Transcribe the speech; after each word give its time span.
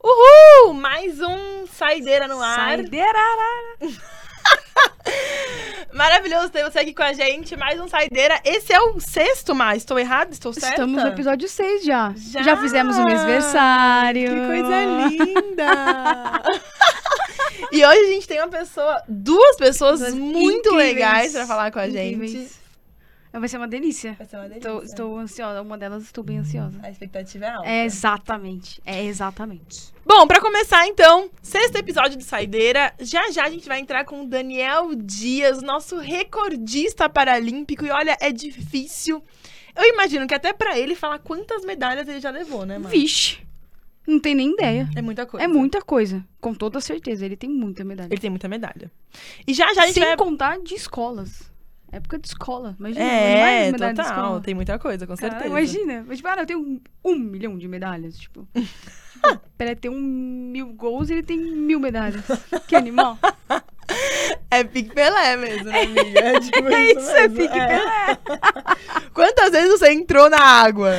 Uhul! 0.00 0.74
Mais 0.74 1.20
um 1.20 1.66
Saideira 1.66 2.28
no 2.28 2.40
ar. 2.40 2.54
Saideira. 2.54 3.18
Maravilhoso 5.92 6.50
ter 6.50 6.62
você 6.62 6.78
aqui 6.78 6.94
com 6.94 7.02
a 7.02 7.12
gente. 7.12 7.56
Mais 7.56 7.80
um 7.80 7.88
Saideira. 7.88 8.40
Esse 8.44 8.72
é 8.72 8.80
o 8.80 9.00
sexto, 9.00 9.52
mas 9.52 9.78
estou 9.78 9.98
errado? 9.98 10.32
Estou 10.32 10.52
certa? 10.52 10.68
Estamos 10.68 11.02
no 11.02 11.08
episódio 11.08 11.48
6 11.48 11.84
já. 11.84 12.14
Já? 12.16 12.42
Já, 12.42 12.56
fizemos 12.56 12.96
o 12.96 13.00
aniversário. 13.00 14.28
Que 14.28 14.46
coisa 14.46 14.84
linda! 15.08 16.42
e 17.72 17.84
hoje 17.84 18.00
a 18.00 18.06
gente 18.12 18.26
tem 18.28 18.38
uma 18.40 18.48
pessoa, 18.48 19.02
duas 19.08 19.56
pessoas 19.56 20.00
Pessoas 20.00 20.14
muito 20.14 20.68
incríveis. 20.68 20.94
legais 20.94 21.32
pra 21.32 21.46
falar 21.46 21.70
com 21.70 21.78
a 21.78 21.88
gente. 21.88 22.14
Incríveis. 22.14 22.64
Vai 23.32 23.48
ser 23.48 23.56
uma 23.56 23.66
delícia. 23.66 24.14
Vai 24.16 24.26
ser 24.28 24.36
uma 24.36 24.48
delícia. 24.48 24.68
Estou, 24.68 24.82
estou 24.84 25.18
ansiosa. 25.18 25.60
Uma 25.60 25.76
delas 25.76 26.04
estou 26.04 26.22
bem 26.22 26.38
ansiosa. 26.38 26.78
A 26.84 26.88
expectativa 26.88 27.44
é 27.44 27.50
alta. 27.50 27.68
É 27.68 27.84
exatamente. 27.84 28.80
É 28.86 29.04
exatamente. 29.04 29.92
Bom, 30.06 30.24
pra 30.24 30.40
começar 30.40 30.86
então, 30.86 31.28
sexto 31.42 31.74
episódio 31.76 32.16
do 32.16 32.22
Saideira. 32.22 32.94
Já 33.00 33.28
já 33.32 33.44
a 33.44 33.50
gente 33.50 33.66
vai 33.66 33.80
entrar 33.80 34.04
com 34.04 34.22
o 34.22 34.26
Daniel 34.28 34.94
Dias, 34.94 35.60
nosso 35.62 35.96
recordista 35.98 37.08
paralímpico. 37.08 37.84
E 37.84 37.90
olha, 37.90 38.16
é 38.20 38.30
difícil. 38.30 39.20
Eu 39.74 39.82
imagino 39.92 40.28
que 40.28 40.34
até 40.34 40.52
pra 40.52 40.78
ele 40.78 40.94
falar 40.94 41.18
quantas 41.18 41.64
medalhas 41.64 42.06
ele 42.06 42.20
já 42.20 42.30
levou, 42.30 42.64
né, 42.64 42.78
mano? 42.78 42.88
Vixe. 42.90 43.40
Não 44.06 44.20
tem 44.20 44.34
nem 44.34 44.52
ideia. 44.52 44.88
É 44.94 45.02
muita 45.02 45.24
coisa. 45.26 45.44
É 45.44 45.48
muita 45.48 45.80
coisa. 45.82 46.24
Com 46.40 46.54
toda 46.54 46.80
certeza. 46.80 47.24
Ele 47.24 47.36
tem 47.36 47.48
muita 47.48 47.84
medalha. 47.84 48.08
Ele 48.10 48.20
tem 48.20 48.30
muita 48.30 48.48
medalha. 48.48 48.90
E 49.46 49.54
já 49.54 49.72
já 49.74 49.82
a 49.82 49.86
gente 49.86 49.94
Sem 49.94 50.04
vai. 50.04 50.16
contar 50.16 50.58
de 50.58 50.74
escolas. 50.74 51.50
Época 51.90 52.18
de 52.18 52.26
escola. 52.26 52.76
Imagina. 52.78 53.04
É, 53.04 53.72
medalha 53.72 53.92
de 53.92 54.00
total. 54.00 54.16
escola. 54.16 54.40
Tem 54.40 54.54
muita 54.54 54.78
coisa, 54.78 55.06
com 55.06 55.16
certeza. 55.16 55.46
imagina. 55.46 56.04
Mas, 56.06 56.16
tipo, 56.18 56.28
ah, 56.28 56.36
eu 56.38 56.46
tenho 56.46 56.58
um, 56.60 56.80
um 57.04 57.18
milhão 57.18 57.56
de 57.56 57.68
medalhas. 57.68 58.18
Tipo, 58.18 58.46
pra 59.56 59.66
ele 59.66 59.76
ter 59.76 59.88
um 59.88 60.00
mil 60.00 60.72
gols, 60.72 61.08
ele 61.08 61.22
tem 61.22 61.38
mil 61.38 61.78
medalhas. 61.78 62.24
Que 62.66 62.74
animal. 62.76 63.18
É 64.50 64.62
Pique 64.62 64.94
Pelé 64.94 65.36
mesmo, 65.36 65.64
né, 65.64 65.82
amiga? 65.82 66.20
É, 66.20 66.40
tipo 66.40 66.68
É 66.68 66.92
isso, 66.92 67.10
é 67.10 67.28
mesmo. 67.28 67.36
Pique 67.36 67.52
Pelé. 67.54 68.18
Quantas 69.12 69.50
vezes 69.50 69.70
você 69.70 69.92
entrou 69.92 70.30
na 70.30 70.40
água? 70.40 70.92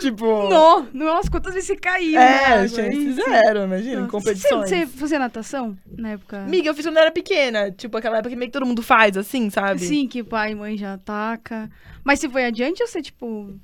Tipo. 0.00 0.48
No, 0.48 0.86
nossa, 0.92 1.30
quantas 1.30 1.54
vezes 1.54 1.68
você 1.68 1.76
caiu? 1.76 2.18
É, 2.18 2.64
isso. 2.64 2.76
zero, 2.76 3.64
imagina, 3.64 3.92
em 3.92 3.96
Nossa. 3.96 4.10
competições. 4.10 4.68
Você, 4.68 4.86
você 4.86 4.98
fazia 4.98 5.18
natação 5.18 5.76
na 5.98 6.10
época? 6.10 6.38
Amiga, 6.38 6.68
eu 6.68 6.74
fiz 6.74 6.86
quando 6.86 6.96
eu 6.96 7.02
era 7.02 7.10
pequena. 7.10 7.70
Tipo, 7.70 7.98
aquela 7.98 8.18
época 8.18 8.30
que 8.30 8.36
meio 8.36 8.50
que 8.50 8.58
todo 8.58 8.66
mundo 8.66 8.82
faz, 8.82 9.16
assim, 9.16 9.50
sabe? 9.50 9.80
Sim, 9.80 10.08
que 10.08 10.24
pai 10.24 10.52
e 10.52 10.54
mãe 10.54 10.76
já 10.76 10.94
ataca. 10.94 11.70
Mas 12.02 12.20
você 12.20 12.28
foi 12.28 12.44
adiante 12.44 12.82
ou 12.82 12.88
você, 12.88 13.02
tipo. 13.02 13.54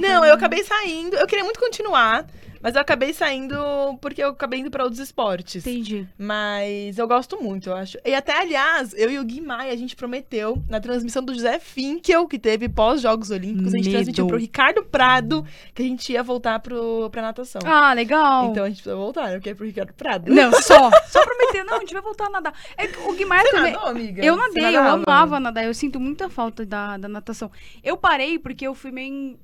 Não, 0.00 0.24
eu 0.24 0.34
acabei 0.34 0.62
saindo. 0.64 1.16
Eu 1.16 1.26
queria 1.26 1.44
muito 1.44 1.58
continuar, 1.60 2.26
mas 2.62 2.74
eu 2.76 2.80
acabei 2.80 3.12
saindo 3.12 3.56
porque 4.00 4.22
eu 4.22 4.28
acabei 4.28 4.60
indo 4.60 4.70
pra 4.70 4.84
outros 4.84 5.00
esportes. 5.00 5.66
Entendi. 5.66 6.06
Mas 6.16 6.96
eu 6.96 7.08
gosto 7.08 7.42
muito, 7.42 7.70
eu 7.70 7.74
acho. 7.76 7.98
E 8.04 8.14
até, 8.14 8.38
aliás, 8.38 8.94
eu 8.96 9.10
e 9.10 9.18
o 9.18 9.24
Gui 9.24 9.40
Maia, 9.40 9.72
a 9.72 9.76
gente 9.76 9.96
prometeu 9.96 10.62
na 10.68 10.78
transmissão 10.80 11.24
do 11.24 11.34
José 11.34 11.58
Finkel, 11.58 12.26
que 12.28 12.38
teve 12.38 12.68
pós-Jogos 12.68 13.30
Olímpicos, 13.30 13.74
a 13.74 13.76
gente 13.76 13.86
Medo. 13.86 13.96
transmitiu 13.96 14.26
pro 14.28 14.36
Ricardo 14.36 14.84
Prado 14.84 15.44
que 15.74 15.82
a 15.82 15.84
gente 15.84 16.12
ia 16.12 16.22
voltar 16.22 16.60
pro, 16.60 17.10
pra 17.10 17.20
natação. 17.22 17.60
Ah, 17.64 17.92
legal. 17.92 18.46
Então 18.50 18.64
a 18.64 18.68
gente 18.68 18.76
precisa 18.76 18.94
voltar, 18.96 19.28
né? 19.28 19.32
Porque 19.34 19.50
é 19.50 19.54
pro 19.54 19.66
Ricardo 19.66 19.92
Prado. 19.94 20.32
Não, 20.32 20.52
só. 20.62 20.90
Só 21.08 21.24
prometer. 21.24 21.64
Não, 21.64 21.76
a 21.78 21.80
gente 21.80 21.92
vai 21.92 22.02
voltar 22.02 22.26
a 22.26 22.30
nadar. 22.30 22.54
É 22.76 22.84
o 23.08 23.12
Guimarães 23.14 23.50
Você 23.50 23.56
também. 23.56 23.72
nadou, 23.72 23.88
amiga? 23.88 24.24
Eu 24.24 24.36
nadei, 24.36 24.76
eu 24.76 24.82
amava 24.82 25.40
nadar. 25.40 25.64
Eu 25.64 25.74
sinto 25.74 25.98
muita 25.98 26.28
falta 26.30 26.64
da, 26.64 26.96
da 26.96 27.08
natação. 27.08 27.50
Eu 27.82 27.96
parei 27.96 28.38
porque 28.38 28.66
eu 28.66 28.74
fui 28.74 28.92
meio. 28.92 29.36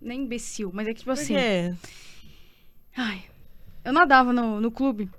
Nem 0.00 0.22
imbecil, 0.22 0.70
mas 0.72 0.86
é 0.88 0.92
que, 0.94 1.00
tipo 1.00 1.10
assim. 1.10 1.34
quê? 1.34 1.74
Ai, 2.96 3.22
eu 3.84 3.92
nadava 3.92 4.32
no, 4.32 4.60
no 4.60 4.70
clube. 4.70 5.10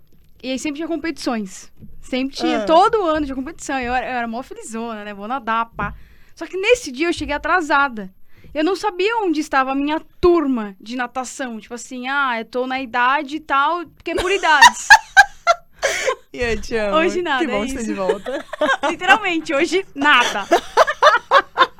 E 0.43 0.51
aí 0.51 0.57
sempre 0.59 0.77
tinha 0.77 0.87
competições. 0.87 1.71
Sempre 2.01 2.35
tinha, 2.35 2.63
Ah. 2.63 2.65
todo 2.65 3.03
ano 3.05 3.25
tinha 3.25 3.35
competição. 3.35 3.79
Eu 3.79 3.93
era, 3.93 4.05
eu 4.07 4.13
era 4.17 4.27
mó 4.27 4.41
felizona, 4.41 5.03
né? 5.03 5.13
Vou 5.13 5.27
nadar, 5.27 5.69
pá. 5.75 5.93
Só 6.35 6.47
que 6.47 6.57
nesse 6.57 6.91
dia 6.91 7.07
eu 7.07 7.13
cheguei 7.13 7.35
atrasada. 7.35 8.11
Eu 8.53 8.63
não 8.63 8.75
sabia 8.75 9.17
onde 9.17 9.39
estava 9.39 9.71
a 9.71 9.75
minha 9.75 9.99
turma 10.19 10.75
de 10.81 10.95
natação. 10.95 11.59
Tipo 11.59 11.75
assim, 11.75 12.07
ah, 12.07 12.39
eu 12.39 12.45
tô 12.45 12.65
na 12.65 12.81
idade 12.81 13.35
e 13.35 13.39
tal, 13.39 13.85
porque 13.85 14.11
é 14.11 14.15
por 14.15 14.31
idades. 14.31 14.87
E 16.33 16.37
eu 16.39 16.61
te 16.61 16.75
amo. 16.77 16.95
Hoje 16.97 17.21
nada, 17.21 17.43
Que 17.43 17.51
bom 17.51 17.63
é 17.63 17.67
isso. 17.67 17.83
de 17.83 17.93
volta. 17.93 18.45
Literalmente, 18.89 19.53
hoje 19.53 19.85
nada. 19.93 20.45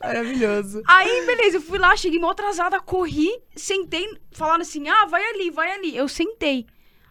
Maravilhoso. 0.00 0.82
Aí, 0.86 1.26
beleza, 1.26 1.58
eu 1.58 1.60
fui 1.60 1.78
lá, 1.78 1.94
cheguei 1.94 2.18
mó 2.18 2.30
atrasada, 2.30 2.80
corri, 2.80 3.30
sentei, 3.54 4.08
falaram 4.32 4.62
assim, 4.62 4.88
ah, 4.88 5.04
vai 5.04 5.22
ali, 5.22 5.50
vai 5.50 5.72
ali. 5.72 5.94
Eu 5.94 6.08
sentei. 6.08 6.66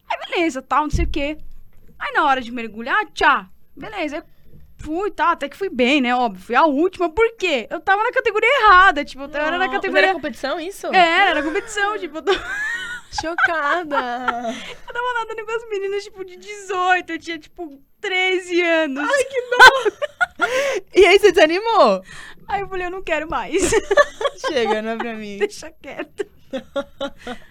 Aí, 0.09 0.17
beleza, 0.27 0.61
tal, 0.61 0.83
não 0.83 0.89
sei 0.89 1.05
o 1.05 1.09
quê. 1.09 1.37
Aí, 1.99 2.11
na 2.13 2.25
hora 2.25 2.41
de 2.41 2.51
mergulhar, 2.51 3.05
tchá. 3.13 3.47
Beleza, 3.75 4.17
eu 4.17 4.23
fui, 4.77 5.11
tá, 5.11 5.31
até 5.31 5.47
que 5.47 5.55
fui 5.55 5.69
bem, 5.69 6.01
né, 6.01 6.15
óbvio. 6.15 6.43
Fui 6.43 6.55
a 6.55 6.65
última, 6.65 7.09
por 7.09 7.35
quê? 7.37 7.67
Eu 7.69 7.79
tava 7.79 8.03
na 8.03 8.11
categoria 8.11 8.49
errada, 8.63 9.05
tipo, 9.05 9.23
eu 9.23 9.29
era 9.29 9.57
na 9.57 9.65
Não, 9.65 9.73
categoria... 9.73 10.07
Era 10.07 10.13
competição, 10.13 10.59
isso? 10.59 10.87
É, 10.87 11.29
era 11.29 11.43
competição, 11.43 11.97
tipo, 11.99 12.17
eu 12.17 12.23
tava, 12.23 12.43
Chocada. 13.21 13.97
eu 14.87 14.93
tava 14.93 15.13
nadando 15.13 15.45
com 15.45 15.51
as 15.51 15.69
meninas, 15.69 16.03
tipo, 16.03 16.25
de 16.25 16.37
18, 16.37 17.11
eu 17.11 17.19
tinha, 17.19 17.37
tipo, 17.39 17.79
13 18.01 18.61
anos. 18.61 19.09
Ai, 19.09 19.23
que 19.25 19.41
dó. 19.41 20.45
e 20.95 21.05
aí 21.05 21.19
você 21.19 21.31
desanimou? 21.31 22.01
Aí 22.47 22.61
eu 22.61 22.67
falei, 22.67 22.87
eu 22.87 22.91
não 22.91 23.03
quero 23.03 23.29
mais. 23.29 23.71
Chega, 24.47 24.81
não 24.81 24.91
é 24.91 24.95
pra 24.97 25.13
mim. 25.13 25.37
Deixa 25.39 25.69
quieto. 25.81 26.25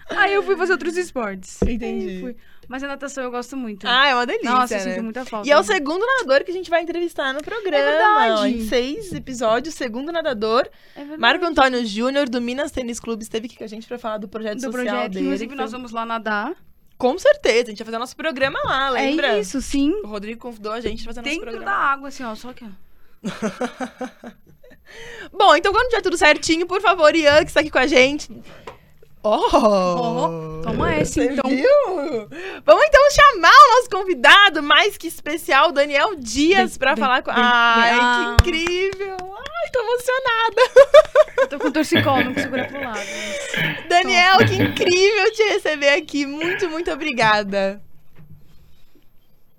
Aí 0.09 0.33
eu 0.33 0.43
fui 0.43 0.57
fazer 0.57 0.73
outros 0.73 0.97
esportes. 0.97 1.61
Entendi. 1.61 2.35
Mas 2.67 2.83
a 2.83 2.87
natação 2.87 3.23
eu 3.23 3.31
gosto 3.31 3.57
muito. 3.57 3.87
Ah, 3.87 4.09
é 4.09 4.13
uma 4.13 4.27
delícia, 4.27 4.51
Nossa, 4.51 4.75
eu 4.75 4.85
né? 4.85 4.91
sinto 4.93 5.03
muita 5.03 5.25
falta. 5.25 5.47
E 5.47 5.51
é 5.51 5.57
o 5.57 5.63
segundo 5.63 6.05
nadador 6.05 6.43
que 6.43 6.51
a 6.51 6.53
gente 6.53 6.69
vai 6.69 6.83
entrevistar 6.83 7.33
no 7.33 7.41
programa. 7.41 7.77
É 7.83 7.91
verdade. 7.91 8.49
Em 8.57 8.67
seis 8.67 9.11
episódios, 9.11 9.73
segundo 9.73 10.11
nadador. 10.11 10.69
É 10.95 10.99
verdade. 10.99 11.19
Marco 11.19 11.45
Antônio 11.45 11.83
Júnior, 11.83 12.29
do 12.29 12.39
Minas 12.39 12.71
Tênis 12.71 12.99
Clube, 12.99 13.23
esteve 13.23 13.47
aqui 13.47 13.57
com 13.57 13.63
a 13.63 13.67
gente 13.67 13.87
pra 13.87 13.97
falar 13.97 14.17
do 14.19 14.27
projeto 14.27 14.55
do 14.57 14.61
social 14.61 14.83
projeto. 14.85 15.13
dele. 15.13 15.25
Inclusive, 15.25 15.49
que 15.49 15.55
nós 15.55 15.71
foi- 15.71 15.79
vamos 15.79 15.91
lá 15.91 16.05
nadar. 16.05 16.55
Com 16.99 17.17
certeza, 17.17 17.63
a 17.63 17.69
gente 17.69 17.77
vai 17.77 17.85
fazer 17.85 17.97
nosso 17.97 18.15
programa 18.15 18.59
lá, 18.65 18.89
lembra? 18.89 19.37
É 19.37 19.39
isso, 19.39 19.61
sim. 19.61 19.91
O 20.03 20.07
Rodrigo 20.07 20.41
convidou 20.41 20.73
a 20.73 20.81
gente 20.81 21.01
pra 21.03 21.13
fazer 21.13 21.21
nosso 21.21 21.33
Dentro 21.33 21.45
da 21.45 21.51
programa. 21.57 21.77
água, 21.77 22.09
assim, 22.09 22.23
ó. 22.25 22.35
Só 22.35 22.51
que. 22.51 22.65
Bom, 25.31 25.55
então 25.55 25.71
quando 25.71 25.87
tiver 25.89 26.01
tudo 26.01 26.17
certinho, 26.17 26.67
por 26.67 26.81
favor, 26.81 27.15
Ian, 27.15 27.39
que 27.39 27.45
está 27.51 27.61
aqui 27.61 27.69
com 27.69 27.77
a 27.79 27.87
gente. 27.87 28.29
Oh! 29.21 29.49
Oh, 29.51 30.61
toma 30.63 30.93
essa, 30.93 31.21
Você 31.21 31.31
então. 31.31 31.49
Viu? 31.49 32.29
Vamos 32.65 32.83
então 32.85 33.01
chamar 33.11 33.51
o 33.51 33.75
nosso 33.75 33.89
convidado 33.91 34.63
mais 34.63 34.97
que 34.97 35.07
especial, 35.07 35.73
Daniel 35.73 36.15
Dias, 36.15 36.77
bem, 36.77 36.95
falar 36.95 37.21
com. 37.21 37.31
Ai, 37.33 37.89
bem. 37.91 37.99
Ah. 38.01 38.37
que 38.41 38.49
incrível! 38.49 39.17
Ai, 39.19 39.71
tô 39.73 39.79
emocionada! 39.81 40.61
Eu 41.37 41.47
tô 41.47 41.59
com 41.59 41.71
torcicolo, 41.71 42.23
não 42.23 42.33
consigo 42.33 42.53
olhar 42.53 42.67
pro 42.69 42.81
lado. 42.81 42.99
Daniel, 43.89 44.37
que 44.37 44.55
incrível 44.55 45.31
te 45.33 45.43
receber 45.43 45.89
aqui. 45.89 46.25
Muito, 46.25 46.69
muito 46.69 46.89
obrigada. 46.89 47.81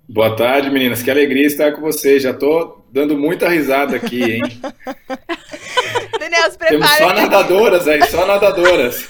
Boa 0.09 0.35
tarde, 0.35 0.71
meninas. 0.71 1.03
Que 1.03 1.11
alegria 1.11 1.45
estar 1.45 1.71
com 1.73 1.81
vocês. 1.81 2.23
Já 2.23 2.33
tô 2.33 2.83
dando 2.91 3.15
muita 3.17 3.47
risada 3.47 3.95
aqui, 3.95 4.23
hein? 4.23 4.41
Daniel, 6.19 6.51
se 6.51 6.57
Temos 6.57 6.85
prepara. 6.89 6.97
só 6.97 7.13
nadadoras 7.13 7.87
aí, 7.87 8.03
só 8.07 8.25
nadadoras. 8.25 9.07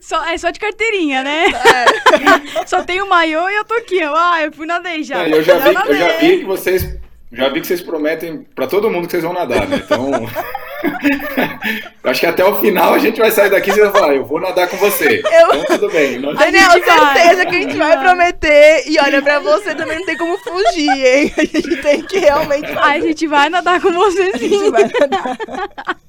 Só, 0.00 0.24
é 0.24 0.38
só 0.38 0.50
de 0.50 0.58
carteirinha, 0.58 1.22
né? 1.22 1.44
É. 1.48 2.64
Só 2.66 2.82
tem 2.82 3.02
o 3.02 3.08
maiô 3.08 3.48
e 3.48 3.54
eu 3.54 3.64
tô 3.64 3.74
aqui, 3.74 4.02
ó. 4.04 4.14
Ah, 4.16 4.42
eu 4.42 4.52
fui 4.52 4.66
nadei 4.66 5.02
já. 5.02 5.24
É, 5.24 5.32
eu 5.32 5.42
já 5.42 5.58
vi, 5.58 5.74
eu 5.74 5.94
já 5.94 6.18
vi 6.18 6.38
que 6.38 6.44
vocês, 6.44 6.98
já 7.30 7.48
vi 7.50 7.60
que 7.60 7.66
vocês 7.66 7.82
prometem 7.82 8.46
pra 8.54 8.66
todo 8.66 8.90
mundo 8.90 9.06
que 9.06 9.12
vocês 9.12 9.22
vão 9.22 9.34
nadar, 9.34 9.68
né? 9.68 9.76
Então, 9.84 10.10
acho 12.04 12.20
que 12.20 12.26
até 12.26 12.44
o 12.44 12.58
final 12.60 12.94
a 12.94 12.98
gente 12.98 13.18
vai 13.20 13.30
sair 13.30 13.50
daqui 13.50 13.70
e 13.70 13.72
você 13.74 13.82
vai 13.82 13.92
falar, 13.92 14.14
eu 14.14 14.24
vou 14.24 14.40
nadar 14.40 14.68
com 14.68 14.76
você. 14.76 15.20
Eu- 15.24 15.54
Então 15.54 15.64
tudo 15.78 15.90
bem. 15.90 16.18
Nós- 16.18 16.38
Daniel, 16.38 16.70
gente 16.72 16.84
certeza 16.84 17.46
que 17.46 17.56
a 17.56 17.60
gente 17.60 17.76
vai 17.76 17.98
prometer. 18.00 18.84
E 18.86 18.98
olha, 19.00 19.22
pra 19.22 19.38
você 19.38 19.74
também 19.74 19.98
não 19.98 20.06
tem 20.06 20.16
como 20.16 20.36
fugir, 20.38 20.88
hein? 21.06 21.32
A 21.36 21.44
gente 21.44 21.76
tem 21.82 22.02
que 22.02 22.18
realmente. 22.18 22.66
Aí 22.78 23.00
a 23.00 23.04
gente 23.06 23.26
vai 23.26 23.48
nadar 23.48 23.80
com 23.80 23.92
você 23.92 24.30
A 24.34 24.38
sim. 24.38 24.48
gente 24.48 24.70
vai 24.70 24.82
nadar. 25.00 25.36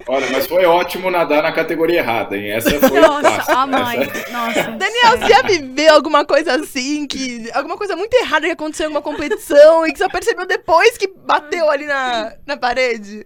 Olha, 0.08 0.28
mas 0.32 0.48
foi 0.48 0.66
ótimo 0.66 1.12
nadar 1.12 1.44
na 1.44 1.52
categoria 1.52 2.00
errada, 2.00 2.36
hein? 2.36 2.52
Essa 2.52 2.72
foi 2.80 3.00
Nossa, 3.00 3.30
fácil. 3.32 3.58
a 3.58 3.68
mais. 3.68 4.02
Essa- 4.02 4.30
Nossa. 4.32 4.62
Daniel, 4.72 5.18
você 5.20 5.28
já 5.28 5.42
viveu 5.44 5.94
alguma 5.94 6.26
coisa 6.26 6.56
assim, 6.56 7.06
que. 7.08 7.50
Alguma 7.54 7.78
coisa 7.78 7.96
muito 7.96 8.14
errada 8.16 8.46
que 8.48 8.52
aconteceu 8.54 8.86
em 8.86 8.88
alguma 8.96 9.02
competição 9.02 9.86
e 9.86 9.92
que 9.94 10.00
só 10.00 10.10
percebeu 10.10 10.46
depois 10.46 10.98
que 10.98 11.08
bateu 11.08 11.70
ali 11.70 11.86
na, 11.86 12.34
na 12.46 12.58
parede? 12.58 13.26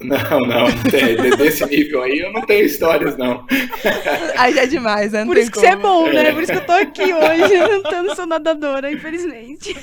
Não, 0.00 0.40
não, 0.40 0.68
não 0.68 0.82
tem. 0.90 1.14
Desse 1.36 1.64
nível 1.66 2.02
aí 2.02 2.18
eu 2.18 2.32
não 2.32 2.42
tenho 2.42 2.66
histórias, 2.66 3.16
não. 3.16 3.46
Aí 4.36 4.52
já 4.54 4.62
é 4.62 4.66
demais, 4.66 5.12
né? 5.12 5.20
Não 5.20 5.28
Por 5.28 5.36
isso 5.38 5.50
que 5.50 5.60
como. 5.60 5.66
você 5.66 5.72
é 5.72 5.76
bom, 5.76 6.06
né? 6.08 6.32
Por 6.32 6.42
isso 6.42 6.52
que 6.52 6.58
eu 6.58 6.66
tô 6.66 6.72
aqui 6.72 7.14
hoje, 7.14 7.54
eu 7.54 7.82
não 8.02 8.14
sou 8.14 8.26
nadadora, 8.26 8.90
infelizmente. 8.90 9.74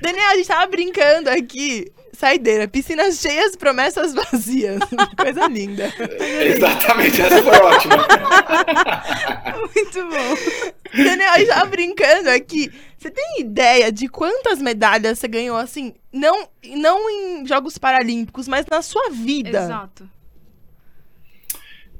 Daniel, 0.00 0.28
a 0.30 0.36
gente 0.36 0.46
tava 0.46 0.66
brincando 0.66 1.30
aqui. 1.30 1.90
Saideira, 2.14 2.68
piscinas 2.68 3.20
cheias, 3.20 3.56
promessas 3.56 4.14
vazias. 4.14 4.80
Coisa 5.16 5.46
linda. 5.48 5.92
Exatamente, 6.44 7.20
essa 7.20 7.42
foi 7.42 7.58
ótima. 7.58 7.96
Muito 9.74 10.08
bom. 10.08 11.02
Daniel, 11.04 11.46
tava 11.48 11.66
brincando 11.66 12.30
aqui. 12.30 12.70
Você 12.96 13.10
tem 13.10 13.40
ideia 13.40 13.92
de 13.92 14.08
quantas 14.08 14.62
medalhas 14.62 15.18
você 15.18 15.28
ganhou, 15.28 15.56
assim, 15.56 15.94
não, 16.12 16.48
não 16.64 17.10
em 17.10 17.46
Jogos 17.46 17.76
Paralímpicos, 17.76 18.48
mas 18.48 18.64
na 18.66 18.80
sua 18.80 19.10
vida? 19.10 19.58
Exato. 19.58 20.08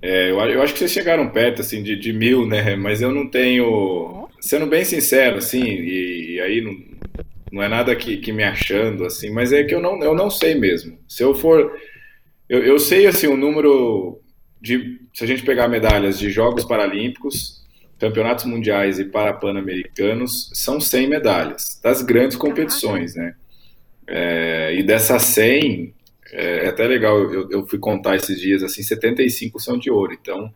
É, 0.01 0.31
eu, 0.31 0.39
eu 0.39 0.63
acho 0.63 0.75
que 0.75 0.79
vocês 0.79 0.93
chegaram 0.93 1.29
perto, 1.31 1.63
assim, 1.63 1.83
de, 1.83 1.97
de 1.97 2.13
mil, 2.13 2.47
né? 2.47 2.77
Mas 2.77 3.01
eu 3.01 3.11
não 3.11 3.27
tenho. 3.29 4.29
Sendo 4.41 4.67
bem 4.67 4.85
sincero, 4.85 5.39
assim, 5.39 5.63
e, 5.63 6.35
e 6.35 6.41
aí 6.41 6.61
não, 6.61 6.77
não 7.55 7.63
é 7.63 7.69
nada 7.69 7.95
que, 7.95 8.17
que 8.17 8.33
me 8.33 8.43
achando, 8.43 9.05
assim, 9.05 9.31
mas 9.31 9.53
é 9.53 9.63
que 9.63 9.73
eu 9.73 9.81
não, 9.81 10.03
eu 10.03 10.13
não 10.13 10.29
sei 10.29 10.57
mesmo. 10.57 10.99
Se 11.07 11.23
eu 11.23 11.33
for. 11.33 11.73
Eu, 12.49 12.65
eu 12.65 12.81
sei, 12.81 13.07
assim, 13.07 13.29
o 13.29 13.37
número 13.37 14.21
de. 14.61 15.01
Se 15.15 15.23
a 15.23 15.27
gente 15.27 15.45
pegar 15.45 15.69
medalhas 15.69 16.19
de 16.19 16.31
Jogos 16.31 16.65
Paralímpicos, 16.65 17.65
Campeonatos 17.97 18.45
Mundiais 18.45 18.99
e 18.99 19.05
Parapan-Americanos, 19.05 20.51
são 20.53 20.81
100 20.81 21.07
medalhas, 21.07 21.79
das 21.81 22.03
grandes 22.03 22.37
competições, 22.37 23.15
né? 23.15 23.37
É, 24.05 24.75
e 24.75 24.83
dessas 24.83 25.23
100, 25.23 25.95
é, 26.33 26.65
é 26.65 26.69
até 26.71 26.89
legal, 26.89 27.17
eu, 27.33 27.49
eu 27.53 27.67
fui 27.69 27.79
contar 27.79 28.17
esses 28.17 28.41
dias, 28.41 28.65
assim, 28.65 28.83
75 28.83 29.61
são 29.61 29.79
de 29.79 29.93
ouro, 29.93 30.13
então. 30.13 30.53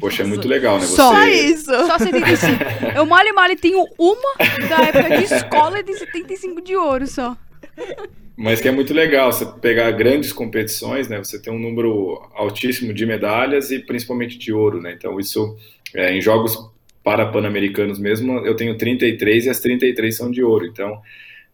Poxa, 0.00 0.22
é 0.22 0.26
muito 0.26 0.48
legal, 0.48 0.78
né? 0.78 0.86
Você... 0.86 0.96
Só 0.96 1.26
isso. 1.26 1.70
Só 1.86 1.98
75. 1.98 2.96
Eu 2.96 3.06
mal 3.06 3.24
e 3.26 3.32
mal 3.32 3.48
tenho 3.56 3.84
uma 3.98 4.34
da 4.68 4.84
época 4.86 5.18
de 5.18 5.24
escola 5.24 5.82
de 5.82 5.94
75 5.94 6.62
de 6.62 6.76
ouro 6.76 7.06
só. 7.06 7.36
Mas 8.36 8.60
que 8.60 8.68
é 8.68 8.72
muito 8.72 8.94
legal 8.94 9.30
você 9.30 9.44
pegar 9.60 9.90
grandes 9.92 10.32
competições, 10.32 11.08
né? 11.08 11.18
Você 11.18 11.40
tem 11.40 11.52
um 11.52 11.58
número 11.58 12.20
altíssimo 12.34 12.92
de 12.92 13.04
medalhas 13.04 13.70
e 13.70 13.78
principalmente 13.78 14.38
de 14.38 14.52
ouro, 14.52 14.80
né? 14.80 14.94
Então 14.96 15.20
isso 15.20 15.56
é, 15.94 16.16
em 16.16 16.20
jogos 16.20 16.58
para 17.04 17.26
pan-americanos 17.26 17.98
mesmo, 17.98 18.38
eu 18.46 18.54
tenho 18.54 18.76
33 18.78 19.46
e 19.46 19.50
as 19.50 19.60
33 19.60 20.16
são 20.16 20.30
de 20.30 20.42
ouro. 20.42 20.66
Então 20.66 21.00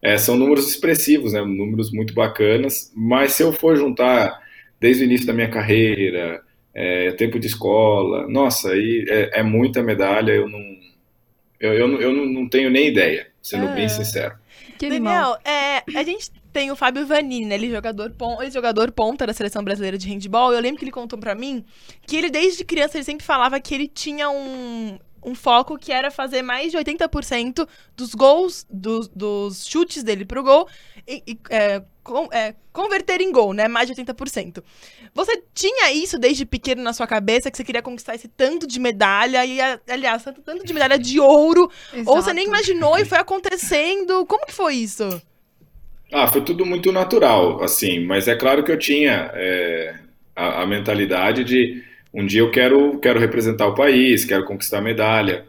é, 0.00 0.16
são 0.16 0.36
números 0.36 0.68
expressivos, 0.68 1.32
né? 1.32 1.40
Números 1.40 1.90
muito 1.90 2.14
bacanas. 2.14 2.92
Mas 2.94 3.32
se 3.32 3.42
eu 3.42 3.52
for 3.52 3.76
juntar 3.76 4.38
desde 4.80 5.02
o 5.02 5.06
início 5.06 5.26
da 5.26 5.32
minha 5.32 5.48
carreira, 5.48 6.40
é, 6.74 7.12
tempo 7.12 7.38
de 7.38 7.46
escola, 7.46 8.26
nossa, 8.28 8.70
aí 8.72 9.04
é, 9.08 9.40
é 9.40 9.42
muita 9.42 9.82
medalha. 9.82 10.32
Eu 10.32 10.48
não, 10.48 10.60
eu, 11.60 11.72
eu, 11.74 11.88
não- 11.88 12.00
eu 12.00 12.12
não- 12.12 12.26
não 12.26 12.48
tenho 12.48 12.70
nem 12.70 12.88
ideia, 12.88 13.26
sendo 13.42 13.66
É. 13.68 13.74
bem 13.74 13.88
sincero. 13.88 14.34
Que. 14.78 14.88
Daniel, 14.88 15.36
é, 15.44 15.82
a 15.98 16.02
gente 16.04 16.30
tem 16.52 16.70
o 16.70 16.76
Fábio 16.76 17.04
Vanini, 17.04 17.46
né? 17.46 17.56
Ele 17.56 17.66
é 17.66 17.70
jogador, 17.70 18.12
ele 18.38 18.46
é 18.46 18.50
jogador 18.50 18.92
ponta 18.92 19.26
da 19.26 19.32
seleção 19.32 19.62
brasileira 19.64 19.98
de 19.98 20.08
handball. 20.08 20.52
Eu 20.52 20.60
lembro 20.60 20.78
que 20.78 20.84
ele 20.84 20.92
contou 20.92 21.18
pra 21.18 21.34
mim 21.34 21.64
que 22.06 22.16
ele, 22.16 22.30
desde 22.30 22.64
criança, 22.64 22.96
ele 22.96 23.04
sempre 23.04 23.26
falava 23.26 23.58
que 23.60 23.74
ele 23.74 23.88
tinha 23.88 24.30
um, 24.30 24.98
um 25.22 25.34
foco 25.34 25.78
que 25.78 25.92
era 25.92 26.10
fazer 26.10 26.42
mais 26.42 26.70
de 26.70 26.76
80% 26.78 27.68
dos 27.96 28.14
gols, 28.14 28.66
dos, 28.70 29.08
dos 29.08 29.66
chutes 29.66 30.02
dele 30.02 30.24
pro 30.24 30.42
gol, 30.42 30.68
e, 31.06 31.22
e, 31.26 31.38
é, 31.50 31.82
con- 32.02 32.28
é, 32.32 32.54
converter 32.72 33.20
em 33.20 33.32
gol, 33.32 33.52
né? 33.52 33.68
Mais 33.68 33.86
de 33.86 33.92
80%. 33.92 34.62
Você 35.14 35.42
tinha 35.54 35.92
isso 35.92 36.18
desde 36.18 36.44
pequeno 36.46 36.82
na 36.82 36.92
sua 36.92 37.06
cabeça, 37.06 37.50
que 37.50 37.56
você 37.56 37.64
queria 37.64 37.82
conquistar 37.82 38.14
esse 38.14 38.28
tanto 38.28 38.66
de 38.66 38.78
medalha, 38.78 39.44
e, 39.44 39.58
aliás, 39.88 40.22
tanto, 40.22 40.42
tanto 40.42 40.64
de 40.64 40.72
medalha 40.72 40.98
de 40.98 41.18
ouro, 41.20 41.70
ou 42.04 42.22
você 42.22 42.32
nem 42.32 42.44
Exato. 42.44 42.46
imaginou 42.46 42.98
e 42.98 43.04
foi 43.04 43.18
acontecendo? 43.18 44.24
Como 44.26 44.46
que 44.46 44.52
foi 44.52 44.74
isso? 44.76 45.22
Ah, 46.12 46.26
foi 46.26 46.42
tudo 46.42 46.64
muito 46.64 46.90
natural, 46.90 47.62
assim, 47.62 48.00
mas 48.04 48.28
é 48.28 48.34
claro 48.34 48.64
que 48.64 48.72
eu 48.72 48.78
tinha 48.78 49.30
é, 49.34 49.94
a, 50.34 50.62
a 50.62 50.66
mentalidade 50.66 51.44
de 51.44 51.84
um 52.18 52.26
dia 52.26 52.40
eu 52.40 52.50
quero, 52.50 52.98
quero 52.98 53.20
representar 53.20 53.68
o 53.68 53.76
país, 53.76 54.24
quero 54.24 54.44
conquistar 54.44 54.80
medalha, 54.80 55.46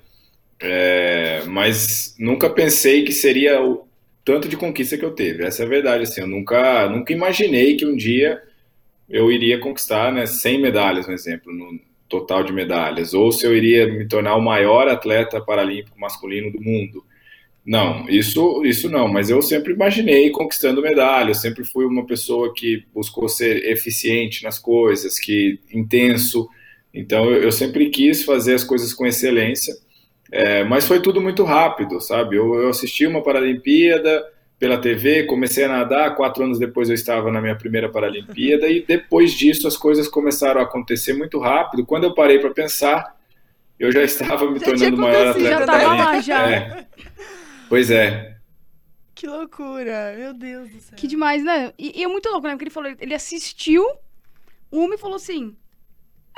é, 0.62 1.42
mas 1.48 2.16
nunca 2.20 2.48
pensei 2.48 3.04
que 3.04 3.12
seria 3.12 3.60
o 3.60 3.88
tanto 4.24 4.48
de 4.48 4.56
conquista 4.56 4.96
que 4.96 5.04
eu 5.04 5.10
teve, 5.10 5.44
essa 5.44 5.64
é 5.64 5.66
a 5.66 5.70
verdade, 5.70 6.04
assim, 6.04 6.22
eu 6.22 6.28
nunca, 6.28 6.88
nunca 6.88 7.12
imaginei 7.12 7.76
que 7.76 7.88
um 7.88 7.96
dia 7.96 8.40
eu 9.10 9.32
iria 9.32 9.58
conquistar, 9.58 10.14
né, 10.14 10.28
100 10.28 10.62
medalhas, 10.62 11.08
por 11.08 11.14
exemplo, 11.16 11.52
no 11.52 11.80
total 12.08 12.44
de 12.44 12.54
medalhas, 12.54 13.16
ou 13.16 13.32
se 13.32 13.48
eu 13.48 13.56
iria 13.56 13.88
me 13.92 14.08
tornar 14.08 14.36
o 14.36 14.42
maior 14.42 14.88
atleta 14.88 15.42
paralímpico 15.42 16.00
masculino 16.00 16.52
do 16.52 16.62
mundo. 16.62 17.04
Não, 17.66 18.08
isso, 18.08 18.64
isso 18.64 18.90
não, 18.90 19.08
mas 19.08 19.32
eu 19.32 19.42
sempre 19.42 19.74
imaginei 19.74 20.30
conquistando 20.30 20.84
medalha, 20.84 21.32
eu 21.32 21.36
sempre 21.36 21.64
fui 21.64 21.86
uma 21.86 22.06
pessoa 22.06 22.54
que 22.54 22.84
buscou 22.94 23.28
ser 23.28 23.66
eficiente 23.66 24.44
nas 24.44 24.60
coisas, 24.60 25.18
que 25.18 25.60
intenso, 25.74 26.48
então 26.94 27.26
eu, 27.26 27.44
eu 27.44 27.52
sempre 27.52 27.90
quis 27.90 28.24
fazer 28.24 28.56
as 28.56 28.64
coisas 28.64 28.94
com 28.94 29.06
excelência, 29.06 29.74
é, 30.32 30.64
mas 30.64 30.88
foi 30.88 31.02
tudo 31.02 31.22
muito 31.22 31.44
rápido, 31.44 32.00
sabe? 32.00 32.36
Eu, 32.36 32.56
eu 32.56 32.70
assisti 32.70 33.06
uma 33.06 33.24
Paralimpíada 33.24 34.26
pela 34.60 34.78
TV, 34.78 35.24
comecei 35.24 35.64
a 35.64 35.70
nadar, 35.70 36.16
quatro 36.16 36.44
anos 36.44 36.60
depois 36.60 36.90
eu 36.90 36.96
estava 36.96 37.32
na 37.32 37.42
minha 37.42 37.56
primeira 37.56 37.90
Paralimpíada, 37.90 38.68
e 38.68 38.86
depois 38.86 39.32
disso 39.32 39.68
as 39.68 39.78
coisas 39.78 40.08
começaram 40.08 40.60
a 40.60 40.66
acontecer 40.66 41.14
muito 41.14 41.40
rápido. 41.40 41.86
Quando 41.86 42.04
eu 42.04 42.14
parei 42.14 42.40
para 42.40 42.52
pensar, 42.52 43.18
eu 43.80 43.92
já 43.92 44.04
estava 44.04 44.50
me 44.52 44.60
Já 44.60 44.66
tornando 44.66 44.98
o 44.98 45.00
maior 45.00 45.28
atleta 45.28 45.60
já 45.60 45.66
tava 45.66 45.96
lá, 45.96 46.20
já. 46.20 46.52
É. 46.52 46.88
Pois 47.70 47.90
é. 47.90 48.36
Que 49.16 49.28
loucura, 49.28 50.16
meu 50.18 50.34
Deus 50.34 50.70
do 50.70 50.80
céu. 50.80 50.98
Que 50.98 51.08
demais, 51.08 51.44
né? 51.44 51.72
E, 51.78 52.00
e 52.00 52.04
é 52.04 52.08
muito 52.08 52.30
louco, 52.30 52.46
né? 52.46 52.54
Porque 52.54 52.66
ele 52.66 52.72
falou, 52.72 52.94
ele 53.00 53.14
assistiu 53.14 53.86
o 54.72 54.84
homem 54.84 54.98
falou 54.98 55.16
assim: 55.16 55.56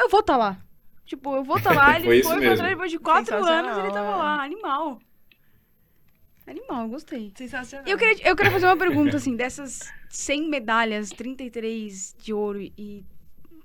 Eu 0.02 0.10
vou 0.10 0.20
estar 0.22 0.36
lá. 0.36 0.58
Tipo, 1.06 1.36
eu 1.36 1.44
vou 1.44 1.58
estar 1.58 1.74
lá. 1.74 1.96
Ele 2.00 2.06
Foi 2.06 2.24
foi, 2.24 2.40
mesmo. 2.40 2.66
depois 2.66 2.92
de 2.92 2.98
quatro 2.98 3.36
anos 3.36 3.78
ele 3.78 3.92
tava 3.92 4.12
é. 4.12 4.16
lá. 4.16 4.44
Animal. 4.44 5.00
Animal, 6.48 6.88
gostei. 6.90 7.32
Sensacional. 7.36 7.88
Eu 7.88 7.98
queria, 7.98 8.28
eu 8.28 8.36
queria 8.36 8.52
fazer 8.52 8.66
uma 8.66 8.78
pergunta, 8.78 9.18
assim, 9.18 9.36
dessas 9.36 9.92
100 10.10 10.50
medalhas, 10.50 11.10
33 11.10 12.16
de 12.18 12.34
ouro 12.34 12.60
e, 12.60 13.06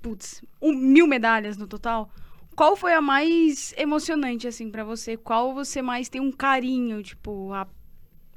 putz, 0.01 0.43
um, 0.61 0.71
mil 0.71 1.07
medalhas 1.07 1.57
no 1.57 1.67
total, 1.67 2.09
qual 2.55 2.75
foi 2.75 2.93
a 2.93 3.01
mais 3.01 3.73
emocionante, 3.77 4.47
assim, 4.47 4.69
pra 4.69 4.83
você? 4.83 5.17
Qual 5.17 5.53
você 5.53 5.81
mais 5.81 6.07
tem 6.07 6.21
um 6.21 6.31
carinho, 6.31 7.01
tipo, 7.01 7.51
a, 7.51 7.67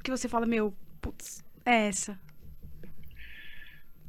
que 0.03 0.11
você 0.11 0.27
fala, 0.27 0.46
meu, 0.46 0.74
putz, 1.01 1.44
é 1.65 1.89
essa. 1.89 2.19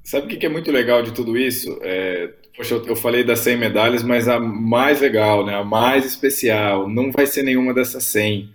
Sabe 0.03 0.25
o 0.25 0.29
que 0.29 0.37
que 0.37 0.45
é 0.45 0.49
muito 0.49 0.71
legal 0.71 1.03
de 1.03 1.13
tudo 1.13 1.37
isso? 1.37 1.77
É, 1.81 2.33
poxa, 2.55 2.75
eu, 2.75 2.95
falei 2.95 3.23
das 3.23 3.39
100 3.39 3.57
medalhas, 3.57 4.03
mas 4.03 4.27
a 4.27 4.39
mais 4.39 5.01
legal, 5.01 5.45
né, 5.45 5.55
a 5.55 5.63
mais 5.63 6.05
especial, 6.05 6.89
não 6.89 7.11
vai 7.11 7.25
ser 7.25 7.43
nenhuma 7.43 7.73
dessas 7.73 8.03
100. 8.05 8.49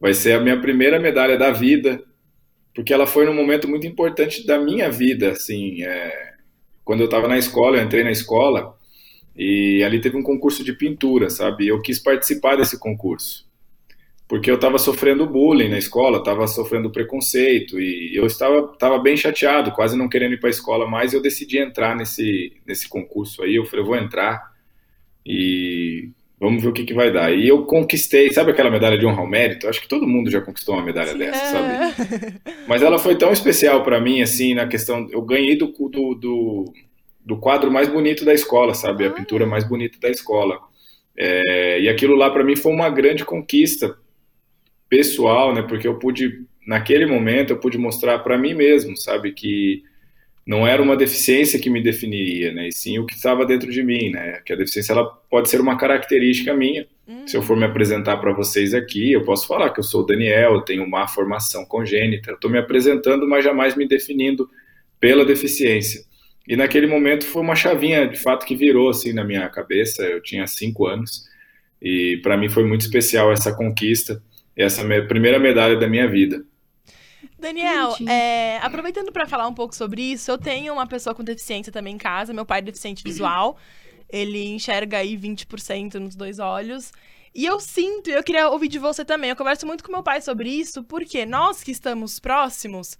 Vai 0.00 0.14
ser 0.14 0.32
a 0.32 0.40
minha 0.40 0.60
primeira 0.60 0.98
medalha 0.98 1.38
da 1.38 1.50
vida, 1.50 2.02
porque 2.74 2.92
ela 2.92 3.06
foi 3.06 3.24
num 3.24 3.34
momento 3.34 3.68
muito 3.68 3.86
importante 3.86 4.46
da 4.46 4.58
minha 4.58 4.90
vida, 4.90 5.30
assim, 5.30 5.82
é, 5.82 6.34
quando 6.84 7.00
eu 7.00 7.06
estava 7.06 7.28
na 7.28 7.38
escola, 7.38 7.78
eu 7.78 7.84
entrei 7.84 8.04
na 8.04 8.10
escola 8.10 8.76
e 9.36 9.82
ali 9.84 10.00
teve 10.00 10.16
um 10.16 10.22
concurso 10.22 10.62
de 10.62 10.72
pintura, 10.72 11.30
sabe? 11.30 11.66
Eu 11.66 11.80
quis 11.80 11.98
participar 11.98 12.56
desse 12.56 12.78
concurso. 12.78 13.46
Porque 14.26 14.50
eu 14.50 14.54
estava 14.54 14.78
sofrendo 14.78 15.26
bullying 15.26 15.68
na 15.68 15.78
escola, 15.78 16.18
estava 16.18 16.46
sofrendo 16.46 16.90
preconceito 16.90 17.78
e 17.78 18.16
eu 18.16 18.24
estava, 18.24 18.72
estava 18.72 18.98
bem 18.98 19.16
chateado, 19.16 19.72
quase 19.72 19.96
não 19.96 20.08
querendo 20.08 20.32
ir 20.32 20.40
para 20.40 20.48
a 20.48 20.50
escola 20.50 20.88
mais. 20.88 21.12
Eu 21.12 21.20
decidi 21.20 21.58
entrar 21.58 21.94
nesse, 21.94 22.52
nesse 22.66 22.88
concurso 22.88 23.42
aí. 23.42 23.54
Eu 23.56 23.66
falei, 23.66 23.82
eu 23.82 23.86
vou 23.86 23.96
entrar 23.96 24.50
e 25.26 26.08
vamos 26.40 26.62
ver 26.62 26.70
o 26.70 26.72
que, 26.72 26.84
que 26.84 26.94
vai 26.94 27.12
dar. 27.12 27.34
E 27.34 27.46
eu 27.46 27.66
conquistei, 27.66 28.32
sabe 28.32 28.50
aquela 28.50 28.70
medalha 28.70 28.96
de 28.96 29.04
honra 29.04 29.20
ao 29.20 29.26
mérito? 29.26 29.68
Acho 29.68 29.82
que 29.82 29.88
todo 29.88 30.06
mundo 30.06 30.30
já 30.30 30.40
conquistou 30.40 30.74
uma 30.74 30.84
medalha 30.84 31.14
dessa, 31.14 31.44
sabe? 31.46 32.40
Mas 32.66 32.80
ela 32.80 32.98
foi 32.98 33.16
tão 33.16 33.30
especial 33.30 33.82
para 33.84 34.00
mim, 34.00 34.22
assim, 34.22 34.54
na 34.54 34.66
questão. 34.66 35.06
Eu 35.10 35.20
ganhei 35.20 35.54
do, 35.54 35.66
do, 35.66 36.14
do, 36.14 36.72
do 37.20 37.36
quadro 37.36 37.70
mais 37.70 37.88
bonito 37.88 38.24
da 38.24 38.32
escola, 38.32 38.72
sabe? 38.72 39.04
A 39.04 39.10
pintura 39.10 39.44
mais 39.44 39.64
bonita 39.64 39.98
da 40.00 40.08
escola. 40.08 40.58
É, 41.14 41.80
e 41.82 41.88
aquilo 41.90 42.16
lá 42.16 42.30
para 42.30 42.42
mim 42.42 42.56
foi 42.56 42.72
uma 42.72 42.88
grande 42.88 43.22
conquista 43.22 43.96
pessoal, 44.94 45.52
né? 45.52 45.62
Porque 45.62 45.88
eu 45.88 45.98
pude, 45.98 46.44
naquele 46.64 47.04
momento, 47.04 47.50
eu 47.50 47.58
pude 47.58 47.76
mostrar 47.76 48.20
para 48.20 48.38
mim 48.38 48.54
mesmo, 48.54 48.96
sabe? 48.96 49.32
Que 49.32 49.82
não 50.46 50.64
era 50.64 50.80
uma 50.80 50.96
deficiência 50.96 51.58
que 51.58 51.68
me 51.68 51.82
definiria, 51.82 52.52
né? 52.52 52.68
E 52.68 52.72
sim 52.72 53.00
o 53.00 53.04
que 53.04 53.14
estava 53.14 53.44
dentro 53.44 53.72
de 53.72 53.82
mim, 53.82 54.10
né? 54.10 54.40
Que 54.46 54.52
a 54.52 54.56
deficiência 54.56 54.92
ela 54.92 55.04
pode 55.04 55.48
ser 55.48 55.60
uma 55.60 55.76
característica 55.76 56.54
minha. 56.54 56.86
Hum. 57.08 57.26
Se 57.26 57.36
eu 57.36 57.42
for 57.42 57.56
me 57.56 57.64
apresentar 57.64 58.18
para 58.18 58.32
vocês 58.32 58.72
aqui, 58.72 59.10
eu 59.10 59.24
posso 59.24 59.48
falar 59.48 59.70
que 59.70 59.80
eu 59.80 59.84
sou 59.84 60.02
o 60.02 60.06
Daniel, 60.06 60.54
eu 60.54 60.60
tenho 60.60 60.88
má 60.88 61.08
formação 61.08 61.64
congênita. 61.64 62.30
Eu 62.30 62.36
estou 62.36 62.48
me 62.48 62.58
apresentando, 62.58 63.26
mas 63.26 63.44
jamais 63.44 63.74
me 63.74 63.88
definindo 63.88 64.48
pela 65.00 65.24
deficiência. 65.24 66.02
E 66.46 66.54
naquele 66.54 66.86
momento 66.86 67.24
foi 67.24 67.42
uma 67.42 67.56
chavinha, 67.56 68.06
de 68.06 68.18
fato, 68.18 68.46
que 68.46 68.54
virou 68.54 68.90
assim 68.90 69.12
na 69.12 69.24
minha 69.24 69.48
cabeça. 69.48 70.04
Eu 70.04 70.22
tinha 70.22 70.46
cinco 70.46 70.86
anos 70.86 71.24
e 71.82 72.18
para 72.22 72.36
mim 72.36 72.48
foi 72.48 72.64
muito 72.64 72.82
especial 72.82 73.32
essa 73.32 73.52
conquista, 73.52 74.22
essa 74.56 74.82
primeira 75.06 75.38
medalha 75.38 75.76
da 75.76 75.88
minha 75.88 76.08
vida. 76.08 76.44
Daniel, 77.38 77.94
é, 78.08 78.58
aproveitando 78.58 79.12
para 79.12 79.26
falar 79.26 79.46
um 79.46 79.54
pouco 79.54 79.74
sobre 79.74 80.00
isso, 80.00 80.30
eu 80.30 80.38
tenho 80.38 80.72
uma 80.72 80.86
pessoa 80.86 81.14
com 81.14 81.22
deficiência 81.22 81.72
também 81.72 81.94
em 81.94 81.98
casa. 81.98 82.32
Meu 82.32 82.46
pai 82.46 82.60
é 82.60 82.62
deficiente 82.62 83.02
visual. 83.04 83.58
Ele 84.08 84.46
enxerga 84.48 84.98
aí 84.98 85.16
20% 85.16 85.94
nos 85.94 86.14
dois 86.14 86.38
olhos. 86.38 86.92
E 87.34 87.44
eu 87.44 87.58
sinto, 87.58 88.08
e 88.08 88.12
eu 88.12 88.22
queria 88.22 88.48
ouvir 88.48 88.68
de 88.68 88.78
você 88.78 89.04
também. 89.04 89.28
Eu 89.28 89.36
converso 89.36 89.66
muito 89.66 89.82
com 89.82 89.90
meu 89.90 90.02
pai 90.02 90.20
sobre 90.22 90.48
isso, 90.48 90.84
porque 90.84 91.26
nós 91.26 91.62
que 91.62 91.72
estamos 91.72 92.20
próximos, 92.20 92.96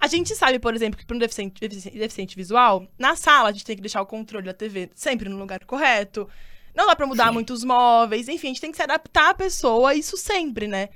a 0.00 0.06
gente 0.06 0.34
sabe, 0.34 0.58
por 0.58 0.74
exemplo, 0.74 0.98
que 0.98 1.06
para 1.06 1.16
um 1.16 1.18
deficiente, 1.18 1.66
deficiente, 1.66 2.36
visual, 2.36 2.86
na 2.98 3.16
sala 3.16 3.48
a 3.48 3.52
gente 3.52 3.64
tem 3.64 3.76
que 3.76 3.82
deixar 3.82 4.02
o 4.02 4.06
controle 4.06 4.46
da 4.46 4.52
TV 4.52 4.90
sempre 4.94 5.28
no 5.28 5.38
lugar 5.38 5.64
correto. 5.64 6.28
Não 6.74 6.86
dá 6.86 6.94
para 6.94 7.06
mudar 7.06 7.28
Sim. 7.28 7.34
muitos 7.34 7.64
móveis, 7.64 8.28
enfim, 8.28 8.48
a 8.48 8.50
gente 8.50 8.60
tem 8.60 8.70
que 8.70 8.76
se 8.76 8.82
adaptar 8.82 9.30
à 9.30 9.34
pessoa, 9.34 9.94
isso 9.94 10.16
sempre, 10.16 10.66
né? 10.66 10.88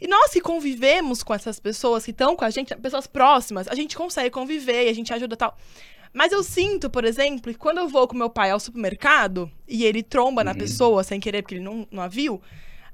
E 0.00 0.08
nós 0.08 0.30
que 0.32 0.40
convivemos 0.40 1.22
com 1.22 1.32
essas 1.32 1.60
pessoas 1.60 2.04
que 2.04 2.10
estão 2.10 2.34
com 2.34 2.44
a 2.44 2.50
gente, 2.50 2.74
pessoas 2.76 3.06
próximas, 3.06 3.68
a 3.68 3.74
gente 3.74 3.96
consegue 3.96 4.30
conviver 4.30 4.86
e 4.86 4.88
a 4.88 4.92
gente 4.92 5.12
ajuda 5.12 5.36
tal. 5.36 5.56
Mas 6.12 6.30
eu 6.30 6.42
sinto, 6.42 6.88
por 6.88 7.04
exemplo, 7.04 7.52
que 7.52 7.58
quando 7.58 7.78
eu 7.78 7.88
vou 7.88 8.06
com 8.06 8.16
meu 8.16 8.30
pai 8.30 8.50
ao 8.50 8.60
supermercado 8.60 9.50
e 9.66 9.84
ele 9.84 10.02
tromba 10.02 10.42
uhum. 10.42 10.46
na 10.46 10.54
pessoa 10.54 11.02
sem 11.02 11.18
querer, 11.18 11.42
porque 11.42 11.56
ele 11.56 11.64
não, 11.64 11.86
não 11.90 12.02
a 12.02 12.08
viu, 12.08 12.40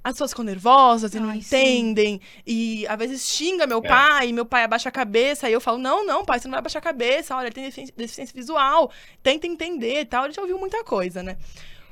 as 0.03 0.15
pessoas 0.15 0.31
ficam 0.31 0.45
nervosas 0.45 1.13
e 1.13 1.19
Ai, 1.19 1.23
não 1.23 1.35
entendem. 1.35 2.15
Sim. 2.15 2.43
E 2.47 2.87
às 2.87 2.99
vezes 2.99 3.29
xinga 3.29 3.67
meu 3.67 3.81
é. 3.85 3.89
pai, 3.89 4.29
e 4.29 4.33
meu 4.33 4.47
pai 4.47 4.65
abaixa 4.65 4.89
a 4.89 4.93
cabeça, 4.93 5.51
e 5.51 5.53
eu 5.53 5.61
falo: 5.61 5.79
não, 5.79 6.05
não, 6.07 6.25
pai, 6.25 6.39
você 6.39 6.49
não 6.49 6.53
vai 6.53 6.61
abaixar 6.61 6.81
a 6.81 6.85
cabeça, 6.85 7.37
olha, 7.37 7.47
ele 7.47 7.55
tem 7.55 7.65
deficiência, 7.65 7.95
deficiência 7.97 8.35
visual, 8.35 8.91
tenta 9.23 9.47
entender 9.47 10.01
e 10.01 10.05
tal. 10.07 10.25
Ele 10.25 10.33
já 10.33 10.41
ouviu 10.41 10.59
muita 10.59 10.83
coisa, 10.83 11.23
né? 11.23 11.37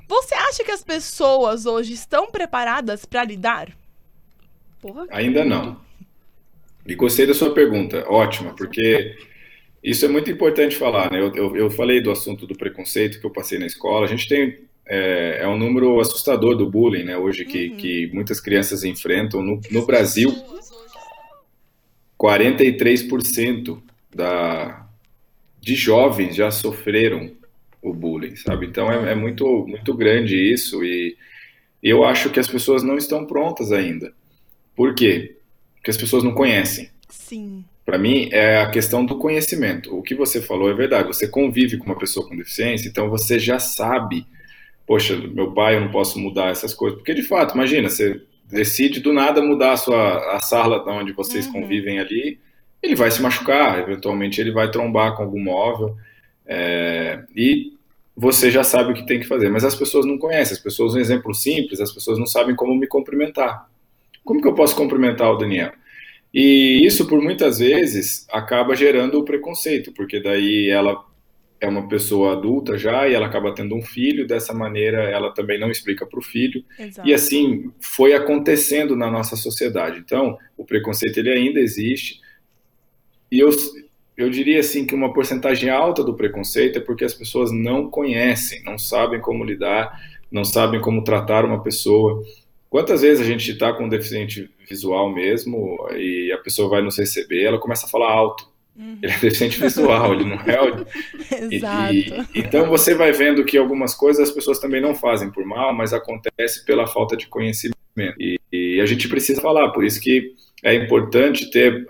Você 0.09 0.35
acha 0.35 0.65
que 0.65 0.71
as 0.71 0.83
pessoas 0.83 1.67
hoje 1.67 1.93
estão 1.93 2.31
preparadas 2.31 3.05
para 3.05 3.25
lidar? 3.25 3.77
Porra, 4.81 5.07
Ainda 5.11 5.45
não. 5.45 5.79
E 6.87 6.95
gostei 6.95 7.27
da 7.27 7.35
sua 7.35 7.53
pergunta, 7.53 8.05
ótima, 8.09 8.55
porque 8.55 9.15
isso 9.83 10.07
é 10.07 10.09
muito 10.09 10.31
importante 10.31 10.75
falar, 10.75 11.13
né? 11.13 11.21
Eu, 11.21 11.35
eu, 11.37 11.57
eu, 11.57 11.71
falei 11.71 12.01
do 12.01 12.11
assunto 12.11 12.47
do 12.47 12.57
preconceito 12.57 13.21
que 13.21 13.27
eu 13.27 13.31
passei 13.31 13.59
na 13.59 13.67
escola. 13.67 14.07
A 14.07 14.09
gente 14.09 14.27
tem 14.27 14.59
é, 14.87 15.41
é 15.43 15.49
um 15.49 15.59
número 15.59 16.01
assustador 16.01 16.57
do 16.57 16.71
bullying, 16.71 17.05
né? 17.05 17.19
Hoje 17.19 17.45
que, 17.45 17.69
uhum. 17.69 17.77
que 17.77 18.11
muitas 18.15 18.41
crianças 18.41 18.85
enfrentam 18.85 19.43
no, 19.43 19.61
no 19.71 19.85
Brasil. 19.85 20.35
43% 22.19 23.81
da, 24.15 24.89
de 25.61 25.75
jovens 25.75 26.35
já 26.35 26.51
sofreram 26.51 27.31
o 27.83 27.93
bullying, 27.93 28.37
sabe? 28.37 28.67
Então 28.67 28.91
é, 28.91 29.13
é 29.13 29.15
muito 29.15 29.67
muito 29.67 29.95
grande 29.95 30.37
isso 30.37 30.85
e 30.85 31.17
eu 31.83 32.05
acho 32.05 32.31
que 32.31 32.41
as 32.41 32.49
pessoas 32.49 32.83
não 32.83 32.97
estão 32.97 33.25
prontas 33.25 33.73
ainda. 33.73 34.13
Por 34.75 34.95
quê? 34.95 35.37
Porque 35.77 35.91
as 35.91 35.97
pessoas 35.97 36.23
não 36.23 36.33
conhecem. 36.33 36.91
Sim. 37.09 37.65
Para 37.85 37.99
mim, 37.99 38.29
é 38.33 38.61
a 38.61 38.71
questão 38.71 39.05
do 39.05 39.17
conhecimento. 39.17 39.97
O 39.97 40.03
que 40.03 40.15
você 40.15 40.43
falou 40.43 40.71
é 40.71 40.75
verdade. 40.75 41.09
Você 41.09 41.27
convive 41.27 41.79
com 41.79 41.87
uma 41.87 41.99
pessoa 41.99 42.29
com 42.29 42.37
deficiência, 42.37 42.89
então 42.89 43.09
você 43.09 43.39
já 43.39 43.59
sabe. 43.59 44.27
Poxa, 44.87 45.17
meu 45.17 45.53
pai, 45.53 45.77
eu 45.77 45.81
não 45.81 45.91
posso 45.91 46.19
mudar 46.19 46.51
essas 46.51 46.75
coisas. 46.75 46.99
Porque, 46.99 47.15
de 47.15 47.23
fato, 47.23 47.55
imagina, 47.55 47.89
você 47.89 48.21
decide 48.45 49.01
do 49.01 49.13
nada 49.13 49.41
mudar 49.41 49.73
a 49.73 49.77
sua 49.77 50.37
a 50.37 50.41
sala 50.41 50.83
onde 50.91 51.13
vocês 51.13 51.47
uhum. 51.47 51.53
convivem 51.53 51.99
ali, 51.99 52.39
ele 52.83 52.95
vai 52.95 53.11
se 53.11 53.21
machucar, 53.21 53.79
eventualmente 53.79 54.41
ele 54.41 54.53
vai 54.53 54.71
trombar 54.71 55.15
com 55.15 55.23
algum 55.23 55.41
móvel. 55.41 55.97
É, 56.49 57.23
e 57.37 57.75
você 58.17 58.51
já 58.51 58.65
sabe 58.65 58.93
o 58.93 58.95
que 58.95 59.07
tem 59.07 59.21
que 59.21 59.27
fazer, 59.27 59.51
mas 59.51 59.65
as 59.65 59.75
pessoas 59.75 60.07
não 60.07 60.19
conhecem. 60.19 60.55
As 60.55 60.63
pessoas, 60.63 60.95
um 60.95 60.99
exemplo 60.99 61.35
simples, 61.35 61.81
as 61.81 61.93
pessoas 61.93 62.19
não 62.19 62.27
sabem 62.27 62.57
como 62.57 62.75
me 62.75 62.89
cumprimentar. 62.89 63.69
Como 64.25 64.41
que 64.41 64.49
eu 64.49 64.55
posso 64.55 64.75
cumprimentar 64.75 65.31
o 65.31 65.37
Daniel? 65.37 65.73
E 66.33 66.85
isso, 66.85 67.07
por 67.07 67.23
muitas 67.23 67.59
vezes, 67.59 68.27
acaba 68.31 68.75
gerando 68.75 69.19
o 69.19 69.25
preconceito, 69.25 69.93
porque 69.93 70.21
daí 70.21 70.69
ela 70.69 71.05
é 71.61 71.69
uma 71.69 71.89
pessoa 71.89 72.33
adulta 72.33 72.79
já 72.79 73.09
e 73.09 73.15
ela 73.15 73.27
acaba 73.27 73.55
tendo 73.55 73.75
um 73.75 73.83
filho, 73.83 74.27
dessa 74.27 74.55
maneira 74.55 75.03
ela 75.05 75.33
também 75.33 75.59
não 75.59 75.71
explica 75.71 76.07
para 76.07 76.19
o 76.19 76.23
filho. 76.23 76.65
Exato. 76.79 77.09
E 77.09 77.13
assim 77.13 77.73
foi 77.81 78.15
acontecendo 78.15 78.95
na 78.97 79.11
nossa 79.11 79.37
sociedade. 79.37 79.99
Então, 79.99 80.39
o 80.57 80.65
preconceito 80.65 81.19
ele 81.19 81.31
ainda 81.31 81.61
existe. 81.61 82.21
E 83.31 83.39
eu, 83.41 83.51
eu 84.19 84.29
diria 84.29 84.59
assim 84.59 84.85
que 84.85 84.97
uma 84.97 85.13
porcentagem 85.13 85.71
alta 85.71 86.03
do 86.03 86.13
preconceito 86.13 86.79
é 86.79 86.83
porque 86.83 87.05
as 87.05 87.15
pessoas 87.15 87.53
não 87.53 87.89
conhecem, 87.89 88.65
não 88.65 88.77
sabem 88.77 89.21
como 89.21 89.45
lidar, 89.45 89.97
não 90.31 90.45
sabem 90.45 90.81
como 90.81 91.05
tratar 91.05 91.45
uma 91.45 91.63
pessoa. 91.63 92.25
Quantas 92.69 93.03
vezes 93.03 93.25
a 93.25 93.29
gente 93.29 93.53
está 93.53 93.73
com 93.73 93.85
um 93.85 93.89
deficiente 93.89 94.51
visual 94.69 95.15
mesmo 95.15 95.79
e 95.97 96.33
a 96.33 96.39
pessoa 96.39 96.69
vai 96.69 96.83
nos 96.83 96.99
receber, 96.99 97.45
ela 97.45 97.61
começa 97.61 97.87
a 97.87 97.89
falar 97.89 98.11
alto. 98.11 98.51
Uhum. 98.77 98.99
Ele 99.01 99.13
é 99.13 99.19
deficiente 99.19 99.61
visual, 99.61 100.13
ele 100.13 100.25
não 100.25 100.41
é. 100.41 101.55
Exato. 101.55 101.95
E, 102.35 102.39
e, 102.39 102.41
então 102.41 102.69
você 102.69 102.97
vai 102.97 103.13
vendo 103.13 103.45
que 103.45 103.57
algumas 103.57 103.95
coisas 103.95 104.29
as 104.29 104.35
pessoas 104.35 104.59
também 104.59 104.81
não 104.81 104.97
fazem 104.97 105.31
por 105.31 105.45
mal, 105.45 105.73
mas 105.73 105.93
acontece 105.93 106.65
pela 106.65 106.89
falta 106.89 107.17
de 107.17 107.29
conhecimento. 107.29 107.77
E, 108.19 108.39
e 108.53 108.81
a 108.81 108.87
gente 108.87 109.09
precisa 109.09 109.41
falar, 109.41 109.69
por 109.71 109.85
isso 109.85 110.01
que 110.01 110.35
é 110.65 110.75
importante 110.75 111.51
ter 111.53 111.87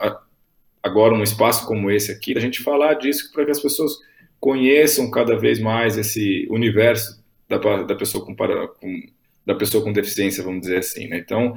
agora 0.82 1.14
um 1.14 1.22
espaço 1.22 1.66
como 1.66 1.90
esse 1.90 2.12
aqui, 2.12 2.36
a 2.36 2.40
gente 2.40 2.62
falar 2.62 2.94
disso 2.94 3.30
para 3.32 3.44
que 3.44 3.50
as 3.50 3.60
pessoas 3.60 3.92
conheçam 4.40 5.10
cada 5.10 5.36
vez 5.36 5.58
mais 5.58 5.96
esse 5.96 6.46
universo 6.50 7.22
da, 7.48 7.58
da 7.82 7.94
pessoa 7.94 8.24
com, 8.24 8.34
com 8.34 9.02
da 9.44 9.54
pessoa 9.54 9.82
com 9.82 9.92
deficiência, 9.92 10.44
vamos 10.44 10.60
dizer 10.60 10.78
assim. 10.78 11.08
Né? 11.08 11.18
Então, 11.18 11.54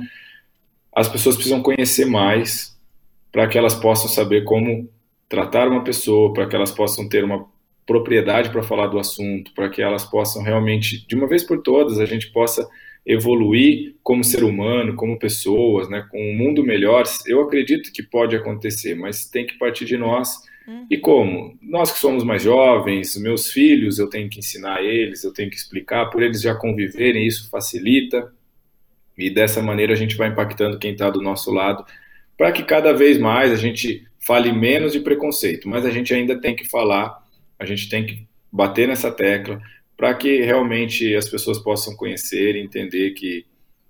as 0.95 1.09
pessoas 1.09 1.35
precisam 1.35 1.61
conhecer 1.61 2.05
mais 2.05 2.77
para 3.31 3.47
que 3.47 3.57
elas 3.57 3.75
possam 3.75 4.07
saber 4.07 4.45
como 4.45 4.89
tratar 5.27 5.67
uma 5.67 5.83
pessoa, 5.83 6.33
para 6.33 6.47
que 6.47 6.55
elas 6.55 6.71
possam 6.71 7.07
ter 7.07 7.23
uma 7.23 7.45
propriedade 7.85 8.49
para 8.49 8.63
falar 8.63 8.87
do 8.87 8.97
assunto, 8.97 9.53
para 9.53 9.69
que 9.69 9.81
elas 9.81 10.05
possam 10.05 10.41
realmente, 10.41 11.05
de 11.05 11.15
uma 11.15 11.27
vez 11.27 11.43
por 11.43 11.61
todas, 11.61 11.99
a 11.99 12.05
gente 12.05 12.31
possa 12.31 12.67
evoluir 13.05 13.95
como 14.03 14.23
ser 14.23 14.43
humano, 14.43 14.95
como 14.95 15.17
pessoas, 15.17 15.89
né, 15.89 16.05
com 16.11 16.21
um 16.21 16.35
mundo 16.35 16.63
melhor. 16.63 17.03
Eu 17.25 17.41
acredito 17.41 17.91
que 17.91 18.03
pode 18.03 18.35
acontecer, 18.35 18.95
mas 18.95 19.25
tem 19.25 19.45
que 19.45 19.57
partir 19.57 19.85
de 19.85 19.97
nós 19.97 20.41
Uhum. 20.67 20.85
E 20.89 20.97
como? 20.97 21.57
Nós 21.61 21.91
que 21.91 21.99
somos 21.99 22.23
mais 22.23 22.43
jovens, 22.43 23.17
meus 23.17 23.51
filhos, 23.51 23.99
eu 23.99 24.09
tenho 24.09 24.29
que 24.29 24.39
ensinar 24.39 24.83
eles, 24.83 25.23
eu 25.23 25.33
tenho 25.33 25.49
que 25.49 25.55
explicar, 25.55 26.09
por 26.09 26.21
eles 26.21 26.41
já 26.41 26.55
conviverem, 26.55 27.25
isso 27.25 27.49
facilita. 27.49 28.31
E 29.17 29.29
dessa 29.29 29.61
maneira 29.61 29.93
a 29.93 29.95
gente 29.95 30.15
vai 30.15 30.29
impactando 30.29 30.79
quem 30.79 30.93
está 30.93 31.09
do 31.09 31.21
nosso 31.21 31.51
lado, 31.51 31.85
para 32.37 32.51
que 32.51 32.63
cada 32.63 32.93
vez 32.93 33.17
mais 33.17 33.51
a 33.51 33.55
gente 33.55 34.07
fale 34.19 34.51
menos 34.51 34.93
de 34.93 34.99
preconceito, 34.99 35.67
mas 35.67 35.85
a 35.85 35.91
gente 35.91 36.13
ainda 36.13 36.39
tem 36.39 36.55
que 36.55 36.67
falar, 36.69 37.21
a 37.59 37.65
gente 37.65 37.89
tem 37.89 38.05
que 38.05 38.27
bater 38.51 38.87
nessa 38.87 39.11
tecla, 39.11 39.61
para 40.01 40.15
que 40.15 40.41
realmente 40.41 41.15
as 41.15 41.29
pessoas 41.29 41.59
possam 41.59 41.95
conhecer 41.95 42.55
e 42.55 42.59
entender 42.59 43.11
que, 43.11 43.45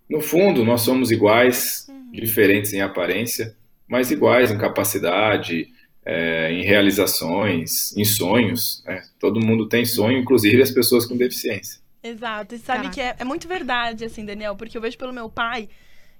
no 0.09 0.19
fundo, 0.19 0.61
nós 0.65 0.81
somos 0.81 1.09
iguais, 1.09 1.85
uhum. 1.87 2.11
diferentes 2.11 2.73
em 2.73 2.81
aparência, 2.81 3.55
mas 3.87 4.11
iguais 4.11 4.51
em 4.51 4.57
capacidade, 4.57 5.69
é, 6.05 6.51
em 6.51 6.63
realizações, 6.63 7.95
em 7.95 8.03
sonhos. 8.03 8.83
Né? 8.85 9.01
Todo 9.21 9.39
mundo 9.39 9.69
tem 9.69 9.85
sonho, 9.85 10.17
inclusive 10.17 10.61
as 10.61 10.71
pessoas 10.71 11.05
com 11.05 11.15
deficiência. 11.15 11.79
Exato. 12.03 12.55
E 12.55 12.57
sabe 12.57 12.89
Caraca. 12.89 12.93
que 12.93 12.99
é, 12.99 13.15
é, 13.17 13.23
muito 13.23 13.47
verdade, 13.47 14.03
assim, 14.03 14.25
Daniel, 14.25 14.57
porque 14.57 14.77
eu 14.77 14.81
vejo 14.81 14.97
pelo 14.97 15.13
meu 15.13 15.29
pai 15.29 15.69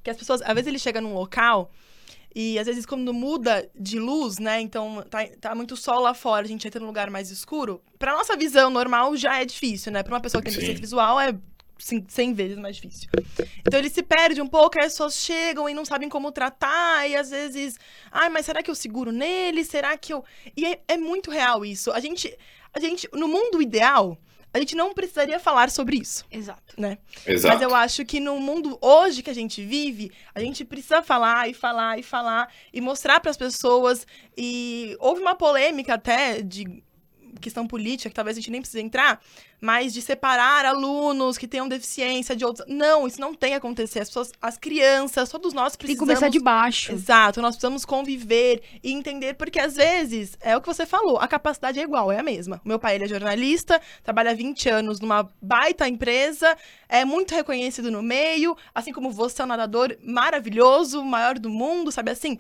que 0.02 0.10
as 0.10 0.16
pessoas, 0.16 0.42
às 0.42 0.54
vezes 0.54 0.68
ele 0.68 0.80
chega 0.80 1.02
num 1.02 1.14
local 1.14 1.70
e 2.36 2.58
às 2.58 2.66
vezes 2.66 2.86
quando 2.86 3.14
muda 3.14 3.70
de 3.78 4.00
luz, 4.00 4.38
né? 4.40 4.62
Então 4.62 5.04
tá, 5.10 5.26
tá 5.40 5.56
muito 5.56 5.76
sol 5.76 6.00
lá 6.00 6.14
fora, 6.14 6.46
a 6.46 6.48
gente 6.48 6.68
entra 6.68 6.80
num 6.80 6.88
lugar 6.88 7.10
mais 7.10 7.30
escuro. 7.30 7.82
Pra 8.00 8.14
nossa 8.14 8.36
visão 8.36 8.70
normal 8.70 9.16
já 9.16 9.40
é 9.42 9.46
difícil, 9.46 9.92
né? 9.92 10.04
Pra 10.04 10.14
uma 10.14 10.22
pessoa 10.22 10.42
que 10.42 10.46
tem 10.50 10.54
deficiência 10.54 10.82
visual 10.82 11.20
é 11.20 11.36
100 11.78 12.34
vezes 12.34 12.58
mais 12.58 12.76
difícil. 12.76 13.10
Então 13.60 13.80
ele 13.80 13.90
se 13.90 14.04
perde 14.04 14.42
um 14.42 14.48
pouco, 14.48 14.80
as 14.80 14.86
pessoas 14.86 15.16
chegam 15.16 15.68
e 15.68 15.74
não 15.74 15.84
sabem 15.84 16.08
como 16.08 16.32
tratar, 16.32 17.10
e 17.10 17.16
às 17.16 17.32
vezes, 17.32 17.78
ai, 18.12 18.30
mas 18.30 18.46
será 18.46 18.62
que 18.62 18.70
eu 18.70 18.76
seguro 18.76 19.12
nele? 19.12 19.66
Será 19.66 19.98
que 19.98 20.14
eu. 20.14 20.24
E 20.56 20.66
é, 20.66 20.80
é 20.88 20.98
muito 20.98 21.32
real 21.32 21.66
isso. 21.66 21.92
A 21.92 22.00
gente, 22.00 22.36
a 22.74 22.80
gente, 22.80 23.10
no 23.14 23.28
mundo 23.28 23.62
ideal, 23.62 24.18
a 24.54 24.60
gente 24.60 24.76
não 24.76 24.94
precisaria 24.94 25.40
falar 25.40 25.70
sobre 25.70 25.98
isso. 25.98 26.26
Exato. 26.30 26.76
Né? 26.78 26.98
Exato. 27.26 27.54
Mas 27.54 27.62
eu 27.62 27.74
acho 27.74 28.06
que 28.06 28.20
no 28.20 28.40
mundo 28.40 28.78
hoje 28.82 29.24
que 29.24 29.30
a 29.30 29.36
gente 29.36 29.64
vive, 29.64 30.12
a 30.36 30.40
gente 30.40 30.66
precisa 30.66 31.02
falar 31.02 31.50
e 31.50 31.54
falar 31.54 31.98
e 31.98 32.04
falar 32.04 32.52
e 32.74 32.82
mostrar 32.82 33.20
para 33.20 33.32
as 33.32 33.38
pessoas. 33.38 34.06
E 34.38 34.96
houve 35.00 35.22
uma 35.22 35.36
polêmica 35.36 35.94
até 35.94 36.42
de 36.42 36.84
questão 37.42 37.68
política, 37.68 38.10
que 38.10 38.16
talvez 38.16 38.38
a 38.38 38.40
gente 38.40 38.52
nem 38.52 38.62
precise 38.62 38.82
entrar, 38.82 39.22
mas 39.60 39.94
de 39.94 40.02
separar 40.02 40.66
alunos 40.66 41.38
que 41.38 41.48
tenham 41.48 41.68
deficiência 41.68 42.36
de 42.36 42.46
outros. 42.46 42.66
Não, 42.68 43.08
isso 43.08 43.20
não 43.20 43.34
tem 43.34 43.52
que 43.52 43.58
acontecer. 43.58 44.00
As 44.00 44.10
pessoas, 44.10 44.32
as 44.42 44.58
crianças, 44.58 45.30
todos 45.30 45.54
nós 45.54 45.74
Tem 45.74 45.80
que 45.80 45.86
precisamos. 45.86 46.08
começar 46.08 46.30
de 46.30 46.40
baixo. 46.40 46.92
Exato, 46.94 47.42
nós 47.42 47.56
precisamos 47.56 47.86
conviver 47.86 48.62
e 48.84 48.92
entender, 48.92 49.36
porque 49.36 49.60
às 49.60 49.76
vezes, 49.76 50.38
é 50.42 50.56
o 50.56 50.62
que 50.62 50.68
você 50.68 50.86
falou, 50.86 51.18
a 51.18 51.28
capacidade 51.28 51.80
é 51.80 51.84
igual, 51.84 52.12
é 52.12 52.20
a 52.20 52.24
mesma. 52.24 52.62
O 52.64 52.68
meu 52.68 52.80
pai, 52.80 52.96
ele 52.96 53.04
é 53.06 53.08
jornalista, 53.08 53.82
trabalha 54.04 54.32
há 54.32 54.34
20 54.34 54.70
anos 54.70 55.00
numa 55.00 55.30
baita 55.42 55.88
empresa, 55.88 56.58
é 56.88 57.04
muito 57.06 57.34
reconhecido 57.36 57.92
no 57.92 58.02
meio, 58.02 58.56
assim 58.74 58.92
como 58.92 59.12
você 59.12 59.42
é 59.42 59.46
um 59.46 59.48
nadador 59.48 59.96
maravilhoso, 60.04 61.04
maior 61.04 61.38
do 61.38 61.50
mundo, 61.50 61.92
sabe 61.92 62.12
assim? 62.12 62.40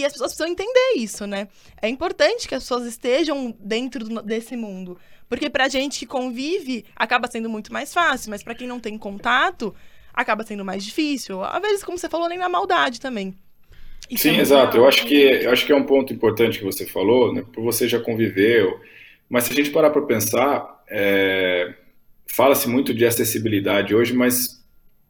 E 0.00 0.04
as 0.04 0.12
pessoas 0.12 0.32
precisam 0.34 0.52
entender 0.52 0.94
isso, 0.96 1.26
né? 1.26 1.48
É 1.80 1.88
importante 1.88 2.48
que 2.48 2.54
as 2.54 2.62
pessoas 2.62 2.86
estejam 2.86 3.54
dentro 3.60 4.04
do- 4.04 4.22
desse 4.22 4.56
mundo. 4.56 4.98
Porque 5.28 5.50
pra 5.50 5.68
gente 5.68 5.98
que 6.00 6.06
convive, 6.06 6.84
acaba 6.96 7.28
sendo 7.30 7.48
muito 7.50 7.72
mais 7.72 7.92
fácil, 7.92 8.30
mas 8.30 8.42
pra 8.42 8.54
quem 8.54 8.66
não 8.68 8.80
tem 8.80 8.96
contato, 8.98 9.74
acaba 10.12 10.44
sendo 10.44 10.64
mais 10.64 10.84
difícil. 10.84 11.42
Às 11.44 11.60
vezes, 11.62 11.84
como 11.84 11.98
você 11.98 12.08
falou, 12.08 12.28
nem 12.28 12.38
na 12.38 12.48
maldade 12.48 13.00
também. 13.00 13.34
Isso 14.10 14.30
é 14.30 14.32
Sim, 14.32 14.34
muito 14.34 14.40
exato. 14.40 14.76
Eu 14.76 14.86
acho 14.88 15.06
que 15.06 15.14
eu 15.14 15.50
acho 15.52 15.64
que 15.66 15.72
é 15.72 15.76
um 15.76 15.84
ponto 15.86 16.12
importante 16.12 16.58
que 16.58 16.64
você 16.64 16.86
falou, 16.86 17.32
né? 17.32 17.44
Por 17.52 17.62
você 17.62 17.86
já 17.86 18.00
conviveu, 18.00 18.80
mas 19.28 19.44
se 19.44 19.52
a 19.52 19.54
gente 19.56 19.70
parar 19.70 19.90
para 19.90 20.02
pensar, 20.02 20.82
é, 20.88 21.74
fala-se 22.26 22.68
muito 22.68 22.92
de 22.94 23.06
acessibilidade 23.06 23.94
hoje, 23.94 24.12
mas 24.14 24.57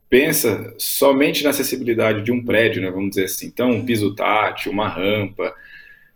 pensa 0.09 0.75
somente 0.79 1.45
na 1.45 1.51
acessibilidade 1.51 2.23
de 2.23 2.33
um 2.33 2.45
prédio, 2.45 2.81
né? 2.81 2.91
Vamos 2.91 3.11
dizer 3.11 3.25
assim. 3.25 3.47
Então, 3.47 3.71
um 3.71 3.85
piso 3.85 4.15
tátil, 4.15 4.73
uma 4.73 4.89
rampa. 4.89 5.55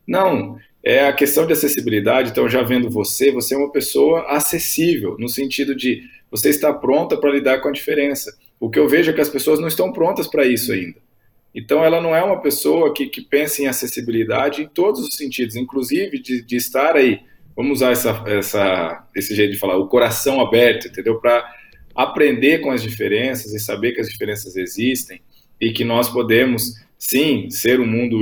Não, 0.07 0.59
é 0.83 1.07
a 1.07 1.13
questão 1.13 1.47
de 1.47 1.53
acessibilidade. 1.53 2.31
Então, 2.31 2.49
já 2.49 2.63
vendo 2.63 2.91
você, 2.91 3.31
você 3.31 3.55
é 3.55 3.59
uma 3.59 3.71
pessoa 3.71 4.27
acessível 4.29 5.17
no 5.19 5.29
sentido 5.29 5.75
de 5.75 6.03
você 6.31 6.49
está 6.49 6.73
pronta 6.73 7.17
para 7.17 7.31
lidar 7.31 7.61
com 7.61 7.69
a 7.69 7.73
diferença. 7.73 8.35
O 8.59 8.71
que 8.71 8.79
eu 8.79 8.89
vejo 8.89 9.11
é 9.11 9.15
que 9.15 9.21
as 9.21 9.29
pessoas 9.29 9.61
não 9.61 9.69
estão 9.69 9.93
prontas 9.93 10.27
para 10.27 10.47
isso 10.47 10.73
ainda. 10.73 10.99
Então, 11.55 11.85
ela 11.85 12.01
não 12.01 12.17
é 12.17 12.23
uma 12.23 12.41
pessoa 12.41 12.95
que, 12.95 13.07
que 13.07 13.21
pensa 13.21 13.63
em 13.63 13.67
acessibilidade 13.67 14.63
em 14.63 14.69
todos 14.69 15.01
os 15.01 15.15
sentidos, 15.17 15.55
inclusive 15.55 16.19
de, 16.19 16.43
de 16.43 16.57
estar 16.57 16.97
aí, 16.97 17.21
vamos 17.55 17.79
usar 17.79 17.91
essa, 17.91 18.25
essa, 18.27 19.07
esse 19.15 19.35
jeito 19.35 19.53
de 19.53 19.59
falar, 19.59 19.77
o 19.77 19.87
coração 19.87 20.41
aberto, 20.41 20.89
entendeu? 20.89 21.21
Para 21.21 21.45
aprender 21.95 22.59
com 22.61 22.71
as 22.71 22.83
diferenças 22.83 23.53
e 23.53 23.59
saber 23.59 23.93
que 23.93 24.01
as 24.01 24.09
diferenças 24.09 24.57
existem 24.57 25.21
e 25.61 25.73
que 25.73 25.85
nós 25.85 26.09
podemos, 26.09 26.75
sim, 26.99 27.49
ser 27.51 27.81
um 27.81 27.87
mundo, 27.87 28.21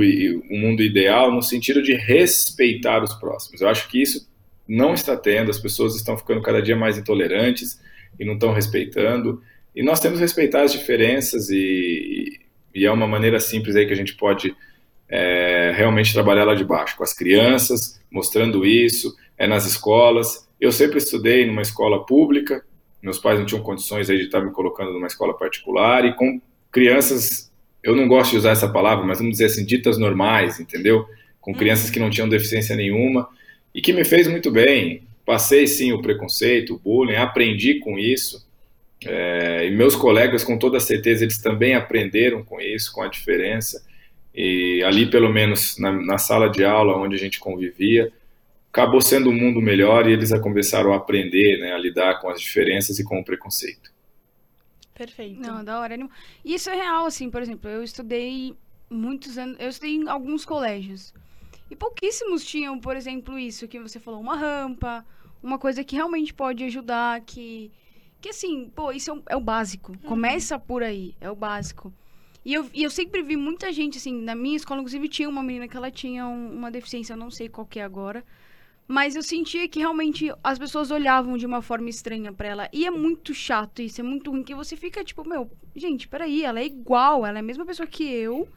um 0.49 0.59
mundo 0.59 0.81
ideal 0.81 1.31
no 1.31 1.41
sentido 1.41 1.81
de 1.81 1.93
respeitar 1.93 3.03
os 3.03 3.13
próximos. 3.15 3.61
Eu 3.61 3.69
acho 3.69 3.89
que 3.89 4.01
isso 4.01 4.29
não 4.67 4.93
está 4.93 5.17
tendo, 5.17 5.51
as 5.51 5.59
pessoas 5.59 5.95
estão 5.95 6.17
ficando 6.17 6.41
cada 6.41 6.61
dia 6.61 6.75
mais 6.75 6.97
intolerantes 6.97 7.79
e 8.19 8.25
não 8.25 8.35
estão 8.35 8.53
respeitando. 8.53 9.41
E 9.75 9.83
nós 9.83 9.99
temos 9.99 10.19
que 10.19 10.23
respeitar 10.23 10.63
as 10.63 10.71
diferenças 10.71 11.49
e, 11.49 12.39
e 12.73 12.85
é 12.85 12.91
uma 12.91 13.07
maneira 13.07 13.39
simples 13.39 13.75
aí 13.75 13.85
que 13.85 13.93
a 13.93 13.97
gente 13.97 14.15
pode 14.15 14.55
é, 15.09 15.73
realmente 15.75 16.13
trabalhar 16.13 16.45
lá 16.45 16.55
de 16.55 16.63
baixo, 16.63 16.95
com 16.95 17.03
as 17.03 17.13
crianças, 17.13 17.99
mostrando 18.09 18.65
isso, 18.65 19.15
é 19.37 19.47
nas 19.47 19.65
escolas. 19.65 20.47
Eu 20.59 20.71
sempre 20.71 20.97
estudei 20.97 21.45
numa 21.45 21.61
escola 21.61 22.05
pública, 22.05 22.63
meus 23.01 23.17
pais 23.19 23.39
não 23.39 23.45
tinham 23.45 23.63
condições 23.63 24.09
aí 24.09 24.17
de 24.17 24.25
estar 24.25 24.41
me 24.41 24.51
colocando 24.51 24.91
numa 24.91 25.07
escola 25.07 25.37
particular, 25.37 26.05
e 26.05 26.13
com 26.13 26.41
crianças, 26.71 27.51
eu 27.83 27.95
não 27.95 28.07
gosto 28.07 28.31
de 28.31 28.37
usar 28.37 28.51
essa 28.51 28.69
palavra, 28.69 29.05
mas 29.05 29.17
vamos 29.17 29.33
dizer 29.33 29.45
assim, 29.45 29.65
ditas 29.65 29.97
normais, 29.97 30.59
entendeu? 30.59 31.05
Com 31.39 31.53
crianças 31.53 31.89
que 31.89 31.99
não 31.99 32.09
tinham 32.09 32.29
deficiência 32.29 32.75
nenhuma, 32.75 33.27
e 33.73 33.81
que 33.81 33.93
me 33.93 34.03
fez 34.03 34.27
muito 34.27 34.51
bem. 34.51 35.03
Passei 35.25 35.65
sim 35.67 35.93
o 35.93 36.01
preconceito, 36.01 36.75
o 36.75 36.79
bullying, 36.79 37.15
aprendi 37.15 37.79
com 37.79 37.97
isso. 37.97 38.45
É, 39.05 39.67
e 39.67 39.71
meus 39.71 39.95
colegas, 39.95 40.43
com 40.43 40.57
toda 40.57 40.79
certeza, 40.79 41.23
eles 41.23 41.37
também 41.37 41.73
aprenderam 41.73 42.43
com 42.43 42.59
isso, 42.59 42.91
com 42.93 43.01
a 43.01 43.07
diferença. 43.07 43.83
E 44.33 44.83
ali, 44.83 45.09
pelo 45.09 45.31
menos 45.31 45.77
na, 45.77 45.91
na 45.91 46.17
sala 46.17 46.49
de 46.49 46.63
aula 46.63 46.97
onde 46.97 47.15
a 47.15 47.19
gente 47.19 47.39
convivia, 47.39 48.11
acabou 48.71 49.01
sendo 49.01 49.29
um 49.29 49.33
mundo 49.33 49.61
melhor 49.61 50.07
e 50.07 50.13
eles 50.13 50.31
começaram 50.41 50.93
a 50.93 50.97
aprender 50.97 51.59
né, 51.59 51.73
a 51.73 51.77
lidar 51.77 52.19
com 52.21 52.29
as 52.29 52.41
diferenças 52.41 52.99
e 52.99 53.03
com 53.03 53.19
o 53.19 53.23
preconceito. 53.25 53.91
Perfeito. 54.93 55.39
Não, 55.39 55.63
da 55.63 55.79
hora. 55.79 55.95
E 56.43 56.53
Isso 56.53 56.69
é 56.69 56.75
real, 56.75 57.05
assim, 57.05 57.29
por 57.29 57.41
exemplo, 57.41 57.69
eu 57.69 57.83
estudei 57.83 58.55
muitos 58.89 59.37
anos, 59.37 59.57
eu 59.59 59.69
estudei 59.69 59.95
em 59.95 60.07
alguns 60.07 60.45
colégios. 60.45 61.13
E 61.69 61.75
pouquíssimos 61.75 62.45
tinham, 62.45 62.79
por 62.79 62.95
exemplo, 62.95 63.39
isso 63.39 63.67
que 63.67 63.79
você 63.79 63.99
falou, 63.99 64.19
uma 64.19 64.35
rampa, 64.35 65.05
uma 65.41 65.57
coisa 65.57 65.83
que 65.83 65.95
realmente 65.95 66.33
pode 66.33 66.63
ajudar, 66.63 67.21
que 67.21 67.71
que 68.21 68.29
assim, 68.29 68.69
pô, 68.75 68.91
isso 68.91 69.09
é, 69.09 69.13
o- 69.15 69.23
é 69.31 69.35
o 69.35 69.41
básico. 69.41 69.97
Começa 70.05 70.59
por 70.59 70.83
aí, 70.83 71.15
é 71.19 71.31
o 71.31 71.35
básico. 71.35 71.91
E 72.45 72.53
eu, 72.53 72.69
e 72.71 72.83
eu 72.83 72.91
sempre 72.91 73.23
vi 73.23 73.35
muita 73.35 73.71
gente, 73.73 73.97
assim, 73.97 74.13
na 74.21 74.35
minha 74.35 74.55
escola, 74.57 74.79
inclusive, 74.79 75.09
tinha 75.09 75.27
uma 75.27 75.41
menina 75.41 75.67
que 75.67 75.75
ela 75.75 75.89
tinha 75.89 76.27
um- 76.27 76.53
uma 76.55 76.69
deficiência, 76.69 77.13
eu 77.13 77.17
não 77.17 77.31
sei 77.31 77.49
qual 77.49 77.65
que 77.65 77.79
é 77.79 77.83
agora. 77.83 78.23
Mas 78.91 79.15
eu 79.15 79.23
sentia 79.23 79.69
que 79.69 79.79
realmente 79.79 80.29
as 80.43 80.59
pessoas 80.59 80.91
olhavam 80.91 81.37
de 81.37 81.45
uma 81.45 81.61
forma 81.61 81.89
estranha 81.89 82.33
pra 82.33 82.47
ela. 82.49 82.69
E 82.73 82.85
é 82.85 82.91
muito 82.91 83.33
chato 83.33 83.81
isso, 83.81 84.01
é 84.01 84.03
muito 84.03 84.29
ruim. 84.29 84.43
Que 84.43 84.53
você 84.53 84.75
fica 84.75 85.01
tipo, 85.01 85.25
meu, 85.25 85.49
gente, 85.73 86.09
peraí, 86.09 86.43
ela 86.43 86.59
é 86.59 86.65
igual, 86.65 87.25
ela 87.25 87.37
é 87.37 87.39
a 87.39 87.43
mesma 87.43 87.65
pessoa 87.65 87.87
que 87.87 88.03
eu. 88.03 88.49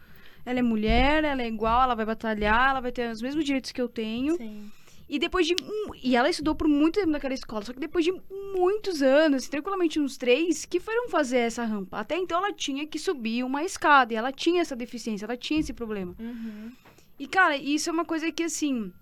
Ela 0.45 0.59
é 0.59 0.63
mulher, 0.63 1.23
ela 1.23 1.41
é 1.41 1.47
igual, 1.47 1.85
ela 1.85 1.95
vai 1.95 2.05
batalhar, 2.05 2.71
ela 2.71 2.81
vai 2.81 2.91
ter 2.91 3.09
os 3.13 3.23
mesmos 3.23 3.45
direitos 3.45 3.71
que 3.71 3.81
eu 3.81 3.89
tenho. 3.89 4.37
Sim. 4.37 4.73
E 5.09 5.21
depois 5.21 5.47
de. 5.47 5.55
E 6.03 6.17
ela 6.17 6.29
estudou 6.29 6.57
por 6.57 6.67
muito 6.67 6.99
tempo 6.99 7.13
naquela 7.13 7.33
escola. 7.33 7.65
Só 7.65 7.73
que 7.73 7.79
depois 7.79 8.05
de 8.05 8.13
muitos 8.57 9.03
anos, 9.03 9.47
tranquilamente 9.47 10.01
uns 10.01 10.17
três, 10.17 10.65
que 10.65 10.81
foram 10.81 11.09
fazer 11.11 11.39
essa 11.39 11.65
rampa. 11.65 12.01
Até 12.01 12.17
então 12.17 12.39
ela 12.39 12.53
tinha 12.53 12.85
que 12.89 12.99
subir 12.99 13.45
uma 13.45 13.63
escada. 13.63 14.13
E 14.13 14.17
ela 14.17 14.33
tinha 14.33 14.63
essa 14.63 14.75
deficiência, 14.75 15.27
ela 15.27 15.37
tinha 15.37 15.61
esse 15.61 15.73
problema. 15.73 16.17
Uhum. 16.19 16.73
E, 17.21 17.29
cara, 17.29 17.57
isso 17.57 17.89
é 17.89 17.93
uma 17.93 18.05
coisa 18.05 18.33
que, 18.33 18.43
assim. 18.43 18.93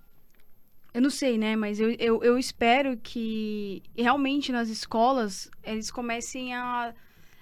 Eu 0.94 1.00
não 1.00 1.10
sei, 1.10 1.38
né? 1.38 1.56
Mas 1.56 1.80
eu, 1.80 1.90
eu, 1.98 2.22
eu 2.22 2.38
espero 2.38 2.96
que 2.96 3.82
realmente 3.96 4.52
nas 4.52 4.68
escolas 4.68 5.50
eles 5.64 5.90
comecem 5.90 6.54
a, 6.54 6.92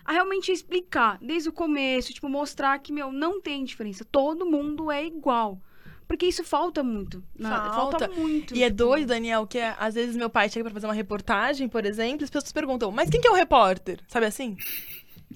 a 0.05 0.13
realmente 0.13 0.53
explicar 0.53 1.19
desde 1.21 1.49
o 1.49 1.53
começo, 1.53 2.13
tipo, 2.15 2.29
mostrar 2.29 2.79
que, 2.79 2.93
meu, 2.93 3.11
não 3.11 3.41
tem 3.41 3.65
diferença. 3.65 4.05
Todo 4.05 4.47
mundo 4.47 4.91
é 4.91 5.05
igual. 5.05 5.61
Porque 6.07 6.27
isso 6.27 6.43
falta 6.45 6.83
muito. 6.83 7.23
na- 7.39 7.73
Falta. 7.73 8.09
muito. 8.09 8.55
E 8.57 8.63
é 8.63 8.67
tipo, 8.67 8.77
doido, 8.79 9.09
Daniel, 9.09 9.47
que 9.47 9.59
às 9.59 9.95
vezes 9.95 10.17
meu 10.17 10.29
pai 10.31 10.49
chega 10.49 10.65
pra 10.65 10.75
fazer 10.75 10.87
uma 10.87 10.93
reportagem, 10.95 11.69
por 11.69 11.85
exemplo, 11.85 12.23
e 12.23 12.25
as 12.25 12.31
pessoas 12.31 12.53
perguntam, 12.53 12.91
mas 12.91 13.09
quem 13.11 13.21
que 13.21 13.29
é 13.29 13.31
o 13.31 13.35
repórter? 13.35 14.01
Sabe 14.09 14.27
assim? 14.27 14.57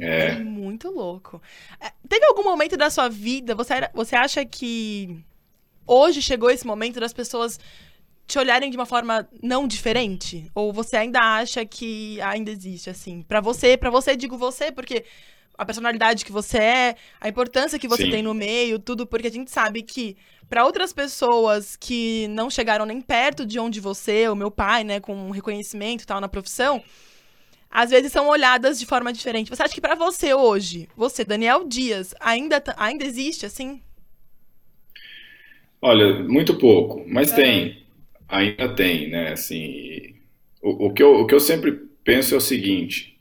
É 0.01 0.31
É, 0.33 0.35
muito 0.41 0.91
louco. 0.91 1.41
É, 1.81 1.93
Teve 2.09 2.27
algum 2.27 2.43
momento 2.43 2.77
da 2.77 2.91
sua 2.91 3.09
vida, 3.09 3.55
você, 3.55 3.75
era- 3.75 3.91
você 3.95 4.17
acha 4.17 4.45
que 4.45 5.17
hoje 5.87 6.21
chegou 6.21 6.51
esse 6.51 6.67
momento 6.67 6.99
das 6.99 7.13
pessoas 7.13 7.61
te 8.27 8.39
olharem 8.39 8.71
de 8.71 8.77
uma 8.77 8.87
forma 8.87 9.29
não 9.43 9.67
diferente? 9.67 10.51
Ou 10.55 10.73
você 10.73 10.97
ainda 10.97 11.21
acha 11.21 11.65
que 11.65 12.21
ainda 12.23 12.51
existe, 12.51 12.91
assim? 12.91 13.23
Pra 13.23 13.41
você, 13.41 13.77
pra 13.77 13.91
você, 13.91 14.17
digo 14.17 14.37
você, 14.37 14.73
porque 14.73 15.05
a 15.57 15.65
personalidade 15.65 16.25
que 16.25 16.33
você 16.33 16.59
é, 16.59 16.97
a 17.21 17.29
importância 17.29 17.79
que 17.79 17.87
você 17.87 18.05
Sim. 18.05 18.11
tem 18.11 18.23
no 18.23 18.35
meio, 18.35 18.79
tudo, 18.79 19.07
porque 19.07 19.29
a 19.29 19.31
gente 19.31 19.51
sabe 19.51 19.83
que 19.83 20.17
pra 20.49 20.65
outras 20.65 20.93
pessoas 20.93 21.77
que 21.77 22.27
não 22.29 22.51
chegaram 22.51 22.85
nem 22.87 23.01
perto 23.01 23.47
de 23.47 23.59
onde 23.59 23.81
você, 23.81 24.29
o 24.29 24.35
meu 24.35 24.51
pai, 24.51 24.83
né, 24.85 25.01
com 25.01 25.15
um 25.15 25.31
reconhecimento 25.31 26.03
e 26.03 26.07
tal 26.07 26.21
na 26.21 26.29
profissão, 26.29 26.83
às 27.71 27.91
vezes 27.91 28.13
são 28.13 28.29
olhadas 28.29 28.79
de 28.79 28.87
forma 28.87 29.13
diferente. 29.13 29.51
Você 29.51 29.63
acha 29.63 29.75
que 29.75 29.81
pra 29.81 29.95
você 29.95 30.35
hoje, 30.35 30.89
você, 30.97 31.25
Daniel 31.25 31.67
Dias, 31.67 32.15
ainda, 32.21 32.63
ainda 32.77 33.05
existe 33.05 33.47
assim? 33.47 33.83
olha, 35.81 36.23
muito 36.25 36.57
pouco, 36.59 37.05
mas 37.07 37.31
É. 37.33 37.35
tem, 37.37 37.84
ainda 38.35 38.69
tem, 38.69 39.09
né? 39.09 39.33
Assim, 39.33 40.15
o, 40.63 40.87
o 40.87 40.93
que 40.93 41.03
eu, 41.03 41.21
o 41.21 41.27
que 41.27 41.35
eu 41.35 41.41
sempre 41.41 41.73
penso 42.05 42.35
é 42.35 42.39
o 42.39 42.41
seguinte: 42.41 43.19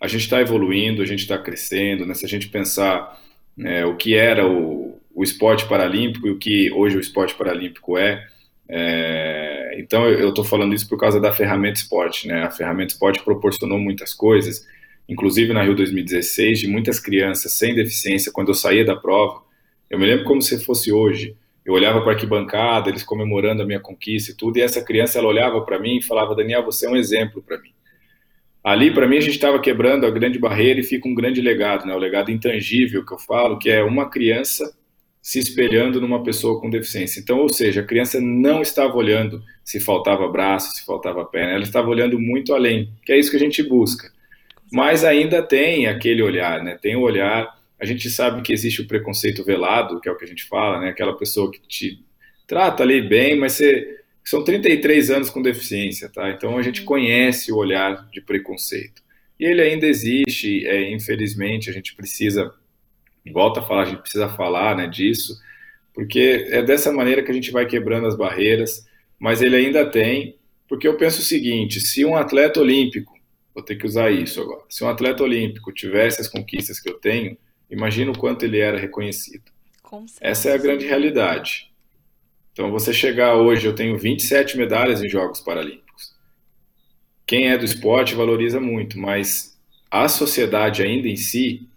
a 0.00 0.06
gente 0.06 0.22
está 0.22 0.40
evoluindo, 0.40 1.02
a 1.02 1.06
gente 1.06 1.20
está 1.20 1.38
crescendo, 1.38 2.06
né? 2.06 2.14
Se 2.14 2.24
a 2.24 2.28
gente 2.28 2.48
pensar 2.48 3.20
né, 3.56 3.84
o 3.84 3.96
que 3.96 4.14
era 4.14 4.46
o, 4.46 5.00
o 5.14 5.22
esporte 5.22 5.66
paralímpico 5.66 6.26
e 6.26 6.30
o 6.30 6.38
que 6.38 6.70
hoje 6.72 6.96
o 6.96 7.00
esporte 7.00 7.34
paralímpico 7.34 7.98
é, 7.98 8.24
é, 8.68 9.76
então 9.80 10.06
eu 10.06 10.28
estou 10.28 10.44
falando 10.44 10.74
isso 10.74 10.86
por 10.88 10.98
causa 10.98 11.18
da 11.18 11.32
ferramenta 11.32 11.78
esporte, 11.78 12.28
né? 12.28 12.42
A 12.42 12.50
ferramenta 12.50 12.92
esporte 12.92 13.22
proporcionou 13.22 13.78
muitas 13.78 14.12
coisas, 14.12 14.66
inclusive 15.08 15.52
na 15.54 15.62
Rio 15.62 15.74
2016, 15.74 16.60
de 16.60 16.68
muitas 16.68 17.00
crianças 17.00 17.52
sem 17.52 17.74
deficiência, 17.74 18.30
quando 18.30 18.48
eu 18.48 18.54
saía 18.54 18.84
da 18.84 18.94
prova, 18.94 19.42
eu 19.88 19.98
me 19.98 20.06
lembro 20.06 20.24
como 20.24 20.42
se 20.42 20.62
fosse 20.62 20.92
hoje. 20.92 21.34
Eu 21.68 21.74
olhava 21.74 22.00
para 22.00 22.12
a 22.12 22.14
arquibancada, 22.14 22.88
eles 22.88 23.02
comemorando 23.02 23.62
a 23.62 23.66
minha 23.66 23.78
conquista 23.78 24.32
e 24.32 24.34
tudo, 24.34 24.56
e 24.56 24.62
essa 24.62 24.82
criança 24.82 25.18
ela 25.18 25.28
olhava 25.28 25.60
para 25.60 25.78
mim 25.78 25.98
e 25.98 26.02
falava: 26.02 26.34
Daniel, 26.34 26.64
você 26.64 26.86
é 26.86 26.88
um 26.88 26.96
exemplo 26.96 27.42
para 27.42 27.58
mim. 27.58 27.74
Ali, 28.64 28.90
para 28.90 29.06
mim, 29.06 29.18
a 29.18 29.20
gente 29.20 29.34
estava 29.34 29.60
quebrando 29.60 30.06
a 30.06 30.10
grande 30.10 30.38
barreira 30.38 30.80
e 30.80 30.82
fica 30.82 31.06
um 31.06 31.14
grande 31.14 31.42
legado, 31.42 31.86
né? 31.86 31.94
o 31.94 31.98
legado 31.98 32.30
intangível 32.30 33.04
que 33.04 33.12
eu 33.12 33.18
falo, 33.18 33.58
que 33.58 33.68
é 33.68 33.84
uma 33.84 34.08
criança 34.08 34.74
se 35.20 35.38
espelhando 35.38 36.00
numa 36.00 36.22
pessoa 36.22 36.58
com 36.58 36.70
deficiência. 36.70 37.20
Então, 37.20 37.40
ou 37.40 37.50
seja, 37.50 37.82
a 37.82 37.84
criança 37.84 38.18
não 38.18 38.62
estava 38.62 38.96
olhando 38.96 39.42
se 39.62 39.78
faltava 39.78 40.26
braço, 40.26 40.74
se 40.74 40.86
faltava 40.86 41.22
perna, 41.26 41.52
ela 41.52 41.64
estava 41.64 41.90
olhando 41.90 42.18
muito 42.18 42.54
além, 42.54 42.90
que 43.04 43.12
é 43.12 43.18
isso 43.18 43.30
que 43.30 43.36
a 43.36 43.40
gente 43.40 43.62
busca. 43.62 44.10
Mas 44.72 45.04
ainda 45.04 45.42
tem 45.42 45.86
aquele 45.86 46.22
olhar, 46.22 46.64
né? 46.64 46.78
Tem 46.80 46.96
o 46.96 47.02
olhar. 47.02 47.57
A 47.80 47.84
gente 47.84 48.10
sabe 48.10 48.42
que 48.42 48.52
existe 48.52 48.82
o 48.82 48.86
preconceito 48.86 49.44
velado, 49.44 50.00
que 50.00 50.08
é 50.08 50.12
o 50.12 50.16
que 50.16 50.24
a 50.24 50.28
gente 50.28 50.44
fala, 50.44 50.80
né? 50.80 50.88
Aquela 50.90 51.16
pessoa 51.16 51.50
que 51.50 51.60
te 51.60 52.04
trata 52.46 52.82
ali 52.82 53.00
bem, 53.00 53.38
mas 53.38 53.52
você 53.52 53.98
são 54.24 54.42
33 54.42 55.10
anos 55.10 55.30
com 55.30 55.40
deficiência, 55.40 56.08
tá? 56.08 56.30
Então 56.30 56.58
a 56.58 56.62
gente 56.62 56.82
conhece 56.82 57.52
o 57.52 57.56
olhar 57.56 58.08
de 58.10 58.20
preconceito. 58.20 59.02
E 59.38 59.44
ele 59.44 59.62
ainda 59.62 59.86
existe, 59.86 60.66
é, 60.66 60.92
infelizmente, 60.92 61.70
a 61.70 61.72
gente 61.72 61.94
precisa 61.94 62.52
volta 63.32 63.60
a 63.60 63.62
falar, 63.62 63.82
a 63.82 63.86
gente 63.86 64.00
precisa 64.00 64.28
falar 64.28 64.76
né, 64.76 64.86
disso, 64.86 65.38
porque 65.94 66.46
é 66.48 66.62
dessa 66.62 66.92
maneira 66.92 67.22
que 67.22 67.30
a 67.30 67.34
gente 67.34 67.50
vai 67.50 67.66
quebrando 67.66 68.06
as 68.06 68.16
barreiras, 68.16 68.86
mas 69.18 69.42
ele 69.42 69.56
ainda 69.56 69.84
tem, 69.86 70.36
porque 70.68 70.86
eu 70.86 70.96
penso 70.96 71.20
o 71.20 71.24
seguinte, 71.24 71.80
se 71.80 72.04
um 72.04 72.16
atleta 72.16 72.60
olímpico, 72.60 73.14
vou 73.54 73.62
ter 73.62 73.76
que 73.76 73.86
usar 73.86 74.10
isso 74.10 74.40
agora, 74.40 74.62
se 74.68 74.84
um 74.84 74.88
atleta 74.88 75.22
olímpico 75.22 75.72
tivesse 75.72 76.20
as 76.20 76.28
conquistas 76.28 76.80
que 76.80 76.88
eu 76.88 76.94
tenho, 76.94 77.36
imagina 77.70 78.10
o 78.10 78.18
quanto 78.18 78.44
ele 78.44 78.58
era 78.58 78.78
reconhecido. 78.78 79.44
Essa 80.20 80.50
é 80.50 80.54
a 80.54 80.58
grande 80.58 80.86
realidade. 80.86 81.70
Então, 82.52 82.70
você 82.70 82.92
chegar 82.92 83.36
hoje, 83.36 83.66
eu 83.66 83.74
tenho 83.74 83.96
27 83.96 84.56
medalhas 84.58 85.02
em 85.02 85.08
Jogos 85.08 85.40
Paralímpicos. 85.40 86.14
Quem 87.26 87.48
é 87.48 87.58
do 87.58 87.64
esporte 87.64 88.14
valoriza 88.14 88.60
muito, 88.60 88.98
mas 88.98 89.58
a 89.90 90.08
sociedade 90.08 90.82
ainda 90.82 91.08
em 91.08 91.16
si 91.16 91.68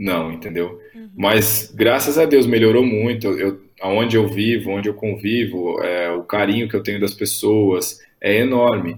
não, 0.00 0.32
entendeu? 0.32 0.80
Uhum. 0.94 1.10
Mas 1.14 1.70
graças 1.76 2.16
a 2.16 2.24
Deus 2.24 2.46
melhorou 2.46 2.82
muito. 2.82 3.28
Eu, 3.38 3.60
aonde 3.82 4.16
eu 4.16 4.26
vivo, 4.26 4.70
onde 4.70 4.88
eu 4.88 4.94
convivo, 4.94 5.78
é, 5.82 6.10
o 6.10 6.22
carinho 6.22 6.66
que 6.70 6.74
eu 6.74 6.82
tenho 6.82 6.98
das 6.98 7.12
pessoas 7.12 8.00
é 8.18 8.38
enorme. 8.38 8.96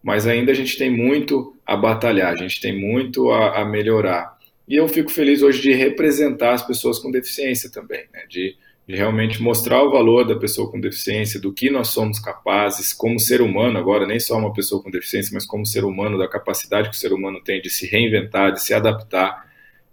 Mas 0.00 0.28
ainda 0.28 0.52
a 0.52 0.54
gente 0.54 0.78
tem 0.78 0.88
muito 0.88 1.56
a 1.66 1.76
batalhar, 1.76 2.32
a 2.32 2.36
gente 2.36 2.60
tem 2.60 2.78
muito 2.78 3.32
a, 3.32 3.62
a 3.62 3.64
melhorar. 3.64 4.33
E 4.66 4.76
eu 4.76 4.88
fico 4.88 5.10
feliz 5.10 5.42
hoje 5.42 5.60
de 5.60 5.72
representar 5.72 6.54
as 6.54 6.66
pessoas 6.66 6.98
com 6.98 7.10
deficiência 7.10 7.70
também, 7.70 8.04
né? 8.12 8.24
de, 8.28 8.56
de 8.88 8.96
realmente 8.96 9.42
mostrar 9.42 9.82
o 9.82 9.90
valor 9.90 10.26
da 10.26 10.36
pessoa 10.36 10.70
com 10.70 10.80
deficiência, 10.80 11.40
do 11.40 11.52
que 11.52 11.70
nós 11.70 11.88
somos 11.88 12.18
capazes 12.18 12.92
como 12.92 13.20
ser 13.20 13.42
humano, 13.42 13.78
agora 13.78 14.06
nem 14.06 14.18
só 14.18 14.38
uma 14.38 14.52
pessoa 14.52 14.82
com 14.82 14.90
deficiência, 14.90 15.32
mas 15.34 15.44
como 15.44 15.66
ser 15.66 15.84
humano, 15.84 16.16
da 16.16 16.28
capacidade 16.28 16.88
que 16.88 16.96
o 16.96 16.98
ser 16.98 17.12
humano 17.12 17.42
tem 17.42 17.60
de 17.60 17.68
se 17.68 17.86
reinventar, 17.86 18.52
de 18.52 18.62
se 18.62 18.72
adaptar 18.72 19.44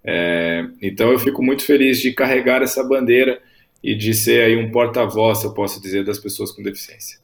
é, 0.04 0.66
então 0.80 1.12
eu 1.12 1.18
fico 1.18 1.42
muito 1.42 1.64
feliz 1.64 2.00
de 2.00 2.12
carregar 2.12 2.62
essa 2.62 2.82
bandeira 2.82 3.40
e 3.82 3.94
de 3.94 4.12
ser 4.14 4.44
aí 4.44 4.56
um 4.56 4.70
porta-voz, 4.70 5.44
eu 5.44 5.54
posso 5.54 5.80
dizer, 5.80 6.04
das 6.04 6.18
pessoas 6.18 6.50
com 6.50 6.62
deficiência. 6.62 7.20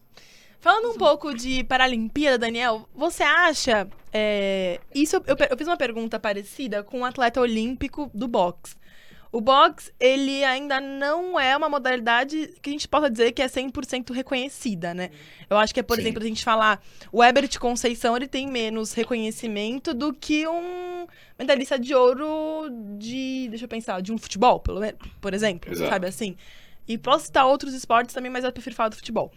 Falando 0.61 0.91
um 0.91 0.99
pouco 0.99 1.35
de 1.35 1.65
Paralimpíada, 1.65 2.39
Daniel, 2.39 2.89
você 2.95 3.23
acha. 3.23 3.89
É, 4.13 4.81
isso 4.95 5.17
eu, 5.17 5.23
eu, 5.27 5.57
fiz 5.57 5.67
uma 5.67 5.77
pergunta 5.77 6.19
parecida 6.19 6.83
com 6.83 7.01
um 7.01 7.05
atleta 7.05 7.41
olímpico 7.41 8.11
do 8.15 8.27
boxe. 8.27 8.77
O 9.31 9.43
boxe, 9.43 9.93
ele 10.01 10.43
ainda 10.43 10.81
não 10.81 11.39
é 11.39 11.55
uma 11.55 11.69
modalidade 11.69 12.55
que 12.63 12.71
a 12.71 12.73
gente 12.73 12.89
possa 12.89 13.11
dizer 13.11 13.33
que 13.33 13.43
é 13.43 13.47
100% 13.47 14.11
reconhecida, 14.13 14.95
né? 14.95 15.11
Eu 15.51 15.59
acho 15.59 15.75
que 15.75 15.81
é, 15.81 15.83
por 15.83 15.97
Sim. 15.97 16.03
exemplo, 16.03 16.23
a 16.23 16.27
gente 16.27 16.43
falar, 16.43 16.83
o 17.13 17.23
Ebert 17.23 17.59
Conceição, 17.59 18.17
ele 18.17 18.27
tem 18.27 18.47
menos 18.47 18.95
reconhecimento 18.95 19.93
do 19.93 20.15
que 20.15 20.49
um 20.49 21.07
medalhista 21.39 21.79
de 21.79 21.95
ouro 21.95 22.71
de, 22.97 23.49
deixa 23.51 23.67
eu 23.67 23.69
pensar, 23.69 24.01
de 24.01 24.13
um 24.13 24.17
futebol, 24.17 24.61
pelo 24.61 24.81
menos, 24.81 24.99
por 25.21 25.35
exemplo, 25.35 25.71
Exato. 25.71 25.91
sabe 25.91 26.07
assim? 26.07 26.35
E 26.87 26.97
posso 26.97 27.27
citar 27.27 27.47
outros 27.47 27.75
esportes 27.75 28.15
também, 28.15 28.31
mas 28.33 28.45
eu 28.45 28.53
prefiro 28.53 28.75
falar 28.75 28.89
do 28.89 28.97
futebol. 28.97 29.31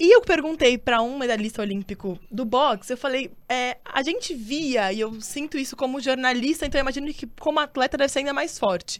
E 0.00 0.16
eu 0.16 0.22
perguntei 0.22 0.78
para 0.78 1.02
um 1.02 1.18
medalhista 1.18 1.60
olímpico 1.60 2.18
do 2.30 2.46
boxe, 2.46 2.90
eu 2.90 2.96
falei, 2.96 3.30
é, 3.46 3.76
a 3.84 4.02
gente 4.02 4.32
via, 4.32 4.90
e 4.90 5.00
eu 5.00 5.20
sinto 5.20 5.58
isso 5.58 5.76
como 5.76 6.00
jornalista, 6.00 6.64
então 6.64 6.78
eu 6.78 6.82
imagino 6.82 7.12
que 7.12 7.26
como 7.38 7.60
atleta 7.60 7.98
deve 7.98 8.10
ser 8.10 8.20
ainda 8.20 8.32
mais 8.32 8.58
forte. 8.58 8.98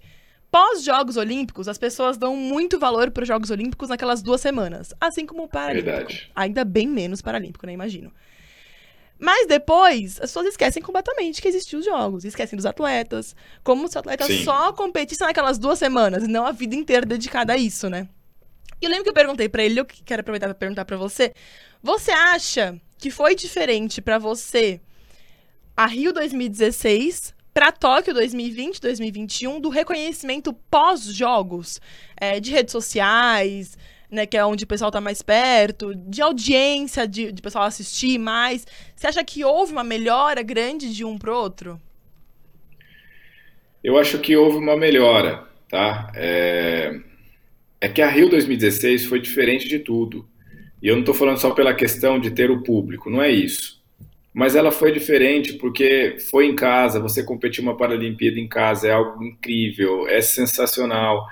Pós-Jogos 0.50 1.16
Olímpicos, 1.16 1.68
as 1.68 1.78
pessoas 1.78 2.18
dão 2.18 2.36
muito 2.36 2.78
valor 2.78 3.10
para 3.10 3.22
os 3.22 3.28
Jogos 3.28 3.50
Olímpicos 3.50 3.88
naquelas 3.88 4.20
duas 4.20 4.42
semanas. 4.42 4.92
Assim 5.00 5.24
como 5.24 5.44
o 5.44 5.48
Paralímpico. 5.48 5.90
Verdade. 5.90 6.30
Ainda 6.36 6.64
bem 6.66 6.86
menos 6.86 7.22
Paralímpico, 7.22 7.64
né? 7.64 7.72
Imagino. 7.72 8.12
Mas 9.18 9.46
depois, 9.46 10.16
as 10.16 10.30
pessoas 10.30 10.48
esquecem 10.48 10.82
completamente 10.82 11.40
que 11.40 11.48
existiam 11.48 11.80
os 11.80 11.86
jogos, 11.86 12.24
esquecem 12.26 12.56
dos 12.56 12.66
atletas, 12.66 13.34
como 13.64 13.88
se 13.88 13.96
o 13.96 14.00
atleta 14.00 14.26
Sim. 14.26 14.44
só 14.44 14.72
competisse 14.72 15.20
naquelas 15.20 15.56
duas 15.56 15.78
semanas, 15.78 16.24
e 16.24 16.28
não 16.28 16.44
a 16.44 16.52
vida 16.52 16.74
inteira 16.74 17.06
dedicada 17.06 17.54
a 17.54 17.56
isso, 17.56 17.88
né? 17.88 18.08
E 18.80 18.86
eu 18.86 18.90
lembro 18.90 19.04
que 19.04 19.10
eu 19.10 19.14
perguntei 19.14 19.48
para 19.48 19.62
ele, 19.62 19.78
eu 19.78 19.84
quero 19.84 20.20
aproveitar 20.20 20.46
para 20.46 20.54
perguntar 20.54 20.84
para 20.84 20.96
você. 20.96 21.34
Você 21.82 22.10
acha 22.10 22.80
que 22.98 23.10
foi 23.10 23.34
diferente 23.34 24.00
para 24.00 24.18
você 24.18 24.80
a 25.76 25.86
Rio 25.86 26.12
2016 26.12 27.34
para 27.52 27.72
Tóquio 27.72 28.14
2020, 28.14 28.80
2021 28.80 29.60
do 29.60 29.68
reconhecimento 29.68 30.52
pós-jogos, 30.70 31.80
é, 32.16 32.38
de 32.40 32.50
redes 32.50 32.72
sociais, 32.72 33.76
né, 34.10 34.24
que 34.24 34.36
é 34.36 34.44
onde 34.44 34.64
o 34.64 34.66
pessoal 34.66 34.90
tá 34.90 35.00
mais 35.00 35.20
perto, 35.20 35.94
de 35.94 36.22
audiência, 36.22 37.06
de, 37.06 37.32
de 37.32 37.42
pessoal 37.42 37.64
assistir 37.64 38.18
mais. 38.18 38.66
Você 38.94 39.06
acha 39.08 39.24
que 39.24 39.44
houve 39.44 39.72
uma 39.72 39.84
melhora 39.84 40.42
grande 40.42 40.92
de 40.94 41.04
um 41.04 41.18
pro 41.18 41.36
outro? 41.36 41.80
Eu 43.82 43.98
acho 43.98 44.18
que 44.18 44.36
houve 44.36 44.58
uma 44.58 44.76
melhora, 44.76 45.46
tá? 45.68 46.10
É 46.14 47.09
é 47.80 47.88
que 47.88 48.02
a 48.02 48.08
Rio 48.08 48.28
2016 48.28 49.06
foi 49.06 49.20
diferente 49.20 49.68
de 49.68 49.78
tudo. 49.78 50.28
E 50.82 50.88
eu 50.88 50.94
não 50.94 51.00
estou 51.00 51.14
falando 51.14 51.38
só 51.38 51.50
pela 51.50 51.74
questão 51.74 52.18
de 52.18 52.30
ter 52.30 52.50
o 52.50 52.62
público, 52.62 53.10
não 53.10 53.22
é 53.22 53.30
isso. 53.30 53.80
Mas 54.32 54.54
ela 54.54 54.70
foi 54.70 54.92
diferente 54.92 55.54
porque 55.54 56.16
foi 56.30 56.46
em 56.46 56.54
casa, 56.54 57.00
você 57.00 57.22
competir 57.22 57.62
uma 57.62 57.76
Paralimpíada 57.76 58.38
em 58.38 58.48
casa 58.48 58.88
é 58.88 58.92
algo 58.92 59.24
incrível, 59.24 60.06
é 60.06 60.20
sensacional. 60.20 61.26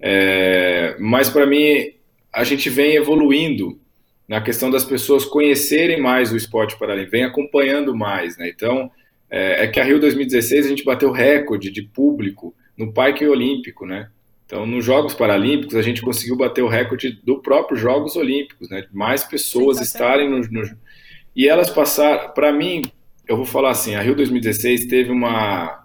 É... 0.00 0.96
Mas 1.00 1.28
para 1.28 1.46
mim, 1.46 1.92
a 2.32 2.44
gente 2.44 2.70
vem 2.70 2.94
evoluindo 2.94 3.80
na 4.28 4.40
questão 4.40 4.70
das 4.70 4.84
pessoas 4.84 5.24
conhecerem 5.24 6.00
mais 6.00 6.32
o 6.32 6.36
esporte 6.36 6.78
paralímpico, 6.78 7.12
vem 7.12 7.24
acompanhando 7.24 7.96
mais, 7.96 8.36
né? 8.36 8.48
Então, 8.48 8.90
é, 9.30 9.64
é 9.64 9.66
que 9.68 9.78
a 9.78 9.84
Rio 9.84 10.00
2016 10.00 10.66
a 10.66 10.68
gente 10.68 10.84
bateu 10.84 11.10
recorde 11.12 11.70
de 11.70 11.82
público 11.82 12.54
no 12.76 12.92
Parque 12.92 13.26
Olímpico, 13.26 13.86
né? 13.86 14.08
Então, 14.46 14.64
nos 14.64 14.84
Jogos 14.84 15.12
Paralímpicos, 15.12 15.74
a 15.74 15.82
gente 15.82 16.00
conseguiu 16.00 16.36
bater 16.36 16.62
o 16.62 16.68
recorde 16.68 17.10
do 17.24 17.38
próprio 17.42 17.76
Jogos 17.76 18.14
Olímpicos, 18.14 18.70
né? 18.70 18.86
Mais 18.92 19.24
pessoas 19.24 19.80
estarem 19.80 20.30
no, 20.30 20.38
no, 20.38 20.76
E 21.34 21.48
elas 21.48 21.68
passaram. 21.68 22.30
Para 22.30 22.52
mim, 22.52 22.82
eu 23.26 23.36
vou 23.36 23.44
falar 23.44 23.70
assim: 23.70 23.96
a 23.96 24.02
Rio 24.02 24.14
2016 24.14 24.86
teve 24.86 25.10
uma. 25.10 25.84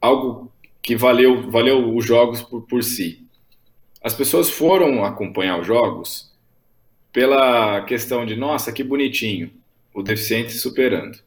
Algo 0.00 0.52
que 0.82 0.94
valeu, 0.94 1.50
valeu 1.50 1.96
os 1.96 2.04
Jogos 2.04 2.42
por, 2.42 2.62
por 2.62 2.84
si. 2.84 3.26
As 4.02 4.14
pessoas 4.14 4.50
foram 4.50 5.02
acompanhar 5.04 5.60
os 5.60 5.66
Jogos 5.66 6.30
pela 7.10 7.82
questão 7.82 8.26
de, 8.26 8.36
nossa, 8.36 8.72
que 8.72 8.84
bonitinho, 8.84 9.50
o 9.94 10.02
deficiente 10.02 10.52
superando. 10.52 11.18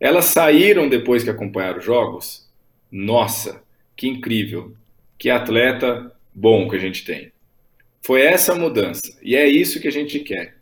Elas 0.00 0.26
saíram 0.26 0.88
depois 0.88 1.22
que 1.22 1.30
acompanharam 1.30 1.78
os 1.78 1.84
Jogos, 1.84 2.48
nossa, 2.90 3.62
que 3.96 4.08
incrível, 4.08 4.74
que 5.18 5.28
atleta 5.28 6.12
bom 6.34 6.68
que 6.68 6.76
a 6.76 6.78
gente 6.78 7.04
tem. 7.04 7.32
Foi 8.00 8.22
essa 8.22 8.54
mudança. 8.54 9.18
E 9.22 9.34
é 9.34 9.46
isso 9.46 9.80
que 9.80 9.88
a 9.88 9.92
gente 9.92 10.20
quer. 10.20 10.56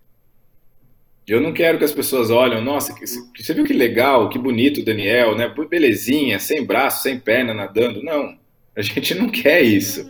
Eu 1.26 1.40
não 1.40 1.52
quero 1.52 1.76
que 1.76 1.84
as 1.84 1.92
pessoas 1.92 2.30
olhem, 2.30 2.62
nossa, 2.62 2.94
você 2.94 3.52
viu 3.52 3.64
que 3.64 3.72
legal, 3.72 4.28
que 4.28 4.38
bonito 4.38 4.80
o 4.80 4.84
Daniel, 4.84 5.34
né? 5.34 5.52
Belezinha, 5.68 6.38
sem 6.38 6.64
braço, 6.64 7.02
sem 7.02 7.18
perna, 7.18 7.52
nadando. 7.52 8.00
Não, 8.02 8.38
a 8.76 8.82
gente 8.82 9.14
não 9.14 9.28
quer 9.28 9.62
isso. 9.62 10.08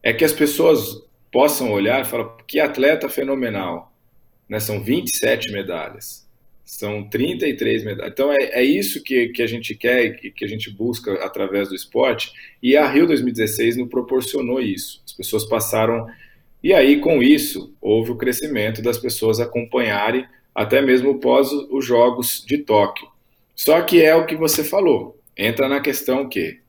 É 0.00 0.12
que 0.12 0.24
as 0.24 0.32
pessoas 0.32 1.02
possam 1.32 1.72
olhar 1.72 2.02
e 2.02 2.04
falar, 2.04 2.36
que 2.46 2.60
atleta 2.60 3.08
fenomenal. 3.08 3.92
Né? 4.48 4.60
São 4.60 4.80
27 4.80 5.50
medalhas. 5.50 6.27
São 6.68 7.02
33 7.08 7.82
medalhas. 7.82 8.12
Então 8.12 8.30
é, 8.30 8.60
é 8.60 8.62
isso 8.62 9.02
que, 9.02 9.30
que 9.30 9.42
a 9.42 9.46
gente 9.46 9.74
quer 9.74 10.18
e 10.22 10.30
que 10.30 10.44
a 10.44 10.48
gente 10.48 10.70
busca 10.70 11.14
através 11.24 11.70
do 11.70 11.74
esporte. 11.74 12.30
E 12.62 12.76
a 12.76 12.86
Rio 12.86 13.06
2016 13.06 13.78
nos 13.78 13.88
proporcionou 13.88 14.60
isso. 14.60 15.02
As 15.06 15.14
pessoas 15.14 15.46
passaram. 15.46 16.06
E 16.62 16.74
aí, 16.74 17.00
com 17.00 17.22
isso, 17.22 17.74
houve 17.80 18.10
o 18.10 18.16
crescimento 18.16 18.82
das 18.82 18.98
pessoas 18.98 19.40
acompanharem, 19.40 20.26
até 20.54 20.82
mesmo 20.82 21.18
pós 21.18 21.50
os 21.50 21.86
Jogos 21.86 22.44
de 22.46 22.58
Tóquio. 22.58 23.08
Só 23.56 23.80
que 23.80 24.02
é 24.02 24.14
o 24.14 24.26
que 24.26 24.36
você 24.36 24.62
falou. 24.62 25.18
Entra 25.34 25.70
na 25.70 25.80
questão 25.80 26.28
que 26.28 26.60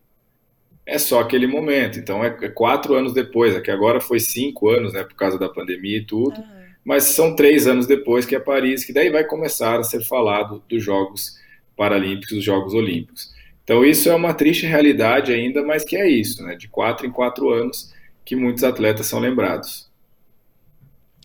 é 0.85 0.97
só 0.97 1.19
aquele 1.19 1.45
momento. 1.45 1.99
Então 1.99 2.23
é, 2.23 2.38
é 2.41 2.47
quatro 2.47 2.93
anos 2.93 3.13
depois, 3.13 3.53
é 3.53 3.59
que 3.59 3.69
agora 3.69 3.99
foi 3.99 4.21
cinco 4.21 4.69
anos, 4.69 4.93
né, 4.93 5.03
por 5.03 5.15
causa 5.15 5.38
da 5.38 5.49
pandemia 5.49 5.97
e 5.97 6.05
tudo. 6.05 6.39
Uhum 6.39 6.59
mas 6.89 7.04
são 7.04 7.36
três 7.36 7.67
anos 7.67 7.86
depois 7.86 8.25
que 8.25 8.36
é 8.36 8.39
Paris, 8.39 8.84
que 8.84 8.91
daí 8.91 9.12
vai 9.12 9.23
começar 9.23 9.80
a 9.80 9.84
ser 9.84 10.04
falado 10.04 10.63
dos 10.67 10.84
Jogos 10.84 11.38
Paralímpicos, 11.78 12.36
dos 12.36 12.43
Jogos 12.43 12.73
Olímpicos. 12.73 13.32
Então 13.63 13.86
isso 13.86 14.10
é 14.10 14.15
uma 14.15 14.34
triste 14.34 14.65
realidade 14.65 15.32
ainda, 15.32 15.62
mas 15.62 15.86
que 15.86 15.95
é 15.95 16.10
isso, 16.10 16.43
né? 16.43 16.56
De 16.56 16.67
quatro 16.67 17.06
em 17.06 17.12
quatro 17.12 17.47
anos 17.52 17.93
que 18.25 18.36
muitos 18.36 18.63
atletas 18.63 19.06
são 19.06 19.19
lembrados. 19.19 19.88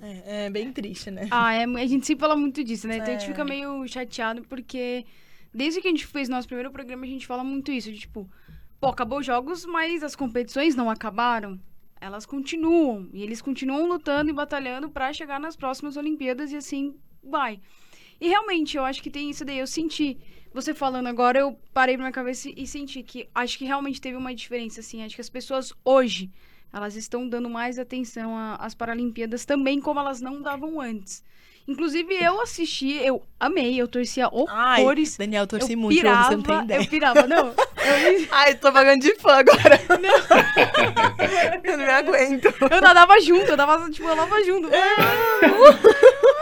É, 0.03 0.45
é 0.45 0.51
bem 0.51 0.71
triste, 0.71 1.11
né? 1.11 1.29
Ah, 1.31 1.55
é, 1.55 1.65
a 1.65 1.87
gente 1.87 2.07
sempre 2.07 2.21
fala 2.21 2.37
muito 2.37 2.63
disso, 2.63 2.87
né? 2.87 2.97
Então 2.97 3.09
a 3.09 3.13
gente 3.13 3.25
É. 3.25 3.29
fica 3.29 3.43
meio 3.43 3.89
chateado 3.89 4.43
porque 4.43 5.07
desde 5.51 5.81
que 5.81 5.89
a 5.89 5.91
gente 5.91 6.07
fez 6.07 6.29
nosso 6.29 6.47
primeiro 6.47 6.71
programa, 6.71 7.05
a 7.05 7.09
gente 7.09 7.27
fala 7.27 7.43
muito 7.43 7.73
isso, 7.73 7.91
de 7.91 8.01
tipo, 8.01 8.29
pô, 8.79 8.89
acabou 8.89 9.21
os 9.21 9.25
jogos, 9.25 9.65
mas 9.65 10.03
as 10.03 10.15
competições 10.15 10.77
não 10.77 10.91
acabaram. 10.91 11.59
Elas 12.05 12.27
continuam. 12.27 13.09
E 13.15 13.23
eles 13.23 13.41
continuam 13.41 13.87
lutando 13.87 14.29
e 14.29 14.33
batalhando 14.35 14.91
pra 14.91 15.11
chegar 15.11 15.41
nas 15.41 15.57
próximas 15.57 15.97
Olimpíadas 15.97 16.53
e 16.53 16.57
assim 16.57 16.95
vai. 17.23 17.59
E 18.21 18.29
realmente, 18.29 18.77
eu 18.77 18.85
acho 18.85 19.03
que 19.03 19.11
tem 19.11 19.31
isso 19.31 19.43
daí. 19.43 19.59
Eu 19.59 19.67
senti, 19.67 20.19
você 20.53 20.75
falando 20.75 21.07
agora, 21.07 21.39
eu 21.39 21.59
parei 21.73 21.97
na 21.97 22.03
minha 22.03 22.13
cabeça 22.13 22.51
e 22.55 22.67
senti 22.67 23.03
que 23.03 23.27
acho 23.35 23.57
que 23.57 23.65
realmente 23.65 24.03
teve 24.03 24.19
uma 24.19 24.35
diferença, 24.35 24.81
assim. 24.81 25.03
Acho 25.03 25.15
que 25.15 25.23
as 25.23 25.31
pessoas 25.31 25.73
hoje, 25.83 26.31
elas 26.71 26.95
estão 26.95 27.27
dando 27.27 27.49
mais 27.49 27.79
atenção 27.79 28.37
às 28.59 28.75
Paralimpíadas 28.75 29.47
também, 29.47 29.81
como 29.81 29.99
elas 29.99 30.21
não 30.21 30.43
davam 30.43 30.83
antes. 30.83 31.25
Inclusive, 31.67 32.15
eu 32.15 32.43
assisti, 32.43 32.93
eu 33.03 33.23
amei, 33.41 33.81
eu 33.81 33.89
torcia 33.89 34.29
Ai, 34.49 34.83
horrores. 34.83 35.17
Daniel, 35.17 35.47
torci 35.47 35.73
eu 35.73 35.79
muito, 35.79 35.97
pirava, 35.97 36.29
você 36.29 36.37
não 36.37 36.43
tem 36.43 36.61
ideia. 36.63 36.79
eu 36.81 36.87
pirava, 36.87 37.27
não. 37.27 37.47
Eu, 37.47 37.55
Ai, 38.31 38.55
tô 38.55 38.71
pagando 38.71 39.01
de 39.01 39.15
fã 39.17 39.37
agora. 39.37 39.81
eu 41.65 41.79
não 41.79 41.85
me 41.87 41.91
aguento. 41.91 42.55
eu 42.71 42.81
nadava 42.83 43.19
junto, 43.21 43.51
eu 43.51 43.57
dava, 43.57 43.91
tipo, 43.91 44.07
eu 44.07 44.15
nadava 44.15 44.45
junto. 44.45 44.69
É 44.75 44.85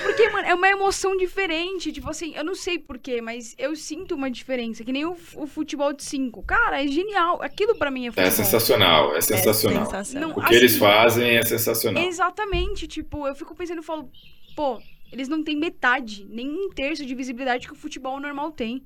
porque, 0.00 0.28
mano, 0.30 0.46
é 0.48 0.54
uma 0.54 0.68
emoção 0.68 1.16
diferente. 1.16 1.92
Tipo 1.92 2.10
assim, 2.10 2.34
eu 2.34 2.44
não 2.44 2.54
sei 2.54 2.78
porquê, 2.78 3.20
mas 3.20 3.54
eu 3.58 3.74
sinto 3.76 4.14
uma 4.14 4.30
diferença. 4.30 4.84
Que 4.84 4.92
nem 4.92 5.04
o, 5.04 5.16
o 5.36 5.46
futebol 5.46 5.92
de 5.92 6.02
cinco. 6.04 6.42
Cara, 6.42 6.82
é 6.82 6.86
genial. 6.86 7.40
Aquilo 7.42 7.74
pra 7.76 7.90
mim 7.90 8.06
é 8.06 8.10
futebol. 8.10 8.28
É 8.28 8.30
sensacional, 8.30 9.14
é 9.14 9.18
É 9.18 9.20
sensacional. 9.20 9.84
sensacional. 9.84 10.28
Não, 10.30 10.36
O 10.36 10.44
que 10.44 10.54
eles 10.54 10.72
assim, 10.72 10.80
fazem 10.80 11.36
é 11.36 11.42
sensacional. 11.42 12.02
Exatamente, 12.04 12.86
tipo, 12.86 13.26
eu 13.26 13.34
fico 13.34 13.54
pensando 13.54 13.80
e 13.80 13.84
falo, 13.84 14.10
pô, 14.54 14.80
eles 15.12 15.28
não 15.28 15.42
têm 15.42 15.56
metade, 15.56 16.26
nem 16.28 16.48
um 16.50 16.68
terço 16.70 17.04
de 17.06 17.14
visibilidade 17.14 17.66
que 17.66 17.72
o 17.72 17.76
futebol 17.76 18.20
normal 18.20 18.50
tem. 18.52 18.82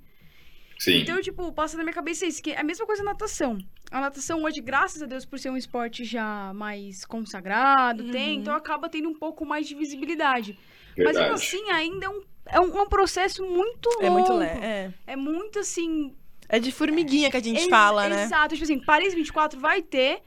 Sim, 0.79 0.99
Então, 1.01 1.21
tipo, 1.21 1.53
passa 1.53 1.77
na 1.77 1.85
minha 1.85 1.95
cabeça 1.95 2.27
isso, 2.27 2.43
que 2.43 2.51
é 2.51 2.61
a 2.61 2.65
mesma 2.65 2.85
coisa 2.85 3.03
a 3.03 3.05
natação. 3.05 3.57
A 3.91 4.01
natação 4.01 4.43
hoje, 4.43 4.61
graças 4.61 5.01
a 5.03 5.07
Deus, 5.07 5.25
por 5.25 5.39
ser 5.39 5.51
um 5.51 5.57
esporte 5.57 6.03
já 6.05 6.53
mais 6.55 7.05
consagrado, 7.05 8.11
tem, 8.11 8.35
Uhum. 8.37 8.41
então 8.41 8.55
acaba 8.55 8.89
tendo 8.89 9.09
um 9.09 9.15
pouco 9.15 9.45
mais 9.47 9.67
de 9.69 9.75
visibilidade. 9.77 10.59
Mas 10.97 11.17
assim, 11.17 11.71
ainda 11.71 12.07
é 12.07 12.09
um, 12.09 12.23
é 12.47 12.61
um, 12.61 12.79
é 12.79 12.83
um 12.83 12.89
processo 12.89 13.45
muito 13.45 13.89
longo. 13.91 14.05
É 14.05 14.11
muito 14.11 14.33
leve. 14.33 14.61
É. 14.65 14.91
É 15.07 15.17
muito 15.17 15.59
assim. 15.59 16.15
é 16.49 16.59
de 16.59 16.71
formiguinha 16.73 17.31
que 17.31 17.37
a 17.37 17.43
gente 17.43 17.61
ex- 17.61 17.69
fala, 17.69 18.09
né? 18.09 18.25
Exato. 18.25 18.55
Tipo 18.55 18.65
assim, 18.65 18.79
Paris 18.79 19.15
24 19.15 19.59
vai 19.59 19.81
ter, 19.83 20.21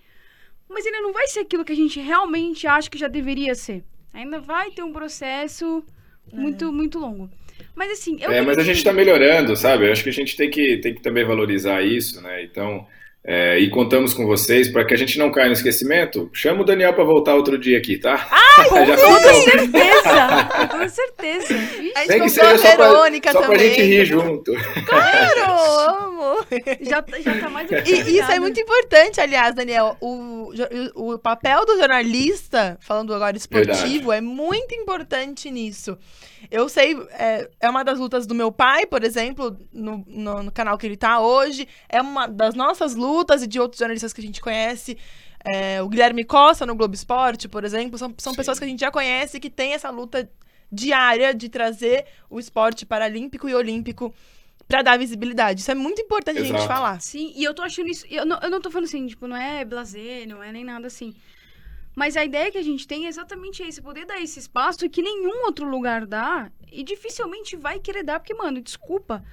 mas 0.67 0.85
ainda 0.85 1.01
não 1.01 1.13
vai 1.13 1.27
ser 1.27 1.41
aquilo 1.41 1.63
que 1.65 1.71
a 1.73 1.75
gente 1.75 1.99
realmente 1.99 2.65
acha 2.67 2.89
que 2.89 2.97
já 2.97 3.07
deveria 3.07 3.53
ser. 3.55 3.83
Ainda 4.13 4.39
vai 4.39 4.71
ter 4.71 4.81
um 4.83 4.93
processo 4.93 5.83
muito, 6.31 6.71
muito 6.71 6.97
longo. 6.99 7.29
Mas 7.75 7.91
assim, 7.91 8.17
eu. 8.21 8.31
É, 8.31 8.41
mas 8.41 8.57
a 8.57 8.63
gente 8.63 8.77
está 8.77 8.91
melhorando, 8.93 9.55
sabe? 9.55 9.87
Eu 9.87 9.91
acho 9.91 10.03
que 10.03 10.09
a 10.09 10.13
gente 10.13 10.35
tem 10.35 10.49
que, 10.49 10.77
tem 10.77 10.93
que 10.95 11.01
também 11.01 11.25
valorizar 11.25 11.81
isso, 11.81 12.21
né? 12.21 12.43
Então, 12.43 12.87
é, 13.27 13.57
e 13.59 13.69
contamos 13.71 14.13
com 14.13 14.25
vocês 14.27 14.67
para 14.71 14.85
que 14.85 14.93
a 14.93 14.97
gente 14.97 15.17
não 15.17 15.31
caia 15.31 15.47
no 15.47 15.53
esquecimento. 15.53 16.29
Chama 16.31 16.61
o 16.61 16.63
Daniel 16.63 16.93
para 16.93 17.03
voltar 17.03 17.33
outro 17.33 17.57
dia 17.57 17.77
aqui, 17.77 17.97
tá? 17.97 18.17
Com 18.69 18.85
Já 18.85 18.95
toda 18.95 19.33
ficou. 19.33 19.51
certeza! 19.51 20.49
Com 20.61 20.67
toda 20.67 20.89
certeza. 20.89 21.53
Ixi, 21.53 21.91
A 21.95 21.99
gente 22.01 22.09
Nem 22.09 22.21
que 22.21 22.29
comprou 22.29 22.29
seja 22.29 22.53
a 22.53 22.57
só 22.57 22.75
pra, 22.75 22.87
Verônica 22.87 23.31
só 23.31 23.39
pra 23.39 23.47
também. 23.49 23.69
gente 23.69 23.81
rir 23.81 24.05
junto. 24.05 24.51
Claro, 24.85 25.41
amo. 25.89 26.45
já, 26.81 27.03
já 27.19 27.39
tá 27.39 27.49
mais 27.49 27.69
E 27.71 28.17
isso 28.19 28.31
é 28.31 28.39
muito 28.39 28.59
importante, 28.59 29.19
aliás, 29.19 29.55
Daniel. 29.55 29.97
O, 29.99 30.51
o, 30.95 31.13
o 31.13 31.19
papel 31.19 31.65
do 31.65 31.77
jornalista, 31.77 32.77
falando 32.79 33.13
agora 33.13 33.35
esportivo, 33.35 34.11
é 34.11 34.21
muito 34.21 34.73
importante 34.75 35.49
nisso. 35.49 35.97
Eu 36.49 36.69
sei, 36.69 36.95
é, 37.11 37.49
é 37.59 37.69
uma 37.69 37.83
das 37.83 37.99
lutas 37.99 38.25
do 38.25 38.35
meu 38.35 38.51
pai, 38.51 38.85
por 38.85 39.03
exemplo, 39.03 39.57
no, 39.71 40.03
no, 40.07 40.43
no 40.43 40.51
canal 40.51 40.77
que 40.77 40.85
ele 40.85 40.97
tá 40.97 41.19
hoje. 41.19 41.67
É 41.89 42.01
uma 42.01 42.27
das 42.27 42.55
nossas 42.55 42.95
lutas 42.95 43.43
e 43.43 43.47
de 43.47 43.59
outros 43.59 43.79
jornalistas 43.79 44.13
que 44.13 44.21
a 44.21 44.23
gente 44.23 44.41
conhece. 44.41 44.97
É, 45.43 45.81
o 45.81 45.87
Guilherme 45.87 46.23
Costa 46.23 46.65
no 46.65 46.75
Globo 46.75 46.95
Esporte, 46.95 47.47
por 47.47 47.63
exemplo, 47.63 47.97
são, 47.97 48.13
são 48.17 48.33
Sim. 48.33 48.37
pessoas 48.37 48.57
que 48.57 48.65
a 48.65 48.67
gente 48.67 48.79
já 48.79 48.91
conhece 48.91 49.39
que 49.39 49.49
tem 49.49 49.73
essa 49.73 49.89
luta 49.89 50.29
diária 50.71 51.33
de 51.33 51.49
trazer 51.49 52.05
o 52.29 52.39
esporte 52.39 52.85
paralímpico 52.85 53.47
e 53.47 53.53
olímpico 53.53 54.13
pra 54.67 54.81
dar 54.81 54.97
visibilidade. 54.97 55.61
Isso 55.61 55.71
é 55.71 55.75
muito 55.75 56.01
importante 56.01 56.39
a 56.39 56.43
gente 56.43 56.55
Exato. 56.55 56.67
falar. 56.67 56.99
Sim, 56.99 57.31
e 57.35 57.43
eu 57.43 57.53
tô 57.53 57.61
achando 57.61 57.87
isso. 57.87 58.05
Eu 58.09 58.25
não, 58.25 58.39
eu 58.39 58.49
não 58.49 58.59
tô 58.59 58.71
falando 58.71 58.85
assim, 58.85 59.05
tipo, 59.05 59.27
não 59.27 59.37
é 59.37 59.63
blazer, 59.63 60.27
não 60.27 60.41
é 60.41 60.51
nem 60.51 60.63
nada 60.63 60.87
assim. 60.87 61.13
Mas 61.95 62.17
a 62.17 62.25
ideia 62.25 62.51
que 62.51 62.57
a 62.57 62.63
gente 62.63 62.85
tem 62.85 63.05
é 63.05 63.09
exatamente 63.09 63.63
esse: 63.63 63.81
poder 63.81 64.05
dar 64.05 64.21
esse 64.21 64.39
espaço 64.39 64.89
que 64.89 65.01
nenhum 65.01 65.45
outro 65.45 65.67
lugar 65.67 66.05
dá 66.05 66.51
e 66.71 66.83
dificilmente 66.83 67.55
vai 67.55 67.79
querer 67.79 68.03
dar, 68.03 68.19
porque, 68.19 68.33
mano, 68.33 68.61
desculpa. 68.61 69.23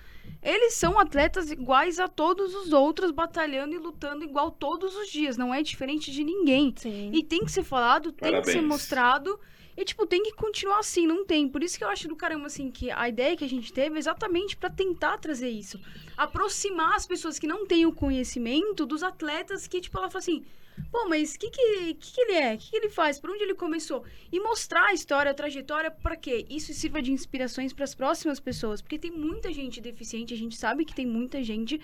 Eles 0.40 0.74
são 0.74 0.98
atletas 0.98 1.52
iguais 1.52 2.00
a 2.00 2.08
todos 2.08 2.52
os 2.54 2.72
outros, 2.72 3.12
batalhando 3.12 3.74
e 3.74 3.78
lutando 3.78 4.24
igual 4.24 4.50
todos 4.50 4.94
os 4.96 5.08
dias. 5.08 5.36
Não 5.36 5.54
é 5.54 5.62
diferente 5.62 6.10
de 6.10 6.24
ninguém. 6.24 6.74
Sim. 6.76 7.10
E 7.12 7.22
tem 7.22 7.44
que 7.44 7.52
ser 7.52 7.62
falado, 7.62 8.10
tem 8.10 8.32
que 8.32 8.46
ser 8.46 8.54
Parabéns. 8.54 8.68
mostrado. 8.68 9.38
E, 9.76 9.84
tipo, 9.84 10.04
tem 10.04 10.22
que 10.22 10.32
continuar 10.32 10.80
assim, 10.80 11.06
não 11.06 11.24
tem. 11.24 11.48
Por 11.48 11.62
isso 11.62 11.78
que 11.78 11.84
eu 11.84 11.88
acho 11.88 12.08
do 12.08 12.16
caramba, 12.16 12.46
assim, 12.46 12.70
que 12.70 12.90
a 12.90 13.08
ideia 13.08 13.36
que 13.36 13.44
a 13.44 13.48
gente 13.48 13.72
teve 13.72 13.96
é 13.96 13.98
exatamente 13.98 14.56
pra 14.56 14.68
tentar 14.68 15.16
trazer 15.18 15.48
isso. 15.48 15.80
Aproximar 16.16 16.94
as 16.94 17.06
pessoas 17.06 17.38
que 17.38 17.46
não 17.46 17.64
têm 17.64 17.86
o 17.86 17.92
conhecimento 17.92 18.84
dos 18.84 19.02
atletas 19.02 19.66
que, 19.68 19.80
tipo, 19.80 19.96
ela 19.96 20.10
fala 20.10 20.18
assim, 20.18 20.44
pô, 20.90 21.08
mas 21.08 21.34
o 21.34 21.38
que 21.38 21.50
que, 21.50 21.94
que 21.94 22.12
que 22.12 22.20
ele 22.20 22.32
é? 22.32 22.54
O 22.54 22.58
que 22.58 22.70
que 22.70 22.76
ele 22.76 22.88
faz? 22.88 23.20
Por 23.20 23.30
onde 23.30 23.42
ele 23.42 23.54
começou? 23.54 24.04
E 24.30 24.40
mostrar 24.40 24.86
a 24.86 24.94
história, 24.94 25.30
a 25.30 25.34
trajetória, 25.34 25.90
pra 25.90 26.16
quê? 26.16 26.46
Isso 26.48 26.72
sirva 26.72 27.00
de 27.02 27.12
inspirações 27.12 27.72
pras 27.72 27.94
próximas 27.94 28.40
pessoas. 28.40 28.80
Porque 28.80 28.98
tem 28.98 29.10
muita 29.10 29.52
gente 29.52 29.80
deficiente, 29.80 30.34
a 30.34 30.36
gente 30.36 30.56
sabe 30.56 30.84
que 30.84 30.94
tem 30.94 31.06
muita 31.06 31.42
gente... 31.42 31.80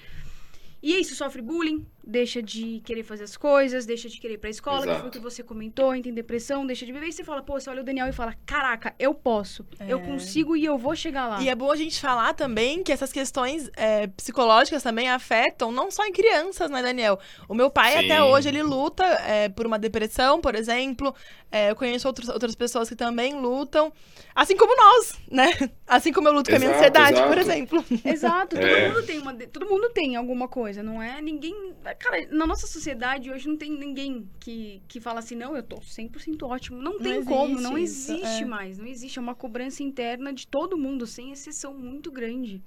E 0.80 0.94
é 0.94 1.00
isso, 1.00 1.16
sofre 1.16 1.42
bullying, 1.42 1.84
deixa 2.10 2.42
de 2.42 2.80
querer 2.86 3.02
fazer 3.02 3.24
as 3.24 3.36
coisas, 3.36 3.84
deixa 3.84 4.08
de 4.08 4.18
querer 4.18 4.34
ir 4.34 4.38
pra 4.38 4.48
escola, 4.48 4.78
que 4.78 4.84
foi 4.86 4.92
o 4.94 4.96
Exato. 4.96 5.10
que 5.10 5.18
você 5.18 5.42
comentou, 5.42 5.92
tem 6.00 6.12
depressão, 6.14 6.66
deixa 6.66 6.86
de 6.86 6.92
viver. 6.92 7.06
E 7.08 7.12
você 7.12 7.22
fala, 7.22 7.42
pô, 7.42 7.60
você 7.60 7.68
olha 7.68 7.82
o 7.82 7.84
Daniel 7.84 8.08
e 8.08 8.12
fala, 8.12 8.34
caraca, 8.46 8.94
eu 8.98 9.12
posso, 9.12 9.66
eu 9.86 9.98
É. 9.98 10.02
consigo 10.02 10.56
e 10.56 10.64
eu 10.64 10.78
vou 10.78 10.96
chegar 10.96 11.28
lá. 11.28 11.42
E 11.42 11.50
é 11.50 11.54
bom 11.54 11.70
a 11.70 11.76
gente 11.76 12.00
falar 12.00 12.32
também 12.32 12.82
que 12.82 12.90
essas 12.90 13.12
questões 13.12 13.70
é, 13.76 14.06
psicológicas 14.06 14.82
também 14.82 15.10
afetam 15.10 15.70
não 15.70 15.90
só 15.90 16.06
em 16.06 16.12
crianças, 16.12 16.70
né, 16.70 16.82
Daniel? 16.82 17.18
O 17.46 17.54
meu 17.54 17.68
pai 17.70 17.92
Sim. 17.92 18.06
até 18.06 18.22
hoje 18.22 18.48
ele 18.48 18.62
luta 18.62 19.04
é, 19.04 19.50
por 19.50 19.66
uma 19.66 19.78
depressão, 19.78 20.40
por 20.40 20.54
exemplo. 20.54 21.14
É, 21.52 21.70
eu 21.70 21.76
conheço 21.76 22.06
outros, 22.08 22.28
outras 22.30 22.54
pessoas 22.54 22.88
que 22.88 22.96
também 22.96 23.34
lutam, 23.34 23.90
assim 24.34 24.56
como 24.56 24.74
nós, 24.76 25.18
né? 25.30 25.50
Assim 25.86 26.12
como 26.12 26.28
eu 26.28 26.32
luto 26.32 26.50
com 26.50 26.56
a 26.56 26.58
minha 26.58 26.70
Exato, 26.70 26.80
ansiedade, 26.98 27.22
por 27.28 27.38
exato. 27.38 27.40
exemplo. 27.50 27.84
Exato, 28.04 28.56
todo 28.56 28.66
É. 28.66 28.88
mundo 28.88 29.02
tem 29.06 29.18
uma. 29.18 29.34
Todo 29.34 29.66
mundo 29.66 29.90
tem 29.90 30.16
alguma 30.16 30.46
coisa, 30.48 30.82
não 30.82 31.02
é? 31.02 31.20
Ninguém. 31.22 31.74
Cara, 31.98 32.26
na 32.30 32.46
nossa 32.46 32.66
sociedade 32.66 33.30
hoje 33.30 33.48
não 33.48 33.56
tem 33.56 33.70
ninguém 33.70 34.28
que, 34.38 34.80
que 34.86 35.00
fala 35.00 35.18
assim, 35.18 35.34
não, 35.34 35.56
eu 35.56 35.62
tô 35.62 35.76
100% 35.76 36.42
ótimo. 36.46 36.80
Não 36.80 36.98
tem 36.98 37.24
como, 37.24 37.60
não 37.60 37.76
existe 37.76 38.12
isso, 38.12 38.24
existe 38.24 38.42
é. 38.44 38.46
mais. 38.46 38.78
Não 38.78 38.86
existe. 38.86 39.18
É 39.18 39.22
uma 39.22 39.34
cobrança 39.34 39.82
interna 39.82 40.32
de 40.32 40.46
todo 40.46 40.78
mundo, 40.78 41.06
sem 41.06 41.32
exceção 41.32 41.74
muito 41.74 42.10
grande. 42.10 42.62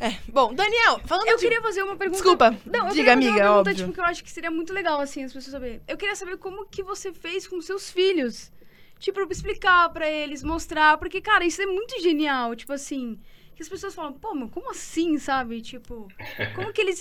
É, 0.00 0.16
bom, 0.28 0.54
Daniel, 0.54 0.98
falando 1.04 1.28
Eu 1.28 1.36
de... 1.36 1.42
queria 1.42 1.60
fazer 1.60 1.82
uma 1.82 1.94
pergunta. 1.94 2.22
Desculpa, 2.22 2.56
Não, 2.64 2.88
eu 2.88 2.94
diga, 2.94 3.12
amiga, 3.12 3.30
uma 3.30 3.38
pergunta, 3.38 3.58
óbvio. 3.60 3.74
tipo, 3.76 3.92
que 3.92 4.00
eu 4.00 4.04
acho 4.04 4.24
que 4.24 4.30
seria 4.30 4.50
muito 4.50 4.72
legal, 4.72 4.98
assim, 4.98 5.22
as 5.22 5.32
pessoas 5.32 5.52
saberem. 5.52 5.82
Eu 5.86 5.96
queria 5.96 6.16
saber 6.16 6.38
como 6.38 6.66
que 6.66 6.82
você 6.82 7.12
fez 7.12 7.46
com 7.46 7.60
seus 7.60 7.90
filhos. 7.90 8.50
Tipo, 8.98 9.20
explicar 9.30 9.90
pra 9.90 10.10
eles, 10.10 10.42
mostrar. 10.42 10.96
Porque, 10.98 11.20
cara, 11.20 11.44
isso 11.44 11.60
é 11.60 11.66
muito 11.66 12.00
genial. 12.00 12.54
Tipo 12.54 12.72
assim. 12.72 13.18
Que 13.60 13.64
as 13.64 13.68
pessoas 13.68 13.94
falam, 13.94 14.14
pô, 14.14 14.34
mas 14.34 14.50
como 14.50 14.70
assim, 14.70 15.18
sabe? 15.18 15.60
Tipo, 15.60 16.08
como 16.54 16.72
que 16.72 16.80
eles. 16.80 16.98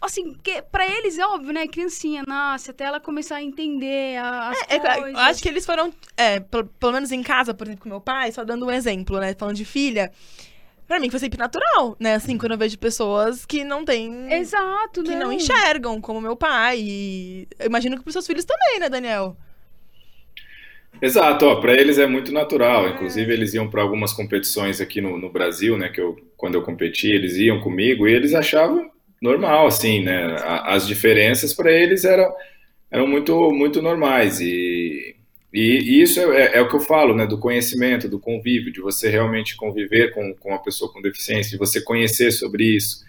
Assim, 0.00 0.34
que 0.34 0.60
pra 0.62 0.84
eles 0.84 1.16
é 1.16 1.24
óbvio, 1.24 1.52
né? 1.52 1.68
Criancinha 1.68 2.24
nasce, 2.26 2.72
até 2.72 2.82
ela 2.82 2.98
começar 2.98 3.36
a 3.36 3.42
entender 3.42 4.16
a- 4.16 4.48
as 4.48 4.58
É, 4.68 4.80
coisas. 4.80 5.12
eu 5.12 5.18
acho 5.20 5.40
que 5.40 5.48
eles 5.48 5.64
foram, 5.64 5.94
é, 6.16 6.40
pelo, 6.40 6.64
pelo 6.66 6.90
menos 6.94 7.12
em 7.12 7.22
casa, 7.22 7.54
por 7.54 7.68
exemplo, 7.68 7.84
com 7.84 7.88
meu 7.88 8.00
pai, 8.00 8.32
só 8.32 8.42
dando 8.42 8.66
um 8.66 8.70
exemplo, 8.72 9.20
né? 9.20 9.32
Falando 9.38 9.54
de 9.54 9.64
filha. 9.64 10.10
Pra 10.88 10.98
mim 10.98 11.08
foi 11.08 11.20
sempre 11.20 11.38
natural, 11.38 11.96
né? 12.00 12.16
Assim, 12.16 12.36
quando 12.36 12.50
eu 12.50 12.58
vejo 12.58 12.76
pessoas 12.80 13.46
que 13.46 13.62
não 13.62 13.84
têm. 13.84 14.32
Exato, 14.32 15.04
que 15.04 15.14
não 15.14 15.32
enxergam, 15.32 16.00
como 16.00 16.20
meu 16.20 16.34
pai. 16.34 16.80
E 16.80 17.48
eu 17.60 17.66
imagino 17.66 17.96
que 17.96 18.02
pros 18.02 18.12
seus 18.14 18.26
filhos 18.26 18.44
também, 18.44 18.80
né, 18.80 18.88
Daniel? 18.88 19.36
Exato, 21.00 21.60
para 21.60 21.74
eles 21.74 21.98
é 21.98 22.06
muito 22.06 22.32
natural. 22.32 22.88
Inclusive, 22.88 23.32
eles 23.32 23.54
iam 23.54 23.68
para 23.68 23.82
algumas 23.82 24.12
competições 24.12 24.80
aqui 24.80 25.00
no, 25.00 25.18
no 25.18 25.30
Brasil, 25.30 25.76
né? 25.76 25.88
Que 25.88 26.00
eu, 26.00 26.16
quando 26.36 26.54
eu 26.54 26.62
competi, 26.62 27.08
eles 27.10 27.36
iam 27.36 27.60
comigo 27.60 28.06
e 28.06 28.12
eles 28.12 28.34
achavam 28.34 28.90
normal, 29.20 29.66
assim, 29.66 30.02
né? 30.02 30.36
A- 30.40 30.74
As 30.74 30.86
diferenças 30.86 31.52
para 31.52 31.72
eles 31.72 32.04
eram, 32.04 32.32
eram 32.90 33.06
muito, 33.06 33.50
muito 33.52 33.82
normais. 33.82 34.40
E, 34.40 35.16
e 35.52 36.02
isso 36.02 36.20
é, 36.20 36.56
é 36.58 36.60
o 36.60 36.68
que 36.68 36.76
eu 36.76 36.80
falo, 36.80 37.14
né? 37.16 37.26
Do 37.26 37.38
conhecimento, 37.38 38.08
do 38.08 38.20
convívio, 38.20 38.72
de 38.72 38.80
você 38.80 39.08
realmente 39.10 39.56
conviver 39.56 40.12
com, 40.14 40.34
com 40.34 40.50
uma 40.50 40.62
pessoa 40.62 40.92
com 40.92 41.02
deficiência, 41.02 41.50
de 41.52 41.58
você 41.58 41.80
conhecer 41.82 42.30
sobre 42.32 42.64
isso. 42.76 43.04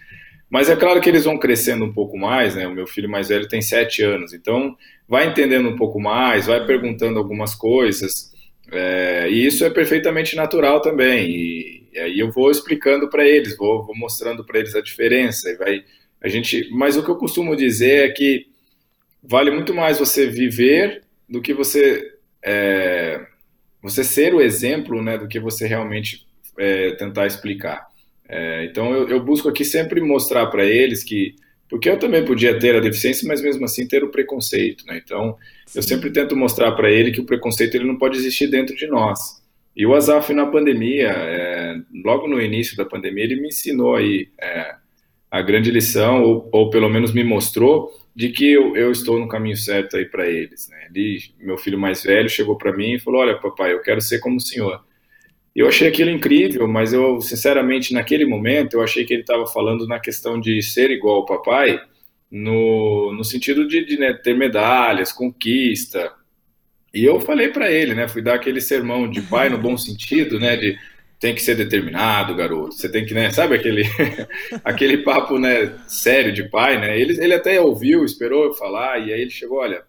Mas 0.54 0.70
é 0.70 0.76
claro 0.76 1.00
que 1.00 1.08
eles 1.08 1.24
vão 1.24 1.36
crescendo 1.36 1.84
um 1.84 1.92
pouco 1.92 2.16
mais, 2.16 2.54
né? 2.54 2.64
O 2.64 2.72
meu 2.72 2.86
filho 2.86 3.10
mais 3.10 3.28
velho 3.28 3.48
tem 3.48 3.60
sete 3.60 4.04
anos, 4.04 4.32
então 4.32 4.76
vai 5.08 5.26
entendendo 5.26 5.68
um 5.68 5.74
pouco 5.74 5.98
mais, 6.00 6.46
vai 6.46 6.64
perguntando 6.64 7.18
algumas 7.18 7.56
coisas, 7.56 8.32
é, 8.70 9.28
e 9.28 9.44
isso 9.44 9.64
é 9.64 9.70
perfeitamente 9.70 10.36
natural 10.36 10.80
também. 10.80 11.28
E, 11.28 11.88
e 11.92 11.98
aí 11.98 12.20
eu 12.20 12.30
vou 12.30 12.52
explicando 12.52 13.10
para 13.10 13.26
eles, 13.26 13.56
vou, 13.56 13.84
vou 13.84 13.96
mostrando 13.96 14.44
para 14.44 14.60
eles 14.60 14.76
a 14.76 14.80
diferença. 14.80 15.50
E 15.50 15.56
vai, 15.56 15.84
a 16.22 16.28
gente, 16.28 16.70
mas 16.70 16.96
o 16.96 17.02
que 17.02 17.10
eu 17.10 17.16
costumo 17.16 17.56
dizer 17.56 18.08
é 18.08 18.12
que 18.12 18.46
vale 19.20 19.50
muito 19.50 19.74
mais 19.74 19.98
você 19.98 20.28
viver 20.28 21.02
do 21.28 21.42
que 21.42 21.52
você 21.52 22.14
é, 22.44 23.26
você 23.82 24.04
ser 24.04 24.32
o 24.32 24.40
exemplo, 24.40 25.02
né, 25.02 25.18
do 25.18 25.26
que 25.26 25.40
você 25.40 25.66
realmente 25.66 26.24
é, 26.56 26.92
tentar 26.92 27.26
explicar. 27.26 27.92
É, 28.28 28.64
então 28.64 28.92
eu, 28.92 29.08
eu, 29.08 29.22
busco 29.22 29.48
aqui 29.48 29.64
sempre 29.64 30.00
mostrar 30.00 30.46
para 30.46 30.64
eles 30.64 31.04
que 31.04 31.34
porque 31.68 31.88
eu 31.88 31.98
também 31.98 32.24
podia 32.24 32.58
ter 32.58 32.76
a 32.76 32.80
deficiência, 32.80 33.26
mas 33.26 33.42
mesmo 33.42 33.64
assim 33.64 33.86
ter 33.86 34.04
o 34.04 34.10
preconceito, 34.10 34.86
né? 34.86 35.00
Então 35.02 35.36
Sim. 35.66 35.78
eu 35.78 35.82
sempre 35.82 36.10
tento 36.10 36.36
mostrar 36.36 36.72
para 36.72 36.90
ele 36.90 37.10
que 37.10 37.20
o 37.20 37.26
preconceito 37.26 37.74
ele 37.74 37.86
não 37.86 37.98
pode 37.98 38.16
existir 38.16 38.46
dentro 38.46 38.76
de 38.76 38.86
nós. 38.86 39.42
E 39.76 39.84
o 39.84 39.94
Azaf 39.94 40.32
na 40.32 40.46
pandemia, 40.46 41.08
é, 41.08 41.76
logo 42.04 42.28
no 42.28 42.40
início 42.40 42.76
da 42.76 42.84
pandemia, 42.84 43.24
ele 43.24 43.40
me 43.40 43.48
ensinou 43.48 43.96
aí 43.96 44.28
é, 44.40 44.74
a 45.30 45.42
grande 45.42 45.70
lição, 45.70 46.22
ou, 46.22 46.48
ou, 46.52 46.70
pelo 46.70 46.88
menos 46.88 47.12
me 47.12 47.24
mostrou 47.24 47.90
de 48.14 48.28
que 48.28 48.52
eu, 48.52 48.76
eu 48.76 48.92
estou 48.92 49.18
no 49.18 49.26
caminho 49.26 49.56
certo 49.56 49.96
aí 49.96 50.04
para 50.04 50.28
eles. 50.28 50.68
Né? 50.68 50.86
Ele, 50.94 51.18
meu 51.40 51.58
filho 51.58 51.78
mais 51.78 52.04
velho 52.04 52.28
chegou 52.28 52.56
para 52.56 52.72
mim 52.72 52.92
e 52.94 53.00
falou: 53.00 53.20
Olha, 53.20 53.36
papai, 53.36 53.72
eu 53.72 53.82
quero 53.82 54.00
ser 54.00 54.20
como 54.20 54.36
o 54.36 54.40
senhor. 54.40 54.80
Eu 55.54 55.68
achei 55.68 55.86
aquilo 55.88 56.10
incrível, 56.10 56.66
mas 56.66 56.92
eu, 56.92 57.20
sinceramente, 57.20 57.94
naquele 57.94 58.24
momento, 58.24 58.74
eu 58.74 58.82
achei 58.82 59.04
que 59.04 59.12
ele 59.14 59.22
estava 59.22 59.46
falando 59.46 59.86
na 59.86 60.00
questão 60.00 60.40
de 60.40 60.60
ser 60.62 60.90
igual 60.90 61.16
ao 61.16 61.26
papai, 61.26 61.80
no, 62.30 63.12
no 63.12 63.22
sentido 63.22 63.66
de, 63.68 63.84
de 63.84 63.96
né, 63.96 64.12
ter 64.12 64.36
medalhas, 64.36 65.12
conquista. 65.12 66.12
E 66.92 67.04
eu 67.04 67.20
falei 67.20 67.48
para 67.50 67.70
ele, 67.70 67.94
né, 67.94 68.08
fui 68.08 68.20
dar 68.20 68.34
aquele 68.34 68.60
sermão 68.60 69.08
de 69.08 69.22
pai 69.22 69.48
no 69.48 69.58
bom 69.58 69.76
sentido, 69.76 70.40
né, 70.40 70.56
de 70.56 70.76
tem 71.20 71.34
que 71.34 71.42
ser 71.42 71.54
determinado, 71.54 72.34
garoto. 72.34 72.74
Você 72.74 72.88
tem 72.88 73.06
que, 73.06 73.14
né, 73.14 73.30
sabe 73.30 73.54
aquele 73.54 73.84
aquele 74.64 74.98
papo, 74.98 75.38
né, 75.38 75.72
sério 75.86 76.32
de 76.32 76.48
pai, 76.50 76.78
né? 76.80 76.98
Ele, 76.98 77.18
ele 77.22 77.32
até 77.32 77.60
ouviu, 77.60 78.04
esperou 78.04 78.44
eu 78.44 78.54
falar 78.54 78.98
e 78.98 79.12
aí 79.12 79.20
ele 79.22 79.30
chegou, 79.30 79.58
olha, 79.58 79.84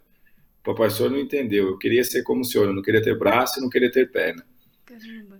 papai, 0.63 0.88
o 0.88 0.91
senhor 0.91 1.12
não 1.12 1.19
entendeu. 1.19 1.67
Eu 1.69 1.78
queria 1.78 2.04
ser 2.04 2.23
como 2.23 2.41
o 2.41 2.45
senhor, 2.45 2.67
eu 2.67 2.73
não 2.73 2.82
queria 2.82 3.01
ter 3.01 3.17
braço 3.17 3.60
e 3.60 3.62
não 3.62 3.69
queria 3.69 3.91
ter 3.91 4.12
perna. 4.12 4.45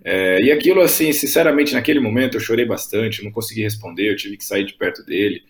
É, 0.04 0.40
e 0.40 0.52
aquilo, 0.52 0.80
assim, 0.80 1.12
sinceramente, 1.12 1.74
naquele 1.74 2.00
momento 2.00 2.36
eu 2.36 2.40
chorei 2.40 2.64
bastante, 2.64 3.24
não 3.24 3.30
consegui 3.30 3.62
responder, 3.62 4.10
eu 4.10 4.16
tive 4.16 4.36
que 4.36 4.44
sair 4.44 4.64
de 4.64 4.74
perto 4.74 5.04
dele. 5.04 5.42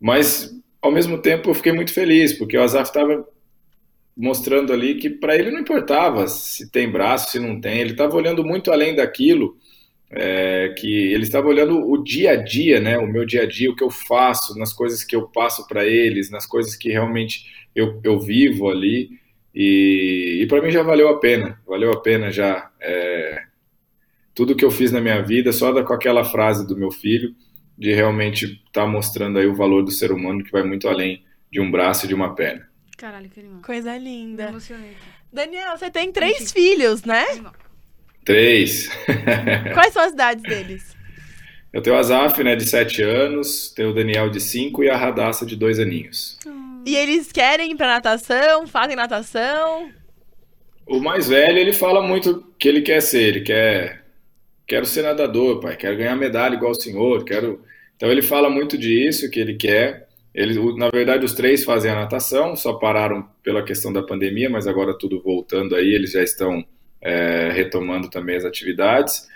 Mas, 0.00 0.52
ao 0.80 0.90
mesmo 0.90 1.18
tempo, 1.18 1.50
eu 1.50 1.54
fiquei 1.54 1.72
muito 1.72 1.92
feliz, 1.92 2.32
porque 2.32 2.56
o 2.56 2.62
Azaf 2.62 2.88
estava 2.88 3.26
mostrando 4.16 4.72
ali 4.72 4.96
que 4.96 5.08
para 5.08 5.36
ele 5.36 5.50
não 5.50 5.60
importava 5.60 6.26
se 6.28 6.70
tem 6.70 6.90
braço, 6.90 7.30
se 7.30 7.38
não 7.38 7.60
tem, 7.60 7.80
ele 7.80 7.92
estava 7.92 8.14
olhando 8.14 8.44
muito 8.44 8.70
além 8.70 8.94
daquilo, 8.94 9.56
é, 10.10 10.74
que 10.76 11.12
ele 11.12 11.22
estava 11.22 11.48
olhando 11.48 11.78
o 11.78 12.02
dia 12.02 12.32
a 12.32 12.36
dia, 12.36 12.78
né, 12.80 12.98
o 12.98 13.06
meu 13.06 13.24
dia 13.24 13.42
a 13.42 13.46
dia, 13.46 13.70
o 13.70 13.76
que 13.76 13.82
eu 13.82 13.90
faço, 13.90 14.58
nas 14.58 14.72
coisas 14.72 15.02
que 15.02 15.16
eu 15.16 15.28
passo 15.28 15.66
para 15.66 15.86
eles, 15.86 16.30
nas 16.30 16.46
coisas 16.46 16.76
que 16.76 16.90
realmente 16.90 17.46
eu, 17.74 17.98
eu 18.04 18.20
vivo 18.20 18.68
ali, 18.68 19.21
e, 19.54 20.40
e 20.42 20.46
para 20.46 20.62
mim 20.62 20.70
já 20.70 20.82
valeu 20.82 21.08
a 21.08 21.18
pena, 21.18 21.58
valeu 21.66 21.92
a 21.92 22.00
pena 22.00 22.30
já 22.30 22.70
é, 22.80 23.42
tudo 24.34 24.56
que 24.56 24.64
eu 24.64 24.70
fiz 24.70 24.90
na 24.90 25.00
minha 25.00 25.22
vida, 25.22 25.52
só 25.52 25.82
com 25.84 25.92
aquela 25.92 26.24
frase 26.24 26.66
do 26.66 26.76
meu 26.76 26.90
filho, 26.90 27.34
de 27.76 27.92
realmente 27.92 28.44
estar 28.46 28.82
tá 28.82 28.86
mostrando 28.86 29.38
aí 29.38 29.46
o 29.46 29.54
valor 29.54 29.82
do 29.82 29.90
ser 29.90 30.12
humano 30.12 30.42
que 30.42 30.52
vai 30.52 30.62
muito 30.62 30.88
além 30.88 31.24
de 31.50 31.60
um 31.60 31.70
braço 31.70 32.06
e 32.06 32.08
de 32.08 32.14
uma 32.14 32.34
perna. 32.34 32.68
Caralho, 32.96 33.28
que 33.28 33.40
animal. 33.40 33.62
Coisa 33.62 33.96
linda. 33.96 34.54
Daniel, 35.32 35.76
você 35.76 35.90
tem 35.90 36.12
três 36.12 36.52
filhos, 36.52 37.04
né? 37.04 37.24
Três. 38.24 38.88
Quais 39.74 39.92
são 39.92 40.02
as 40.02 40.12
idades 40.12 40.42
deles? 40.42 40.96
Eu 41.72 41.82
tenho 41.82 41.96
o 41.96 41.98
Azaf, 41.98 42.42
né, 42.44 42.54
de 42.54 42.68
sete 42.68 43.02
anos, 43.02 43.72
tenho 43.74 43.90
o 43.90 43.94
Daniel 43.94 44.28
de 44.30 44.40
cinco 44.40 44.84
e 44.84 44.90
a 44.90 44.96
Radassa 44.96 45.44
de 45.44 45.56
dois 45.56 45.78
aninhos. 45.78 46.38
Hum. 46.46 46.61
E 46.84 46.96
eles 46.96 47.30
querem 47.30 47.72
ir 47.72 47.76
pra 47.76 47.86
natação, 47.86 48.66
fazem 48.66 48.96
natação? 48.96 49.90
O 50.86 50.98
mais 50.98 51.28
velho, 51.28 51.58
ele 51.58 51.72
fala 51.72 52.02
muito 52.02 52.52
que 52.58 52.68
ele 52.68 52.82
quer 52.82 53.00
ser, 53.00 53.22
ele 53.22 53.40
quer 53.42 54.02
quero 54.66 54.86
ser 54.86 55.02
nadador, 55.02 55.60
pai, 55.60 55.76
quero 55.76 55.96
ganhar 55.96 56.16
medalha 56.16 56.54
igual 56.54 56.72
o 56.72 56.80
senhor, 56.80 57.24
quero. 57.24 57.62
Então 57.96 58.10
ele 58.10 58.22
fala 58.22 58.48
muito 58.48 58.76
disso 58.78 59.30
que 59.30 59.38
ele 59.38 59.54
quer. 59.54 60.08
Ele, 60.34 60.58
na 60.76 60.88
verdade, 60.88 61.24
os 61.24 61.34
três 61.34 61.62
fazem 61.62 61.90
a 61.90 61.94
natação, 61.94 62.56
só 62.56 62.72
pararam 62.74 63.28
pela 63.42 63.62
questão 63.62 63.92
da 63.92 64.02
pandemia, 64.02 64.48
mas 64.48 64.66
agora 64.66 64.96
tudo 64.96 65.20
voltando 65.22 65.76
aí, 65.76 65.92
eles 65.92 66.12
já 66.12 66.22
estão 66.22 66.64
é, 67.02 67.50
retomando 67.52 68.08
também 68.08 68.36
as 68.36 68.44
atividades. 68.44 69.28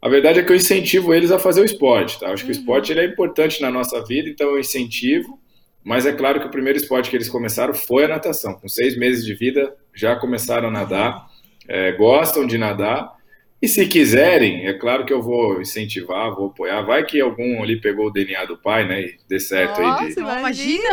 A 0.00 0.08
verdade 0.08 0.40
é 0.40 0.42
que 0.42 0.50
eu 0.50 0.56
incentivo 0.56 1.12
eles 1.12 1.30
a 1.30 1.38
fazer 1.38 1.60
o 1.60 1.64
esporte, 1.64 2.18
tá? 2.18 2.30
acho 2.30 2.44
que 2.44 2.50
o 2.50 2.54
uhum. 2.54 2.60
esporte 2.60 2.92
ele 2.92 3.00
é 3.00 3.04
importante 3.04 3.60
na 3.60 3.70
nossa 3.70 4.02
vida, 4.04 4.28
então 4.30 4.48
eu 4.48 4.58
incentivo 4.58 5.38
mas 5.84 6.06
é 6.06 6.12
claro 6.12 6.40
que 6.40 6.46
o 6.46 6.50
primeiro 6.50 6.78
esporte 6.78 7.10
que 7.10 7.16
eles 7.16 7.28
começaram 7.28 7.74
foi 7.74 8.04
a 8.04 8.08
natação. 8.08 8.54
Com 8.54 8.68
seis 8.68 8.96
meses 8.96 9.24
de 9.24 9.34
vida, 9.34 9.74
já 9.94 10.16
começaram 10.16 10.68
a 10.68 10.70
nadar, 10.70 11.26
é, 11.68 11.92
gostam 11.92 12.46
de 12.46 12.58
nadar. 12.58 13.16
E 13.60 13.66
se 13.66 13.86
quiserem, 13.86 14.68
é 14.68 14.72
claro 14.72 15.04
que 15.04 15.12
eu 15.12 15.20
vou 15.20 15.60
incentivar, 15.60 16.32
vou 16.32 16.46
apoiar. 16.46 16.82
Vai 16.82 17.04
que 17.04 17.20
algum 17.20 17.60
ali 17.60 17.80
pegou 17.80 18.06
o 18.06 18.10
DNA 18.10 18.44
do 18.44 18.56
pai, 18.56 18.86
né? 18.86 19.00
E 19.00 19.18
dê 19.28 19.40
certo 19.40 19.80
Nossa, 19.80 20.04
aí. 20.04 20.14
De... 20.14 20.20
Imagina! 20.20 20.88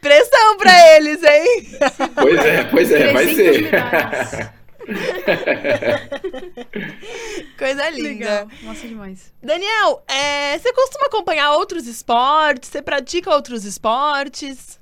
Pressão 0.00 0.56
pra 0.58 0.96
eles, 0.96 1.22
hein? 1.22 1.78
Pois 2.14 2.44
é, 2.44 2.64
pois 2.64 2.92
é, 2.92 3.12
vai 3.12 3.34
ser. 3.34 3.70
Coisa 7.58 7.90
linda. 7.90 8.08
Legal. 8.08 8.48
Nossa, 8.62 8.86
demais. 8.86 9.32
Daniel, 9.42 10.02
é, 10.08 10.58
você 10.58 10.72
costuma 10.72 11.06
acompanhar 11.06 11.52
outros 11.52 11.86
esportes? 11.86 12.70
Você 12.70 12.82
pratica 12.82 13.34
outros 13.34 13.64
esportes? 13.64 14.80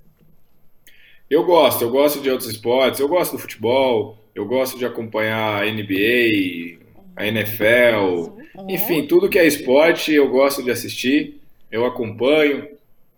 Eu 1.29 1.45
gosto, 1.45 1.83
eu 1.83 1.91
gosto 1.91 2.21
de 2.21 2.31
outros 2.31 2.51
esportes. 2.51 3.01
Eu 3.01 3.09
gosto 3.09 3.33
do 3.33 3.39
futebol, 3.39 4.19
eu 4.35 4.47
gosto 4.47 4.79
de 4.79 4.85
acompanhar 4.85 5.63
a 5.63 5.71
NBA, 5.71 6.79
a 7.15 7.27
NFL. 7.27 8.41
Enfim, 8.69 9.07
tudo 9.07 9.29
que 9.29 9.39
é 9.39 9.47
esporte 9.47 10.13
eu 10.13 10.29
gosto 10.29 10.63
de 10.63 10.71
assistir. 10.71 11.41
Eu 11.71 11.87
acompanho, 11.87 12.69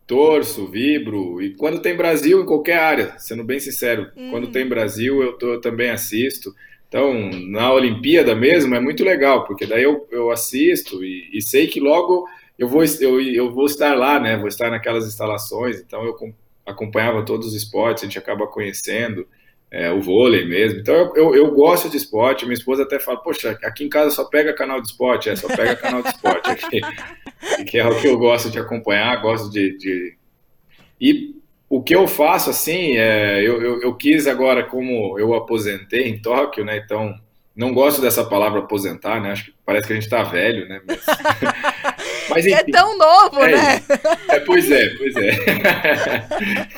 torço, 0.07 0.67
vibro. 0.67 1.41
E 1.41 1.55
quando 1.55 1.81
tem 1.81 1.97
Brasil, 1.97 2.43
em 2.43 2.47
qualquer 2.47 2.79
área, 2.79 3.15
sendo 3.19 3.43
bem 3.43 3.59
sincero, 3.59 4.11
hum. 4.15 4.31
quando 4.31 4.49
tem 4.49 4.67
Brasil, 4.67 5.23
eu, 5.23 5.33
tô, 5.33 5.55
eu 5.55 5.61
também 5.61 5.89
assisto. 5.89 6.55
Então, 6.93 7.31
na 7.49 7.73
Olimpíada 7.73 8.35
mesmo 8.35 8.75
é 8.75 8.81
muito 8.81 9.03
legal, 9.03 9.47
porque 9.47 9.65
daí 9.65 9.83
eu, 9.83 10.07
eu 10.11 10.31
assisto 10.31 11.03
e, 11.03 11.31
e 11.33 11.41
sei 11.41 11.67
que 11.67 11.81
logo 11.81 12.29
eu 12.59 12.69
vou, 12.69 12.85
eu, 13.01 13.19
eu 13.19 13.51
vou 13.51 13.65
estar 13.65 13.95
lá, 13.95 14.21
né? 14.21 14.37
Vou 14.37 14.47
estar 14.47 14.71
naquelas 14.71 15.07
instalações, 15.07 15.81
então 15.81 16.05
eu 16.05 16.15
acompanhava 16.67 17.25
todos 17.25 17.47
os 17.47 17.55
esportes, 17.55 18.03
a 18.03 18.07
gente 18.07 18.19
acaba 18.19 18.47
conhecendo 18.47 19.27
é, 19.71 19.91
o 19.91 20.03
vôlei 20.03 20.45
mesmo. 20.45 20.81
Então 20.81 20.95
eu, 20.95 21.15
eu, 21.17 21.35
eu, 21.35 21.51
gosto 21.53 21.89
de 21.89 21.97
esporte, 21.97 22.45
minha 22.45 22.53
esposa 22.53 22.83
até 22.83 23.01
fala, 23.01 23.23
poxa, 23.23 23.59
aqui 23.65 23.85
em 23.85 23.89
casa 23.89 24.11
só 24.11 24.25
pega 24.27 24.53
canal 24.53 24.79
de 24.79 24.89
esporte, 24.89 25.31
é, 25.31 25.35
só 25.35 25.49
pega 25.49 25.75
canal 25.75 26.03
de 26.03 26.11
esporte 26.11 26.51
aqui, 26.51 26.83
que 27.65 27.79
é 27.79 27.89
o 27.89 27.99
que 28.03 28.07
eu 28.07 28.19
gosto 28.19 28.51
de 28.51 28.59
acompanhar, 28.59 29.23
gosto 29.23 29.51
de... 29.51 29.79
de... 29.79 30.15
E 31.01 31.42
o 31.73 31.83
que 31.83 31.97
eu 31.97 32.07
faço, 32.07 32.51
assim, 32.51 32.99
é, 32.99 33.41
eu, 33.41 33.63
eu, 33.63 33.81
eu, 33.81 33.95
quis 33.95 34.27
agora, 34.27 34.63
como 34.63 35.19
eu 35.19 35.33
aposentei 35.33 36.07
em 36.07 36.21
Tóquio, 36.21 36.67
né? 36.67 36.77
Então, 36.77 37.19
não 37.57 37.73
gosto 37.73 38.03
dessa 38.03 38.23
palavra 38.23 38.59
aposentar, 38.59 39.23
né? 39.23 39.33
Acho 39.33 39.47
que 39.47 39.55
parece 39.65 39.87
que 39.87 39.95
a 39.95 39.97
gente 39.97 40.11
tá 40.11 40.23
velho, 40.23 40.69
né? 40.69 40.83
Mas, 40.87 41.01
mas 42.29 42.45
é 42.45 42.51
enfim, 42.51 42.61
é 42.61 42.73
tão 42.73 42.99
novo, 42.99 43.43
é, 43.43 43.53
né? 43.53 43.83
É, 44.29 44.41
pois 44.41 44.71
é, 44.71 44.87
pois 44.99 45.17
é. 45.17 45.31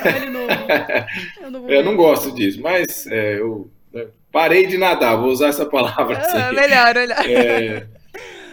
Velho 0.01 0.31
novo. 0.31 1.67
Eu 1.69 1.83
não, 1.83 1.97
gosto 1.97 2.31
disso, 2.31 2.61
mas 2.63 3.05
é, 3.09 3.41
eu 3.41 3.69
né, 3.93 4.07
parei 4.31 4.65
de 4.69 4.79
nadar, 4.79 5.17
vou 5.17 5.31
usar 5.31 5.49
essa 5.49 5.67
palavra 5.67 6.19
assim. 6.19 6.39
Ah, 6.39 6.53
melhor, 6.53 6.95
melhor. 6.95 7.29
É, 7.29 7.87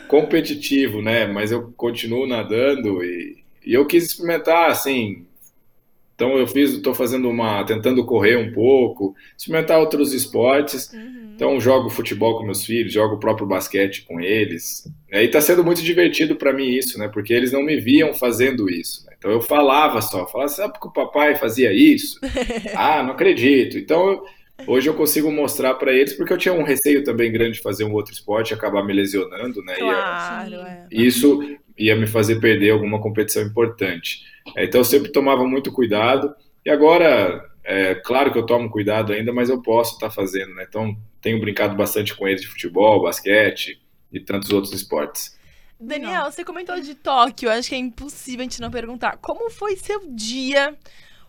competitivo, 0.07 1.03
né? 1.03 1.27
Mas 1.27 1.51
eu 1.51 1.71
continuo 1.77 2.25
nadando 2.25 3.03
e, 3.03 3.43
e 3.63 3.75
eu 3.75 3.85
quis 3.85 4.05
experimentar, 4.05 4.71
assim, 4.71 5.27
então 6.21 6.37
eu 6.37 6.45
fiz, 6.45 6.73
estou 6.73 6.93
fazendo 6.93 7.27
uma, 7.27 7.63
tentando 7.63 8.05
correr 8.05 8.37
um 8.37 8.51
pouco, 8.51 9.15
experimentar 9.35 9.79
outros 9.79 10.13
esportes. 10.13 10.93
Uhum. 10.93 11.31
Então 11.33 11.59
jogo 11.59 11.89
futebol 11.89 12.37
com 12.37 12.45
meus 12.45 12.63
filhos, 12.63 12.93
jogo 12.93 13.15
o 13.15 13.19
próprio 13.19 13.47
basquete 13.47 14.05
com 14.07 14.21
eles. 14.21 14.87
E 15.11 15.17
está 15.17 15.41
sendo 15.41 15.63
muito 15.63 15.81
divertido 15.81 16.35
para 16.35 16.53
mim 16.53 16.67
isso, 16.67 16.99
né? 16.99 17.07
Porque 17.11 17.33
eles 17.33 17.51
não 17.51 17.63
me 17.63 17.79
viam 17.79 18.13
fazendo 18.13 18.69
isso. 18.69 19.03
Né? 19.07 19.13
Então 19.17 19.31
eu 19.31 19.41
falava 19.41 19.99
só, 19.99 20.27
falava, 20.27 20.49
sabe 20.49 20.79
que 20.79 20.87
o 20.87 20.93
papai 20.93 21.33
fazia 21.33 21.73
isso? 21.73 22.19
ah, 22.75 23.01
não 23.01 23.13
acredito. 23.13 23.79
Então 23.79 24.21
hoje 24.67 24.87
eu 24.87 24.93
consigo 24.93 25.31
mostrar 25.31 25.73
para 25.73 25.91
eles 25.91 26.13
porque 26.13 26.33
eu 26.33 26.37
tinha 26.37 26.53
um 26.53 26.61
receio 26.61 27.03
também 27.03 27.31
grande 27.31 27.53
de 27.53 27.63
fazer 27.63 27.83
um 27.83 27.93
outro 27.93 28.13
esporte 28.13 28.51
e 28.51 28.53
acabar 28.53 28.85
me 28.85 28.93
lesionando, 28.93 29.63
né? 29.63 29.73
Claro, 29.73 30.53
e, 30.53 30.55
é. 30.55 30.85
Isso 30.91 31.57
ia 31.75 31.95
me 31.95 32.05
fazer 32.05 32.35
perder 32.39 32.69
alguma 32.69 33.01
competição 33.01 33.41
importante. 33.41 34.29
É, 34.55 34.65
então 34.65 34.81
eu 34.81 34.85
sempre 34.85 35.11
tomava 35.11 35.45
muito 35.45 35.71
cuidado. 35.71 36.33
E 36.65 36.69
agora, 36.69 37.43
é 37.63 37.95
claro 37.95 38.31
que 38.31 38.37
eu 38.37 38.45
tomo 38.45 38.69
cuidado 38.69 39.13
ainda, 39.13 39.33
mas 39.33 39.49
eu 39.49 39.61
posso 39.61 39.93
estar 39.93 40.09
tá 40.09 40.13
fazendo, 40.13 40.53
né? 40.55 40.65
Então 40.67 40.95
tenho 41.21 41.39
brincado 41.39 41.75
bastante 41.75 42.15
com 42.15 42.27
eles 42.27 42.41
de 42.41 42.47
futebol, 42.47 43.03
basquete 43.03 43.81
e 44.11 44.19
tantos 44.19 44.51
outros 44.51 44.73
esportes. 44.73 45.39
Daniel, 45.79 46.31
você 46.31 46.43
comentou 46.43 46.79
de 46.79 46.93
Tóquio, 46.93 47.49
acho 47.49 47.69
que 47.69 47.75
é 47.75 47.77
impossível 47.77 48.41
a 48.41 48.43
gente 48.43 48.61
não 48.61 48.69
perguntar. 48.69 49.17
Como 49.17 49.49
foi 49.49 49.75
seu 49.75 50.01
dia, 50.11 50.77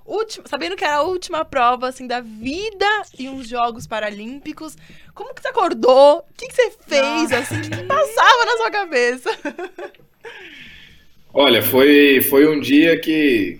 último, 0.04 0.46
sabendo 0.46 0.76
que 0.76 0.84
era 0.84 0.96
a 0.96 1.02
última 1.02 1.42
prova, 1.42 1.88
assim, 1.88 2.06
da 2.06 2.20
vida 2.20 2.86
em 3.18 3.30
uns 3.30 3.48
Jogos 3.48 3.86
Paralímpicos? 3.86 4.76
Como 5.14 5.34
que 5.34 5.40
você 5.40 5.48
acordou? 5.48 6.18
O 6.18 6.34
que, 6.36 6.48
que 6.48 6.54
você 6.54 6.70
fez, 6.86 7.32
assim, 7.32 7.60
o 7.60 7.62
que 7.62 7.82
passava 7.84 8.44
na 8.44 8.56
sua 8.58 8.70
cabeça? 8.70 9.30
Olha, 11.34 11.62
foi, 11.62 12.20
foi 12.20 12.46
um 12.46 12.60
dia 12.60 12.98
que, 13.00 13.58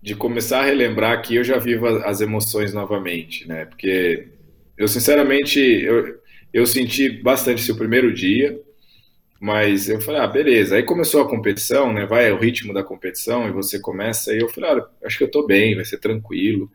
de 0.00 0.14
começar 0.14 0.60
a 0.60 0.64
relembrar 0.64 1.12
aqui, 1.12 1.34
eu 1.36 1.44
já 1.44 1.58
vivo 1.58 1.86
as 1.86 2.20
emoções 2.20 2.72
novamente, 2.72 3.46
né? 3.48 3.64
Porque 3.64 4.28
eu, 4.78 4.86
sinceramente, 4.86 5.58
eu, 5.60 6.18
eu 6.52 6.66
senti 6.66 7.08
bastante 7.08 7.62
esse 7.62 7.74
primeiro 7.76 8.14
dia, 8.14 8.60
mas 9.40 9.88
eu 9.88 10.00
falei, 10.00 10.20
ah, 10.20 10.26
beleza. 10.28 10.76
Aí 10.76 10.84
começou 10.84 11.20
a 11.22 11.28
competição, 11.28 11.92
né? 11.92 12.06
Vai 12.06 12.30
o 12.30 12.38
ritmo 12.38 12.72
da 12.72 12.84
competição 12.84 13.48
e 13.48 13.52
você 13.52 13.80
começa. 13.80 14.32
E 14.32 14.38
eu 14.38 14.48
falei, 14.48 14.70
ah, 14.70 14.86
acho 15.04 15.18
que 15.18 15.24
eu 15.24 15.30
tô 15.30 15.44
bem, 15.44 15.74
vai 15.74 15.84
ser 15.84 15.98
tranquilo. 15.98 16.70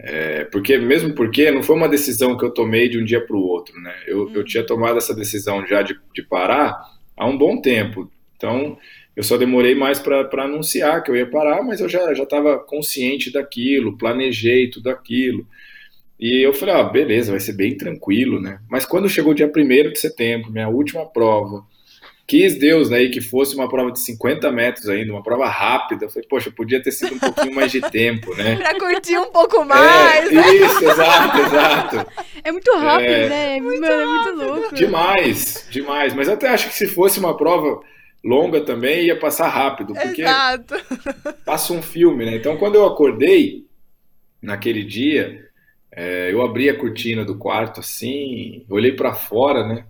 É, 0.00 0.44
porque, 0.46 0.78
mesmo 0.78 1.14
porque 1.14 1.50
não 1.50 1.62
foi 1.62 1.76
uma 1.76 1.88
decisão 1.88 2.36
que 2.36 2.44
eu 2.44 2.50
tomei 2.50 2.88
de 2.88 2.98
um 2.98 3.04
dia 3.04 3.24
para 3.24 3.36
o 3.36 3.40
outro, 3.40 3.80
né? 3.80 3.94
Eu, 4.06 4.24
uhum. 4.26 4.34
eu 4.34 4.44
tinha 4.44 4.64
tomado 4.66 4.98
essa 4.98 5.14
decisão 5.14 5.64
já 5.66 5.82
de, 5.82 5.96
de 6.14 6.22
parar 6.22 6.76
há 7.16 7.26
um 7.26 7.38
bom 7.38 7.60
tempo. 7.60 8.10
Então, 8.36 8.78
eu 9.18 9.24
só 9.24 9.36
demorei 9.36 9.74
mais 9.74 9.98
para 9.98 10.44
anunciar 10.44 11.02
que 11.02 11.10
eu 11.10 11.16
ia 11.16 11.28
parar, 11.28 11.60
mas 11.64 11.80
eu 11.80 11.88
já 11.88 12.12
estava 12.12 12.56
consciente 12.56 13.32
daquilo, 13.32 13.98
planejei 13.98 14.70
tudo 14.70 14.88
aquilo. 14.90 15.44
E 16.20 16.40
eu 16.40 16.52
falei, 16.52 16.76
ah, 16.76 16.84
beleza, 16.84 17.32
vai 17.32 17.40
ser 17.40 17.54
bem 17.54 17.76
tranquilo, 17.76 18.40
né? 18.40 18.60
Mas 18.70 18.86
quando 18.86 19.08
chegou 19.08 19.32
o 19.32 19.34
dia 19.34 19.50
1 19.52 19.90
de 19.90 19.98
setembro, 19.98 20.52
minha 20.52 20.68
última 20.68 21.04
prova, 21.04 21.64
Quis 22.28 22.56
Deus, 22.56 22.90
né, 22.90 23.08
que 23.08 23.20
fosse 23.20 23.56
uma 23.56 23.68
prova 23.68 23.90
de 23.90 23.98
50 24.00 24.52
metros 24.52 24.88
ainda, 24.88 25.10
uma 25.10 25.22
prova 25.22 25.48
rápida. 25.48 26.04
Eu 26.04 26.10
falei, 26.10 26.28
poxa, 26.28 26.52
podia 26.52 26.80
ter 26.80 26.92
sido 26.92 27.16
um 27.16 27.18
pouquinho 27.18 27.56
mais 27.56 27.72
de 27.72 27.80
tempo, 27.80 28.36
né? 28.36 28.54
pra 28.62 28.78
curtir 28.78 29.18
um 29.18 29.32
pouco 29.32 29.64
mais. 29.64 30.30
É, 30.30 30.30
né? 30.30 30.54
Isso, 30.54 30.84
exato, 30.84 31.38
exato. 31.40 32.06
É 32.44 32.52
muito 32.52 32.70
rápido, 32.76 33.10
é, 33.10 33.28
né? 33.28 33.60
Muito 33.60 33.80
Mano, 33.80 33.92
é 33.92 34.06
muito 34.06 34.44
louco. 34.44 34.74
Demais, 34.76 35.66
demais. 35.70 36.14
Mas 36.14 36.28
até 36.28 36.50
acho 36.50 36.68
que 36.68 36.74
se 36.74 36.86
fosse 36.86 37.18
uma 37.18 37.36
prova 37.36 37.80
longa 38.28 38.60
também, 38.60 39.06
ia 39.06 39.18
passar 39.18 39.48
rápido, 39.48 39.94
porque 39.94 40.22
exato. 40.22 40.74
passa 41.44 41.72
um 41.72 41.82
filme, 41.82 42.24
né? 42.24 42.36
Então, 42.36 42.56
quando 42.56 42.74
eu 42.74 42.86
acordei 42.86 43.66
naquele 44.40 44.84
dia, 44.84 45.48
é, 45.90 46.32
eu 46.32 46.42
abri 46.42 46.68
a 46.68 46.76
cortina 46.76 47.24
do 47.24 47.36
quarto 47.36 47.80
assim, 47.80 48.64
olhei 48.68 48.92
para 48.92 49.14
fora, 49.14 49.66
né? 49.66 49.84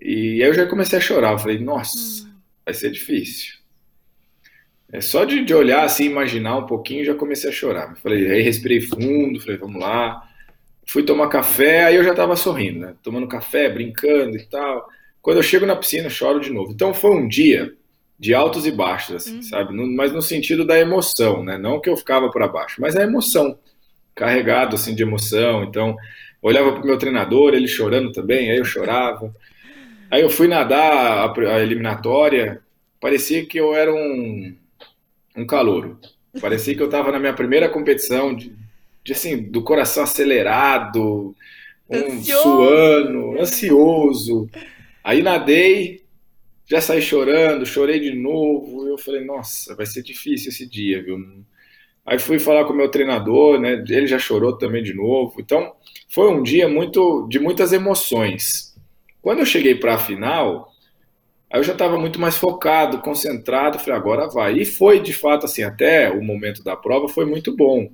E 0.00 0.42
aí 0.42 0.48
eu 0.48 0.54
já 0.54 0.66
comecei 0.66 0.98
a 0.98 1.00
chorar. 1.00 1.32
Eu 1.32 1.38
falei, 1.38 1.58
nossa, 1.58 2.24
hum. 2.24 2.34
vai 2.64 2.74
ser 2.74 2.90
difícil. 2.90 3.54
É 4.92 5.00
só 5.00 5.24
de, 5.24 5.44
de, 5.44 5.54
olhar 5.54 5.84
assim, 5.84 6.04
imaginar 6.04 6.58
um 6.58 6.66
pouquinho, 6.66 7.04
já 7.04 7.14
comecei 7.14 7.50
a 7.50 7.52
chorar. 7.52 7.90
Eu 7.90 7.96
falei, 7.96 8.30
aí 8.30 8.42
respirei 8.42 8.80
fundo, 8.80 9.40
falei, 9.40 9.56
vamos 9.56 9.80
lá. 9.80 10.22
Fui 10.86 11.02
tomar 11.02 11.28
café, 11.28 11.84
aí 11.84 11.96
eu 11.96 12.04
já 12.04 12.14
tava 12.14 12.36
sorrindo, 12.36 12.80
né? 12.80 12.94
Tomando 13.02 13.26
café, 13.26 13.68
brincando 13.68 14.36
e 14.36 14.44
tal. 14.44 14.88
Quando 15.26 15.38
eu 15.38 15.42
chego 15.42 15.66
na 15.66 15.74
piscina, 15.74 16.08
choro 16.08 16.38
de 16.38 16.52
novo. 16.52 16.70
Então 16.70 16.94
foi 16.94 17.10
um 17.10 17.26
dia 17.26 17.74
de 18.16 18.32
altos 18.32 18.64
e 18.64 18.70
baixos, 18.70 19.16
assim, 19.16 19.34
uhum. 19.34 19.42
sabe? 19.42 19.74
No, 19.74 19.84
mas 19.84 20.12
no 20.12 20.22
sentido 20.22 20.64
da 20.64 20.78
emoção, 20.78 21.42
né? 21.42 21.58
Não 21.58 21.80
que 21.80 21.90
eu 21.90 21.96
ficava 21.96 22.30
para 22.30 22.46
baixo, 22.46 22.80
mas 22.80 22.94
a 22.94 23.02
emoção. 23.02 23.58
Carregado, 24.14 24.76
assim, 24.76 24.94
de 24.94 25.02
emoção. 25.02 25.64
Então, 25.64 25.96
olhava 26.40 26.70
pro 26.74 26.86
meu 26.86 26.96
treinador, 26.96 27.54
ele 27.54 27.66
chorando 27.66 28.12
também, 28.12 28.52
aí 28.52 28.58
eu 28.58 28.64
chorava. 28.64 29.34
Aí 30.08 30.22
eu 30.22 30.30
fui 30.30 30.46
nadar 30.46 31.28
a, 31.28 31.60
eliminatória, 31.60 32.62
parecia 33.00 33.44
que 33.44 33.58
eu 33.58 33.74
era 33.74 33.92
um, 33.92 34.54
um 35.36 35.44
calouro. 35.44 35.98
Parecia 36.40 36.76
que 36.76 36.80
eu 36.80 36.86
estava 36.86 37.10
na 37.10 37.18
minha 37.18 37.34
primeira 37.34 37.68
competição, 37.68 38.32
de, 38.32 38.54
de, 39.02 39.12
assim, 39.12 39.36
do 39.36 39.60
coração 39.64 40.04
acelerado, 40.04 41.34
um 41.90 41.96
ansioso. 41.96 42.42
suando, 42.44 43.40
ansioso. 43.40 44.48
Aí 45.06 45.22
nadei, 45.22 46.02
já 46.68 46.80
saí 46.80 47.00
chorando, 47.00 47.64
chorei 47.64 48.00
de 48.00 48.12
novo. 48.12 48.88
Eu 48.88 48.98
falei, 48.98 49.24
nossa, 49.24 49.72
vai 49.76 49.86
ser 49.86 50.02
difícil 50.02 50.48
esse 50.48 50.68
dia, 50.68 51.00
viu? 51.00 51.16
Aí 52.04 52.18
fui 52.18 52.40
falar 52.40 52.64
com 52.64 52.72
o 52.72 52.76
meu 52.76 52.90
treinador, 52.90 53.60
né? 53.60 53.84
Ele 53.88 54.08
já 54.08 54.18
chorou 54.18 54.58
também 54.58 54.82
de 54.82 54.92
novo. 54.92 55.40
Então, 55.40 55.72
foi 56.08 56.28
um 56.28 56.42
dia 56.42 56.68
muito 56.68 57.24
de 57.28 57.38
muitas 57.38 57.72
emoções. 57.72 58.74
Quando 59.22 59.38
eu 59.38 59.46
cheguei 59.46 59.76
para 59.76 59.94
a 59.94 59.98
final, 59.98 60.72
aí 61.52 61.60
eu 61.60 61.64
já 61.64 61.74
estava 61.74 61.96
muito 61.96 62.20
mais 62.20 62.36
focado, 62.36 62.98
concentrado, 62.98 63.78
falei, 63.78 63.94
agora 63.94 64.26
vai. 64.28 64.58
E 64.58 64.64
foi, 64.64 64.98
de 64.98 65.12
fato, 65.12 65.46
assim, 65.46 65.62
até 65.62 66.10
o 66.10 66.20
momento 66.20 66.64
da 66.64 66.74
prova 66.74 67.06
foi 67.08 67.24
muito 67.24 67.54
bom. 67.54 67.92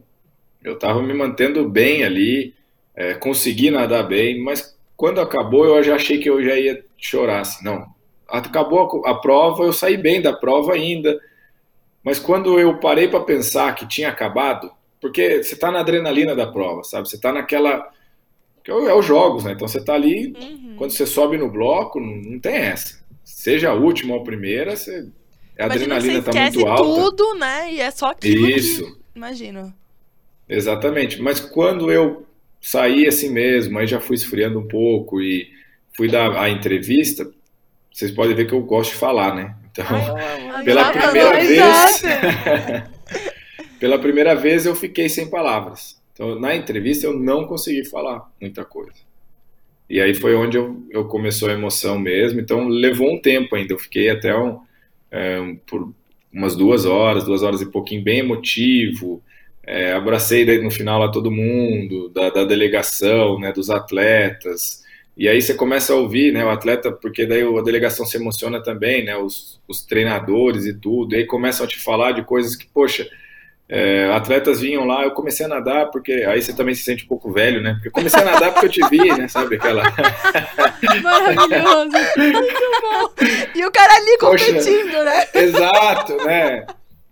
Eu 0.64 0.72
estava 0.76 1.02
me 1.02 1.12
mantendo 1.12 1.68
bem 1.68 2.04
ali, 2.04 2.54
é, 2.96 3.12
consegui 3.12 3.70
nadar 3.70 4.08
bem, 4.08 4.42
mas 4.42 4.74
quando 4.96 5.20
acabou 5.20 5.66
eu 5.66 5.82
já 5.82 5.96
achei 5.96 6.18
que 6.18 6.30
eu 6.30 6.42
já 6.42 6.58
ia 6.58 6.82
chorar, 7.02 7.40
assim, 7.40 7.64
não. 7.64 7.86
Acabou 8.28 9.04
a, 9.04 9.10
a 9.10 9.14
prova, 9.14 9.64
eu 9.64 9.72
saí 9.72 9.96
bem 9.96 10.22
da 10.22 10.32
prova 10.32 10.72
ainda, 10.72 11.18
mas 12.02 12.18
quando 12.18 12.58
eu 12.58 12.78
parei 12.78 13.08
para 13.08 13.20
pensar 13.20 13.74
que 13.74 13.86
tinha 13.86 14.08
acabado, 14.08 14.70
porque 15.00 15.42
você 15.42 15.54
está 15.54 15.70
na 15.70 15.80
adrenalina 15.80 16.34
da 16.34 16.46
prova, 16.46 16.82
sabe? 16.82 17.08
Você 17.08 17.16
está 17.16 17.32
naquela 17.32 17.90
que 18.64 18.70
é, 18.70 18.74
é 18.74 18.94
os 18.94 19.04
jogos, 19.04 19.44
né? 19.44 19.52
Então 19.52 19.66
você 19.66 19.82
tá 19.82 19.94
ali, 19.94 20.32
uhum. 20.40 20.74
quando 20.76 20.92
você 20.92 21.04
sobe 21.04 21.36
no 21.36 21.50
bloco, 21.50 22.00
não, 22.00 22.38
tem 22.38 22.54
essa. 22.54 23.02
Seja 23.24 23.70
a 23.70 23.74
última 23.74 24.14
ou 24.14 24.20
a 24.20 24.24
primeira, 24.24 24.76
você, 24.76 25.08
a 25.58 25.66
Imagina, 25.66 25.96
adrenalina 25.96 26.22
tá 26.22 26.32
muito 26.32 26.66
alta. 26.66 26.82
tudo, 26.82 27.34
né? 27.34 27.72
E 27.72 27.80
é 27.80 27.90
só 27.90 28.10
aquilo 28.10 28.48
Isso. 28.48 28.84
Que... 28.84 29.02
Imagino. 29.16 29.74
Exatamente. 30.48 31.20
Mas 31.20 31.40
quando 31.40 31.90
eu 31.90 32.26
saí 32.60 33.06
assim 33.06 33.30
mesmo, 33.30 33.78
aí 33.78 33.86
já 33.86 34.00
fui 34.00 34.14
esfriando 34.14 34.58
um 34.58 34.68
pouco 34.68 35.20
e 35.20 35.50
fui 35.96 36.08
dar 36.08 36.36
a 36.36 36.48
entrevista, 36.50 37.30
vocês 37.92 38.10
podem 38.10 38.34
ver 38.34 38.46
que 38.46 38.54
eu 38.54 38.62
gosto 38.62 38.92
de 38.92 38.96
falar, 38.96 39.34
né? 39.34 39.54
Então, 39.70 39.86
Ai, 39.86 40.64
pela 40.64 40.90
primeira 40.90 41.40
vez, 41.40 42.02
pela 43.78 43.98
primeira 43.98 44.34
vez 44.34 44.66
eu 44.66 44.74
fiquei 44.74 45.08
sem 45.08 45.28
palavras. 45.28 46.00
Então, 46.12 46.38
na 46.38 46.54
entrevista, 46.54 47.06
eu 47.06 47.18
não 47.18 47.46
consegui 47.46 47.84
falar 47.84 48.30
muita 48.40 48.64
coisa. 48.64 49.00
E 49.88 50.00
aí 50.00 50.14
foi 50.14 50.34
onde 50.34 50.56
eu, 50.56 50.82
eu 50.90 51.06
começou 51.06 51.48
a 51.48 51.52
emoção 51.52 51.98
mesmo. 51.98 52.40
Então, 52.40 52.68
levou 52.68 53.12
um 53.12 53.20
tempo 53.20 53.54
ainda. 53.54 53.74
Eu 53.74 53.78
fiquei 53.78 54.08
até 54.08 54.34
um, 54.36 54.60
é, 55.10 55.56
por 55.66 55.92
umas 56.32 56.56
duas 56.56 56.86
horas, 56.86 57.24
duas 57.24 57.42
horas 57.42 57.60
e 57.60 57.70
pouquinho, 57.70 58.02
bem 58.02 58.20
emotivo. 58.20 59.22
É, 59.64 59.92
abracei 59.92 60.44
daí 60.44 60.62
no 60.62 60.70
final 60.70 60.98
lá 60.98 61.10
todo 61.10 61.30
mundo, 61.30 62.08
da, 62.08 62.30
da, 62.30 62.44
delegação, 62.44 63.38
né, 63.38 63.52
dos 63.52 63.70
atletas. 63.70 64.81
E 65.16 65.28
aí 65.28 65.42
você 65.42 65.54
começa 65.54 65.92
a 65.92 65.96
ouvir, 65.96 66.32
né, 66.32 66.44
o 66.44 66.50
atleta, 66.50 66.90
porque 66.90 67.26
daí 67.26 67.42
a 67.42 67.62
delegação 67.62 68.06
se 68.06 68.16
emociona 68.16 68.62
também, 68.62 69.04
né, 69.04 69.16
os, 69.16 69.60
os 69.68 69.84
treinadores 69.84 70.64
e 70.64 70.72
tudo. 70.72 71.14
E 71.14 71.18
aí 71.18 71.26
começam 71.26 71.66
a 71.66 71.68
te 71.68 71.78
falar 71.78 72.12
de 72.12 72.22
coisas 72.22 72.56
que, 72.56 72.66
poxa, 72.66 73.06
é, 73.68 74.10
atletas 74.12 74.60
vinham 74.60 74.84
lá, 74.84 75.04
eu 75.04 75.12
comecei 75.12 75.46
a 75.46 75.48
nadar 75.48 75.90
porque 75.90 76.12
aí 76.12 76.42
você 76.42 76.52
também 76.52 76.74
se 76.74 76.82
sente 76.82 77.04
um 77.04 77.08
pouco 77.08 77.32
velho, 77.32 77.62
né? 77.62 77.72
Porque 77.72 77.88
eu 77.88 77.92
comecei 77.92 78.20
a 78.20 78.24
nadar 78.24 78.52
porque 78.52 78.66
eu 78.66 78.70
te 78.70 78.88
vi, 78.90 79.08
né? 79.16 79.28
Sabe 79.28 79.56
aquela. 79.56 79.82
Maravilhoso, 81.02 81.90
muito 82.18 82.60
bom. 82.82 83.14
E 83.54 83.64
o 83.64 83.70
cara 83.70 83.94
ali 83.94 84.18
competindo, 84.18 84.92
poxa, 84.92 85.04
né? 85.04 85.26
Exato, 85.34 86.16
né? 86.18 86.66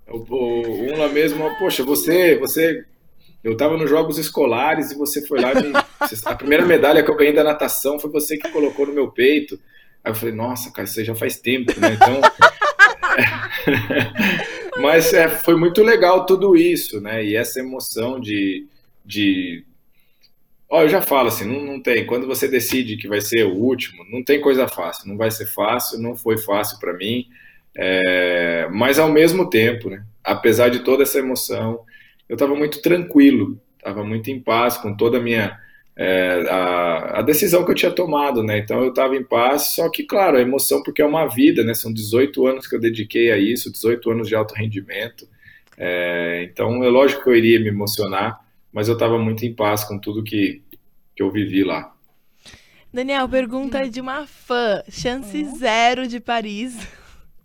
O, 0.07 0.19
o, 0.19 0.93
um 0.93 0.99
lá 0.99 1.09
mesmo, 1.09 1.51
poxa, 1.59 1.83
você, 1.83 2.37
você, 2.37 2.85
eu 3.43 3.57
tava 3.57 3.77
nos 3.77 3.89
jogos 3.89 4.19
escolares 4.19 4.91
e 4.91 4.99
você 4.99 5.27
foi 5.27 5.41
lá, 5.41 5.55
me, 5.55 5.73
a 6.27 6.35
primeira 6.35 6.65
medalha 6.65 7.03
que 7.03 7.11
eu 7.11 7.17
ganhei 7.17 7.33
da 7.33 7.45
natação 7.45 7.99
foi 7.99 8.11
você 8.11 8.37
que 8.37 8.51
colocou 8.51 8.87
no 8.87 8.93
meu 8.93 9.11
peito. 9.11 9.59
Aí 10.05 10.13
eu 10.13 10.15
falei, 10.15 10.35
nossa, 10.35 10.71
cara, 10.71 10.87
isso 10.87 11.05
já 11.05 11.15
faz 11.15 11.39
tempo, 11.39 11.79
né? 11.79 11.95
Então 11.95 12.21
Mas 14.81 15.13
é, 15.13 15.29
foi 15.29 15.57
muito 15.57 15.83
legal 15.83 16.27
tudo 16.27 16.57
isso, 16.57 17.01
né? 17.01 17.25
E 17.25 17.37
essa 17.37 17.61
emoção 17.61 18.21
de. 18.21 18.67
de... 19.05 19.65
Ó, 20.69 20.83
eu 20.83 20.89
já 20.89 21.03
falo 21.03 21.29
assim, 21.29 21.45
não, 21.45 21.65
não 21.65 21.83
tem. 21.83 22.07
Quando 22.07 22.27
você 22.27 22.47
decide 22.47 22.97
que 22.97 23.09
vai 23.09 23.21
ser 23.21 23.45
o 23.45 23.55
último, 23.55 24.05
não 24.11 24.23
tem 24.23 24.41
coisa 24.41 24.69
fácil. 24.69 25.09
Não 25.09 25.17
vai 25.17 25.31
ser 25.31 25.47
fácil, 25.47 25.99
não 25.99 26.17
foi 26.17 26.39
fácil 26.39 26.79
para 26.79 26.95
mim. 26.95 27.27
É... 27.77 28.69
Mas 28.73 28.99
ao 28.99 29.11
mesmo 29.11 29.51
tempo, 29.51 29.91
né? 29.91 30.05
Apesar 30.23 30.69
de 30.69 30.81
toda 30.81 31.03
essa 31.03 31.19
emoção, 31.19 31.81
eu 32.31 32.35
estava 32.35 32.55
muito 32.55 32.81
tranquilo, 32.81 33.61
estava 33.77 34.05
muito 34.05 34.31
em 34.31 34.39
paz 34.39 34.77
com 34.77 34.97
toda 34.97 35.19
a 35.19 35.21
minha 35.21 35.59
é, 35.97 36.47
a, 36.49 37.19
a, 37.19 37.23
decisão 37.23 37.65
que 37.65 37.73
eu 37.73 37.75
tinha 37.75 37.91
tomado, 37.91 38.41
né? 38.41 38.59
Então 38.59 38.81
eu 38.85 38.91
estava 38.91 39.17
em 39.17 39.25
paz, 39.25 39.75
só 39.75 39.91
que, 39.91 40.05
claro, 40.05 40.37
a 40.37 40.41
emoção, 40.41 40.81
porque 40.81 41.03
é 41.03 41.05
uma 41.05 41.27
vida, 41.27 41.65
né? 41.65 41.75
São 41.75 41.93
18 41.93 42.47
anos 42.47 42.69
que 42.69 42.77
eu 42.77 42.81
dediquei 42.81 43.33
a 43.33 43.37
isso, 43.37 43.73
18 43.73 44.13
anos 44.13 44.29
de 44.29 44.37
alto 44.37 44.55
rendimento. 44.55 45.29
É, 45.77 46.49
então 46.49 46.85
é 46.85 46.89
lógico 46.89 47.25
que 47.25 47.31
eu 47.31 47.35
iria 47.35 47.59
me 47.59 47.67
emocionar, 47.67 48.39
mas 48.73 48.87
eu 48.87 48.95
estava 48.95 49.19
muito 49.19 49.45
em 49.45 49.53
paz 49.53 49.83
com 49.83 49.99
tudo 49.99 50.23
que, 50.23 50.63
que 51.17 51.23
eu 51.25 51.33
vivi 51.33 51.65
lá. 51.65 51.93
Daniel, 52.95 53.29
pergunta 53.29 53.91
de 53.91 54.01
uma 54.01 54.25
fã. 54.25 54.85
Chance 54.89 55.45
zero 55.59 56.07
de 56.07 56.21
Paris 56.21 57.00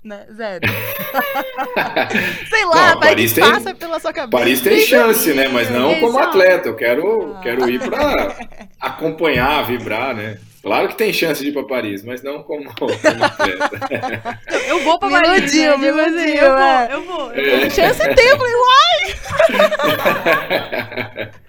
né? 0.05 0.25
Zero. 0.33 0.61
Sei 2.49 2.65
lá, 2.65 2.93
não, 2.93 2.99
vai 2.99 3.09
Paris 3.09 3.33
que 3.33 3.41
tem, 3.41 3.51
passa 3.51 3.73
pela 3.73 3.99
sua 3.99 4.13
cabeça. 4.13 4.37
Paris 4.37 4.61
tem 4.61 4.79
chance, 4.81 5.33
né? 5.33 5.47
Mas 5.47 5.69
não 5.71 5.89
Exato. 5.91 6.01
como 6.05 6.19
atleta. 6.19 6.69
Eu 6.69 6.75
quero, 6.75 7.35
quero 7.41 7.67
ir 7.69 7.79
para 7.79 8.35
acompanhar, 8.79 9.65
vibrar, 9.65 10.15
né? 10.15 10.37
Claro 10.61 10.87
que 10.87 10.95
tem 10.95 11.11
chance 11.13 11.43
de 11.43 11.49
ir 11.49 11.53
para 11.53 11.63
Paris, 11.63 12.03
mas 12.03 12.23
não 12.23 12.41
como, 12.43 12.73
como 12.77 12.91
atleta. 12.93 14.39
Eu 14.67 14.83
vou 14.83 14.97
pra 14.99 15.09
Me 15.09 15.15
Paris. 15.15 15.53
iludiu, 15.53 15.77
né? 15.77 15.77
me 15.77 15.85
Tipo 15.87 15.99
assim, 15.99 16.35
iludiu, 16.37 16.43
Eu 16.43 16.51
vou, 16.55 16.61
é. 16.61 16.87
eu 16.91 17.03
vou. 17.03 17.31
É. 17.33 17.69
Chance 17.69 18.15
tem, 18.15 18.27
eu 18.27 18.37
falei, 18.37 18.55
uai! 18.55 19.15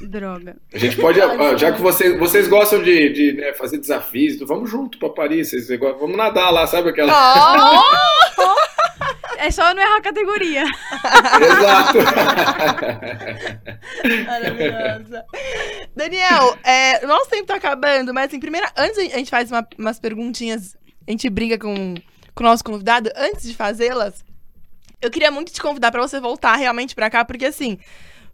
Droga. 0.00 0.56
A 0.72 0.78
gente 0.78 0.96
pode, 0.96 1.18
já 1.58 1.72
que 1.72 1.80
vocês, 1.80 2.18
vocês 2.18 2.48
gostam 2.48 2.82
de, 2.82 3.12
de 3.12 3.32
né, 3.32 3.52
fazer 3.54 3.78
desafios, 3.78 4.34
então 4.34 4.46
vamos 4.46 4.70
junto 4.70 4.98
para 4.98 5.08
Paris. 5.10 5.50
Vocês, 5.50 5.68
vamos 5.78 6.16
nadar 6.16 6.50
lá, 6.50 6.66
sabe 6.66 6.90
aquela? 6.90 7.12
Ó! 7.12 8.54
É 9.36 9.50
só 9.50 9.68
eu 9.70 9.74
não 9.74 9.82
errar 9.82 9.96
a 9.96 10.02
categoria. 10.02 10.64
Exato. 11.42 11.98
Maravilhosa. 14.26 15.24
Daniel, 15.94 16.56
é, 16.64 17.04
nosso 17.06 17.28
tempo 17.30 17.46
tá 17.46 17.56
acabando, 17.56 18.12
mas 18.14 18.26
assim, 18.26 18.40
primeiro, 18.40 18.66
antes 18.76 18.98
a 18.98 19.02
gente 19.18 19.30
faz 19.30 19.50
uma- 19.50 19.66
umas 19.78 19.98
perguntinhas, 20.00 20.76
a 21.06 21.10
gente 21.10 21.28
brinca 21.28 21.58
com, 21.58 21.94
com 22.34 22.44
o 22.44 22.46
nosso 22.46 22.64
convidado, 22.64 23.10
antes 23.16 23.42
de 23.46 23.54
fazê-las, 23.54 24.24
eu 25.02 25.10
queria 25.10 25.30
muito 25.30 25.52
te 25.52 25.60
convidar 25.60 25.90
pra 25.90 26.00
você 26.00 26.20
voltar 26.20 26.56
realmente 26.56 26.94
pra 26.94 27.10
cá, 27.10 27.24
porque 27.24 27.44
assim, 27.46 27.78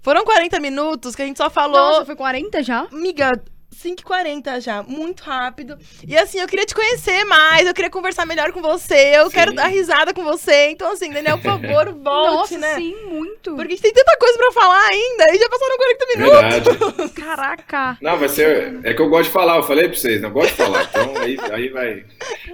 foram 0.02 0.24
40 0.24 0.58
minutos 0.60 1.14
que 1.14 1.22
a 1.22 1.26
gente 1.26 1.36
só 1.36 1.50
falou. 1.50 1.78
Nossa, 1.78 2.06
foi 2.06 2.16
40 2.16 2.62
já? 2.62 2.86
Amiga, 2.92 3.32
5h40 3.74 4.60
já, 4.60 4.82
muito 4.82 5.22
rápido. 5.22 5.78
E 6.06 6.16
assim, 6.16 6.38
eu 6.38 6.46
queria 6.46 6.66
te 6.66 6.74
conhecer 6.74 7.24
mais, 7.24 7.66
eu 7.66 7.72
queria 7.72 7.90
conversar 7.90 8.26
melhor 8.26 8.52
com 8.52 8.60
você, 8.60 9.12
eu 9.14 9.26
Sim. 9.26 9.32
quero 9.32 9.54
dar 9.54 9.66
risada 9.68 10.12
com 10.12 10.22
você. 10.22 10.70
Então, 10.70 10.92
assim, 10.92 11.10
Daniel, 11.10 11.38
por 11.38 11.44
favor, 11.44 11.92
volte, 11.94 12.54
Nossa, 12.54 12.58
né? 12.58 12.74
sim, 12.74 12.94
muito. 13.06 13.54
Porque 13.54 13.72
a 13.72 13.76
gente 13.76 13.82
tem 13.82 13.92
tanta 13.92 14.16
coisa 14.18 14.36
pra 14.36 14.52
falar 14.52 14.88
ainda 14.88 15.34
e 15.34 15.38
já 15.38 15.48
passaram 15.48 15.76
40 15.76 16.06
minutos. 16.16 16.78
Verdade. 16.78 17.12
Caraca. 17.14 17.98
Não, 18.02 18.18
vai 18.18 18.28
ser. 18.28 18.80
É 18.84 18.92
que 18.92 19.00
eu 19.00 19.08
gosto 19.08 19.24
de 19.26 19.32
falar, 19.32 19.56
eu 19.56 19.62
falei 19.62 19.88
pra 19.88 19.96
vocês, 19.96 20.20
não 20.20 20.30
gosto 20.30 20.50
de 20.50 20.56
falar. 20.56 20.84
Então 20.84 21.16
aí, 21.16 21.38
aí 21.52 21.68
vai. 21.68 22.04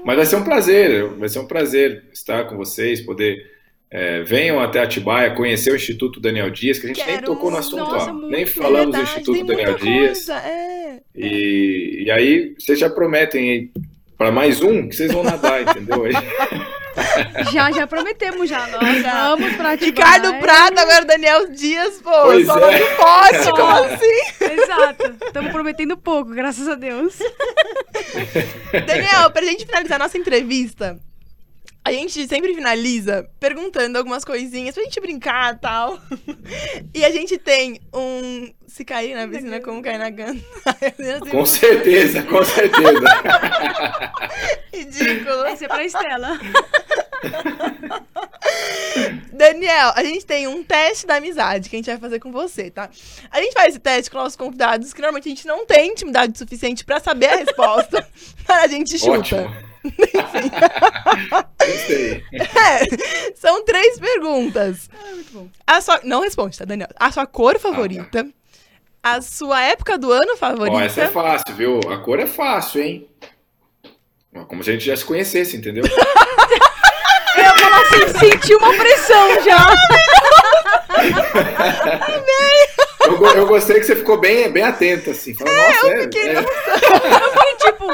Mas 0.05 0.17
vai 0.17 0.27
ser 0.27 0.37
um 0.37 0.45
prazer, 0.45 1.09
vai 1.15 1.29
ser 1.29 1.39
um 1.41 1.47
prazer 1.47 2.05
estar 2.13 2.45
com 2.45 2.57
vocês, 2.57 3.01
poder. 3.01 3.56
É, 3.91 4.23
venham 4.23 4.61
até 4.61 4.81
Atibaia 4.81 5.31
conhecer 5.31 5.73
o 5.73 5.77
Instituto 5.77 6.21
Daniel 6.21 6.51
Dias, 6.51 6.79
que 6.79 6.87
a 6.87 6.89
gente 6.89 6.99
nem 7.05 7.15
Quero 7.17 7.27
tocou 7.27 7.51
no 7.51 7.57
assunto, 7.57 7.79
Nossa, 7.91 8.11
ó, 8.11 8.13
muito. 8.13 8.29
nem 8.29 8.45
falamos 8.47 8.87
do 8.87 8.93
Verdade, 8.93 9.11
Instituto 9.21 9.37
tem 9.39 9.47
Daniel 9.47 9.75
Dias. 9.79 10.27
coisa, 10.27 10.35
É. 10.41 11.01
E, 11.15 12.05
e 12.07 12.11
aí 12.11 12.55
vocês 12.59 12.79
já 12.79 12.91
prometem 12.91 13.71
para 14.19 14.31
mais 14.33 14.61
um 14.63 14.89
que 14.89 14.97
vocês 14.97 15.13
vão 15.13 15.23
nadar, 15.23 15.63
entendeu? 15.63 16.05
Já, 17.53 17.71
já 17.71 17.87
prometemos 17.87 18.49
já. 18.49 18.67
Nós 18.69 19.03
Já. 19.03 19.29
vamos 19.37 19.55
praticar. 19.55 20.15
Ricardo 20.15 20.41
Prata, 20.41 20.81
agora 20.81 21.05
Daniel 21.05 21.51
Dias, 21.51 22.01
pô, 22.03 22.11
Pois 22.23 22.47
só 22.47 22.59
é. 22.71 22.81
não 22.81 22.97
pode, 22.97 23.51
como 23.51 23.73
assim? 23.85 24.53
Exato. 24.63 25.15
Estamos 25.27 25.53
prometendo 25.53 25.95
pouco, 25.99 26.31
graças 26.31 26.67
a 26.67 26.75
Deus. 26.75 27.19
Daniel, 28.87 29.31
pra 29.31 29.45
gente 29.45 29.67
finalizar 29.67 29.99
nossa 29.99 30.17
entrevista, 30.17 30.99
a 31.87 31.93
gente 31.93 32.27
sempre 32.27 32.53
finaliza 32.53 33.31
perguntando 33.39 33.97
algumas 33.97 34.25
coisinhas 34.25 34.75
pra 34.75 34.83
gente 34.83 35.01
brincar 35.01 35.55
e 35.55 35.59
tal. 35.59 36.01
E 36.95 37.05
a 37.05 37.11
gente 37.11 37.37
tem 37.37 37.81
um. 37.93 38.53
Se 38.67 38.85
cair 38.85 39.15
na 39.15 39.29
piscina, 39.29 39.61
como 39.61 39.83
cair 39.83 39.99
na 39.99 40.09
gana. 40.09 40.41
com 41.31 41.45
certeza, 41.45 42.23
com 42.23 42.45
certeza. 42.45 43.07
Ridículo. 44.73 45.45
Essa 45.45 45.65
é 45.65 45.69
pra 45.69 45.85
Estela. 45.85 46.39
Daniel, 49.33 49.93
a 49.95 50.05
gente 50.05 50.25
tem 50.25 50.47
um 50.47 50.63
teste 50.63 51.07
da 51.07 51.17
amizade 51.17 51.69
que 51.69 51.77
a 51.77 51.79
gente 51.79 51.91
vai 51.91 51.99
fazer 51.99 52.21
com 52.21 52.33
você, 52.33 52.71
tá? 52.71 52.89
A 53.31 53.41
gente 53.41 53.53
faz 53.53 53.69
esse 53.69 53.81
teste 53.81 54.11
com 54.11 54.19
nossos 54.19 54.37
convidados, 54.37 54.93
que 54.93 55.01
normalmente 55.01 55.29
a 55.29 55.35
gente 55.35 55.47
não 55.47 55.67
tem 55.67 55.91
intimidade 55.91 56.39
suficiente 56.39 56.85
pra 56.85 57.01
saber 57.01 57.27
a 57.27 57.37
resposta. 57.37 58.09
Mas 58.49 58.65
a 58.65 58.69
gente 58.69 58.99
chuta. 58.99 59.19
Ótimo. 59.19 59.76
Gostei. 61.59 62.23
É, 62.33 63.33
são 63.35 63.65
três 63.65 63.99
perguntas. 63.99 64.89
Ah, 64.93 65.15
muito 65.15 65.33
bom. 65.33 65.49
A 65.67 65.81
sua... 65.81 66.01
Não 66.05 66.21
responde, 66.21 66.59
tá, 66.59 66.65
Daniel? 66.65 66.89
A 66.97 67.11
sua 67.11 67.27
cor 67.27 67.59
favorita. 67.59 68.27
A 69.03 69.21
sua 69.21 69.63
época 69.63 69.97
do 69.97 70.13
ano 70.13 70.37
favorita. 70.37 70.77
Ó, 70.77 70.81
essa 70.81 71.03
é 71.03 71.09
fácil, 71.09 71.55
viu? 71.55 71.81
A 71.91 71.99
cor 71.99 72.19
é 72.19 72.27
fácil, 72.27 72.83
hein? 72.83 73.09
Como 74.49 74.63
se 74.63 74.71
a 74.71 74.73
gente 74.75 74.85
já 74.85 74.97
se 74.97 75.05
conhecesse, 75.05 75.57
entendeu? 75.57 75.85
Eu 77.37 77.55
falar 77.57 77.83
assim, 77.83 78.19
senti 78.19 78.55
uma 78.55 78.73
pressão 78.75 79.45
já. 79.45 79.67
Eu, 83.07 83.27
eu 83.37 83.47
gostei 83.47 83.77
que 83.81 83.87
você 83.87 83.97
ficou 83.97 84.19
bem, 84.19 84.51
bem 84.51 84.63
atenta, 84.63 85.11
assim. 85.13 85.35
Fala, 85.35 85.51
nossa, 85.53 85.89
é, 85.89 86.03
fiquei- 86.03 86.29
é- 86.31 86.39
Eu 86.39 86.43
fiquei 86.43 87.71
tipo, 87.71 87.93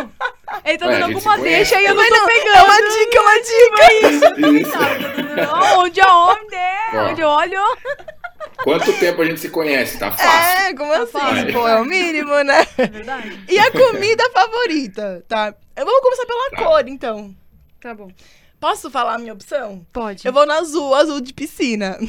ele 0.64 0.78
tá 0.78 0.86
dando 0.88 1.04
alguma 1.04 1.38
deixa 1.38 1.80
e 1.80 1.84
eu 1.84 1.94
não 1.94 2.04
tô 2.08 2.14
não, 2.16 2.26
pegando. 2.26 2.56
É 2.56 2.62
uma 2.62 2.76
dica, 2.76 3.16
é 3.16 3.20
uma 3.20 3.42
dica. 3.42 3.92
isso. 4.60 4.76
Onde 5.80 6.00
aonde? 6.00 6.56
Ó. 6.94 7.10
Onde 7.10 7.20
eu 7.20 7.28
olho? 7.28 7.60
Quanto 8.64 8.92
tempo 8.94 9.22
a 9.22 9.24
gente 9.24 9.40
se 9.40 9.48
conhece? 9.48 9.98
Tá 9.98 10.12
fácil. 10.12 10.62
É, 10.66 10.74
como 10.74 10.92
assim? 10.92 11.12
fácil. 11.12 11.52
Pô, 11.52 11.66
é 11.68 11.80
o 11.80 11.84
mínimo, 11.84 12.42
né? 12.42 12.66
É 12.78 12.86
verdade. 12.86 13.44
E 13.48 13.58
a 13.58 13.70
comida 13.70 14.28
favorita, 14.30 15.24
tá? 15.28 15.54
Eu 15.76 15.84
vou 15.84 16.00
começar 16.00 16.26
pela 16.26 16.50
Tá. 16.50 16.56
cor, 16.64 16.88
então. 16.88 17.34
Tá 17.80 17.94
bom. 17.94 18.08
Posso 18.60 18.90
falar 18.90 19.14
a 19.14 19.18
minha 19.18 19.32
opção? 19.32 19.84
Pode. 19.92 20.24
Eu 20.24 20.32
vou 20.32 20.46
no 20.46 20.52
azul, 20.52 20.94
azul 20.94 21.20
de 21.20 21.32
piscina. 21.32 21.98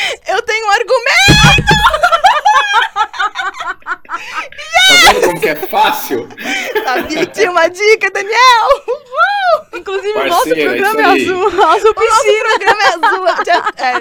Eu 0.28 0.42
tenho 0.42 0.66
um 0.66 0.70
argumento! 0.70 1.70
Tá 4.10 5.12
vendo 5.12 5.20
como 5.26 5.40
que 5.40 5.48
é 5.48 5.54
fácil? 5.56 6.28
Sabia 6.84 7.26
que 7.26 7.32
tinha 7.32 7.50
uma 7.50 7.68
dica, 7.68 8.10
Daniel! 8.10 8.66
Uhul! 8.88 9.78
Inclusive, 9.80 10.12
o 10.18 10.26
nosso 10.26 10.44
Parceira, 10.48 10.70
programa 10.70 11.00
é 11.00 11.04
aí. 11.04 11.22
azul. 11.22 11.46
Azul 11.46 11.94
O 11.96 12.00
nosso 12.10 12.24
programa 12.42 12.82
é 12.82 12.86
azul. 12.88 13.26
É, 13.78 14.00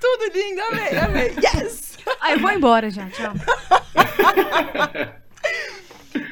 tudo 0.00 0.24
lindo, 0.34 0.60
amei, 0.62 0.98
amei. 0.98 1.34
Yes! 1.42 1.96
Ah, 2.20 2.32
eu 2.32 2.40
vou 2.40 2.50
embora 2.50 2.90
já, 2.90 3.08
tchau. 3.10 3.32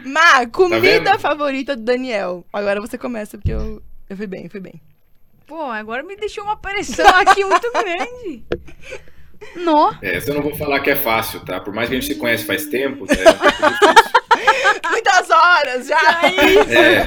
Má, 0.04 0.46
comida 0.46 0.80
vendo? 1.12 1.18
favorita 1.18 1.76
do 1.76 1.82
Daniel. 1.82 2.44
Agora 2.52 2.80
você 2.80 2.96
começa, 2.98 3.36
porque 3.38 3.52
eu, 3.52 3.82
eu 4.08 4.16
fui 4.16 4.26
bem, 4.26 4.44
eu 4.44 4.50
fui 4.50 4.60
bem. 4.60 4.80
Pô, 5.46 5.62
agora 5.62 6.02
me 6.02 6.16
deixou 6.16 6.42
uma 6.44 6.56
pressão 6.56 7.06
aqui 7.14 7.44
muito 7.44 7.70
grande. 7.70 8.44
Nó. 9.56 9.92
É, 10.02 10.16
Essa 10.16 10.30
eu 10.30 10.34
não 10.34 10.42
vou 10.42 10.54
falar 10.56 10.80
que 10.80 10.90
é 10.90 10.96
fácil, 10.96 11.44
tá? 11.44 11.60
Por 11.60 11.72
mais 11.72 11.88
que 11.88 11.94
a 11.94 12.00
gente 12.00 12.12
se 12.12 12.18
conhece 12.18 12.44
faz 12.44 12.66
tempo, 12.66 13.06
né? 13.06 13.14
é 13.22 13.30
um. 14.88 14.90
Muitas 14.90 15.30
horas 15.30 15.86
já! 15.86 16.22
É. 16.68 17.06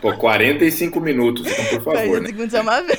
Pô, 0.00 0.16
45 0.16 1.00
minutos, 1.00 1.46
então 1.46 1.64
por 1.64 1.94
favor, 1.94 2.20
Mas 2.20 2.22
né? 2.22 2.26
segundos 2.28 2.54
é 2.54 2.60
uma 2.60 2.82
vez. 2.82 2.98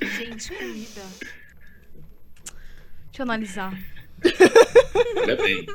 Gente, 0.16 0.54
comida. 0.54 1.02
Deixa 3.06 3.18
eu 3.18 3.22
analisar. 3.24 3.72
Olha 5.16 5.36
bem. 5.36 5.66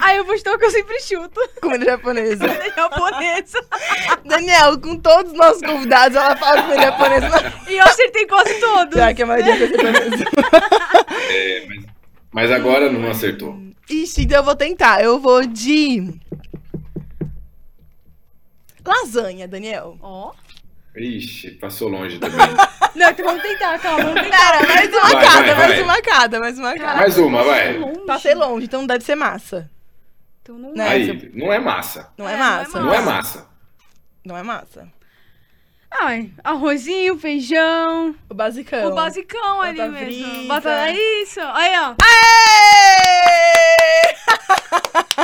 Ah, 0.00 0.14
eu 0.14 0.24
vou 0.24 0.36
chutar 0.36 0.54
o 0.54 0.58
que 0.58 0.64
eu 0.64 0.70
sempre 0.70 1.00
chuto. 1.00 1.40
Comida 1.60 1.84
japonesa. 1.84 2.46
É 2.46 2.74
japonesa. 2.74 3.66
Daniel, 4.24 4.80
com 4.80 4.96
todos 4.98 5.32
os 5.32 5.38
nossos 5.38 5.62
convidados, 5.62 6.16
ela 6.16 6.36
fala 6.36 6.62
comida 6.62 6.82
japonesa. 6.82 7.52
E 7.68 7.76
eu 7.76 7.84
acertei 7.84 8.26
quase 8.26 8.54
todos. 8.60 8.94
Já 8.94 9.12
que 9.12 9.22
a 9.22 9.26
maioria 9.26 9.54
é 9.54 9.58
japonesa. 9.58 10.24
É, 11.30 11.66
mas, 11.66 11.84
mas 12.30 12.50
agora 12.52 12.90
não 12.90 13.10
acertou. 13.10 13.58
Ixi, 13.88 14.22
então 14.22 14.38
eu 14.38 14.44
vou 14.44 14.56
tentar. 14.56 15.02
Eu 15.02 15.18
vou 15.18 15.44
de. 15.46 16.14
Lasanha, 18.84 19.48
Daniel. 19.48 19.98
Ó. 20.00 20.32
Ixi, 20.96 21.50
passou 21.52 21.88
longe 21.88 22.18
também. 22.20 22.38
Não, 22.94 23.10
então 23.10 23.24
vamos 23.24 23.42
tentar, 23.42 23.78
calma, 23.80 24.04
vamos 24.04 24.22
tentar. 24.22 24.58
Pera, 24.60 24.74
mais 24.74 24.88
uma 24.92 25.00
Vai, 25.00 25.24
cada, 25.24 25.42
vai, 25.42 25.54
mais 25.56 25.68
vai. 25.74 25.82
uma 25.82 26.02
cada, 26.02 26.40
mais 26.40 26.58
uma 26.58 26.74
cada. 26.74 26.94
Mais 26.96 27.18
uma, 27.18 27.42
vai. 27.42 27.78
Longe. 27.78 28.00
Passei 28.06 28.34
longe, 28.34 28.66
então 28.66 28.86
deve 28.86 29.04
ser 29.04 29.16
massa. 29.16 29.68
Então 30.42 30.56
não... 30.58 30.72
Né? 30.72 30.86
Aí, 30.88 31.30
não 31.34 31.52
é 31.52 31.58
massa. 31.58 32.12
Não 32.16 32.28
é 32.28 32.34
É, 32.34 32.36
massa. 32.36 32.80
Não 32.80 32.94
é 32.94 33.00
massa. 33.00 33.48
Não 34.24 34.36
é 34.38 34.42
massa. 34.42 34.88
Ai, 35.90 36.30
arrozinho, 36.42 37.18
feijão. 37.18 38.14
O 38.28 38.34
basicão. 38.34 38.88
O 38.90 38.94
basicão 38.94 39.60
ali 39.62 39.78
Batata 39.78 39.92
mesmo. 40.04 40.24
frita. 40.32 40.48
Batata, 40.48 40.90
isso. 40.92 41.40
Aí, 41.40 41.72
ó. 41.78 41.94
Aê! 42.02 43.34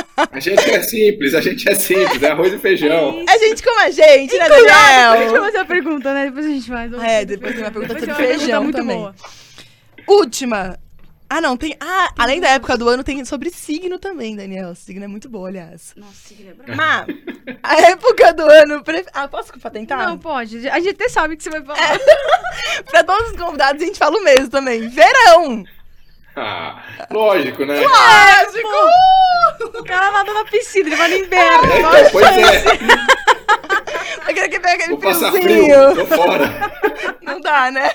A 0.31 0.39
gente 0.39 0.69
é 0.69 0.83
simples, 0.83 1.33
a 1.33 1.41
gente 1.41 1.69
é 1.69 1.75
simples, 1.75 2.21
é 2.21 2.31
arroz 2.31 2.53
e 2.53 2.59
feijão. 2.59 3.23
É 3.27 3.39
gente 3.39 3.63
como 3.63 3.79
a 3.79 3.89
gente, 3.89 4.37
né, 4.37 4.49
Cuidado, 4.49 4.49
depois 4.49 4.65
a 4.67 4.67
gente 4.67 4.71
vai 4.71 5.17
Daniel? 5.23 5.43
fazer 5.43 5.57
a 5.57 5.65
pergunta, 5.65 6.13
né? 6.13 6.25
Depois 6.25 6.45
a 6.45 6.49
gente 6.49 6.67
faz. 6.67 6.93
É, 6.93 7.25
depois 7.25 7.53
tem 7.53 7.63
uma 7.63 7.71
pergunta 7.71 7.93
Depois 7.93 8.09
sobre 8.15 8.25
tem 8.25 8.33
uma 8.33 8.39
feijão 8.39 8.63
muito 8.63 8.75
também. 8.75 8.97
boa. 8.97 9.15
Última. 10.07 10.79
Ah, 11.33 11.39
não, 11.39 11.55
tem. 11.55 11.77
Ah, 11.79 12.09
além 12.17 12.41
da 12.41 12.49
época 12.49 12.77
do 12.77 12.89
ano, 12.89 13.05
tem 13.05 13.23
sobre 13.23 13.49
signo 13.49 13.97
também, 13.97 14.35
Daniel. 14.35 14.75
Signo 14.75 15.05
é 15.05 15.07
muito 15.07 15.29
bom, 15.29 15.45
aliás. 15.45 15.93
Nossa, 15.95 16.13
signo 16.27 16.49
é 16.49 16.53
brabo. 16.53 16.75
Má, 16.75 17.05
a 17.63 17.81
época 17.83 18.33
do 18.33 18.43
ano. 18.43 18.83
Pre... 18.83 19.05
Ah, 19.13 19.29
posso 19.29 19.57
patentar? 19.57 20.09
Não, 20.09 20.17
pode. 20.17 20.67
A 20.67 20.77
gente 20.79 20.89
até 20.89 21.07
sabe 21.07 21.33
o 21.35 21.37
que 21.37 21.43
você 21.43 21.49
vai 21.49 21.63
falar. 21.63 21.97
pra 22.91 23.03
todos 23.05 23.31
os 23.31 23.37
convidados, 23.37 23.81
a 23.81 23.85
gente 23.85 23.97
fala 23.97 24.17
o 24.17 24.23
mesmo 24.23 24.49
também. 24.49 24.89
Verão! 24.89 25.63
Ah, 26.35 26.81
lógico, 27.09 27.65
né? 27.65 27.79
Lógico! 27.81 28.69
O 29.79 29.83
cara 29.83 30.11
nada 30.11 30.33
na 30.33 30.45
piscina, 30.45 30.87
ele 30.87 30.95
vai 30.95 31.09
no 31.09 31.15
inverno. 31.17 31.71
É, 31.71 31.79
então, 31.79 32.11
pois 32.11 32.25
é, 32.25 32.63
Aquele 34.29 34.49
que 34.49 34.59
pega 34.59 34.83
aquele 34.83 34.89
vou 34.91 34.99
passar 34.99 35.31
friozinho. 35.31 35.65
frio, 35.65 35.95
tô 35.95 36.15
fora. 36.15 36.71
Não 37.21 37.41
dá, 37.41 37.69
né? 37.71 37.91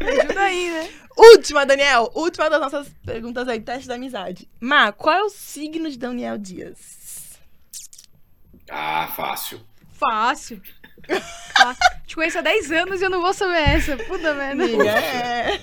ajuda 0.00 0.40
aí, 0.40 0.70
né? 0.70 0.90
Última, 1.16 1.64
Daniel. 1.64 2.10
Última 2.14 2.50
das 2.50 2.60
nossas 2.60 2.88
perguntas 3.04 3.48
aí. 3.48 3.60
Teste 3.60 3.88
da 3.88 3.94
amizade. 3.94 4.48
Má, 4.60 4.92
qual 4.92 5.16
é 5.16 5.22
o 5.22 5.30
signo 5.30 5.88
de 5.90 5.98
Daniel 5.98 6.36
Dias? 6.38 7.38
Ah, 8.70 9.08
fácil. 9.14 9.60
Fácil. 9.92 10.60
Te 12.06 12.14
conheço 12.14 12.38
há 12.38 12.42
10 12.42 12.70
anos 12.72 13.00
e 13.00 13.04
eu 13.04 13.10
não 13.10 13.20
vou 13.20 13.32
saber 13.32 13.58
essa. 13.68 13.96
Puta 13.96 14.34
merda. 14.34 14.64
É. 14.64 15.60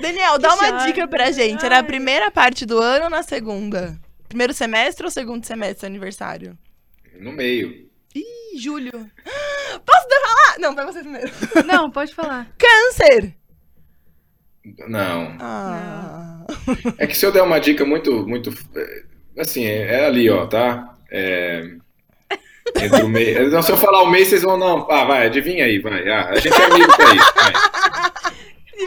Daniel, 0.00 0.38
dá 0.38 0.54
uma 0.54 0.68
chato. 0.68 0.86
dica 0.86 1.08
pra 1.08 1.30
gente. 1.30 1.64
Era 1.64 1.78
a 1.78 1.84
primeira 1.84 2.30
parte 2.30 2.64
do 2.66 2.78
ano 2.78 3.04
ou 3.04 3.10
na 3.10 3.22
segunda? 3.22 3.98
Primeiro 4.28 4.54
semestre 4.54 5.04
ou 5.04 5.10
segundo 5.10 5.44
semestre, 5.44 5.86
aniversário? 5.86 6.56
No 7.18 7.32
meio. 7.32 7.88
Ih, 8.14 8.58
julho. 8.58 8.90
Posso 9.84 10.06
falar? 10.08 10.58
Não, 10.58 10.74
vai 10.74 10.84
você 10.86 11.00
primeiro. 11.00 11.30
Não, 11.66 11.90
pode 11.90 12.14
falar. 12.14 12.48
Câncer! 12.58 13.34
Não. 14.86 15.36
Ah. 15.40 16.44
É 16.98 17.06
que 17.06 17.16
se 17.16 17.26
eu 17.26 17.32
der 17.32 17.42
uma 17.42 17.58
dica 17.58 17.84
muito, 17.84 18.26
muito. 18.26 18.50
é, 18.76 19.02
Assim, 19.40 19.64
é, 19.64 20.00
é 20.02 20.06
ali, 20.06 20.28
ó, 20.30 20.46
tá? 20.46 20.94
É. 21.10 21.76
Entre 22.80 23.02
o 23.02 23.08
mês. 23.08 23.52
Não, 23.52 23.62
se 23.62 23.70
eu 23.72 23.76
falar 23.76 24.02
o 24.02 24.10
mês, 24.10 24.28
vocês 24.28 24.42
vão. 24.42 24.56
Não, 24.56 24.86
ah, 24.90 25.04
vai, 25.04 25.26
adivinha 25.26 25.64
aí, 25.64 25.78
vai. 25.78 26.08
Ah, 26.08 26.28
a 26.30 26.36
gente 26.38 26.60
é 26.60 26.64
amigo 26.66 26.96
pra 26.96 27.14
isso. 27.14 27.32
Vai. 27.34 27.52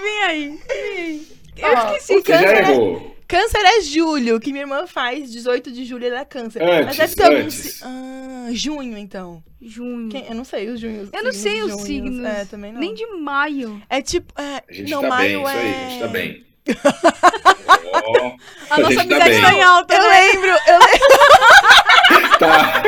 Vem 0.02 0.24
aí. 0.24 0.60
Vem 0.68 0.98
aí. 0.98 1.28
Eu 1.58 1.70
Ó, 1.70 1.96
esqueci. 1.96 2.14
Você 2.22 2.32
já 2.32 2.38
Câncer 2.40 2.54
é- 2.56 2.60
errou. 2.72 3.16
Câncer 3.28 3.62
é 3.66 3.82
julho, 3.82 4.40
que 4.40 4.52
minha 4.52 4.64
irmã 4.64 4.86
faz 4.86 5.32
18 5.32 5.72
de 5.72 5.84
julho, 5.84 6.06
ela 6.06 6.20
é 6.20 6.26
câncer. 6.26 6.62
Mas 6.62 6.86
Antes, 6.86 6.98
deve 6.98 7.16
ter 7.16 7.24
algum. 7.24 7.38
antes. 7.38 7.56
si- 7.56 7.84
Ah, 7.84 8.48
junho, 8.52 8.98
então. 9.00 9.44
Junho. 9.60 10.10
Quem- 10.10 10.28
Eu 10.30 10.36
não 10.36 10.44
sei 10.46 10.70
os 10.70 10.80
junhos. 10.80 11.10
Eu 11.12 11.24
não 11.24 11.32
sei 11.34 11.64
os 11.64 11.82
signos. 11.82 12.24
É, 12.24 12.46
também 12.46 12.72
não. 12.72 12.80
Nem 12.80 12.94
de 12.94 13.06
maio. 13.08 13.82
É 13.90 14.00
tipo. 14.02 14.32
É... 14.40 14.62
A 14.70 14.74
gente 14.74 14.92
não, 14.92 15.02
tá 15.02 15.08
maio 15.10 15.44
bem, 15.44 15.48
isso 15.48 15.58
é... 15.58 15.60
aí, 15.60 15.74
a 15.86 15.90
gente 15.90 16.00
tá 16.02 16.08
bem. 16.08 16.46
Ó, 17.94 18.32
A, 18.70 18.76
A 18.76 18.80
nossa 18.80 18.96
tá 18.96 19.02
amizade 19.02 19.30
bem. 19.32 19.42
tá 19.42 19.54
em 19.54 19.62
alta, 19.64 19.96
Eu 19.96 20.02
né? 20.04 20.10
lembro, 20.22 20.48
eu 20.50 20.80
lembro. 20.80 21.16
tá. 22.40 22.84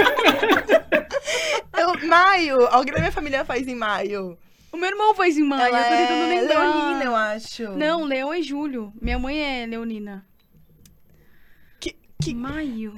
Eu, 1.77 2.07
maio, 2.07 2.67
alguém 2.67 2.93
da 2.93 2.99
minha 2.99 3.11
família 3.11 3.45
faz 3.45 3.67
em 3.67 3.75
maio. 3.75 4.37
O 4.71 4.77
meu 4.77 4.89
irmão 4.89 5.13
faz 5.15 5.37
em 5.37 5.43
maio, 5.43 5.67
Ela 5.75 5.79
eu 5.79 5.83
tô 5.83 5.89
tentando 5.89 6.23
é 6.31 6.41
lembrar. 6.41 6.59
leonina, 6.59 7.03
eu 7.05 7.15
acho. 7.15 7.63
Não, 7.69 8.03
Leão 8.03 8.33
é 8.33 8.41
julho. 8.41 8.91
Minha 9.01 9.17
mãe 9.17 9.63
é 9.63 9.65
leonina. 9.65 10.25
Que, 11.79 11.95
que... 12.21 12.33
Maio. 12.33 12.93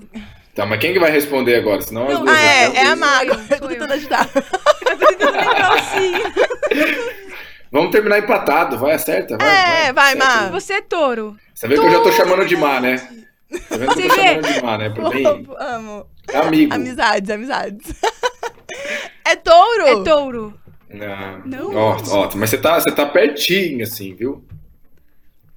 Tá, 0.55 0.65
mas 0.65 0.79
quem 0.79 0.91
que 0.93 0.99
vai 0.99 1.11
responder 1.11 1.55
agora? 1.55 1.81
Senão 1.81 2.07
as 2.07 2.13
Não, 2.15 2.25
duas 2.25 2.37
Ah, 2.37 2.41
é, 2.41 2.67
vão- 2.67 2.75
é 2.75 2.85
a 2.87 2.95
Mago. 2.95 3.31
eu, 3.31 3.39
Eu 3.39 3.59
tô 3.59 3.67
tentando 3.67 3.91
eu. 3.91 3.97
ajudar. 3.97 4.29
Eu 4.35 4.97
tô 4.97 5.05
tentando 5.07 5.31
lembrar 5.37 5.75
o 5.75 5.79
signo. 5.79 6.33
Vamos 7.71 7.91
terminar 7.91 8.17
empatado, 8.17 8.79
vai, 8.79 8.93
acerta, 8.95 9.37
vai. 9.37 9.87
É, 9.89 9.93
vai, 9.93 10.13
acerta. 10.13 10.25
Má. 10.41 10.49
Você 10.49 10.73
é 10.73 10.81
touro. 10.81 11.37
Você 11.53 11.67
vê 11.67 11.75
que 11.75 11.81
eu 11.81 11.91
já 11.91 11.99
tô 12.01 12.11
chamando 12.11 12.45
de 12.45 12.57
má, 12.57 12.79
né? 12.81 12.95
Tá 13.49 13.77
vendo 13.77 13.93
que 13.95 14.01
eu 14.03 14.41
tô 14.41 14.47
de 14.47 14.77
né? 14.77 14.89
Por 14.89 15.15
mim, 15.15 15.47
Amo, 15.57 16.05
é 16.31 16.37
amigo. 16.37 16.73
Amizades, 16.73 17.29
amizades. 17.29 17.93
É 19.25 19.35
touro? 19.35 19.87
É 19.87 20.03
touro. 20.03 20.59
Não. 20.89 21.39
Não? 21.45 21.75
Ó, 21.75 21.97
ó, 22.11 22.29
mas 22.35 22.49
você 22.49 22.57
tá, 22.57 22.79
você 22.79 22.91
tá 22.91 23.05
pertinho, 23.05 23.83
assim, 23.83 24.15
viu? 24.15 24.43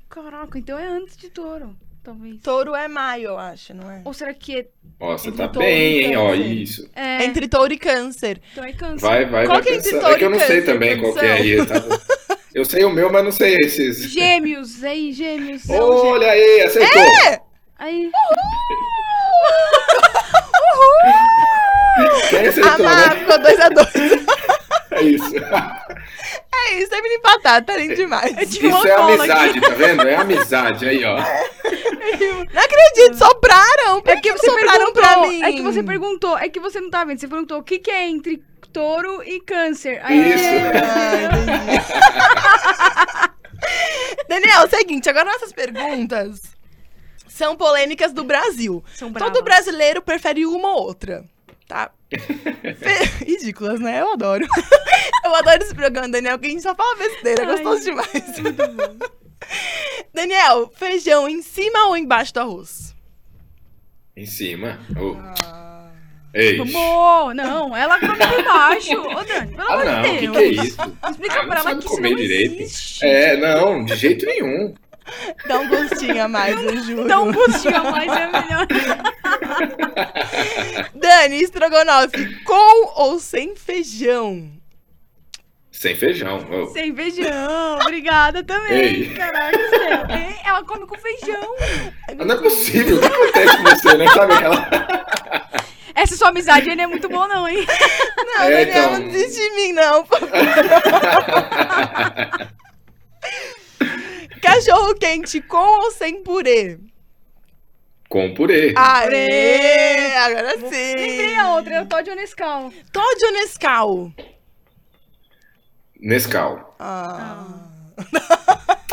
Caraca, 0.08 0.58
então 0.58 0.78
é 0.78 0.86
antes 0.86 1.16
de 1.16 1.30
touro. 1.30 1.74
Talvez. 2.02 2.40
Touro 2.42 2.74
é 2.74 2.88
maio, 2.88 3.28
eu 3.28 3.38
acho, 3.38 3.72
não 3.72 3.88
é? 3.90 4.02
Ou 4.04 4.12
será 4.12 4.34
que 4.34 4.58
é. 4.58 4.66
Ó, 4.98 5.16
você 5.16 5.30
tá 5.30 5.46
bem, 5.46 6.00
hein? 6.00 6.16
Ó, 6.16 6.34
isso. 6.34 6.90
É, 6.94 7.24
Entre 7.24 7.46
touro 7.46 7.72
e 7.72 7.78
câncer. 7.78 8.40
então 8.52 8.64
é 8.64 8.72
câncer. 8.72 9.00
Vai, 9.06 9.24
vai, 9.24 9.46
Qual 9.46 9.54
vai 9.54 9.62
que 9.62 9.68
é 9.68 9.74
entre 9.74 9.84
pensando. 9.84 10.00
touro 10.00 10.14
É 10.14 10.18
que 10.18 10.24
eu 10.24 10.30
não 10.30 10.40
sei 10.40 10.62
também 10.62 11.00
qual 11.00 11.14
que 11.14 11.20
é 11.20 11.32
aí. 11.32 11.66
Tá? 11.66 11.74
Eu 12.54 12.64
sei 12.64 12.84
o 12.84 12.90
meu, 12.90 13.10
mas 13.10 13.24
não 13.24 13.32
sei 13.32 13.56
esses. 13.62 14.10
Gêmeos, 14.10 14.82
aí, 14.82 15.12
gêmeos. 15.12 15.62
Olha 15.70 16.30
aí, 16.30 16.62
acertou. 16.62 17.02
É! 17.02 17.51
Aí. 17.78 18.10
Quem 22.30 22.46
A 22.46 22.48
acertou, 22.48 22.84
Má 22.84 22.96
né? 22.96 23.10
ficou 23.16 23.38
2x2. 23.38 24.22
É 24.92 25.02
isso. 25.02 25.34
É 26.54 26.74
isso, 26.78 26.88
sempre 26.88 27.14
empatar, 27.14 27.64
tá 27.64 27.76
lindo 27.76 27.94
demais. 27.96 28.32
Tive 28.50 28.68
uma 28.68 28.78
Isso 28.78 28.86
é 28.88 28.94
amizade, 28.94 29.60
tá 29.60 29.68
vendo? 29.70 30.08
É 30.08 30.16
amizade 30.16 30.88
aí, 30.88 31.04
ó. 31.04 31.16
Não 31.16 32.62
acredito, 32.62 33.16
sopraram. 33.18 34.02
É 34.04 34.16
que 34.16 34.32
você 34.32 34.46
sopraram 34.46 34.92
perguntou. 34.92 35.02
pra 35.02 35.16
mim? 35.28 35.42
É 35.42 35.52
que 35.52 35.62
você 35.62 35.82
perguntou. 35.82 36.38
É 36.38 36.48
que 36.48 36.60
você 36.60 36.80
não 36.80 36.90
tá 36.90 37.04
vendo. 37.04 37.18
Você 37.18 37.28
perguntou 37.28 37.58
o 37.58 37.62
que, 37.62 37.78
que 37.78 37.90
é 37.90 38.08
entre 38.08 38.42
touro 38.72 39.22
e 39.24 39.40
câncer. 39.40 40.00
Aí, 40.04 40.34
Isso. 40.34 40.44
Ah, 40.84 41.26
entendi. 44.08 44.26
Daniel, 44.28 44.68
seguinte, 44.70 45.10
agora 45.10 45.30
nossas 45.30 45.52
perguntas 45.52 46.40
são 47.32 47.56
polêmicas 47.56 48.12
do 48.12 48.24
Brasil. 48.24 48.84
São 48.94 49.12
Todo 49.12 49.42
brasileiro 49.42 50.00
prefere 50.02 50.44
uma 50.46 50.76
ou 50.76 50.82
outra, 50.84 51.24
tá? 51.66 51.90
Fe- 52.10 53.24
Ridículas, 53.24 53.80
né? 53.80 54.00
Eu 54.00 54.12
adoro. 54.12 54.46
Eu 55.24 55.34
adoro 55.36 55.62
esse 55.62 55.74
programa, 55.74 56.08
Daniel, 56.08 56.38
que 56.38 56.46
a 56.46 56.50
gente 56.50 56.62
só 56.62 56.74
fala 56.74 56.96
besteira, 56.96 57.42
é 57.42 57.46
Ai, 57.46 57.52
gostoso 57.62 57.84
demais. 57.84 58.10
Daniel, 60.12 60.70
feijão 60.76 61.28
em 61.28 61.42
cima 61.42 61.86
ou 61.88 61.96
embaixo 61.96 62.34
do 62.34 62.40
arroz? 62.40 62.94
Em 64.16 64.26
cima. 64.26 64.78
Ô. 64.96 65.16
Ei. 66.34 66.58
Amor, 66.60 67.34
não, 67.34 67.76
ela 67.76 67.98
come 68.00 68.16
por 68.16 68.44
baixo. 68.44 68.98
Ô, 69.00 69.22
Dani, 69.24 69.54
pelo 69.54 69.68
Ah, 69.68 69.72
amor 69.74 69.84
não, 69.84 70.02
de 70.02 70.08
o 70.08 70.12
que, 70.18 70.26
Deus. 70.26 70.36
que 70.36 70.42
é 70.42 70.46
isso? 70.64 70.76
Explica 71.10 71.40
Ah, 71.40 71.46
pra 71.46 71.60
ela 71.60 71.76
que 71.76 71.86
isso 71.86 72.00
não 72.00 72.14
direito. 72.14 72.62
existe. 72.62 73.04
É, 73.06 73.36
não, 73.36 73.84
de 73.84 73.94
jeito 73.96 74.26
nenhum. 74.26 74.74
Dá 75.46 75.58
um 75.58 75.68
gostinho 75.68 76.24
a 76.24 76.28
mais, 76.28 76.56
eu 76.62 76.76
juro. 76.82 77.08
Dá 77.08 77.20
um 77.20 77.32
gostinho 77.32 77.76
a 77.76 77.90
mais, 77.90 78.10
é 78.12 78.26
melhor. 78.26 78.66
Dani, 80.94 81.42
estrogonofe 81.42 82.42
com 82.44 82.92
ou 83.02 83.18
sem 83.18 83.56
feijão? 83.56 84.50
Sem 85.70 85.96
feijão. 85.96 86.38
ô. 86.50 86.66
Sem 86.68 86.94
feijão, 86.94 87.78
obrigada 87.80 88.44
também. 88.44 88.78
Ei. 88.78 89.14
Caraca. 89.14 89.58
Ei, 89.58 90.36
ela 90.44 90.62
come 90.64 90.86
com 90.86 90.96
feijão. 90.96 91.56
Não 92.16 92.34
é 92.34 92.38
possível. 92.38 92.98
O 92.98 93.00
que 93.00 93.06
acontece 93.06 93.56
com 93.56 93.62
você, 93.64 93.96
né? 93.96 94.06
Sabe 94.08 94.32
aquela. 94.34 94.68
Essa 95.94 96.16
sua 96.16 96.28
amizade 96.28 96.70
aí 96.70 96.76
não 96.76 96.84
é 96.84 96.86
muito 96.86 97.06
boa, 97.08 97.28
não, 97.28 97.46
hein? 97.46 97.66
Não, 98.16 98.42
É, 98.44 98.64
Daniel, 98.64 98.84
então. 98.86 98.98
não 98.98 99.08
desiste 99.08 99.40
de 99.42 99.50
mim, 99.56 99.72
não. 99.72 100.06
Cachorro 104.42 104.94
quente 104.96 105.40
com 105.40 105.56
ou 105.84 105.90
sem 105.92 106.22
purê? 106.22 106.78
Com 108.08 108.34
purê. 108.34 108.74
Aê! 108.76 110.14
Agora 110.16 110.58
sim! 110.58 110.94
Lembrei 110.96 111.36
a 111.36 111.54
outra, 111.54 111.74
é 111.76 111.80
o 111.82 111.86
Todd 111.86 112.14
Nescau. 112.14 112.70
Todd 112.92 113.24
ou 113.24 113.32
Nescau? 113.32 114.12
Nescau. 116.00 116.76
Ah. 116.78 117.44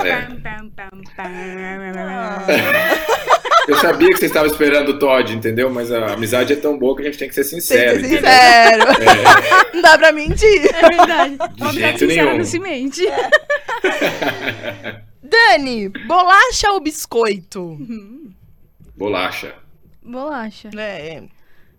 É. 0.06 0.28
Eu 3.68 3.76
sabia 3.78 4.08
que 4.10 4.18
você 4.18 4.26
estava 4.28 4.48
esperando 4.48 4.90
o 4.90 5.00
Todd, 5.00 5.36
entendeu? 5.36 5.70
Mas 5.70 5.92
a 5.92 6.14
amizade 6.14 6.54
é 6.54 6.56
tão 6.56 6.78
boa 6.78 6.96
que 6.96 7.02
a 7.02 7.06
gente 7.06 7.18
tem 7.18 7.28
que 7.28 7.36
ser 7.36 7.42
Tem 7.42 7.50
sincero. 7.60 8.00
que 8.00 8.08
ser 8.08 8.16
sincero. 8.18 8.28
É, 8.32 8.78
Não 9.76 9.82
dá 9.82 9.98
pra 9.98 10.12
mentir. 10.12 10.70
É 10.74 10.90
verdade. 10.90 11.38
Uma 11.60 11.74
jeito 11.74 11.88
amizade 11.88 12.00
sincera 12.00 12.24
nenhum. 12.26 12.38
não 12.38 12.46
se 12.46 12.60
mente. 12.60 13.02
Dani, 15.30 15.90
bolacha 16.08 16.72
ou 16.72 16.80
biscoito? 16.80 17.78
bolacha. 18.96 19.56
Bolacha. 20.04 20.70
É, 20.78 21.24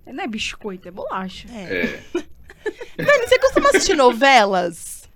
Não 0.07 0.25
é 0.25 0.27
biscoito, 0.27 0.89
é 0.89 0.91
bolacha. 0.91 1.49
é. 1.53 1.85
É. 1.85 2.03
Dani, 3.03 3.27
você 3.27 3.39
costuma 3.39 3.69
assistir 3.71 3.97
novelas? 3.97 5.09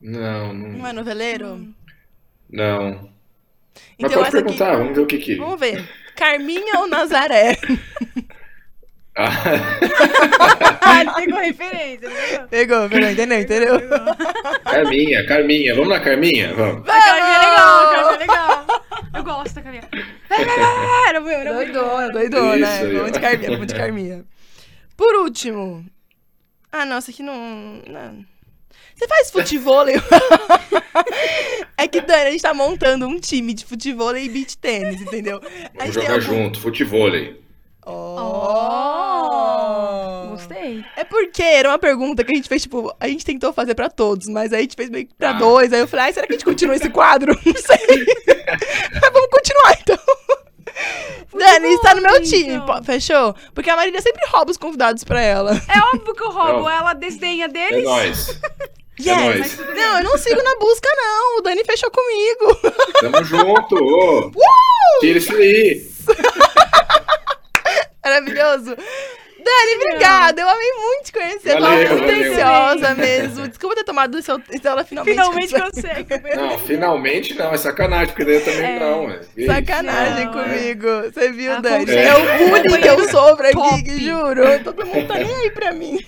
Não, 0.00 0.52
Não 0.52 0.78
não. 0.78 0.86
é 0.86 0.92
noveleiro? 0.92 1.72
não. 2.50 3.10
Mas 3.98 4.10
Então 4.10 4.22
pode 4.22 4.28
essa 4.28 4.38
aqui. 4.38 4.44
perguntar, 4.44 4.76
vamos 4.76 4.94
ver 4.96 5.00
o 5.02 5.06
que 5.06 5.18
que. 5.18 5.34
Vamos 5.36 5.60
ver. 5.60 5.88
Carminha 6.16 6.80
ou 6.80 6.88
Nazaré? 6.88 7.56
Ah, 9.14 9.30
Ah, 10.80 11.12
pegou 11.16 11.38
referência. 11.38 12.06
Ele 12.06 12.66
pegou. 12.66 12.88
Pegou, 12.88 13.10
entendeu? 13.10 13.40
Entendeu? 13.40 13.80
Carminha, 14.64 15.26
Carminha. 15.26 15.74
Vamos 15.74 15.90
na 15.90 16.00
Carminha? 16.00 16.54
Vamos. 16.54 16.88
A 16.88 16.92
Carminha 17.00 17.36
é 17.36 17.38
legal, 17.50 17.90
Carminha 17.90 18.14
é 18.14 18.18
legal. 18.18 18.66
Eu 19.14 19.22
gosto 19.24 19.54
da 19.54 19.62
Carminha. 19.62 19.88
Era 21.08 21.20
meu, 21.20 21.30
era 21.30 21.52
meu. 21.52 21.64
Doidona, 21.72 22.08
doidona, 22.10 22.56
né? 22.56 22.86
Vamos 22.86 23.12
de 23.12 23.20
Carminha, 23.20 23.50
vamos 23.50 23.66
de 23.66 23.74
Carminha. 23.74 24.24
Por 24.96 25.14
último. 25.16 25.84
Ah, 26.70 26.86
nossa, 26.86 27.10
aqui 27.10 27.22
não. 27.22 27.82
não. 27.86 28.24
Você 28.94 29.06
faz 29.08 29.30
futevôlei? 29.30 29.96
é 31.76 31.88
que, 31.88 32.00
Dani, 32.00 32.28
a 32.28 32.30
gente 32.30 32.42
tá 32.42 32.54
montando 32.54 33.06
um 33.06 33.18
time 33.18 33.52
de 33.52 33.64
futevôlei 33.64 34.24
e 34.24 34.28
beach 34.28 34.56
tênis, 34.56 35.00
entendeu? 35.00 35.40
Vamos 35.74 35.94
jogar 35.94 36.12
algum- 36.12 36.22
junto, 36.22 36.60
futevôlei. 36.60 37.41
Oh! 37.84 39.32
Gostei. 40.30 40.84
É 40.96 41.04
porque 41.04 41.42
era 41.42 41.68
uma 41.68 41.78
pergunta 41.78 42.24
que 42.24 42.32
a 42.32 42.36
gente 42.36 42.48
fez, 42.48 42.62
tipo, 42.62 42.94
a 42.98 43.06
gente 43.08 43.24
tentou 43.24 43.52
fazer 43.52 43.74
pra 43.74 43.88
todos, 43.90 44.28
mas 44.28 44.52
aí 44.52 44.60
a 44.60 44.62
gente 44.62 44.76
fez 44.76 44.88
meio 44.90 45.06
que 45.06 45.14
pra 45.14 45.30
Ah. 45.30 45.34
dois. 45.34 45.72
Aí 45.72 45.80
eu 45.80 45.88
falei, 45.88 46.06
ai, 46.06 46.12
será 46.12 46.26
que 46.26 46.32
a 46.32 46.36
gente 46.36 46.44
continua 46.44 46.74
esse 46.76 46.90
quadro? 46.90 47.32
Não 47.44 47.54
sei. 47.54 47.86
mas 49.00 49.12
vamos 49.12 49.28
continuar, 49.30 49.78
então. 49.80 49.98
Dani 51.38 51.68
está 51.74 51.94
no 51.94 52.02
meu 52.02 52.22
time, 52.22 52.54
então. 52.54 52.66
po- 52.66 52.82
fechou? 52.84 53.34
Porque 53.54 53.70
a 53.70 53.76
Marília 53.76 54.00
sempre 54.00 54.24
rouba 54.28 54.50
os 54.50 54.56
convidados 54.56 55.04
pra 55.04 55.20
ela. 55.20 55.52
É 55.68 55.78
óbvio 55.96 56.14
que 56.14 56.22
eu 56.22 56.30
roubo, 56.30 56.60
Não. 56.62 56.70
ela 56.70 56.94
desdenha 56.94 57.44
É 57.46 57.48
deles. 57.48 57.84
nóis. 57.84 58.40
Yes! 59.00 59.16
nóis. 59.16 59.56
Tudo 59.56 59.72
bem. 59.72 59.76
Não, 59.82 59.98
eu 59.98 60.04
não 60.04 60.18
sigo 60.18 60.42
na 60.42 60.54
busca, 60.58 60.88
não. 60.94 61.38
O 61.38 61.40
Dani 61.40 61.64
fechou 61.64 61.90
comigo. 61.90 62.54
Tamo 63.00 63.24
junto. 63.24 63.74
ô. 63.82 64.30
Tira 65.00 65.18
isso 65.18 65.34
aí. 65.34 65.82
Maravilhoso. 68.04 68.76
Dani, 69.44 69.74
obrigada. 69.84 70.40
Eu 70.40 70.48
amei 70.48 70.72
muito 70.72 71.04
te 71.06 71.12
conhecer. 71.12 71.56
Eu 71.56 71.60
Valeu, 71.60 71.88
tava 71.88 72.00
muito 72.00 72.30
ansiosa 72.30 72.94
mesmo. 72.94 73.48
Desculpa 73.48 73.74
ter 73.74 73.82
tomado 73.82 74.14
o 74.16 74.22
seu. 74.22 74.40
Então 74.52 74.70
ela 74.72 74.84
finalmente. 74.84 75.14
Finalmente 75.16 75.52
consegue. 75.60 76.04
consegue. 76.20 76.36
Não, 76.36 76.58
finalmente 76.60 77.34
não. 77.34 77.52
É 77.52 77.56
sacanagem, 77.56 78.06
porque 78.08 78.24
daí 78.24 78.34
eu 78.36 78.44
também 78.44 78.76
É. 78.76 78.78
não. 78.78 79.10
isso? 79.36 79.52
Sacanagem 79.52 80.26
Não, 80.26 80.32
comigo. 80.32 80.86
Você 81.12 81.32
viu, 81.32 81.60
Dani? 81.60 81.86
com 81.86 81.90
É. 81.92 81.94
certeza. 82.04 82.44
o 82.44 82.48
bullying 82.62 82.80
que 82.82 82.88
eu 82.88 83.08
sofro 83.08 83.46
aqui, 83.48 84.00
juro. 84.04 84.42
Todo 84.62 84.86
mundo 84.86 85.08
tá 85.08 85.14
nem 85.14 85.34
aí 85.34 85.50
pra 85.50 85.72
mim. 85.72 85.98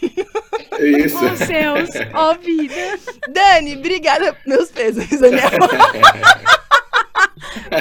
É 0.79 0.85
isso. 0.87 1.19
Oh, 1.19 1.37
céus, 1.45 1.91
ó 2.13 2.35
vida. 2.35 2.99
Dani, 3.31 3.77
obrigada. 3.77 4.37
Meus 4.47 4.71
pesos, 4.71 5.09
Daniel. 5.19 5.51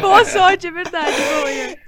Boa 0.02 0.26
sorte, 0.26 0.68
é 0.68 0.72
verdade. 0.72 1.16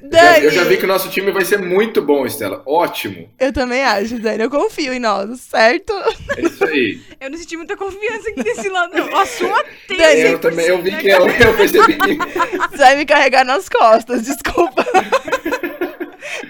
Dani. 0.01 0.45
Eu 0.45 0.51
já 0.51 0.63
vi 0.63 0.77
que 0.77 0.85
o 0.85 0.87
nosso 0.87 1.09
time 1.09 1.31
vai 1.31 1.43
ser 1.45 1.57
muito 1.59 2.01
bom, 2.01 2.25
Estela. 2.25 2.61
Ótimo. 2.65 3.29
Eu 3.39 3.51
também 3.53 3.83
acho, 3.83 4.19
Dani. 4.19 4.43
Eu 4.43 4.49
confio 4.49 4.93
em 4.93 4.99
nós, 4.99 5.39
certo? 5.41 5.93
É 6.37 6.41
isso 6.41 6.63
aí. 6.65 6.99
Eu 7.19 7.29
não 7.31 7.37
senti 7.37 7.57
muita 7.57 7.75
confiança 7.75 8.29
aqui 8.29 8.43
desse 8.43 8.69
lado, 8.69 8.95
não. 8.95 9.17
A 9.17 9.25
sua 9.25 9.63
tem. 9.87 9.97
Dani, 9.97 10.21
eu 10.21 10.39
também, 10.39 10.65
eu 10.67 10.81
vi 10.81 10.95
que 10.95 11.09
eu, 11.09 11.27
eu 11.27 11.53
percebi 11.55 11.97
que 11.97 12.17
Você 12.17 12.77
vai 12.77 12.95
me 12.97 13.05
carregar 13.05 13.43
nas 13.43 13.67
costas, 13.69 14.23
desculpa. 14.23 14.85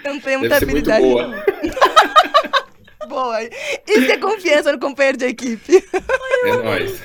Eu 0.04 0.14
não 0.14 0.20
tenho 0.20 0.40
muita 0.40 0.58
deve 0.60 0.70
habilidade. 0.70 1.02
boa. 1.02 1.44
Boa. 3.08 3.40
Isso 3.86 4.10
é 4.10 4.16
confiança 4.18 4.72
no 4.72 4.80
companheiro 4.80 5.16
de 5.16 5.26
equipe. 5.26 5.84
É 6.44 6.56
nóis. 6.56 7.00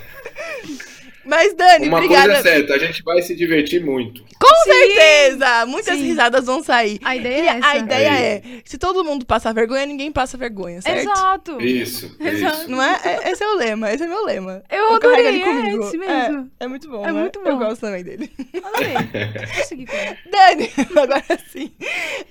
Mas, 1.31 1.53
Dani, 1.53 1.87
Uma 1.87 1.97
obrigada. 1.99 2.33
coisa 2.33 2.39
é 2.49 2.51
certa, 2.55 2.73
a 2.73 2.77
gente 2.77 3.01
vai 3.03 3.21
se 3.21 3.33
divertir 3.33 3.81
muito. 3.81 4.21
Com 4.37 4.53
Sim. 4.65 4.71
certeza! 4.71 5.65
Muitas 5.65 5.95
Sim. 5.97 6.03
risadas 6.03 6.45
vão 6.45 6.61
sair. 6.61 6.99
A 7.05 7.15
ideia 7.15 7.37
E 7.43 7.47
é 7.47 7.57
essa. 7.57 7.67
a 7.69 7.77
ideia 7.77 8.11
Aí. 8.11 8.23
é: 8.25 8.41
se 8.65 8.77
todo 8.77 9.01
mundo 9.01 9.25
passar 9.25 9.53
vergonha, 9.53 9.85
ninguém 9.85 10.11
passa 10.11 10.37
vergonha, 10.37 10.81
certo? 10.81 10.99
Exato. 11.09 11.61
Isso, 11.61 12.17
Exato. 12.19 12.57
isso. 12.63 12.69
Não 12.69 12.83
é? 12.83 12.99
É- 13.05 13.31
Esse 13.31 13.43
é 13.45 13.47
o 13.47 13.55
lema, 13.55 13.93
esse 13.93 14.03
é 14.03 14.07
meu 14.07 14.25
lema. 14.25 14.61
Eu 14.69 14.99
carrego 14.99 15.05
adorei, 15.07 15.27
ele 15.27 15.41
é 15.41 15.45
comigo. 15.45 15.83
esse 15.85 15.97
mesmo. 15.97 16.51
É, 16.59 16.65
é 16.65 16.67
muito 16.67 16.89
bom, 16.89 17.01
É 17.05 17.13
né? 17.13 17.21
muito 17.21 17.39
Eu 17.39 17.57
bom. 17.57 17.65
gosto 17.65 17.79
também 17.79 18.03
dele. 18.03 18.29
Adorei. 18.61 18.93
Dani, 20.29 20.69
agora 21.01 21.23
sim. 21.49 21.71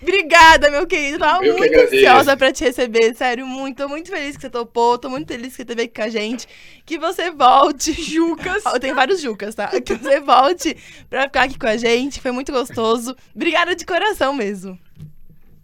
Obrigada, 0.02 0.70
meu 0.70 0.86
querido. 0.86 1.16
Eu 1.16 1.20
tava 1.20 1.44
Eu 1.46 1.56
muito 1.56 1.78
ansiosa 1.78 2.36
pra 2.36 2.52
te 2.52 2.64
receber, 2.64 3.14
sério, 3.14 3.46
muito. 3.46 3.78
Tô 3.80 3.88
muito 3.88 4.10
feliz 4.10 4.36
que 4.36 4.42
você 4.42 4.50
topou, 4.50 4.98
tô 4.98 5.08
muito 5.08 5.28
feliz 5.28 5.48
que 5.50 5.56
você 5.56 5.62
esteve 5.62 5.82
aqui 5.84 5.94
com 5.94 6.02
a 6.02 6.08
gente. 6.10 6.46
Que 6.84 6.98
você 6.98 7.30
volte, 7.30 7.92
Jucas. 7.92 8.62
Eu 8.66 8.80
tenho 8.80 8.89
vários 8.94 9.20
Jucas, 9.20 9.54
tá? 9.54 9.68
Que 9.80 9.94
você 9.94 10.20
volte 10.20 10.76
pra 11.08 11.24
ficar 11.24 11.42
aqui 11.42 11.58
com 11.58 11.66
a 11.66 11.76
gente, 11.76 12.20
foi 12.20 12.30
muito 12.30 12.52
gostoso. 12.52 13.16
Obrigada 13.34 13.74
de 13.74 13.84
coração 13.84 14.34
mesmo. 14.34 14.78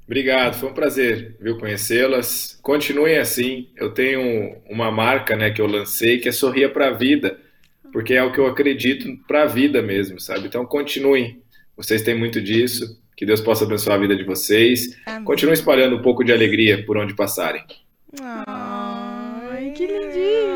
Obrigado, 0.06 0.54
foi 0.54 0.68
um 0.68 0.74
prazer, 0.74 1.36
viu, 1.40 1.58
conhecê-las. 1.58 2.58
Continuem 2.62 3.18
assim. 3.18 3.68
Eu 3.76 3.92
tenho 3.92 4.56
uma 4.70 4.90
marca, 4.90 5.34
né, 5.34 5.50
que 5.50 5.60
eu 5.60 5.66
lancei 5.66 6.18
que 6.18 6.28
é 6.28 6.32
Sorria 6.32 6.68
pra 6.68 6.92
Vida, 6.92 7.40
porque 7.92 8.14
é 8.14 8.22
o 8.22 8.32
que 8.32 8.38
eu 8.38 8.46
acredito 8.46 9.08
pra 9.26 9.46
vida 9.46 9.82
mesmo, 9.82 10.20
sabe? 10.20 10.46
Então 10.46 10.64
continuem. 10.64 11.42
Vocês 11.76 12.02
têm 12.02 12.14
muito 12.14 12.40
disso. 12.40 13.00
Que 13.16 13.24
Deus 13.24 13.40
possa 13.40 13.64
abençoar 13.64 13.96
a 13.96 14.00
vida 14.00 14.14
de 14.14 14.24
vocês. 14.24 14.94
Amém. 15.06 15.24
Continuem 15.24 15.54
espalhando 15.54 15.96
um 15.96 16.02
pouco 16.02 16.22
de 16.22 16.32
alegria 16.32 16.84
por 16.84 16.98
onde 16.98 17.14
passarem. 17.14 17.64
Ai, 18.20 19.72
que 19.74 19.86
lindinho. 19.86 20.55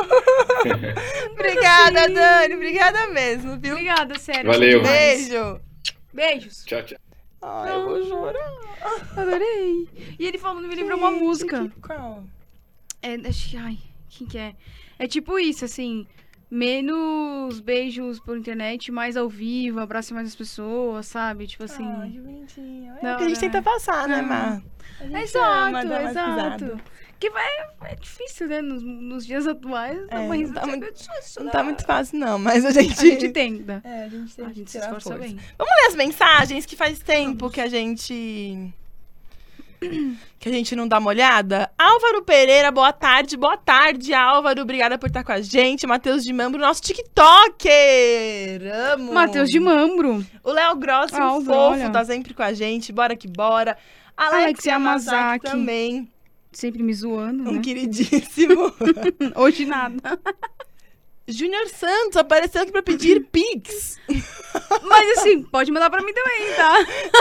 Obrigada, 1.32 2.08
Dani. 2.08 2.54
Obrigada 2.54 3.06
mesmo, 3.08 3.58
viu? 3.58 3.74
Obrigada, 3.74 4.18
sério. 4.18 4.50
Valeu. 4.50 4.82
Beijo. 4.82 5.60
Beijos. 6.12 6.64
Tchau, 6.64 6.82
tchau. 6.82 6.98
Ai, 7.42 7.72
eu 7.74 7.84
vou 7.86 8.04
chorar. 8.06 8.52
Adorei. 9.16 9.88
E 10.18 10.26
ele 10.26 10.38
falando, 10.38 10.68
me 10.68 10.74
lembrou 10.74 10.98
uma 10.98 11.10
música. 11.10 11.70
Qual? 11.82 12.24
É, 13.02 13.14
acho 13.26 13.50
que, 13.50 13.56
ai, 13.56 13.78
quem 14.08 14.26
que 14.26 14.36
é? 14.38 14.54
É 14.98 15.06
tipo 15.06 15.38
isso, 15.38 15.64
assim, 15.64 16.06
menos 16.50 17.60
beijos 17.60 18.20
por 18.20 18.36
internet, 18.36 18.92
mais 18.92 19.16
ao 19.16 19.28
vivo, 19.28 19.80
abrace 19.80 20.12
mais 20.12 20.28
as 20.28 20.34
pessoas, 20.36 21.06
sabe? 21.06 21.46
Tipo 21.46 21.64
assim. 21.64 21.86
Ai, 21.86 22.10
que 22.10 22.20
bonitinho. 22.20 22.92
É 23.00 23.14
o 23.14 23.16
que 23.16 23.24
a 23.24 23.28
gente 23.28 23.38
hora, 23.38 23.40
tenta 23.40 23.58
né? 23.58 23.62
passar, 23.62 24.08
né, 24.08 24.18
Ah. 24.18 24.22
Mar? 24.22 24.62
Exato, 25.22 25.92
exato. 26.10 26.80
Que 27.20 27.28
vai, 27.28 27.46
é 27.84 27.94
difícil, 27.96 28.48
né? 28.48 28.62
Nos, 28.62 28.82
nos 28.82 29.26
dias 29.26 29.46
atuais, 29.46 29.98
É, 30.10 30.14
é, 30.14 30.18
não 30.20 30.28
mas 30.28 30.50
tá 30.52 30.66
muito- 30.66 30.86
Não 31.38 31.50
tá 31.50 31.62
muito 31.62 31.84
fácil, 31.84 32.18
não, 32.18 32.38
mas 32.38 32.64
a 32.64 32.70
gente... 32.70 32.98
A 32.98 33.04
gente 33.04 33.28
tenta. 33.28 33.82
É, 33.84 34.04
a 34.04 34.08
gente 34.08 34.34
tem 34.34 34.44
A 34.46 34.48
que 34.48 34.54
gente 34.54 34.70
se 34.70 34.78
esforça 34.78 35.10
força. 35.10 35.18
bem. 35.18 35.38
Vamos 35.58 35.72
ler 35.82 35.88
as 35.88 35.94
mensagens 35.96 36.64
que 36.64 36.74
faz 36.76 36.98
tempo 36.98 37.50
que 37.50 37.60
a 37.60 37.68
gente... 37.68 38.72
Que 40.38 40.48
a 40.48 40.52
gente 40.52 40.74
não 40.76 40.86
dá 40.88 40.98
uma 40.98 41.08
olhada. 41.08 41.70
Álvaro 41.78 42.22
Pereira, 42.22 42.70
boa 42.70 42.92
tarde. 42.92 43.36
Boa 43.36 43.56
tarde, 43.58 44.12
Álvaro. 44.14 44.62
Obrigada 44.62 44.96
por 44.98 45.06
estar 45.08 45.22
com 45.24 45.32
a 45.32 45.40
gente. 45.42 45.86
Matheus 45.86 46.22
de 46.24 46.32
Mambro, 46.32 46.58
nosso 46.60 46.80
TikToker. 46.82 48.62
Amo. 48.92 49.12
Matheus 49.12 49.50
de 49.50 49.58
Mambro. 49.60 50.24
O 50.44 50.50
Léo 50.52 50.76
Grossi, 50.76 51.14
um 51.14 51.40
fofo, 51.44 51.52
olha. 51.52 51.90
tá 51.90 52.04
sempre 52.04 52.32
com 52.34 52.42
a 52.42 52.52
gente. 52.52 52.92
Bora 52.92 53.16
que 53.16 53.28
bora. 53.28 53.76
Alex, 54.16 54.42
Alex 54.42 54.64
Yamazaki 54.64 55.16
Yamazaki. 55.16 55.44
também. 55.46 56.10
Sempre 56.52 56.82
me 56.82 56.92
zoando, 56.92 57.48
Um 57.48 57.52
né? 57.54 57.60
queridíssimo. 57.62 58.72
Hoje 59.36 59.64
nada. 59.66 60.18
Júnior 61.28 61.68
Santos 61.68 62.16
apareceu 62.16 62.60
aqui 62.62 62.72
pra 62.72 62.82
pedir 62.82 63.24
Pix. 63.30 63.98
Mas 64.82 65.18
assim, 65.18 65.44
pode 65.44 65.70
mandar 65.70 65.88
pra 65.88 66.02
mim 66.02 66.12
também, 66.12 66.52
tá? 66.56 66.74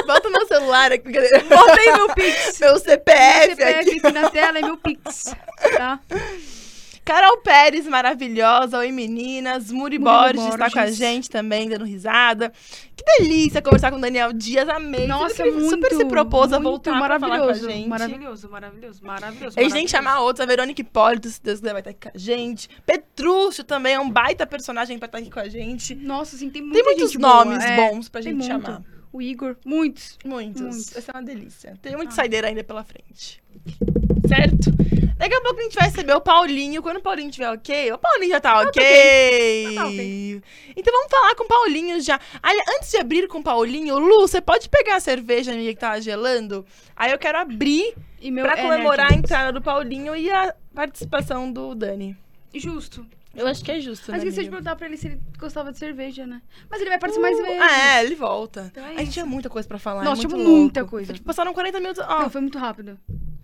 Bota 0.07 0.29
meu 0.31 0.47
celular 0.47 0.91
aqui. 0.91 1.03
brincadeira. 1.03 1.41
Bota 1.43 1.79
aí 1.79 1.93
meu 1.93 2.13
Pix. 2.15 2.59
Meu 2.59 2.79
CPF, 2.79 3.47
Meu 3.47 3.55
CPF 3.57 3.79
aqui. 3.89 3.99
aqui 3.99 4.11
na 4.11 4.29
tela 4.31 4.57
é 4.57 4.61
meu 4.63 4.77
Pix, 4.77 5.25
tá? 5.77 5.99
Carol 7.09 7.37
Pérez, 7.37 7.87
maravilhosa. 7.87 8.77
Oi, 8.77 8.91
meninas. 8.91 9.71
Muri, 9.71 9.97
Muri 9.97 9.99
Borges 9.99 10.53
está 10.53 10.69
com 10.69 10.77
a 10.77 10.81
Borges. 10.83 10.95
gente 10.97 11.27
também, 11.27 11.67
dando 11.67 11.83
risada. 11.83 12.53
Que 12.95 13.03
delícia 13.17 13.63
conversar 13.63 13.89
com 13.89 13.97
o 13.97 13.99
Daniel 13.99 14.31
Dias. 14.31 14.69
Amei. 14.69 15.07
Nossa, 15.07 15.33
super, 15.37 15.51
muito, 15.53 15.69
super 15.71 15.91
se 15.95 16.05
propôs 16.05 16.53
a 16.53 16.59
voltar 16.59 16.91
pra 16.99 16.99
falar 16.99 17.19
com 17.19 17.25
a 17.25 17.29
maravilhoso, 17.29 17.67
gente. 17.67 17.87
maravilhoso, 17.87 18.49
maravilhoso, 18.49 19.03
maravilhoso. 19.03 19.59
A 19.59 19.63
gente 19.63 19.73
tem 19.73 19.87
que 19.87 19.91
maravilhoso. 19.91 19.91
chamar 19.91 20.19
outros. 20.21 20.43
A 20.43 20.45
Verônica 20.45 20.81
Hipólito, 20.81 21.27
se 21.29 21.41
Deus 21.41 21.59
quiser, 21.59 21.71
vai 21.71 21.81
estar 21.81 21.89
aqui 21.89 21.99
com 21.99 22.15
a 22.15 22.19
gente. 22.19 22.69
Petrúcio 22.85 23.63
também 23.63 23.95
é 23.95 23.99
um 23.99 24.07
baita 24.11 24.45
personagem 24.45 24.99
pra 24.99 25.07
estar 25.07 25.17
aqui 25.17 25.31
com 25.31 25.39
a 25.39 25.49
gente. 25.49 25.95
Nossa, 25.95 26.35
assim, 26.35 26.51
tem 26.51 26.61
Tem 26.69 26.83
muitos 26.83 27.11
gente 27.11 27.17
boa, 27.19 27.43
nomes 27.43 27.63
é, 27.65 27.75
bons 27.75 28.07
pra 28.07 28.21
tem 28.21 28.33
gente 28.33 28.45
chamar. 28.45 28.83
o 29.11 29.19
Igor. 29.19 29.55
Muitos. 29.65 30.15
Muitos. 30.23 30.61
Muitos. 30.61 30.89
Vai 30.93 31.01
ser 31.01 31.11
uma 31.11 31.23
delícia. 31.23 31.73
Tem 31.81 31.95
muito 31.95 32.09
Ah. 32.09 32.15
saideira 32.15 32.49
ainda 32.49 32.63
pela 32.63 32.83
frente. 32.83 33.41
Certo? 34.27 34.69
Daqui 35.29 35.35
a 35.35 35.41
pouco 35.41 35.59
a 35.59 35.63
gente 35.63 35.75
vai 35.75 35.85
receber 35.85 36.13
o 36.13 36.21
Paulinho. 36.21 36.81
Quando 36.81 36.97
o 36.97 37.01
Paulinho 37.01 37.29
tiver 37.29 37.51
ok, 37.51 37.91
o 37.91 37.99
Paulinho 37.99 38.31
já 38.31 38.39
tá 38.41 38.61
ok. 38.61 39.75
tá 39.75 39.85
ok. 39.85 40.41
Então 40.75 40.91
vamos 40.91 41.11
falar 41.11 41.35
com 41.35 41.43
o 41.43 41.47
Paulinho 41.47 42.01
já. 42.01 42.19
Olha, 42.43 42.63
antes 42.75 42.89
de 42.89 42.97
abrir 42.97 43.27
com 43.27 43.37
o 43.37 43.43
Paulinho, 43.43 43.99
Lu, 43.99 44.21
você 44.21 44.41
pode 44.41 44.67
pegar 44.67 44.95
a 44.95 44.99
cerveja 44.99 45.51
amiga 45.51 45.71
que 45.71 45.79
tava 45.79 46.01
gelando? 46.01 46.65
Aí 46.95 47.11
eu 47.11 47.19
quero 47.19 47.37
abrir 47.37 47.93
E 48.19 48.31
meu 48.31 48.43
pra 48.43 48.57
comemorar 48.57 49.11
a 49.11 49.15
entrada 49.15 49.53
do 49.53 49.61
Paulinho 49.61 50.15
e 50.15 50.31
a 50.31 50.55
participação 50.73 51.51
do 51.51 51.75
Dani. 51.75 52.17
Justo. 52.51 53.05
Eu 53.35 53.45
acho 53.45 53.63
que 53.63 53.71
é 53.71 53.79
justo, 53.79 54.11
Mas 54.11 54.23
né, 54.23 54.29
esqueci 54.29 54.45
de 54.45 54.49
perguntar 54.49 54.75
pra 54.75 54.87
ele 54.87 54.97
se 54.97 55.05
ele 55.05 55.21
gostava 55.37 55.71
de 55.71 55.77
cerveja, 55.77 56.25
né? 56.25 56.41
Mas 56.67 56.81
ele 56.81 56.89
vai 56.89 56.97
participar 56.97 57.29
mais 57.29 57.37
vezes. 57.37 57.61
Ah, 57.61 57.97
é, 57.99 58.03
ele 58.03 58.15
volta. 58.15 58.71
Então 58.71 58.83
é 58.83 58.95
a 58.95 58.97
gente 58.97 59.11
tinha 59.11 59.25
muita 59.27 59.47
coisa 59.47 59.67
pra 59.67 59.77
falar. 59.77 60.03
Nossa, 60.03 60.23
é 60.23 60.27
muito 60.27 60.35
tinha 60.35 60.43
louco. 60.43 60.61
muita 60.61 60.85
coisa. 60.85 61.13
Tipo, 61.13 61.27
passaram 61.27 61.53
40 61.53 61.79
minutos. 61.79 62.03
Ó, 62.07 62.21
Não, 62.21 62.29
foi 62.31 62.41
muito 62.41 62.57
rápido. 62.57 62.97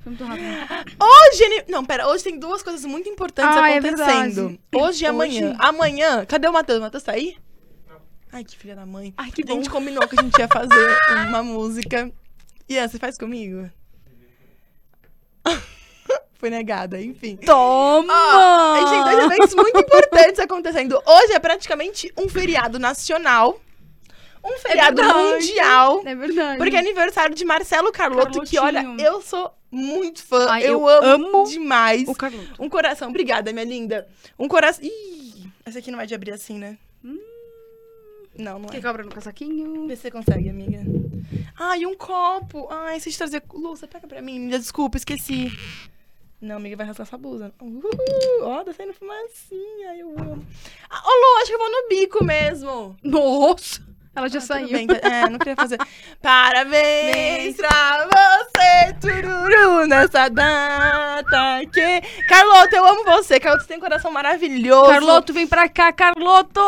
Foi 0.06 0.12
muito 0.12 0.24
rápido. 0.24 0.46
Hoje, 1.02 1.44
ele- 1.44 1.66
não, 1.68 1.84
pera, 1.84 2.08
hoje 2.08 2.24
tem 2.24 2.38
duas 2.38 2.62
coisas 2.62 2.86
muito 2.86 3.10
importantes 3.10 3.58
Ah, 3.58 3.72
é 3.72 3.80
acontecendo. 3.80 4.50
verdade. 4.50 4.60
hoje 4.76 5.04
e 5.04 5.08
amanhã. 5.08 5.48
Hoje? 5.50 5.56
Amanhã, 5.60 6.26
cadê 6.28 6.48
o 6.48 6.54
Matheus? 6.54 6.78
O 6.78 6.82
Matheus 6.84 7.02
tá 7.04 7.14
aí? 7.14 7.36
Ai, 8.32 8.44
que 8.44 8.56
filha 8.56 8.76
da 8.76 8.86
mãe. 8.86 9.14
Ai, 9.18 9.32
que 9.32 9.42
a 9.44 9.52
gente 9.54 9.66
bom. 9.68 9.78
combinou 9.78 10.08
que 10.08 10.20
a 10.20 10.22
gente 10.22 10.38
ia 10.38 10.48
fazer 10.48 10.98
uma 11.28 11.42
música. 11.42 12.12
Ian, 12.70 12.88
você 12.88 13.00
faz 13.00 13.18
comigo? 13.18 13.68
Foi 16.38 16.50
negada, 16.50 17.02
enfim. 17.02 17.38
Toma! 17.38 18.14
Ó, 18.14 18.74
a 18.76 18.80
gente 18.80 18.90
tem 18.92 19.04
dois 19.04 19.26
eventos 19.26 19.56
muito 19.56 19.80
importantes 19.80 20.40
acontecendo. 20.40 21.02
Hoje 21.06 21.34
é 21.34 21.40
praticamente 21.40 22.14
um 22.18 22.28
feriado 22.30 22.78
nacional. 22.78 23.60
Um 24.44 24.58
feriado 24.60 25.02
verdade. 25.02 25.24
mundial. 25.24 26.02
É 26.06 26.14
verdade. 26.14 26.58
Porque 26.60 26.76
é 26.76 26.80
aniversário 26.80 27.34
de 27.34 27.44
Marcelo 27.46 27.92
Carlotto, 27.92 28.42
que 28.42 28.60
olha, 28.60 28.86
eu 29.00 29.22
sou 29.22 29.52
muito 29.76 30.24
fã. 30.24 30.48
Ai, 30.50 30.64
eu, 30.64 30.88
eu 30.88 30.88
amo, 30.88 31.28
amo 31.28 31.50
demais. 31.50 32.08
o 32.08 32.16
Carloto. 32.16 32.54
Um 32.60 32.70
coração. 32.70 33.10
Obrigada, 33.10 33.52
minha 33.52 33.66
linda. 33.66 34.08
Um 34.40 34.48
coração. 34.48 34.84
Ih, 34.84 35.48
essa 35.66 35.80
aqui 35.80 35.92
não 35.92 35.98
vai 35.98 36.08
de 36.08 36.16
abrir 36.16 36.32
assim, 36.32 36.58
né? 36.58 36.78
Não, 38.38 38.60
não 38.60 38.70
é. 38.70 38.72
Quer 38.72 38.82
cobra 38.82 39.04
no 39.04 39.12
casaquinho? 39.12 39.88
Vê 39.88 39.96
se 39.96 40.04
você 40.04 40.12
consegue, 40.12 40.50
amiga. 40.50 40.80
Ai, 41.58 41.86
um 41.86 41.96
copo. 41.96 42.68
Ai, 42.70 43.00
se 43.00 43.16
trazer. 43.18 43.42
Lu, 43.54 43.76
você 43.76 43.88
pega 43.88 44.08
pra 44.08 44.22
mim. 44.22 44.50
Desculpa, 44.50 44.98
esqueci. 44.98 45.52
Não, 46.42 46.58
amiga, 46.58 46.76
vai 46.76 46.86
rasgar 46.86 47.08
essa 47.08 47.18
blusa. 47.18 47.54
Uhul, 47.62 47.90
ó, 48.42 48.64
tá 48.64 48.74
saindo 48.74 48.94
fumacinha. 48.94 49.96
Eu 49.98 50.10
amo. 50.20 50.46
Ah, 50.90 51.02
ô, 51.06 51.10
Lu, 51.10 51.38
acho 51.42 51.48
que 51.48 51.54
eu 51.54 51.60
vou 51.60 51.72
no 51.72 51.88
bico 51.88 52.24
mesmo. 52.24 52.96
Nossa! 53.02 53.82
Ela 54.16 54.30
já 54.30 54.38
Ah, 54.38 54.42
saiu. 54.42 54.70
bem, 54.70 54.88
tá- 54.88 54.96
é, 55.08 55.30
não 55.30 55.38
queria 55.38 55.56
fazer. 55.56 55.78
Parabéns 56.22 57.58
pra 57.58 58.08
você, 58.08 58.94
tururu, 59.02 59.86
nessa 59.88 60.30
data 60.30 61.62
que... 61.72 62.02
Carlota, 62.30 62.76
eu 62.78 62.86
amo 62.86 63.04
você. 63.04 63.40
Carlota, 63.40 63.64
você 63.64 63.68
tem 63.68 63.78
um 63.78 63.82
coração 63.82 64.12
maravilhoso. 64.12 64.90
Carloto, 64.90 65.34
vem 65.34 65.46
pra 65.46 65.68
cá, 65.68 65.92
Carloto! 65.92 66.62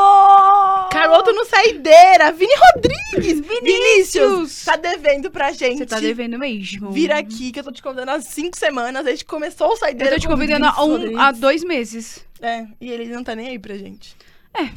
Carlota 0.92 1.32
no 1.32 1.46
Saideira. 1.46 2.32
Vini 2.34 2.54
Rodrigues. 2.76 3.40
Vinícius. 3.64 4.66
Tá 4.66 4.76
devendo 4.76 5.32
pra 5.32 5.52
gente. 5.52 5.78
Você 5.80 5.86
tá 5.86 6.00
devendo 6.00 6.38
mesmo. 6.38 6.92
Vir 6.92 7.12
aqui, 7.12 7.52
que 7.52 7.60
eu 7.60 7.64
tô 7.64 7.72
te 7.72 7.82
convidando 7.82 8.12
há 8.12 8.20
cinco 8.22 8.58
semanas. 8.58 9.06
A 9.06 9.10
gente 9.12 9.26
começou 9.26 9.70
o 9.70 9.72
Eu 9.74 9.78
Saideira 9.78 10.16
tô 10.16 10.22
te 10.22 10.28
convidando 10.28 10.66
há, 10.66 10.72
Vinícius 10.86 11.14
um, 11.14 11.20
há 11.20 11.32
dois 11.32 11.64
meses. 11.64 12.26
É, 12.42 12.66
e 12.82 12.92
ele 12.92 13.06
não 13.06 13.24
tá 13.24 13.36
nem 13.36 13.48
aí 13.48 13.60
pra 13.60 13.76
gente. 13.78 14.16
É, 14.54 14.70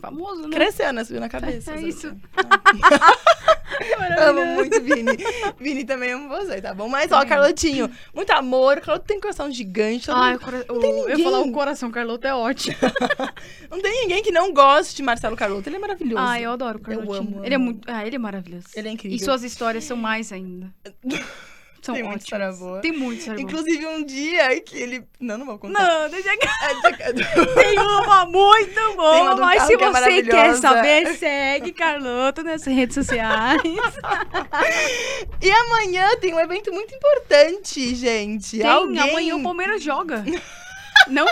famoso, 0.00 0.42
né? 0.48 0.56
Cresceu, 0.56 0.92
né? 0.92 1.04
Subiu 1.04 1.20
na 1.20 1.28
cabeça. 1.28 1.72
É 1.72 1.76
o 1.76 1.80
isso. 1.88 2.14
quê? 2.34 4.20
Amo 4.20 4.44
muito 4.56 4.80
Vini. 4.82 5.16
Vini 5.58 5.84
também 5.84 6.12
amo 6.12 6.28
você, 6.28 6.60
tá 6.60 6.74
bom? 6.74 6.88
Mas, 6.88 7.10
ó, 7.12 7.24
Carlotinho, 7.24 7.90
muito 8.14 8.30
amor. 8.32 8.80
Carloto 8.80 9.06
tem 9.06 9.20
coração 9.20 9.50
gigante. 9.50 10.10
Ai, 10.10 10.32
mundo- 10.32 10.40
cora... 10.44 10.64
tem 10.64 10.76
o- 10.76 10.82
eu 10.82 11.08
ninguém. 11.08 11.18
ia 11.18 11.24
falar 11.24 11.40
o 11.40 11.52
coração, 11.52 11.90
Carloto 11.90 12.26
é 12.26 12.34
ótimo. 12.34 12.76
Não 13.70 13.80
tem 13.80 14.02
ninguém 14.02 14.22
que 14.22 14.32
não 14.32 14.52
goste 14.52 14.96
de 14.96 15.02
Marcelo 15.02 15.36
Carloto. 15.36 15.68
Ele 15.68 15.76
é 15.76 15.78
maravilhoso. 15.78 16.18
Ai, 16.22 16.44
eu 16.44 16.50
adoro 16.52 16.78
o 16.78 16.82
Carlotinho. 16.82 17.16
amo, 17.36 17.44
Ele 17.44 17.54
é 17.54 17.56
amo. 17.56 17.64
muito. 17.66 17.90
Ah, 17.90 18.04
ele 18.06 18.16
é 18.16 18.18
maravilhoso. 18.18 18.66
Ele 18.74 18.88
é 18.88 18.90
incrível. 18.92 19.16
E 19.16 19.20
suas 19.20 19.42
histórias 19.42 19.84
são 19.84 19.96
mais 19.96 20.32
ainda. 20.32 20.72
São 21.82 21.94
Tem 21.94 22.04
ótimas. 22.04 22.22
história 22.22 22.52
boa. 22.52 22.80
Tem 22.80 22.98
boa. 22.98 23.14
Inclusive, 23.38 23.86
um 23.86 24.04
dia 24.04 24.60
que 24.60 24.76
ele... 24.76 25.04
Não, 25.18 25.38
não 25.38 25.46
vou 25.46 25.58
contar. 25.58 25.82
Não, 25.82 26.10
deixa 26.10 26.36
que 26.36 26.46
É, 26.46 27.12
tem 27.54 27.78
uma 27.78 28.26
muito 28.26 28.96
boa, 28.96 29.34
do 29.34 29.40
mas 29.40 29.62
se 29.62 29.74
é 29.74 29.76
você 29.76 29.84
quer 29.84 29.92
maravilhosa. 29.92 30.60
saber, 30.60 31.14
segue 31.16 31.72
Carloto 31.72 32.42
nas 32.42 32.64
redes 32.64 32.94
sociais. 32.94 33.60
E 35.42 35.50
amanhã 35.50 36.16
tem 36.20 36.34
um 36.34 36.40
evento 36.40 36.70
muito 36.72 36.94
importante, 36.94 37.94
gente. 37.94 38.58
Tem, 38.58 38.66
Alguém... 38.66 38.98
amanhã 38.98 39.36
o 39.36 39.42
Palmeiras 39.42 39.82
joga. 39.82 40.22
Não? 41.08 41.26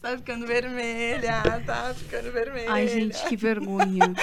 Tá 0.00 0.16
ficando 0.16 0.46
vermelha, 0.46 1.42
tá 1.66 1.92
ficando 1.94 2.30
vermelha. 2.30 2.70
Ai, 2.70 2.86
gente, 2.86 3.22
que 3.24 3.36
vergonha. 3.36 4.14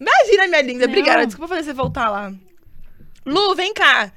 Imagina, 0.00 0.48
minha 0.48 0.62
linda. 0.62 0.86
Não. 0.86 0.92
Obrigada. 0.92 1.26
Desculpa 1.26 1.48
fazer 1.48 1.64
você 1.64 1.72
voltar 1.72 2.08
lá. 2.08 2.32
Lu, 3.24 3.54
vem 3.54 3.74
cá. 3.74 4.12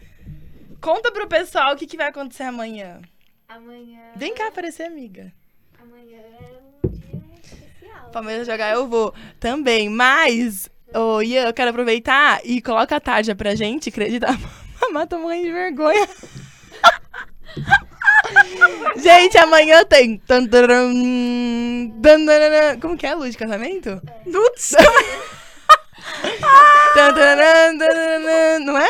Conta 0.79 1.11
pro 1.11 1.27
pessoal 1.27 1.73
o 1.73 1.77
que, 1.77 1.85
que 1.85 1.97
vai 1.97 2.07
acontecer 2.07 2.43
amanhã. 2.43 3.01
Amanhã. 3.47 3.99
Vem 4.15 4.33
cá 4.33 4.47
aparecer, 4.47 4.83
amiga. 4.87 5.31
Amanhã 5.79 6.17
é 6.17 6.87
um 6.87 6.89
dia 6.89 7.21
especial. 7.43 8.09
Palmeiras 8.11 8.47
jogar, 8.47 8.73
eu 8.73 8.87
vou 8.87 9.13
também. 9.39 9.89
Mas, 9.89 10.69
ô 10.93 11.21
Ian, 11.21 11.47
eu 11.47 11.53
quero 11.53 11.69
aproveitar 11.69 12.39
e 12.43 12.61
coloca 12.61 12.95
a 12.95 12.99
tarja 12.99 13.35
pra 13.35 13.55
gente, 13.55 13.89
acredita? 13.89 14.27
Mamá, 14.81 15.05
tô 15.05 15.19
morrendo 15.19 15.45
de 15.45 15.51
vergonha. 15.51 16.07
gente, 18.95 19.37
amanhã 19.37 19.83
tem. 19.85 20.21
Como 22.81 22.97
que 22.97 23.05
é 23.05 23.11
a 23.11 23.15
luz 23.15 23.31
de 23.31 23.37
casamento? 23.37 24.01
Nuts. 24.25 24.75
Não 28.65 28.77
é? 28.77 28.87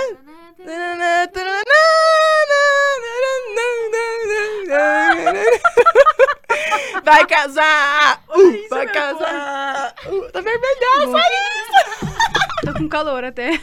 Vai 7.03 7.26
casar! 7.26 8.22
Uh, 8.30 8.49
Isso, 8.51 8.69
vai 8.69 8.86
meu 8.86 8.93
casar! 8.93 9.93
Uh, 10.05 10.32
tá 10.32 10.41
vermelhaça 10.41 11.17
isso! 11.17 12.65
Tô 12.65 12.74
com 12.74 12.89
calor 12.89 13.24
até. 13.24 13.59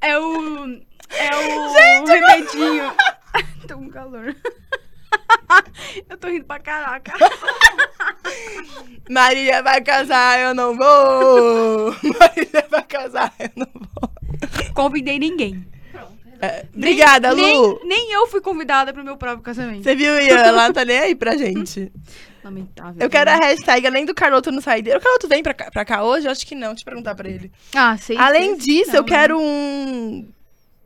É 0.00 0.18
o. 0.18 0.80
É 1.10 1.36
o 1.36 2.04
remedinho. 2.04 2.92
Tô 3.68 3.76
com 3.76 3.90
calor. 3.90 4.34
Eu 6.08 6.16
tô 6.16 6.28
rindo 6.28 6.44
pra 6.44 6.58
caraca. 6.58 7.12
Marília 9.08 9.62
vai 9.62 9.80
casar, 9.80 10.40
eu 10.40 10.54
não 10.54 10.76
vou! 10.76 11.94
Marília 12.18 12.66
vai 12.68 12.82
casar, 12.82 13.32
eu 13.38 13.50
não 13.56 13.68
vou. 13.72 14.10
Convidei 14.74 15.18
ninguém. 15.18 15.66
É, 16.40 16.66
obrigada, 16.74 17.34
nem, 17.34 17.56
Lu! 17.56 17.80
Nem, 17.84 17.88
nem 17.88 18.12
eu 18.12 18.26
fui 18.26 18.40
convidada 18.40 18.92
pro 18.92 19.04
meu 19.04 19.16
próprio 19.16 19.42
casamento. 19.42 19.84
Você 19.84 19.94
viu, 19.94 20.20
Ian? 20.20 20.36
Ela 20.36 20.66
não 20.66 20.72
tá 20.72 20.84
nem 20.84 20.98
aí 20.98 21.14
pra 21.14 21.36
gente. 21.36 21.90
Lamentável. 22.44 22.94
Eu 23.00 23.08
quero 23.08 23.30
a 23.30 23.38
né? 23.38 23.46
hashtag, 23.46 23.86
além 23.86 24.04
do 24.04 24.14
Carloto 24.14 24.52
no 24.52 24.60
saideiro. 24.60 24.98
O 24.98 25.02
Carloto 25.02 25.26
vem 25.28 25.42
pra 25.42 25.54
cá, 25.54 25.70
pra 25.70 25.84
cá 25.84 26.04
hoje? 26.04 26.26
Eu 26.26 26.32
acho 26.32 26.46
que 26.46 26.54
não, 26.54 26.68
deixa 26.68 26.82
eu 26.82 26.84
perguntar 26.84 27.14
pra 27.14 27.28
ele. 27.28 27.50
Ah, 27.74 27.96
sei. 27.96 28.16
Além 28.16 28.58
sei, 28.60 28.66
disso, 28.66 28.90
não, 28.90 28.98
eu 28.98 29.04
quero 29.04 29.40
um. 29.40 30.28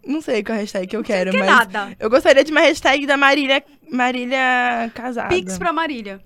Não 0.06 0.20
sei 0.22 0.42
qual 0.42 0.56
hashtag 0.58 0.86
que 0.86 0.96
eu 0.96 1.02
quero, 1.04 1.32
Não 1.32 1.38
quer 1.40 1.46
mas. 1.46 1.56
nada. 1.72 1.96
Eu 1.98 2.08
gostaria 2.10 2.42
de 2.42 2.50
uma 2.50 2.60
hashtag 2.62 3.06
da 3.06 3.16
Marília, 3.16 3.62
Marília 3.90 4.90
casada. 4.94 5.28
Pix 5.28 5.58
pra 5.58 5.72
Marília. 5.72 6.20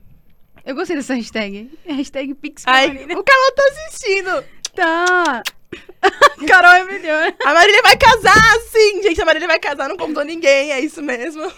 Eu 0.64 0.75
gostei 0.75 0.97
dessa 0.97 1.14
hashtag. 1.14 1.70
Hashtag 1.87 2.35
Pix 2.35 2.62
pra 2.64 2.72
Ai, 2.72 2.87
Marília. 2.89 3.18
o 3.18 3.25
Carloto 3.25 3.55
tá 3.57 3.62
assistindo. 3.87 4.45
Tá. 4.75 5.43
Carol 6.47 6.72
é 6.72 6.85
melhor. 6.85 7.35
A 7.45 7.53
Marília 7.55 7.83
vai 7.83 7.97
casar, 7.97 8.59
sim! 8.70 9.03
Gente, 9.03 9.20
a 9.20 9.25
Marília 9.25 9.49
vai 9.49 9.59
casar, 9.59 9.89
não 9.89 9.97
contou 9.97 10.25
ninguém, 10.25 10.72
é 10.72 10.81
isso 10.81 11.03
mesmo. 11.03 11.43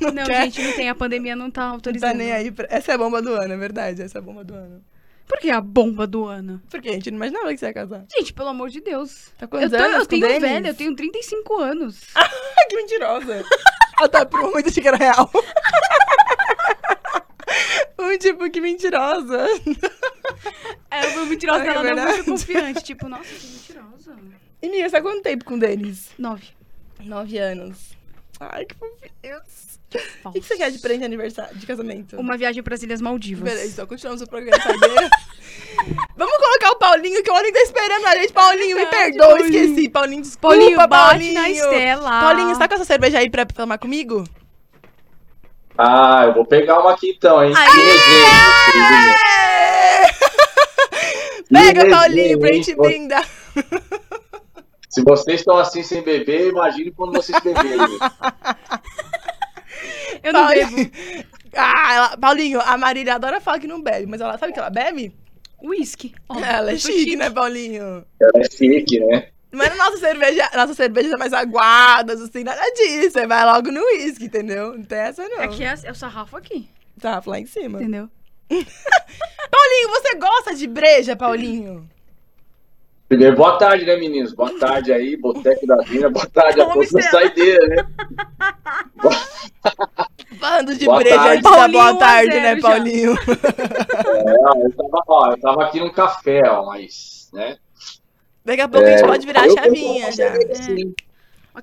Não, 0.00 0.12
Não, 0.12 0.24
gente, 0.26 0.62
não 0.62 0.72
tem. 0.72 0.88
A 0.90 0.94
pandemia 0.94 1.34
não 1.34 1.50
tá 1.50 1.62
não 1.66 1.72
autorizando. 1.74 2.10
tá 2.10 2.14
nem 2.16 2.30
aí. 2.32 2.50
Pra... 2.52 2.66
Essa 2.70 2.92
é 2.92 2.94
a 2.94 2.98
bomba 2.98 3.22
do 3.22 3.32
ano, 3.34 3.54
é 3.54 3.56
verdade, 3.56 4.02
essa 4.02 4.18
é 4.18 4.20
a 4.20 4.22
bomba 4.22 4.44
do 4.44 4.54
ano. 4.54 4.82
Por 5.32 5.40
que 5.40 5.50
a 5.50 5.62
bomba 5.62 6.06
do 6.06 6.26
ano? 6.26 6.60
Por 6.70 6.82
quê? 6.82 6.90
A 6.90 6.92
gente 6.92 7.10
não 7.10 7.16
imaginava 7.16 7.48
que 7.48 7.56
você 7.56 7.64
ia 7.64 7.72
casar. 7.72 8.04
Gente, 8.14 8.34
pelo 8.34 8.50
amor 8.50 8.68
de 8.68 8.82
Deus. 8.82 9.30
Tá 9.38 9.46
Eu, 9.46 9.48
quantos 9.48 9.70
tô, 9.70 9.76
anos 9.76 9.98
eu 10.00 10.06
tenho 10.06 10.26
Denis? 10.28 10.42
velha, 10.42 10.68
eu 10.68 10.74
tenho 10.74 10.94
35 10.94 11.58
anos. 11.58 12.00
que 12.68 12.76
mentirosa. 12.76 13.42
Ela 13.98 14.08
tá 14.10 14.26
por 14.26 14.42
muito 14.52 14.68
achei 14.68 14.82
que 14.82 14.88
era 14.88 14.98
real. 14.98 15.30
um 17.98 18.18
tipo, 18.18 18.50
que 18.50 18.60
mentirosa. 18.60 19.46
É, 20.90 21.06
eu 21.06 21.10
fui 21.12 21.24
mentirosa, 21.24 21.62
Ai, 21.62 21.68
é 21.68 21.72
ela 21.72 21.94
não 21.94 22.02
é 22.02 22.12
muito 22.12 22.24
confiante. 22.26 22.84
Tipo, 22.84 23.08
nossa, 23.08 23.24
que 23.24 23.46
mentirosa. 23.46 24.14
E 24.60 24.68
Nia, 24.68 24.86
você 24.86 24.96
tá 24.96 25.00
quanto 25.00 25.22
tempo 25.22 25.46
com 25.46 25.54
o 25.54 25.58
Denis? 25.58 26.10
Nove. 26.18 26.48
Nove 27.00 27.38
anos. 27.38 27.96
Ai, 28.38 28.66
que 28.66 28.74
fofinhos. 28.74 29.71
O 30.24 30.32
que, 30.32 30.40
que 30.40 30.46
você 30.46 30.56
quer 30.56 30.70
de 30.70 30.78
presente 30.78 31.00
de 31.00 31.06
aniversário, 31.06 31.56
de 31.56 31.66
casamento? 31.66 32.16
Uma 32.18 32.36
viagem 32.36 32.62
para 32.62 32.74
as 32.74 32.82
Ilhas 32.82 33.00
Maldivas. 33.00 33.44
Beleza, 33.44 33.72
então 33.72 33.86
continuamos 33.86 34.22
o 34.22 34.26
programa 34.26 34.62
Saideira. 34.62 35.10
Paulinho, 36.82 37.22
que 37.22 37.30
o 37.30 37.32
Paulinho 37.32 37.54
tá 37.54 37.60
esperando 37.60 38.06
a 38.06 38.16
gente. 38.16 38.32
Paulinho, 38.32 38.76
me 38.76 38.86
perdoa, 38.86 39.28
Paulinho. 39.28 39.64
esqueci. 39.64 39.88
Paulinho, 39.88 40.22
desculpa, 40.22 40.56
Paulinho, 40.56 40.88
Paulinho. 40.88 41.34
na 41.34 41.48
Estela. 41.48 42.20
Paulinho, 42.20 42.48
você 42.48 42.58
tá 42.58 42.68
com 42.68 42.74
essa 42.74 42.84
cerveja 42.84 43.18
aí 43.18 43.30
pra 43.30 43.46
tomar 43.46 43.78
comigo? 43.78 44.24
Ah, 45.78 46.24
eu 46.26 46.34
vou 46.34 46.44
pegar 46.44 46.80
uma 46.80 46.92
aqui 46.92 47.14
então, 47.16 47.42
hein? 47.42 47.54
Aê! 47.56 47.72
Pega, 51.72 51.88
Paulinho, 51.88 52.38
pra 52.38 52.52
gente 52.52 52.74
brindar. 52.74 53.26
Se 54.88 55.02
vocês 55.02 55.40
estão 55.40 55.56
assim 55.56 55.82
sem 55.82 56.02
beber, 56.02 56.48
imagine 56.48 56.90
quando 56.90 57.14
vocês 57.14 57.40
beberem. 57.42 57.78
Eu 60.22 60.32
não 60.32 60.46
Paulinho. 60.46 60.68
bebo. 60.76 60.90
Ah, 61.54 61.94
ela- 61.94 62.16
Paulinho, 62.16 62.60
a 62.62 62.78
Marília 62.78 63.14
adora 63.14 63.38
falar 63.38 63.58
que 63.58 63.66
não 63.66 63.82
bebe, 63.82 64.06
mas 64.06 64.22
ela 64.22 64.38
sabe 64.38 64.54
que 64.54 64.58
ela 64.58 64.70
bebe? 64.70 65.14
Whisky. 65.62 66.14
Ó, 66.28 66.38
ela 66.42 66.72
é 66.72 66.78
sou 66.78 66.90
chique, 66.90 67.14
né, 67.14 67.28
Paulinho? 67.28 68.06
Ela 68.18 68.32
é 68.42 68.50
chique, 68.50 68.98
né? 69.00 69.28
Mas 69.52 69.70
a 69.70 69.74
nossa 69.76 69.98
cerveja, 69.98 70.48
nossa 70.54 70.72
cerveja 70.72 71.12
é 71.12 71.16
mais 71.18 71.34
aguadas, 71.34 72.22
assim, 72.22 72.42
nada 72.42 72.62
disso. 72.72 73.10
Você 73.10 73.26
vai 73.26 73.44
logo 73.44 73.70
no 73.70 73.82
uísque, 73.84 74.24
entendeu? 74.24 74.72
Não 74.78 74.82
tem 74.82 74.98
essa, 74.98 75.28
não. 75.28 75.40
Aqui 75.42 75.62
é, 75.62 75.74
é 75.84 75.90
o 75.90 75.94
sarrafo 75.94 76.38
aqui, 76.38 76.66
Tá, 76.98 77.22
lá 77.26 77.38
em 77.38 77.44
cima. 77.44 77.78
entendeu? 77.82 78.08
Paulinho, 78.48 79.88
você 79.90 80.14
gosta 80.16 80.54
de 80.54 80.66
breja, 80.66 81.14
Paulinho? 81.14 81.88
Primeiro, 83.12 83.36
boa 83.36 83.58
tarde, 83.58 83.84
né, 83.84 83.94
meninos? 83.94 84.32
Boa 84.32 84.58
tarde 84.58 84.90
aí, 84.90 85.18
Boteco 85.18 85.66
da 85.66 85.76
Vina. 85.82 86.08
Boa 86.08 86.24
tarde 86.24 86.62
a 86.62 86.64
todos 86.64 86.90
da 86.90 86.98
Estela. 86.98 87.24
saideira, 87.24 87.66
né? 87.68 87.86
Falando 90.40 90.74
de 90.74 90.86
breja, 90.86 91.16
tarde. 91.16 91.28
a 91.28 91.34
gente 91.34 91.42
dá 91.42 91.50
Paulinho, 91.50 91.72
boa 91.72 91.98
tarde, 91.98 92.40
né. 92.40 92.56
Paulinho? 92.56 93.12
É, 94.24 94.64
eu, 94.64 94.72
tava, 94.72 95.04
ó, 95.08 95.30
eu 95.30 95.40
tava 95.40 95.64
aqui 95.64 95.78
num 95.78 95.92
café, 95.92 96.40
ó, 96.48 96.64
mas, 96.64 97.28
né? 97.34 97.58
Daqui 98.42 98.62
a 98.62 98.68
pouco 98.68 98.86
a 98.86 98.90
gente 98.90 99.06
pode 99.06 99.26
virar 99.26 99.42
a 99.42 99.50
chavinha 99.50 100.10
já. 100.10 100.32
cerveja, 100.32 100.62
sim. 100.62 100.94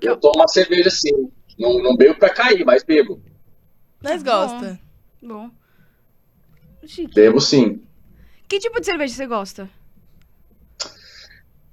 Eu 0.04 0.14
ó. 0.14 0.16
tomo 0.18 0.36
uma 0.36 0.48
cerveja 0.48 0.92
sim. 0.92 1.32
Não, 1.58 1.82
não 1.82 1.98
bebo 1.98 2.14
pra 2.20 2.30
cair, 2.30 2.64
mas 2.64 2.84
bebo. 2.84 3.20
Nós 4.04 4.22
Bom. 4.22 4.30
gosta. 4.30 4.80
Bom. 5.20 5.50
Chique. 6.86 7.16
Bebo 7.16 7.42
sim. 7.42 7.82
Que 8.48 8.60
tipo 8.60 8.80
de 8.80 8.86
cerveja 8.86 9.16
você 9.16 9.26
gosta? 9.26 9.79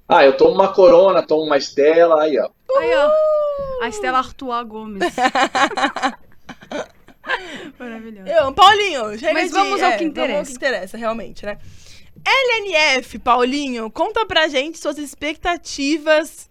Ah, 0.09 0.25
eu 0.25 0.37
tomo 0.37 0.55
uma 0.55 0.73
Corona, 0.73 1.23
tomo 1.27 1.43
uma 1.45 1.57
Estela, 1.57 2.23
aí, 2.23 2.39
ó. 2.39 2.49
Aí, 2.79 2.91
ó. 2.95 3.11
A 3.83 3.89
Estela 3.89 4.19
Artois 4.19 4.67
Gomes. 4.67 5.03
Maravilhoso. 7.79 8.29
Eu, 8.29 8.53
Paulinho, 8.53 9.19
chega 9.19 9.33
Mas 9.33 9.49
de- 9.49 9.53
vamos 9.55 9.83
ao 9.83 9.91
é, 9.91 9.97
que 9.99 10.05
interessa. 10.05 10.33
Vamos 10.33 10.49
ao 10.49 10.53
que 10.53 10.57
interessa, 10.67 10.97
realmente, 10.97 11.45
né? 11.45 11.59
LNF, 12.25 13.19
Paulinho, 13.19 13.91
conta 13.91 14.25
pra 14.25 14.49
gente 14.49 14.79
suas 14.79 14.97
expectativas. 14.99 16.49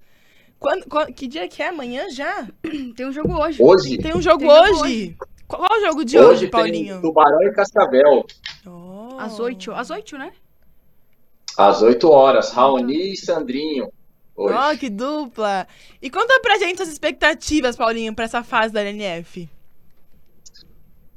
Quando, 0.60 0.86
quan- 0.88 1.08
que 1.12 1.28
dia 1.28 1.47
que 1.47 1.62
é? 1.62 1.68
Amanhã 1.70 2.10
já? 2.10 2.47
Tem 2.95 3.06
um 3.06 3.12
jogo 3.12 3.34
hoje. 3.38 3.62
Hoje, 3.62 3.97
Tem 3.97 4.16
um 4.16 4.22
jogo 4.22 4.39
Tem 4.39 4.49
jogo 4.49 4.82
hoje? 4.84 5.16
Qual 5.47 5.62
qual 5.62 5.80
o 5.80 5.86
jogo 5.86 6.03
de 6.03 6.18
hoje, 6.18 6.30
hoje 6.30 6.47
Paulinho? 6.47 6.93
tem 6.95 7.01
Tubarão 7.01 7.41
e 7.43 7.51
Cascavel. 7.53 8.26
Oh. 8.66 9.16
Às 9.20 9.39
oito. 9.39 9.72
Às 9.72 9.89
oito, 9.91 10.18
né? 10.18 10.32
Às 11.58 11.82
8 11.82 12.10
horas, 12.10 12.51
Raoni 12.51 13.14
e 13.14 13.18
Sandrinho. 13.18 13.89
Hoje. 14.36 14.53
Ó, 14.53 14.76
que 14.76 14.89
dupla! 14.89 15.66
E 16.01 16.10
conta 16.10 16.39
pra 16.41 16.58
gente 16.58 16.78
suas 16.78 16.89
expectativas, 16.89 17.78
Paulinho, 17.78 18.14
pra 18.14 18.26
essa 18.26 18.43
fase 18.43 18.74
da 18.74 18.82
LNF. 18.82 19.49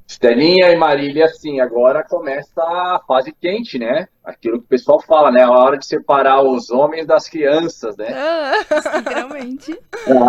Estelinha 0.07 0.71
e 0.71 0.77
Marília, 0.77 1.27
assim, 1.27 1.61
agora 1.61 2.03
começa 2.03 2.63
a 2.63 2.99
fase 3.07 3.31
quente, 3.31 3.79
né? 3.79 4.09
Aquilo 4.25 4.59
que 4.59 4.65
o 4.65 4.69
pessoal 4.69 5.03
fala, 5.03 5.31
né? 5.31 5.43
A 5.43 5.51
hora 5.51 5.77
de 5.77 5.85
separar 5.85 6.41
os 6.41 6.71
homens 6.71 7.07
das 7.07 7.29
crianças, 7.29 7.95
né? 7.97 8.09
Ah, 8.15 8.55
Literalmente. 8.99 9.79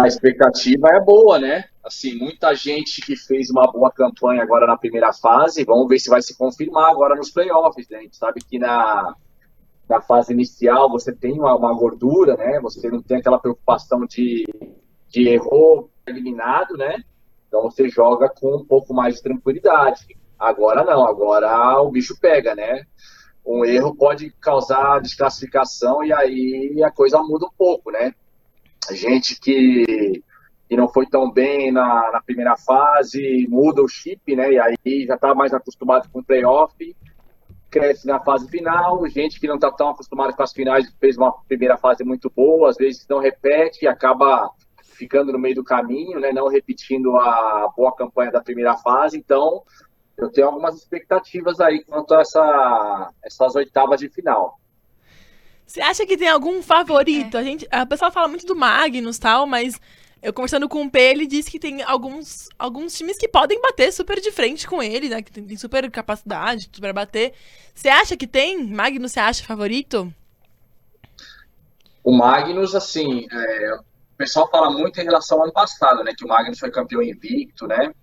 A 0.02 0.06
expectativa 0.06 0.90
é 0.90 1.00
boa, 1.00 1.40
né? 1.40 1.64
Assim, 1.82 2.14
muita 2.18 2.54
gente 2.54 3.02
que 3.02 3.16
fez 3.16 3.50
uma 3.50 3.72
boa 3.72 3.90
campanha 3.90 4.44
agora 4.44 4.68
na 4.68 4.78
primeira 4.78 5.14
fase, 5.14 5.64
vamos 5.64 5.88
ver 5.88 6.00
se 6.00 6.10
vai 6.10 6.22
se 6.22 6.38
confirmar 6.38 6.92
agora 6.92 7.16
nos 7.16 7.32
playoffs, 7.32 7.88
né? 7.90 8.00
A 8.00 8.02
gente 8.02 8.18
sabe 8.18 8.42
que 8.42 8.60
na, 8.60 9.16
na 9.90 10.00
fase 10.00 10.32
inicial 10.32 10.88
você 10.90 11.12
tem 11.12 11.34
uma, 11.34 11.56
uma 11.56 11.74
gordura, 11.74 12.38
né? 12.38 12.60
Você 12.62 12.88
não 12.90 13.02
tem 13.02 13.18
aquela 13.18 13.40
preocupação 13.40 14.06
de, 14.06 14.46
de 15.10 15.40
eliminado, 16.06 16.78
né? 16.78 17.04
Então 17.48 17.64
você 17.64 17.90
joga 17.90 18.30
com 18.30 18.58
um 18.58 18.66
pouco 18.66 18.94
mais 18.94 19.16
de 19.16 19.24
tranquilidade. 19.24 20.16
Agora 20.38 20.84
não, 20.84 21.06
agora 21.06 21.82
o 21.82 21.90
bicho 21.90 22.16
pega, 22.22 22.54
né? 22.54 22.86
Um 23.44 23.66
erro 23.66 23.96
pode 23.96 24.30
causar 24.40 25.02
desclassificação 25.02 26.04
e 26.04 26.14
aí 26.14 26.84
a 26.84 26.92
coisa 26.92 27.18
muda 27.24 27.48
um 27.48 27.52
pouco, 27.58 27.90
né? 27.90 28.14
Gente 28.92 29.40
que, 29.40 30.24
que 30.68 30.78
não 30.78 30.88
foi 30.88 31.08
tão 31.08 31.32
bem 31.32 31.72
na, 31.72 32.12
na 32.12 32.22
primeira 32.22 32.56
fase 32.56 33.48
muda 33.50 33.82
o 33.82 33.88
chip, 33.88 34.36
né? 34.36 34.54
E 34.54 34.60
aí 34.60 35.06
já 35.08 35.16
está 35.16 35.34
mais 35.34 35.52
acostumado 35.52 36.08
com 36.10 36.20
o 36.20 36.24
playoff, 36.24 36.96
cresce 37.70 38.08
na 38.08 38.20
fase 38.20 38.48
final. 38.50 39.08
Gente 39.08 39.40
que 39.40 39.48
não 39.48 39.56
está 39.56 39.72
tão 39.72 39.90
acostumada 39.90 40.34
com 40.34 40.44
as 40.44 40.52
finais 40.52 40.92
fez 41.00 41.18
uma 41.18 41.32
primeira 41.48 41.78
fase 41.78 42.04
muito 42.04 42.32
boa, 42.36 42.70
às 42.70 42.78
vezes 42.78 43.06
não 43.08 43.20
repete 43.20 43.86
e 43.86 43.88
acaba 43.88 44.52
ficando 45.00 45.32
no 45.32 45.40
meio 45.40 45.56
do 45.56 45.64
caminho, 45.64 46.20
né? 46.20 46.32
Não 46.34 46.48
repetindo 46.48 47.16
a 47.16 47.72
boa 47.76 47.96
campanha 47.96 48.32
da 48.32 48.42
primeira 48.42 48.76
fase. 48.78 49.18
Então, 49.18 49.64
eu 50.18 50.30
tenho 50.30 50.48
algumas 50.48 50.76
expectativas 50.76 51.60
aí 51.62 51.84
quanto 51.86 52.14
a 52.14 52.22
essa, 52.22 53.12
essas 53.24 53.56
oitavas 53.56 54.00
de 54.00 54.10
final. 54.10 54.60
Você 55.66 55.82
acha 55.82 56.06
que 56.06 56.18
tem 56.18 56.28
algum 56.28 56.62
favorito? 56.62 57.38
A 57.38 57.44
gente, 57.44 57.68
a 57.72 57.86
pessoa 57.86 58.12
fala 58.12 58.28
muito 58.28 58.46
do 58.46 58.56
Magnus 58.56 59.18
e 59.18 59.20
tal, 59.22 59.46
mas 59.46 59.80
eu 60.22 60.34
conversando 60.34 60.68
com 60.68 60.84
o 60.84 60.92
P, 60.92 61.00
ele 61.00 61.26
disse 61.26 61.50
que 61.50 61.60
tem 61.60 61.82
alguns, 61.84 62.50
alguns 62.58 62.98
times 62.98 63.18
que 63.18 63.28
podem 63.28 63.62
bater 63.62 63.92
super 63.94 64.20
de 64.20 64.32
frente 64.32 64.68
com 64.68 64.84
ele, 64.84 65.08
né? 65.08 65.22
Que 65.22 65.32
tem, 65.32 65.46
tem 65.46 65.58
super 65.58 65.90
capacidade 65.90 66.70
para 66.80 66.94
bater. 66.94 67.34
Você 67.74 67.88
acha 67.88 68.18
que 68.18 68.28
tem? 68.28 68.66
Magnus, 68.68 69.14
você 69.14 69.20
acha 69.20 69.44
favorito? 69.44 70.14
O 72.04 72.16
Magnus, 72.16 72.76
assim, 72.76 73.28
é, 73.32 73.76
o 73.76 74.18
pessoal 74.18 74.50
fala 74.50 74.70
muito 74.70 75.00
em 75.00 75.04
relação 75.04 75.38
ao 75.38 75.44
ano 75.46 75.54
passado, 75.54 76.04
né? 76.04 76.14
Que 76.18 76.26
o 76.26 76.28
Magnus 76.28 76.60
foi 76.60 76.72
campeão 76.72 77.02
invicto, 77.02 77.66
né? 77.66 77.94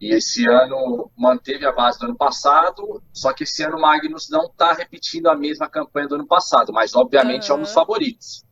E 0.00 0.14
esse 0.14 0.48
ano 0.48 1.10
manteve 1.14 1.66
a 1.66 1.72
base 1.72 1.98
do 1.98 2.06
ano 2.06 2.16
passado, 2.16 3.02
só 3.12 3.34
que 3.34 3.44
esse 3.44 3.62
ano 3.62 3.76
o 3.76 3.80
Magnus 3.80 4.30
não 4.30 4.46
está 4.46 4.72
repetindo 4.72 5.26
a 5.26 5.36
mesma 5.36 5.68
campanha 5.68 6.08
do 6.08 6.14
ano 6.14 6.26
passado, 6.26 6.72
mas 6.72 6.94
obviamente 6.94 7.50
é 7.50 7.54
um 7.54 7.60
dos 7.60 7.74
favoritos. 7.74 8.42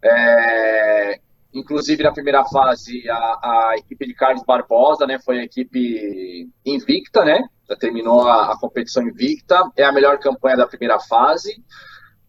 É, 0.00 1.20
inclusive 1.60 2.02
na 2.02 2.12
primeira 2.12 2.44
fase, 2.44 3.08
a, 3.08 3.16
a 3.16 3.74
equipe 3.76 4.06
de 4.06 4.14
Carlos 4.14 4.44
Barbosa, 4.44 5.06
né? 5.06 5.18
Foi 5.18 5.38
a 5.38 5.44
equipe 5.44 6.48
invicta, 6.64 7.24
né? 7.24 7.48
Já 7.68 7.76
terminou 7.76 8.28
a, 8.28 8.52
a 8.52 8.58
competição 8.58 9.02
invicta, 9.02 9.70
é 9.76 9.84
a 9.84 9.92
melhor 9.92 10.18
campanha 10.18 10.56
da 10.56 10.66
primeira 10.66 11.00
fase. 11.00 11.62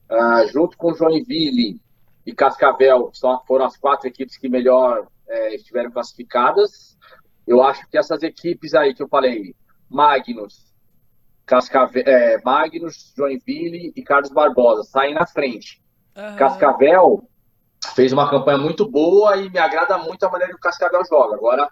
Ah, 0.09 0.45
junto 0.51 0.77
com 0.77 0.93
Joinville 0.93 1.81
e 2.25 2.33
Cascavel, 2.33 3.09
só 3.13 3.43
foram 3.45 3.65
as 3.65 3.77
quatro 3.77 4.07
equipes 4.07 4.37
que 4.37 4.49
melhor 4.49 5.07
eh, 5.27 5.55
estiveram 5.55 5.91
classificadas. 5.91 6.97
Eu 7.45 7.61
acho 7.63 7.87
que 7.89 7.97
essas 7.97 8.23
equipes 8.23 8.73
aí 8.73 8.93
que 8.93 9.03
eu 9.03 9.07
falei, 9.07 9.55
Magnus, 9.89 10.73
Cascavel, 11.45 12.03
eh, 12.05 12.41
Magnus, 12.43 13.13
Joinville 13.15 13.93
e 13.95 14.01
Carlos 14.01 14.31
Barbosa, 14.31 14.83
saem 14.83 15.13
na 15.13 15.25
frente. 15.25 15.81
Cascavel 16.37 17.29
fez 17.95 18.11
uma 18.13 18.29
campanha 18.29 18.57
muito 18.57 18.89
boa 18.89 19.37
e 19.37 19.49
me 19.49 19.59
agrada 19.59 19.97
muito 19.97 20.23
a 20.23 20.29
maneira 20.29 20.53
que 20.53 20.57
o 20.59 20.61
Cascavel 20.61 21.03
joga. 21.05 21.35
Agora, 21.35 21.69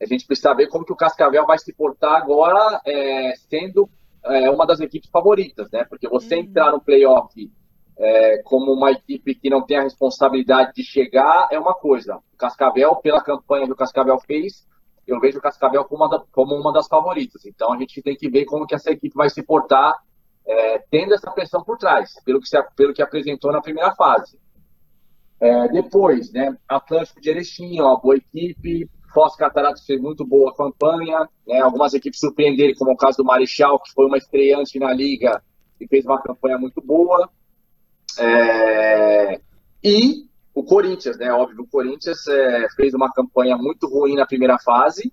a 0.00 0.06
gente 0.06 0.26
precisa 0.26 0.54
ver 0.54 0.66
como 0.68 0.84
que 0.84 0.92
o 0.92 0.96
Cascavel 0.96 1.46
vai 1.46 1.58
se 1.58 1.72
portar 1.72 2.14
agora, 2.16 2.80
eh, 2.86 3.34
sendo 3.48 3.88
eh, 4.24 4.50
uma 4.50 4.66
das 4.66 4.80
equipes 4.80 5.10
favoritas, 5.10 5.70
né? 5.70 5.84
Porque 5.84 6.08
você 6.08 6.34
Uhum. 6.36 6.40
entrar 6.42 6.72
no 6.72 6.80
playoff 6.80 7.50
é, 7.96 8.42
como 8.42 8.72
uma 8.72 8.90
equipe 8.90 9.34
que 9.36 9.48
não 9.48 9.62
tem 9.62 9.76
a 9.76 9.82
responsabilidade 9.82 10.72
de 10.74 10.82
chegar 10.82 11.46
é 11.52 11.58
uma 11.58 11.74
coisa. 11.74 12.16
O 12.16 12.36
Cascavel, 12.36 12.96
pela 12.96 13.22
campanha 13.22 13.66
que 13.66 13.72
o 13.72 13.76
Cascavel 13.76 14.18
fez, 14.18 14.66
eu 15.06 15.20
vejo 15.20 15.38
o 15.38 15.40
Cascavel 15.40 15.84
como 15.84 16.02
uma, 16.02 16.10
da- 16.10 16.24
como 16.32 16.56
uma 16.56 16.72
das 16.72 16.88
favoritas. 16.88 17.44
Então 17.46 17.72
a 17.72 17.76
gente 17.76 18.02
tem 18.02 18.16
que 18.16 18.28
ver 18.28 18.46
como 18.46 18.66
que 18.66 18.74
essa 18.74 18.90
equipe 18.90 19.14
vai 19.14 19.30
se 19.30 19.42
portar 19.44 19.94
é, 20.46 20.78
tendo 20.90 21.14
essa 21.14 21.30
pressão 21.30 21.62
por 21.62 21.78
trás, 21.78 22.14
pelo 22.24 22.40
que, 22.40 22.48
se, 22.48 22.60
pelo 22.74 22.92
que 22.92 23.00
apresentou 23.02 23.52
na 23.52 23.60
primeira 23.62 23.94
fase. 23.94 24.38
É, 25.44 25.68
depois, 25.68 26.32
né, 26.32 26.56
Atlântico 26.66 27.20
de 27.20 27.28
Erechim, 27.28 27.78
uma 27.78 28.00
boa 28.00 28.16
equipe, 28.16 28.88
Foz 29.12 29.36
Cataratas 29.36 29.84
fez 29.84 30.00
muito 30.00 30.24
boa 30.24 30.54
campanha, 30.56 31.28
né, 31.46 31.60
algumas 31.60 31.92
equipes 31.92 32.18
surpreenderam, 32.18 32.72
como 32.78 32.92
o 32.92 32.96
caso 32.96 33.18
do 33.18 33.24
Marechal, 33.26 33.78
que 33.78 33.92
foi 33.92 34.06
uma 34.06 34.16
estreante 34.16 34.78
na 34.78 34.90
liga 34.90 35.42
e 35.78 35.86
fez 35.86 36.06
uma 36.06 36.22
campanha 36.22 36.56
muito 36.56 36.80
boa. 36.80 37.28
É, 38.18 39.38
e 39.84 40.24
o 40.54 40.64
Corinthians, 40.64 41.18
né? 41.18 41.30
Óbvio, 41.30 41.60
o 41.60 41.66
Corinthians 41.66 42.26
é, 42.26 42.66
fez 42.74 42.94
uma 42.94 43.12
campanha 43.12 43.54
muito 43.58 43.86
ruim 43.86 44.14
na 44.14 44.24
primeira 44.24 44.58
fase, 44.58 45.12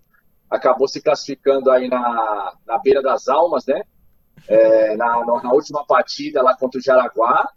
acabou 0.49 0.88
se 0.88 1.01
classificando 1.01 1.69
aí 1.69 1.89
na, 1.89 2.53
na 2.65 2.77
beira 2.77 3.01
das 3.01 3.27
almas, 3.27 3.65
né? 3.65 3.82
É, 4.47 4.95
na, 4.95 5.25
na 5.25 5.51
última 5.51 5.86
partida 5.86 6.41
lá 6.41 6.55
contra 6.55 6.79
o 6.79 6.82
Jaraguá. 6.82 7.49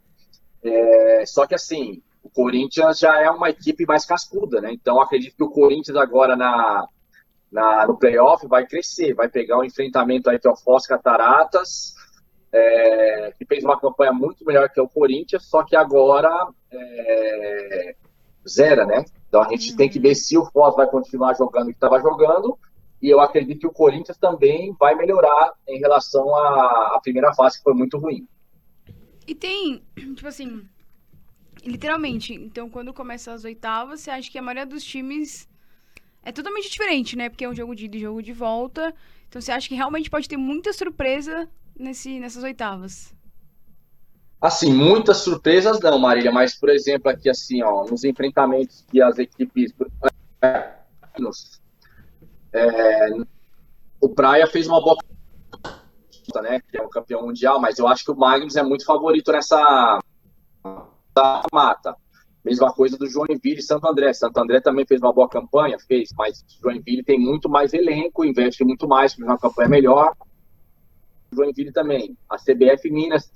É, 0.61 1.25
só 1.25 1.47
que 1.47 1.55
assim, 1.55 2.03
o 2.25 2.31
Corinthians 2.31 2.99
já 2.99 3.21
é 3.21 3.31
uma 3.31 3.51
equipe 3.51 3.85
mais 3.85 4.07
cascuda, 4.07 4.61
né? 4.61 4.73
Então 4.73 5.01
acredito 5.01 5.37
que 5.37 5.45
o 5.45 5.51
Corinthians 5.51 5.97
agora 5.97 6.35
na, 6.35 6.89
na, 7.53 7.87
no 7.87 7.99
playoff 7.99 8.47
vai 8.49 8.67
crescer, 8.67 9.15
vai 9.15 9.29
pegar 9.29 9.59
o 9.59 9.65
enfrentamento 9.65 10.31
aí 10.31 10.37
entre 10.37 10.51
o 10.51 10.57
Foz 10.57 10.87
Cataratas, 10.87 11.95
é, 12.51 13.35
que 13.39 13.45
fez 13.45 13.63
uma 13.63 13.79
campanha 13.79 14.13
muito 14.13 14.43
melhor 14.45 14.71
que 14.71 14.81
o 14.81 14.89
Corinthians, 14.89 15.45
só 15.45 15.63
que 15.63 15.77
agora 15.77 16.49
é, 16.73 17.95
zera, 18.49 18.87
né? 18.87 19.05
Então 19.29 19.43
a 19.43 19.49
gente 19.49 19.73
uhum. 19.73 19.77
tem 19.77 19.91
que 19.91 20.01
ver 20.01 20.15
se 20.15 20.39
o 20.39 20.47
Foz 20.47 20.75
vai 20.75 20.87
continuar 20.87 21.35
jogando 21.35 21.65
o 21.65 21.71
que 21.71 21.77
estava 21.77 22.01
jogando, 22.01 22.59
e 23.03 23.11
eu 23.11 23.21
acredito 23.21 23.61
que 23.61 23.67
o 23.67 23.73
Corinthians 23.73 24.17
também 24.17 24.75
vai 24.81 24.95
melhorar 24.95 25.53
em 25.69 25.79
relação 25.79 26.35
à, 26.35 26.95
à 26.97 27.01
primeira 27.03 27.35
fase, 27.35 27.59
que 27.59 27.65
foi 27.65 27.75
muito 27.75 27.99
ruim. 27.99 28.27
E 29.27 29.35
tem, 29.35 29.83
tipo 29.95 30.27
assim, 30.27 30.67
literalmente, 31.65 32.35
então 32.35 32.69
quando 32.69 32.93
começa 32.93 33.33
as 33.33 33.45
oitavas, 33.45 34.01
você 34.01 34.11
acha 34.11 34.31
que 34.31 34.39
a 34.39 34.43
maioria 34.43 34.67
dos 34.67 34.85
times 34.85 35.49
é 36.23 36.33
totalmente 36.33 36.71
diferente, 36.71 37.17
né? 37.17 37.29
Porque 37.29 37.45
é 37.45 37.49
um 37.49 37.55
jogo 37.55 37.75
de 37.75 37.87
ida 37.87 37.97
e 37.97 38.01
jogo 38.01 38.23
de 38.23 38.33
volta. 38.33 38.95
Então 39.29 39.41
você 39.41 39.53
acha 39.53 39.69
que 39.69 39.75
realmente 39.75 40.09
pode 40.09 40.29
ter 40.29 40.37
muita 40.37 40.73
surpresa 40.73 41.49
nesse, 41.79 42.19
nessas 42.19 42.43
oitavas? 42.43 43.15
Assim, 44.41 44.73
muitas 44.73 45.19
surpresas 45.19 45.81
não, 45.81 45.99
Marília, 45.99 46.31
mas, 46.31 46.55
por 46.55 46.69
exemplo, 46.69 47.11
aqui 47.11 47.31
assim, 47.31 47.63
ó, 47.63 47.85
nos 47.85 48.05
enfrentamentos 48.05 48.85
que 48.91 49.01
as 49.01 49.19
equipes. 49.19 49.73
É, 52.53 53.09
o 54.01 54.09
Praia 54.11 54.47
fez 54.47 54.67
uma 54.67 54.81
boa. 54.81 54.97
Né, 56.43 56.61
que 56.69 56.77
é 56.77 56.83
um 56.83 56.89
campeão 56.89 57.23
mundial, 57.23 57.61
mas 57.61 57.79
eu 57.79 57.87
acho 57.87 58.05
que 58.05 58.11
o 58.11 58.17
Magnus 58.17 58.57
é 58.57 58.63
muito 58.63 58.85
favorito 58.85 59.31
nessa 59.31 60.01
mata. 61.53 61.97
Mesma 62.45 62.73
coisa 62.73 62.99
do 62.99 63.07
Joinville 63.07 63.61
e 63.61 63.63
Santo 63.63 63.89
André. 63.89 64.13
Santo 64.13 64.39
André 64.39 64.61
também 64.61 64.85
fez 64.87 65.01
uma 65.01 65.13
boa 65.13 65.29
campanha, 65.29 65.79
fez, 65.79 66.11
mas 66.17 66.45
Joinville 66.63 67.03
tem 67.03 67.19
muito 67.19 67.49
mais 67.49 67.73
elenco, 67.73 68.25
investe 68.25 68.63
muito 68.65 68.87
mais, 68.87 69.15
fez 69.15 69.27
uma 69.27 69.39
campanha 69.39 69.69
melhor. 69.69 70.13
Joinville 71.33 71.73
também. 71.73 72.17
A 72.29 72.37
CBF 72.37 72.91
Minas, 72.91 73.33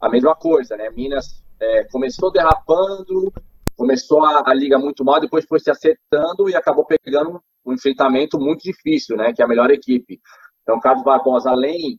a 0.00 0.08
mesma 0.08 0.34
coisa, 0.36 0.76
né? 0.76 0.90
Minas 0.90 1.42
é, 1.60 1.84
começou 1.84 2.30
derrapando, 2.30 3.32
começou 3.76 4.24
a, 4.24 4.48
a, 4.48 4.54
liga 4.54 4.78
muito 4.78 5.04
mal, 5.04 5.20
depois 5.20 5.44
foi 5.44 5.58
se 5.58 5.70
acertando 5.70 6.48
e 6.48 6.54
acabou 6.54 6.86
pegando 6.86 7.42
um 7.64 7.72
enfrentamento 7.72 8.38
muito 8.38 8.62
difícil, 8.62 9.16
né? 9.16 9.32
Que 9.32 9.42
é 9.42 9.44
a 9.44 9.48
melhor 9.48 9.70
equipe. 9.70 10.20
Então, 10.62 10.78
Carlos 10.78 11.04
Barbosa, 11.04 11.50
além 11.50 11.98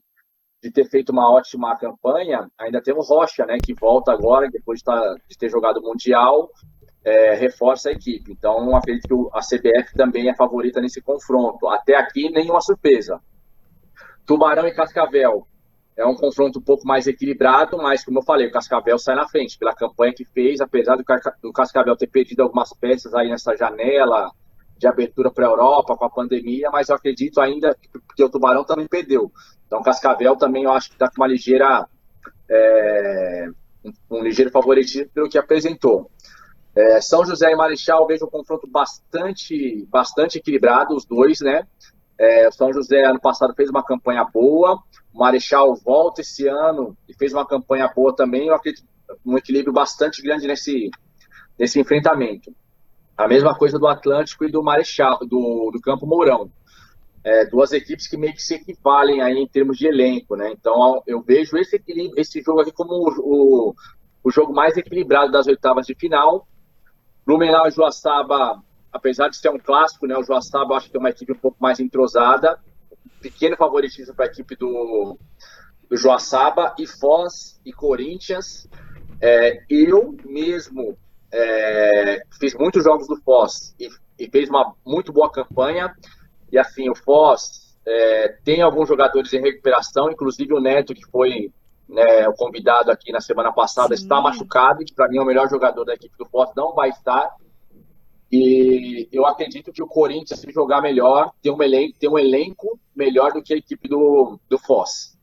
de 0.64 0.70
ter 0.70 0.88
feito 0.88 1.10
uma 1.10 1.30
ótima 1.30 1.76
campanha, 1.76 2.50
ainda 2.58 2.80
tem 2.80 2.94
o 2.94 3.02
Rocha, 3.02 3.44
né, 3.44 3.58
que 3.62 3.74
volta 3.74 4.10
agora, 4.10 4.48
depois 4.50 4.78
de, 4.78 4.84
tá, 4.84 5.14
de 5.28 5.36
ter 5.36 5.50
jogado 5.50 5.76
o 5.76 5.82
Mundial, 5.82 6.48
é, 7.04 7.34
reforça 7.34 7.90
a 7.90 7.92
equipe. 7.92 8.32
Então, 8.32 8.74
acredito 8.74 9.06
que 9.06 9.38
a 9.38 9.40
CBF 9.40 9.94
também 9.94 10.30
é 10.30 10.34
favorita 10.34 10.80
nesse 10.80 11.02
confronto. 11.02 11.68
Até 11.68 11.94
aqui, 11.96 12.30
nenhuma 12.30 12.62
surpresa. 12.62 13.20
Tubarão 14.24 14.66
e 14.66 14.72
Cascavel. 14.72 15.46
É 15.94 16.06
um 16.06 16.14
confronto 16.14 16.58
um 16.58 16.62
pouco 16.62 16.86
mais 16.86 17.06
equilibrado, 17.06 17.76
mas, 17.76 18.02
como 18.02 18.20
eu 18.20 18.24
falei, 18.24 18.46
o 18.46 18.50
Cascavel 18.50 18.98
sai 18.98 19.14
na 19.14 19.28
frente 19.28 19.58
pela 19.58 19.74
campanha 19.74 20.14
que 20.14 20.24
fez, 20.24 20.62
apesar 20.62 20.96
do 20.96 21.52
Cascavel 21.52 21.94
ter 21.94 22.06
perdido 22.06 22.42
algumas 22.42 22.72
peças 22.72 23.14
aí 23.14 23.28
nessa 23.28 23.54
janela 23.54 24.32
de 24.76 24.86
abertura 24.86 25.30
para 25.30 25.46
a 25.46 25.50
Europa 25.50 25.96
com 25.96 26.04
a 26.04 26.10
pandemia, 26.10 26.70
mas 26.70 26.88
eu 26.88 26.96
acredito 26.96 27.40
ainda 27.40 27.76
que 28.16 28.24
o 28.24 28.28
Tubarão 28.28 28.64
também 28.64 28.86
perdeu. 28.86 29.32
Então, 29.66 29.82
Cascavel 29.82 30.36
também 30.36 30.64
eu 30.64 30.72
acho 30.72 30.88
que 30.88 30.94
está 30.94 31.08
com 31.08 31.20
uma 31.20 31.26
ligeira. 31.26 31.88
É, 32.48 33.48
um, 34.10 34.22
ligeiro 34.22 34.50
favoritismo 34.50 35.10
pelo 35.12 35.28
que 35.28 35.38
apresentou. 35.38 36.10
É, 36.74 37.00
São 37.00 37.24
José 37.24 37.52
e 37.52 37.56
Marechal 37.56 38.06
vejo 38.06 38.26
um 38.26 38.30
confronto 38.30 38.66
bastante, 38.66 39.86
bastante 39.90 40.38
equilibrado, 40.38 40.94
os 40.94 41.04
dois, 41.04 41.40
né? 41.40 41.66
É, 42.18 42.50
São 42.50 42.72
José, 42.72 43.04
ano 43.04 43.20
passado, 43.20 43.54
fez 43.54 43.68
uma 43.70 43.82
campanha 43.82 44.24
boa. 44.24 44.82
O 45.12 45.18
Marechal 45.18 45.74
volta 45.76 46.20
esse 46.20 46.48
ano 46.48 46.96
e 47.08 47.14
fez 47.14 47.32
uma 47.32 47.46
campanha 47.46 47.90
boa 47.94 48.14
também. 48.14 48.48
Eu 48.48 48.54
acredito 48.54 48.86
um 49.24 49.36
equilíbrio 49.36 49.72
bastante 49.72 50.22
grande 50.22 50.46
nesse, 50.46 50.90
nesse 51.58 51.78
enfrentamento. 51.78 52.54
A 53.16 53.28
mesma 53.28 53.56
coisa 53.56 53.78
do 53.78 53.86
Atlântico 53.86 54.44
e 54.44 54.50
do 54.50 54.62
Marechal, 54.62 55.18
do, 55.20 55.70
do 55.72 55.80
Campo 55.80 56.06
Mourão 56.06 56.50
é, 57.24 57.46
duas 57.46 57.72
equipes 57.72 58.06
que 58.06 58.18
meio 58.18 58.34
que 58.34 58.42
se 58.42 58.54
equivalem 58.54 59.22
aí 59.22 59.38
em 59.38 59.48
termos 59.48 59.78
de 59.78 59.86
elenco, 59.86 60.36
né? 60.36 60.52
Então 60.52 61.02
eu 61.06 61.22
vejo 61.22 61.56
esse, 61.56 61.82
esse 62.16 62.42
jogo 62.42 62.60
aqui 62.60 62.70
como 62.70 62.92
o, 62.92 63.70
o, 63.70 63.74
o 64.22 64.30
jogo 64.30 64.52
mais 64.52 64.76
equilibrado 64.76 65.32
das 65.32 65.46
oitavas 65.46 65.86
de 65.86 65.94
final. 65.94 66.46
Blumenau 67.24 67.66
e 67.66 67.70
Joaçaba, 67.70 68.62
apesar 68.92 69.30
de 69.30 69.38
ser 69.38 69.48
um 69.48 69.58
clássico, 69.58 70.06
né? 70.06 70.14
O 70.18 70.22
Joaçaba 70.22 70.76
acho 70.76 70.90
que 70.90 70.96
é 70.98 71.00
uma 71.00 71.08
equipe 71.08 71.32
um 71.32 71.38
pouco 71.38 71.56
mais 71.58 71.80
entrosada. 71.80 72.60
Pequeno 73.22 73.56
favoritismo 73.56 74.14
para 74.14 74.26
a 74.26 74.28
equipe 74.28 74.54
do, 74.54 75.18
do 75.88 75.96
Joaçaba 75.96 76.74
e 76.78 76.86
Foz 76.86 77.58
e 77.64 77.72
Corinthians. 77.72 78.68
É, 79.18 79.64
eu 79.70 80.14
mesmo 80.26 80.98
é, 81.36 82.22
fiz 82.38 82.54
muitos 82.54 82.84
jogos 82.84 83.08
do 83.08 83.16
Foz 83.16 83.74
e, 83.78 83.88
e 84.18 84.30
fez 84.30 84.48
uma 84.48 84.72
muito 84.86 85.12
boa 85.12 85.30
campanha. 85.30 85.92
E 86.52 86.56
assim, 86.56 86.88
o 86.88 86.94
Foz 86.94 87.76
é, 87.84 88.36
tem 88.44 88.62
alguns 88.62 88.88
jogadores 88.88 89.32
em 89.32 89.40
recuperação, 89.40 90.10
inclusive 90.10 90.54
o 90.54 90.60
Neto, 90.60 90.94
que 90.94 91.04
foi 91.10 91.50
né, 91.88 92.28
o 92.28 92.34
convidado 92.34 92.92
aqui 92.92 93.10
na 93.10 93.20
semana 93.20 93.52
passada, 93.52 93.96
Sim. 93.96 94.04
está 94.04 94.20
machucado, 94.20 94.82
e 94.82 94.94
para 94.94 95.08
mim 95.08 95.18
é 95.18 95.22
o 95.22 95.26
melhor 95.26 95.50
jogador 95.50 95.84
da 95.84 95.94
equipe 95.94 96.16
do 96.16 96.24
Foz, 96.26 96.50
não 96.56 96.72
vai 96.72 96.90
estar. 96.90 97.34
E 98.30 99.08
eu 99.12 99.26
acredito 99.26 99.72
que 99.72 99.82
o 99.82 99.88
Corinthians, 99.88 100.38
se 100.38 100.52
jogar 100.52 100.80
melhor, 100.80 101.32
tem 101.42 101.52
um 101.52 101.62
elenco, 101.62 101.98
tem 101.98 102.08
um 102.08 102.18
elenco 102.18 102.78
melhor 102.94 103.32
do 103.32 103.42
que 103.42 103.52
a 103.52 103.56
equipe 103.56 103.88
do, 103.88 104.38
do 104.48 104.58
Foz. 104.58 105.18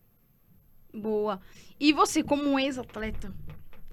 Boa. 0.93 1.39
E 1.79 1.93
você, 1.93 2.21
como 2.21 2.43
um 2.43 2.59
ex-atleta, 2.59 3.33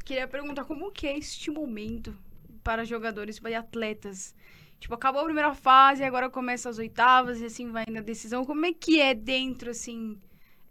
queria 0.08 0.26
perguntar 0.26 0.64
como 0.64 0.90
que 0.90 1.06
é 1.06 1.16
este 1.16 1.50
momento 1.50 2.16
para 2.64 2.84
jogadores, 2.84 3.38
para 3.38 3.58
atletas 3.58 4.34
Tipo, 4.80 4.94
acabou 4.94 5.22
a 5.22 5.24
primeira 5.24 5.54
fase, 5.54 6.04
agora 6.04 6.30
começa 6.30 6.68
as 6.68 6.78
oitavas 6.78 7.40
e 7.40 7.46
assim 7.46 7.70
vai 7.70 7.84
na 7.90 8.00
decisão. 8.00 8.44
Como 8.44 8.64
é 8.64 8.72
que 8.72 9.00
é 9.00 9.12
dentro, 9.12 9.70
assim, 9.70 10.16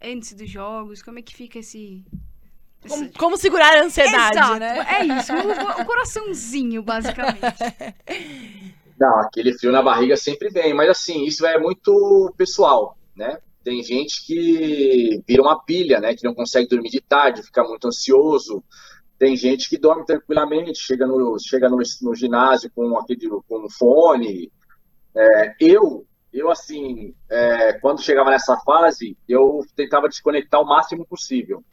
antes 0.02 0.32
dos 0.32 0.48
jogos? 0.48 1.02
Como 1.02 1.18
é 1.18 1.22
que 1.22 1.34
fica 1.34 1.58
esse. 1.58 2.02
esse... 2.84 2.94
Como, 2.94 3.12
como, 3.12 3.36
segurar 3.36 3.76
a 3.76 3.84
ansiedade, 3.84 4.38
Exato, 4.38 4.58
né? 4.58 4.86
É 4.98 5.04
isso, 5.04 5.32
o, 5.34 5.82
o 5.82 5.84
coraçãozinho, 5.84 6.82
basicamente. 6.82 7.38
Não, 8.98 9.20
aquele 9.20 9.52
frio 9.56 9.70
na 9.70 9.82
barriga 9.82 10.16
sempre 10.16 10.48
vem, 10.48 10.74
mas 10.74 10.88
assim, 10.88 11.24
isso 11.24 11.46
é 11.46 11.56
muito 11.58 12.34
pessoal, 12.36 12.98
né? 13.14 13.38
Tem 13.62 13.80
gente 13.82 14.24
que 14.26 15.22
vira 15.28 15.42
uma 15.42 15.62
pilha, 15.62 16.00
né? 16.00 16.16
Que 16.16 16.24
não 16.24 16.34
consegue 16.34 16.66
dormir 16.66 16.90
de 16.90 17.00
tarde, 17.00 17.42
fica 17.42 17.62
muito 17.62 17.86
ansioso. 17.86 18.64
Tem 19.18 19.36
gente 19.36 19.68
que 19.68 19.76
dorme 19.76 20.04
tranquilamente, 20.04 20.78
chega 20.78 21.06
no, 21.06 21.36
chega 21.40 21.68
no, 21.68 21.78
no 22.02 22.14
ginásio 22.14 22.70
com 22.72 22.96
aquele 22.96 23.28
com 23.48 23.68
fone. 23.68 24.52
É, 25.14 25.54
eu, 25.60 26.06
eu 26.32 26.50
assim, 26.50 27.14
é, 27.28 27.72
quando 27.80 28.00
chegava 28.00 28.30
nessa 28.30 28.56
fase, 28.58 29.18
eu 29.28 29.60
tentava 29.74 30.08
desconectar 30.08 30.60
o 30.60 30.66
máximo 30.66 31.04
possível. 31.04 31.64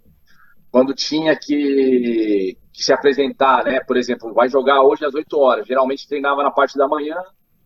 Quando 0.71 0.95
tinha 0.95 1.35
que, 1.35 2.57
que 2.73 2.83
se 2.83 2.91
apresentar, 2.91 3.63
né? 3.63 3.79
Por 3.79 3.95
exemplo, 3.95 4.33
vai 4.33 4.49
jogar 4.49 4.81
hoje 4.81 5.05
às 5.05 5.13
8 5.13 5.39
horas. 5.39 5.67
Geralmente 5.67 6.07
treinava 6.07 6.41
na 6.41 6.51
parte 6.51 6.77
da 6.77 6.87
manhã, 6.87 7.15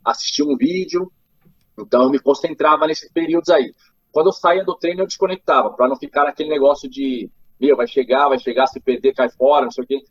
assistia 0.03 0.45
um 0.45 0.57
vídeo. 0.57 1.09
Então 1.80 2.03
eu 2.03 2.09
me 2.09 2.19
concentrava 2.19 2.86
nesses 2.86 3.09
períodos 3.11 3.49
aí. 3.49 3.73
Quando 4.11 4.27
eu 4.27 4.34
saía 4.34 4.63
do 4.63 4.75
treino, 4.75 5.01
eu 5.01 5.07
desconectava, 5.07 5.71
para 5.71 5.88
não 5.88 5.95
ficar 5.95 6.27
aquele 6.27 6.49
negócio 6.49 6.89
de 6.89 7.30
meu, 7.60 7.76
vai 7.76 7.88
chegar, 7.88 8.30
vai 8.30 8.39
chegar, 8.39 8.68
se 8.68 8.80
perder, 8.80 9.14
cai 9.14 9.30
fora, 9.30 9.66
não 9.66 9.72
sei 9.72 9.84
o 9.84 9.88
quê. 9.88 10.03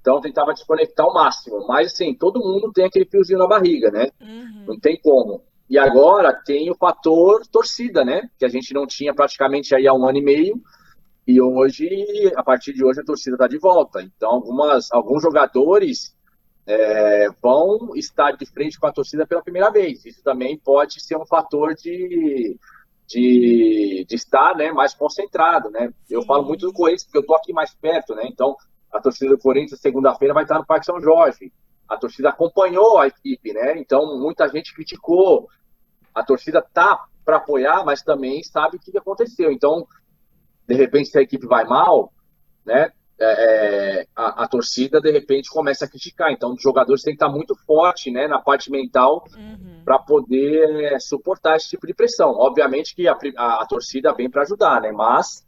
Então, 0.00 0.20
tentava 0.20 0.52
desconectar 0.52 1.06
ao 1.06 1.14
máximo. 1.14 1.66
Mas, 1.66 1.92
assim, 1.92 2.14
todo 2.14 2.40
mundo 2.40 2.72
tem 2.72 2.84
aquele 2.84 3.06
fiozinho 3.06 3.38
na 3.38 3.46
barriga, 3.46 3.90
né? 3.90 4.10
Uhum. 4.20 4.64
Não 4.68 4.78
tem 4.78 5.00
como. 5.00 5.42
E 5.68 5.78
agora 5.78 6.32
tem 6.44 6.70
o 6.70 6.74
fator 6.74 7.46
torcida, 7.46 8.04
né? 8.04 8.28
Que 8.38 8.44
a 8.44 8.48
gente 8.48 8.74
não 8.74 8.86
tinha 8.86 9.14
praticamente 9.14 9.74
aí 9.74 9.86
há 9.86 9.94
um 9.94 10.06
ano 10.06 10.18
e 10.18 10.22
meio. 10.22 10.62
E 11.26 11.40
hoje, 11.40 11.88
a 12.36 12.42
partir 12.42 12.74
de 12.74 12.84
hoje, 12.84 13.00
a 13.00 13.04
torcida 13.04 13.36
está 13.36 13.48
de 13.48 13.58
volta. 13.58 14.02
Então, 14.02 14.30
algumas, 14.30 14.92
alguns 14.92 15.22
jogadores 15.22 16.14
é, 16.66 17.28
vão 17.42 17.96
estar 17.96 18.32
de 18.32 18.44
frente 18.46 18.78
com 18.78 18.86
a 18.86 18.92
torcida 18.92 19.26
pela 19.26 19.42
primeira 19.42 19.70
vez. 19.70 20.04
Isso 20.04 20.22
também 20.22 20.58
pode 20.58 21.02
ser 21.02 21.16
um 21.16 21.24
fator 21.24 21.74
de, 21.74 22.58
de, 23.06 24.04
de 24.08 24.14
estar 24.14 24.56
né, 24.56 24.72
mais 24.72 24.94
concentrado, 24.94 25.70
né? 25.70 25.92
Eu 26.08 26.22
falo 26.22 26.44
muito 26.44 26.66
do 26.66 26.72
Corinthians 26.72 27.04
porque 27.04 27.18
eu 27.18 27.26
tô 27.26 27.34
aqui 27.34 27.52
mais 27.52 27.74
perto, 27.74 28.14
né? 28.14 28.22
Então, 28.26 28.56
a 28.92 29.00
torcida 29.00 29.30
do 29.30 29.38
Corinthians 29.38 29.80
segunda-feira 29.80 30.32
vai 30.32 30.44
estar 30.44 30.58
no 30.58 30.66
Parque 30.66 30.86
São 30.86 31.00
Jorge. 31.00 31.52
A 31.88 31.96
torcida 31.96 32.30
acompanhou 32.30 32.98
a 32.98 33.06
equipe, 33.06 33.52
né? 33.52 33.78
Então, 33.78 34.18
muita 34.18 34.48
gente 34.48 34.74
criticou. 34.74 35.48
A 36.14 36.22
torcida 36.22 36.62
tá 36.62 37.04
para 37.24 37.36
apoiar, 37.36 37.84
mas 37.84 38.02
também 38.02 38.42
sabe 38.42 38.76
o 38.76 38.80
que 38.80 38.96
aconteceu. 38.96 39.50
Então, 39.50 39.86
de 40.66 40.74
repente, 40.74 41.10
se 41.10 41.18
a 41.18 41.22
equipe 41.22 41.46
vai 41.46 41.64
mal, 41.64 42.12
né? 42.64 42.90
É, 43.18 44.00
é, 44.00 44.06
a, 44.16 44.44
a 44.44 44.48
torcida 44.48 45.00
de 45.00 45.10
repente 45.10 45.48
começa 45.50 45.84
a 45.84 45.88
criticar. 45.88 46.32
Então, 46.32 46.52
os 46.54 46.62
jogadores 46.62 47.02
têm 47.02 47.12
que 47.14 47.22
estar 47.22 47.28
muito 47.32 47.54
forte, 47.66 48.10
né, 48.10 48.26
na 48.26 48.40
parte 48.40 48.70
mental 48.70 49.24
Uhum. 49.36 49.82
para 49.84 49.98
poder 49.98 50.92
é, 50.94 50.98
suportar 50.98 51.56
esse 51.56 51.68
tipo 51.68 51.86
de 51.86 51.94
pressão. 51.94 52.30
Obviamente 52.30 52.94
que 52.94 53.06
a, 53.08 53.16
a- 53.36 53.62
a 53.62 53.66
torcida 53.66 54.12
vem 54.12 54.28
para 54.30 54.42
ajudar, 54.42 54.80
né? 54.82 54.90
Mas 54.92 55.44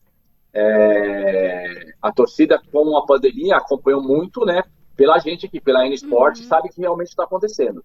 é, 0.55 1.93
a 2.01 2.13
torcida, 2.13 2.61
com 2.73 2.97
a 2.97 3.05
pandemia, 3.05 3.57
acompanhou 3.57 4.03
muito, 4.03 4.45
né? 4.45 4.63
Pela 4.97 5.19
gente 5.19 5.47
aqui, 5.47 5.61
pela 5.61 5.85
N 5.87 5.95
Sport, 5.95 6.39
sabe 6.39 6.69
que 6.71 6.81
realmente 6.81 7.09
está 7.09 7.25
acontecendo. 7.25 7.85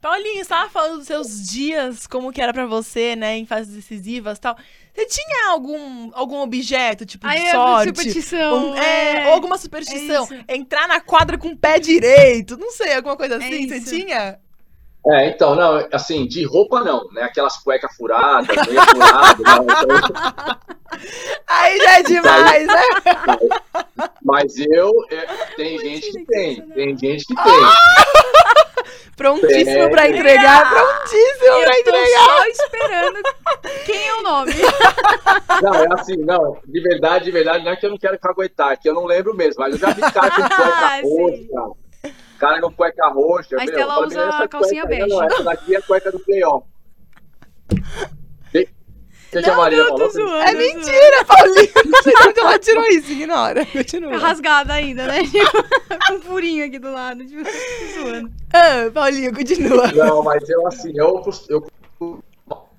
Paulinho, 0.00 0.42
você 0.42 0.48
tava 0.48 0.70
falando 0.70 0.98
dos 0.98 1.06
seus 1.06 1.46
dias, 1.48 2.06
como 2.06 2.32
que 2.32 2.40
era 2.40 2.52
pra 2.54 2.64
você, 2.66 3.14
né, 3.14 3.36
em 3.36 3.44
fases 3.44 3.74
decisivas 3.74 4.38
e 4.38 4.40
tal. 4.40 4.56
Você 4.94 5.06
tinha 5.06 5.50
algum, 5.50 6.10
algum 6.14 6.38
objeto, 6.40 7.04
tipo, 7.04 7.28
de 7.28 7.32
Aí 7.34 7.44
é 7.46 7.52
sorte? 7.52 7.88
superstição. 7.88 8.70
Um- 8.70 8.74
é, 8.76 9.26
ou 9.28 9.34
alguma 9.34 9.58
superstição. 9.58 10.26
é. 10.48 10.56
Entrar 10.56 10.88
na 10.88 11.00
quadra 11.00 11.36
com 11.36 11.48
o 11.48 11.56
pé 11.56 11.78
direito. 11.78 12.56
Não 12.56 12.70
sei, 12.72 12.94
alguma 12.94 13.16
coisa 13.16 13.36
assim. 13.36 13.68
Você 13.68 13.76
isso. 13.76 13.90
tinha? 13.94 14.38
É, 15.06 15.28
então, 15.28 15.54
não, 15.54 15.86
assim, 15.92 16.26
de 16.26 16.44
roupa 16.44 16.80
não, 16.84 17.08
né? 17.12 17.22
Aquelas 17.22 17.56
cuecas 17.62 17.90
furadas, 17.96 18.48
meia 18.66 18.84
furada, 18.84 19.36
não, 19.42 19.62
então, 19.62 20.58
Aí 21.48 21.78
já 21.78 21.98
é 21.98 22.02
demais, 22.02 22.66
né? 22.66 22.82
mas 24.22 24.54
eu, 24.58 24.90
é, 25.10 25.26
tem 25.56 25.78
gente 25.78 26.10
que 26.12 26.24
tem, 26.26 26.54
que 26.56 26.74
tem 26.74 26.98
gente 26.98 27.24
que 27.24 27.34
tem. 27.34 27.44
Prontíssimo 29.16 29.70
É. 29.84 29.88
pra 29.90 30.08
entregar. 30.08 30.70
Prontíssimo 30.70 31.60
pra 31.60 31.78
Eu 31.78 31.84
tô 31.84 31.90
entregar. 31.90 32.24
só 32.24 32.44
esperando 32.46 33.22
quem 33.84 34.08
é 34.08 34.14
o 34.16 34.22
nome. 34.22 34.52
Não, 35.62 35.74
é 35.74 35.86
assim, 35.92 36.16
não, 36.16 36.58
de 36.66 36.80
verdade, 36.80 37.24
de 37.26 37.30
verdade, 37.30 37.64
não 37.64 37.72
é 37.72 37.76
que 37.76 37.84
eu 37.84 37.90
não 37.90 37.98
quero 37.98 38.18
caguetar, 38.18 38.72
é 38.72 38.76
que 38.76 38.88
eu 38.88 38.94
não 38.94 39.04
lembro 39.04 39.34
mesmo, 39.34 39.56
mas 39.60 39.74
eu 39.74 39.78
já 39.78 39.90
vi 39.92 40.00
cara 40.00 40.30
com 40.30 40.42
cueca 40.42 40.56
Ah, 40.58 41.00
roxa, 41.02 41.74
cara 42.40 42.60
com 42.60 42.72
cueca 42.72 43.08
roxa. 43.08 43.56
A 43.56 43.58
meu, 43.58 43.64
Estela 43.66 43.92
eu 43.92 43.94
falei, 43.94 44.08
usa 44.08 44.20
essa 44.22 44.44
a 44.44 44.48
calcinha 44.48 44.82
cueca 44.86 45.04
bege. 45.04 45.14
Não, 45.14 45.22
essa 45.22 45.42
daqui 45.44 45.74
é 45.74 45.78
a 45.78 45.82
cueca 45.82 46.10
do 46.10 46.20
playoff. 46.20 46.66
A 49.32 49.40
Não, 49.42 49.56
Maria 49.58 49.78
não, 49.78 49.84
falou? 49.90 49.98
tô 49.98 50.10
zoando. 50.10 50.34
É 50.34 50.52
mentira, 50.52 51.24
Paulinho. 51.24 51.72
Não 51.86 52.02
sei 52.02 52.12
de 52.12 52.28
onde 52.28 52.40
ela 52.40 52.58
tirou 52.58 52.86
isso. 52.88 53.12
Ignora. 53.12 53.64
Continua. 53.64 54.18
Rasgada 54.18 54.72
ainda, 54.72 55.06
né? 55.06 55.18
com 56.08 56.14
um 56.14 56.20
furinho 56.20 56.66
aqui 56.66 56.80
do 56.80 56.90
lado. 56.90 57.24
Tipo, 57.24 57.44
tô 57.44 58.02
zoando. 58.02 58.32
Ah, 58.52 58.90
Paulinho, 58.92 59.32
continua. 59.32 59.86
Não, 59.92 60.24
mas 60.24 60.48
eu 60.48 60.66
assim, 60.66 60.92
eu, 60.96 61.22
eu 61.48 61.64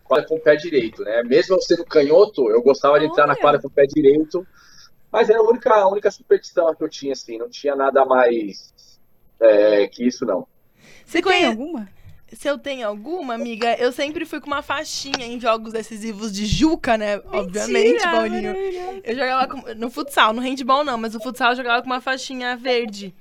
quadra 0.04 0.28
com 0.28 0.36
o 0.36 0.42
pé 0.42 0.58
direito, 0.58 1.04
né? 1.04 1.24
Mesmo 1.24 1.56
eu 1.56 1.62
sendo 1.62 1.86
canhoto, 1.86 2.50
eu 2.50 2.62
gostava 2.62 3.00
de 3.00 3.06
entrar 3.06 3.26
na 3.28 3.34
Olha. 3.34 3.42
quadra 3.42 3.62
com 3.62 3.70
o 3.70 3.72
pé 3.72 3.86
direito. 3.86 4.46
Mas 5.10 5.30
era 5.30 5.40
a 5.40 5.44
única, 5.44 5.74
a 5.74 5.88
única 5.88 6.12
superstição 6.12 6.76
que 6.76 6.84
eu 6.84 6.90
tinha, 6.90 7.14
assim, 7.14 7.38
não 7.38 7.50
tinha 7.50 7.76
nada 7.76 8.04
mais 8.04 8.70
é, 9.41 9.88
que 9.88 10.05
isso, 10.05 10.26
não. 10.26 10.47
Você 11.05 11.13
Tem 11.13 11.22
conhece... 11.23 11.45
alguma? 11.47 11.89
Se 12.34 12.47
eu 12.47 12.57
tenho 12.57 12.88
alguma, 12.88 13.34
amiga, 13.34 13.76
eu 13.76 13.91
sempre 13.91 14.23
fui 14.26 14.39
com 14.39 14.47
uma 14.47 14.61
faixinha 14.61 15.26
em 15.27 15.38
jogos 15.38 15.73
decisivos 15.73 16.31
de 16.31 16.45
Juca, 16.45 16.97
né? 16.97 17.18
Obviamente, 17.26 17.91
Mentira, 17.91 18.09
Paulinho. 18.11 18.53
maravilhoso. 18.53 19.01
Eu 19.03 19.15
jogava 19.15 19.47
com- 19.47 19.73
no 19.76 19.89
futsal, 19.91 20.31
no 20.31 20.41
handball 20.41 20.85
não, 20.85 20.97
mas 20.97 21.13
no 21.13 21.22
futsal 21.22 21.49
eu 21.51 21.57
jogava 21.57 21.81
com 21.81 21.88
uma 21.88 21.99
faixinha 21.99 22.55
verde 22.55 23.13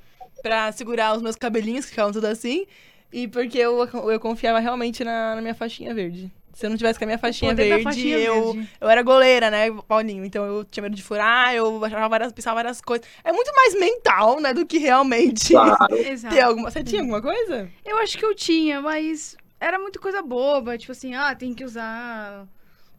pra 0.43 0.71
segurar 0.71 1.17
os 1.17 1.23
meus 1.23 1.35
cabelinhos, 1.35 1.87
que 1.87 1.91
ficavam 1.91 2.13
tudo 2.13 2.27
assim. 2.27 2.67
E 3.13 3.27
porque 3.27 3.59
eu, 3.59 3.85
eu 4.09 4.21
confiava 4.21 4.61
realmente 4.61 5.03
na, 5.03 5.35
na 5.35 5.41
minha 5.43 5.55
faixinha 5.57 5.93
verde. 5.93 6.31
Se 6.53 6.67
eu 6.67 6.71
não 6.71 6.77
tivesse 6.77 6.99
com 6.99 7.05
a 7.05 7.07
minha 7.07 7.19
faixinha 7.19 7.55
verde, 7.55 7.83
faixinha 7.83 8.19
eu, 8.19 8.53
verde. 8.53 8.71
eu 8.81 8.89
era 8.89 9.03
goleira, 9.03 9.51
né, 9.51 9.71
Paulinho? 9.87 10.25
Então 10.25 10.45
eu 10.45 10.65
tinha 10.65 10.83
medo 10.83 10.97
de 10.97 11.03
furar, 11.03 11.55
eu 11.55 11.85
achava 11.85 12.09
várias, 12.09 12.33
pensava 12.33 12.57
várias 12.57 12.81
coisas. 12.81 13.07
É 13.25 13.33
muito 13.33 13.53
mais 13.55 13.79
mental, 13.79 14.41
né, 14.41 14.53
do 14.53 14.67
que 14.67 14.79
realmente 14.79 15.53
Claro. 15.55 15.97
Ter 16.31 16.41
alguma. 16.41 16.71
Você 16.71 16.83
tinha 16.83 17.01
alguma 17.01 17.23
coisa? 17.23 17.69
Eu 17.85 17.99
acho 17.99 18.19
que 18.19 18.25
eu 18.25 18.35
tinha, 18.35 18.81
mas 18.81 19.37
era 19.61 19.79
muita 19.79 19.99
coisa 19.99 20.23
boba. 20.23 20.77
Tipo 20.77 20.93
assim, 20.93 21.15
ah, 21.15 21.35
tem 21.35 21.55
que 21.55 21.65
usar 21.65 22.47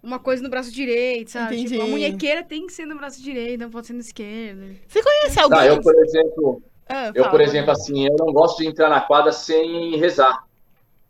uma 0.02 0.18
coisa 0.18 0.42
no 0.42 0.50
braço 0.50 0.72
direito, 0.72 1.32
sabe? 1.32 1.56
Entendi. 1.56 1.74
Tipo, 1.74 1.84
a 1.84 1.88
munhequeira 1.88 2.44
tem 2.44 2.66
que 2.66 2.74
ser 2.74 2.86
no 2.86 2.96
braço 2.98 3.22
direito, 3.22 3.60
não 3.62 3.70
pode 3.70 3.88
ser 3.88 3.94
no 3.94 4.00
esquerdo. 4.00 4.76
Você 4.88 5.02
conhece 5.04 5.40
alguém? 5.40 5.60
Tá, 5.60 5.68
eu, 5.68 5.82
por 5.82 5.96
exemplo, 6.04 6.64
Ah, 6.88 7.12
eu, 7.14 7.24
fala, 7.24 7.30
por 7.30 7.42
exemplo, 7.42 7.72
assim, 7.72 8.06
eu 8.08 8.16
não 8.18 8.34
gosto 8.34 8.58
de 8.58 8.68
entrar 8.68 8.90
na 8.90 9.02
quadra 9.02 9.32
sem 9.32 9.98
rezar. 9.98 10.44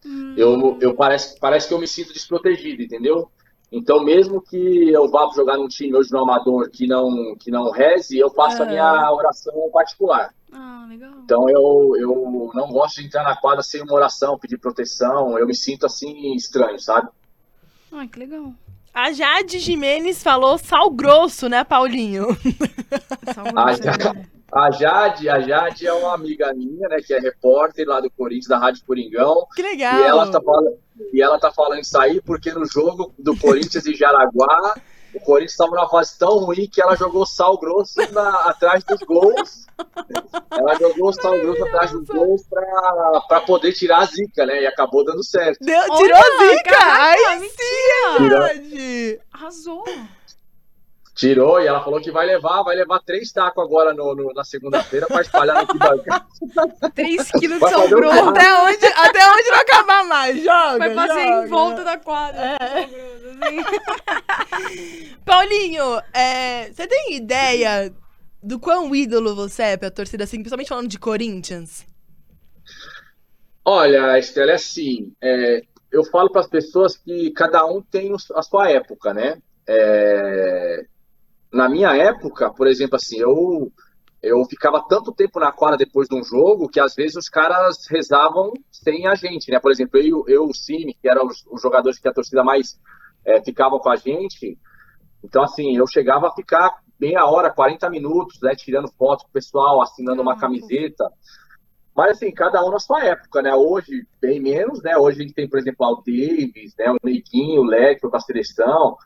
Hum, 0.06 0.34
Eu, 0.38 0.78
eu 0.82 0.95
parece, 0.95 1.40
parece 1.40 1.68
que 1.68 1.73
eu 1.73 1.80
me 1.80 1.88
sinto 1.88 2.14
desprotegido, 2.14 2.82
entendeu? 2.82 3.30
Então, 3.72 4.03
mesmo 4.03 4.41
que 4.41 4.90
eu 4.90 5.10
vá 5.10 5.30
jogar 5.34 5.57
num 5.57 5.68
time 5.68 5.95
hoje 5.95 6.11
no 6.11 6.19
amador 6.19 6.69
que 6.69 6.86
não, 6.86 7.36
que 7.40 7.49
não 7.49 7.72
reze, 7.72 8.18
eu 8.18 8.30
faço 8.30 8.61
a 8.64 8.65
minha 8.65 9.11
oração 9.14 9.53
particular. 9.72 10.34
Ah, 10.52 10.86
legal. 10.90 11.11
Então, 11.23 11.49
eu, 11.49 11.94
eu 11.98 12.52
não 12.53 12.69
gosto 12.69 12.99
de 12.99 13.07
entrar 13.07 13.23
na 13.23 13.38
quadra 13.38 13.64
sem 13.64 13.82
uma 13.82 13.94
oração, 13.94 14.38
pedir 14.38 14.57
proteção. 14.57 15.40
Eu 15.40 15.48
me 15.48 15.56
sinto 15.56 15.86
assim 15.86 16.36
estranho, 16.36 16.78
sabe? 16.80 17.07
Ai, 17.94 18.10
que 18.10 18.19
legal. 18.19 18.53
A 18.94 19.14
Jade 19.14 19.60
Jimenez 19.60 20.22
falou 20.22 20.57
sal 20.57 20.90
grosso, 20.90 21.48
né, 21.48 21.64
Paulinho? 21.64 22.28
Ah, 23.56 23.72
você, 23.73 23.84
já. 23.84 24.14
A 24.53 24.69
Jade, 24.72 25.30
a 25.30 25.40
Jade 25.40 25.88
é 25.88 25.94
uma 25.94 26.14
amiga 26.14 26.53
minha, 26.53 26.90
né, 26.90 26.98
que 27.06 27.14
é 27.14 27.19
repórter 27.19 27.88
lá 27.88 28.02
do 28.02 28.10
Corinthians, 28.11 28.48
da 28.48 28.57
Rádio 28.57 28.84
Coringão. 28.86 29.48
Que 29.56 29.61
legal. 29.61 29.99
E 29.99 30.03
ela, 30.03 30.30
tá 30.30 30.41
falando, 30.41 30.78
e 31.14 31.22
ela 31.22 31.40
tá 31.40 31.52
falando 31.52 31.80
isso 31.80 31.98
aí 31.98 32.22
porque 32.22 32.52
no 32.52 32.65
jogo 32.65 33.14
do 33.18 33.36
Corinthians 33.38 33.86
e 33.86 33.94
Jaraguá, 33.95 34.76
o 35.14 35.19
Corinthians 35.22 35.52
estava 35.52 35.72
numa 35.72 35.90
fase 35.90 36.18
tão 36.18 36.38
ruim 36.40 36.68
que 36.72 36.82
ela 36.82 36.95
jogou 36.95 37.26
sal 37.26 37.57
grosso 37.57 37.95
na- 38.11 38.40
atrás 38.49 38.84
dos 38.84 38.99
gols. 39.02 39.65
Ela 40.52 40.76
jogou 40.76 41.11
sal 41.14 41.38
grosso 41.40 41.64
atrás 41.65 41.91
dos 41.91 42.06
gols 42.07 42.44
pra, 42.49 43.22
pra 43.28 43.41
poder 43.41 43.73
tirar 43.73 43.99
a 43.99 44.06
zica, 44.06 44.45
né? 44.45 44.61
E 44.61 44.68
acabou 44.68 45.03
dando 45.03 45.23
certo. 45.23 45.60
Deu, 45.65 45.78
Olha, 45.90 45.98
tirou 45.98 46.18
a 46.18 46.48
zica! 46.53 46.69
caraca, 46.69 47.40
mentira. 47.40 48.48
Jade! 48.48 49.19
Arrasou. 49.34 49.84
Tirou 51.22 51.61
e 51.61 51.68
ela 51.68 51.84
falou 51.84 52.02
que 52.02 52.10
vai 52.11 52.26
levar, 52.26 52.64
vai 52.64 52.76
levar 52.76 52.99
três 52.99 53.31
tacos 53.31 53.64
agora 53.64 53.93
no, 53.93 54.15
no- 54.15 54.34
na 54.34 54.43
segunda-feira 54.43 55.06
pra 55.06 55.22
espalhar 55.22 55.53
no 55.53 55.61
arquibancada. 55.61 56.26
3 56.95 57.31
quilos 57.34 57.60
de 57.60 57.76
um 57.76 57.89
grosso. 57.89 58.30
Até 58.30 58.53
onde, 58.64 58.85
até 58.88 59.30
onde 59.31 59.49
não 59.52 59.60
acabar 59.60 60.03
mais? 60.06 60.38
Joga! 60.43 60.77
Vai 60.80 60.95
fazer 60.95 61.23
joga. 61.27 61.45
em 61.45 61.48
volta 61.48 61.84
da 61.84 61.98
quadra. 61.98 62.41
É. 62.41 62.84
Assim. 63.45 63.64
Paulinho, 65.23 66.02
é, 66.11 66.72
você 66.72 66.88
tem 66.88 67.14
ideia 67.14 67.93
do 68.41 68.60
quão 68.60 68.95
ídolo 68.95 69.35
você 69.35 69.61
é 69.61 69.77
pra 69.77 69.91
torcida, 69.91 70.23
assim, 70.23 70.38
principalmente 70.38 70.69
falando 70.69 70.88
de 70.88 70.98
Corinthians? 70.98 71.85
Olha, 73.64 74.18
Estela, 74.18 74.53
é 74.53 74.56
assim, 74.56 75.14
é, 75.22 75.61
eu 75.91 76.03
falo 76.06 76.31
para 76.31 76.41
as 76.41 76.48
pessoas 76.48 76.98
que 76.98 77.30
cada 77.31 77.64
um 77.68 77.80
tem 77.80 78.11
a 78.34 78.41
sua 78.41 78.72
época, 78.72 79.14
né? 79.14 79.38
É, 79.68 80.84
na 81.52 81.69
minha 81.69 81.95
época, 81.95 82.52
por 82.52 82.68
exemplo, 82.68 82.95
assim, 82.95 83.19
eu 83.19 83.72
eu 84.22 84.45
ficava 84.45 84.86
tanto 84.88 85.11
tempo 85.11 85.40
na 85.40 85.52
quadra 85.52 85.78
depois 85.78 86.07
de 86.07 86.15
um 86.15 86.23
jogo 86.23 86.69
que 86.69 86.80
às 86.80 86.94
vezes 86.94 87.15
os 87.15 87.28
caras 87.28 87.88
rezavam 87.90 88.53
sem 88.72 89.07
a 89.07 89.15
gente, 89.15 89.49
né? 89.49 89.60
Por 89.60 89.72
exemplo, 89.72 89.99
eu, 89.99 90.23
eu 90.28 90.45
o 90.45 90.53
Cine, 90.53 90.94
que 90.94 91.10
eram 91.10 91.26
os, 91.26 91.44
os 91.49 91.60
jogadores 91.60 91.98
que 91.98 92.07
a 92.07 92.14
torcida 92.14 92.44
mais 92.44 92.80
é, 93.26 93.41
ficavam 93.44 93.80
com 93.80 93.90
a 93.90 93.95
gente. 93.95 94.60
Então, 95.23 95.41
assim, 95.41 95.76
eu 95.76 95.88
chegava 95.88 96.28
a 96.28 96.36
ficar 96.36 96.82
meia 96.99 97.26
hora, 97.26 97.49
40 97.52 97.90
minutos, 97.90 98.40
né? 98.41 98.53
Tirando 98.56 98.91
foto 98.91 99.23
com 99.23 99.30
o 99.30 99.34
pessoal, 99.34 99.82
assinando 99.82 100.22
uma 100.22 100.38
camiseta. 100.38 101.11
Mas 101.95 102.11
assim, 102.11 102.32
cada 102.32 102.64
um 102.64 102.69
na 102.69 102.80
sua 102.80 103.03
época, 103.03 103.41
né? 103.41 103.56
Hoje, 103.56 104.06
bem 104.22 104.40
menos, 104.40 104.84
né? 104.84 104.95
Hoje 104.98 105.19
a 105.19 105.22
gente 105.23 105.34
tem, 105.34 105.49
por 105.49 105.57
exemplo, 105.57 105.86
o 105.88 105.95
Davis, 105.95 106.76
né? 106.78 106.91
O 106.91 106.98
Neguinho, 107.03 107.61
o 107.61 107.65
Leque, 107.65 108.02
foi 108.02 108.10
pra 108.11 108.19
seleção. 108.19 108.98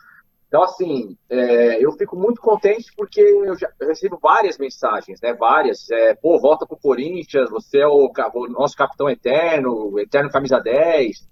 Então, 0.56 0.64
assim, 0.64 1.18
é, 1.30 1.84
eu 1.84 1.92
fico 1.92 2.16
muito 2.16 2.40
contente 2.40 2.90
porque 2.96 3.20
eu, 3.20 3.58
já, 3.58 3.70
recebo 3.82 4.18
várias 4.22 4.58
mensagens, 4.58 5.20
né? 5.20 5.34
Várias. 5.34 5.92
É, 5.92 6.16
Pô, 6.16 6.40
volta 6.40 6.66
pro 6.66 6.78
Corinthians, 6.78 7.50
você 7.50 7.80
é 7.80 7.88
o, 7.88 8.10
o 8.10 8.48
nosso 8.48 8.74
capitão 8.74 9.10
eterno, 9.10 10.00
eterno 10.00 10.30
camisa 10.30 10.58
10. 10.62 11.28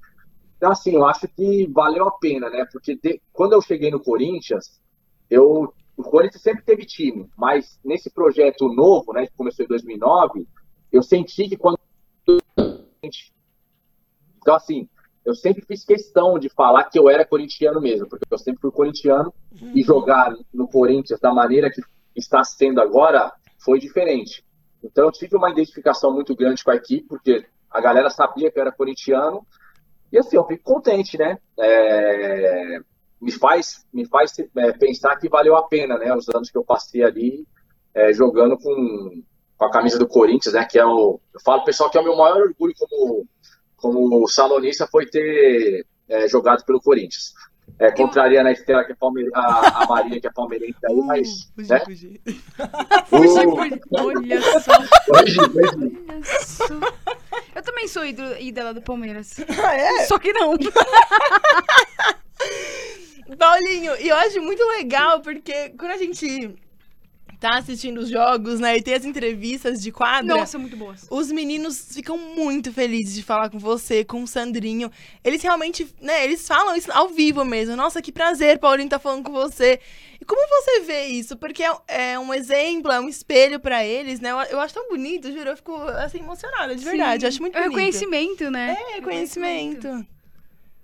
Então, 0.57 0.73
assim, 0.73 0.95
eu 0.95 1.05
acho 1.05 1.25
que 1.29 1.65
valeu 1.67 2.05
a 2.05 2.11
pena, 2.11 2.49
né? 2.49 2.67
Porque 2.69 2.97
de- 2.97 3.21
quando 3.31 3.53
eu 3.53 3.61
cheguei 3.61 3.89
no 3.89 4.03
Corinthians, 4.03 4.81
eu, 5.29 5.73
o 5.95 6.03
Corinthians 6.03 6.41
sempre 6.41 6.65
teve 6.65 6.85
time, 6.85 7.29
mas 7.37 7.79
nesse 7.81 8.09
projeto 8.09 8.67
novo, 8.73 9.13
né, 9.13 9.25
que 9.25 9.37
começou 9.37 9.63
em 9.63 9.69
2009, 9.69 10.45
eu 10.91 11.01
senti 11.01 11.47
que 11.47 11.55
quando. 11.55 11.79
Então, 14.41 14.53
assim, 14.53 14.89
eu 15.25 15.33
sempre 15.33 15.63
fiz 15.65 15.85
questão 15.85 16.37
de 16.37 16.49
falar 16.49 16.83
que 16.85 16.99
eu 16.99 17.09
era 17.09 17.25
corintiano 17.25 17.79
mesmo, 17.79 18.07
porque 18.07 18.25
eu 18.29 18.37
sempre 18.37 18.61
fui 18.61 18.71
corintiano 18.71 19.33
e 19.73 19.81
jogar 19.81 20.33
no 20.53 20.67
Corinthians 20.67 21.19
da 21.19 21.33
maneira 21.33 21.71
que 21.71 21.81
está 22.15 22.43
sendo 22.43 22.81
agora 22.81 23.31
foi 23.57 23.79
diferente. 23.79 24.43
Então, 24.83 25.05
eu 25.05 25.11
tive 25.11 25.37
uma 25.37 25.49
identificação 25.49 26.11
muito 26.11 26.35
grande 26.35 26.63
com 26.63 26.71
a 26.71 26.75
equipe, 26.75 27.07
porque 27.07 27.45
a 27.71 27.79
galera 27.79 28.09
sabia 28.09 28.51
que 28.51 28.59
eu 28.59 28.61
era 28.61 28.71
corintiano. 28.71 29.45
E 30.11 30.17
assim, 30.17 30.35
eu 30.35 30.45
fico 30.45 30.63
contente, 30.63 31.17
né? 31.17 31.37
É, 31.57 32.79
Me 33.21 33.31
faz, 33.31 33.85
me 33.93 34.05
faz 34.05 34.37
é, 34.39 34.71
pensar 34.73 35.15
que 35.15 35.29
valeu 35.29 35.55
a 35.55 35.63
pena, 35.67 35.97
né? 35.97 36.13
Os 36.13 36.27
anos 36.29 36.51
que 36.51 36.57
eu 36.57 36.65
passei 36.65 37.01
ali 37.01 37.47
é, 37.93 38.11
jogando 38.11 38.57
com, 38.57 39.23
com 39.57 39.65
a 39.65 39.71
camisa 39.71 39.97
do 39.97 40.07
Corinthians, 40.07 40.53
né? 40.53 40.65
Que 40.65 40.77
é 40.77 40.85
o. 40.85 41.19
Eu 41.33 41.39
falo, 41.39 41.63
pessoal, 41.63 41.89
que 41.89 41.97
é 41.97 42.01
o 42.01 42.03
meu 42.03 42.17
maior 42.17 42.41
orgulho 42.41 42.73
como, 42.77 43.25
como 43.83 44.25
salonista 44.29 44.87
foi 44.87 45.05
ter 45.05 45.85
é, 46.07 46.25
jogado 46.29 46.63
pelo 46.63 46.79
Corinthians. 46.81 47.33
É, 47.79 47.89
contraria 47.91 48.43
na 48.43 48.51
Estela, 48.51 48.83
que 48.83 48.91
é 48.91 48.95
palmeira, 48.95 49.31
a, 49.33 49.83
a 49.83 49.87
Maria, 49.87 50.19
que 50.21 50.27
é 50.27 50.31
palmeirense 50.31 50.77
aí, 50.85 50.93
Uh, 50.95 51.05
mas. 51.05 51.49
fugi, 51.55 51.69
né? 51.69 51.79
fugi. 51.79 52.21
Fugi, 53.09 53.27
Uh, 53.27 53.55
fugi. 53.55 53.81
Olha 53.91 54.41
só, 54.59 54.71
olha 55.13 56.23
só. 56.23 56.65
Eu 57.55 57.61
também 57.63 57.87
sou 57.87 58.05
ídolo- 58.05 58.37
ídola 58.39 58.73
do 58.73 58.81
Palmeiras. 58.81 59.37
Ah, 59.63 59.75
é? 59.75 60.05
Só 60.05 60.19
que 60.19 60.33
não. 60.33 60.55
Paulinho, 63.37 63.95
e 63.99 64.09
eu 64.09 64.15
acho 64.17 64.41
muito 64.41 64.61
legal, 64.77 65.21
porque 65.21 65.69
quando 65.69 65.91
a 65.91 65.97
gente 65.97 66.53
tá 67.43 67.57
assistindo 67.57 67.97
os 67.99 68.09
jogos, 68.09 68.57
né, 68.61 68.77
e 68.77 68.81
tem 68.81 68.93
as 68.93 69.03
entrevistas 69.03 69.81
de 69.81 69.91
quadra, 69.91 70.33
Nossa, 70.37 70.57
muito 70.57 70.77
boas. 70.77 71.05
os 71.11 71.29
meninos 71.29 71.89
ficam 71.93 72.17
muito 72.17 72.71
felizes 72.71 73.13
de 73.13 73.21
falar 73.21 73.49
com 73.49 73.59
você, 73.59 74.05
com 74.05 74.23
o 74.23 74.27
Sandrinho. 74.27 74.89
Eles 75.21 75.41
realmente, 75.43 75.85
né, 76.01 76.23
eles 76.23 76.47
falam 76.47 76.73
isso 76.73 76.89
ao 76.93 77.09
vivo 77.09 77.43
mesmo. 77.43 77.75
Nossa, 77.75 78.01
que 78.01 78.13
prazer, 78.13 78.59
Paulinho, 78.59 78.87
tá 78.87 78.97
falando 78.97 79.23
com 79.25 79.33
você. 79.33 79.77
E 80.21 80.25
como 80.25 80.41
você 80.47 80.79
vê 80.81 81.07
isso? 81.07 81.35
Porque 81.35 81.61
é, 81.63 82.13
é 82.13 82.17
um 82.17 82.33
exemplo, 82.33 82.89
é 82.93 82.99
um 83.01 83.09
espelho 83.09 83.59
pra 83.59 83.85
eles, 83.85 84.21
né? 84.21 84.31
Eu, 84.31 84.37
eu 84.43 84.59
acho 84.61 84.73
tão 84.73 84.87
bonito, 84.87 85.29
juro, 85.29 85.49
eu 85.49 85.57
fico, 85.57 85.75
assim, 85.75 86.19
emocionada, 86.19 86.73
de 86.73 86.85
verdade. 86.85 87.19
Sim. 87.21 87.25
Eu 87.25 87.29
acho 87.29 87.41
muito 87.41 87.57
É 87.57 87.61
bonito. 87.63 87.75
reconhecimento, 87.75 88.49
né? 88.49 88.77
É, 88.91 88.95
reconhecimento. 88.95 90.07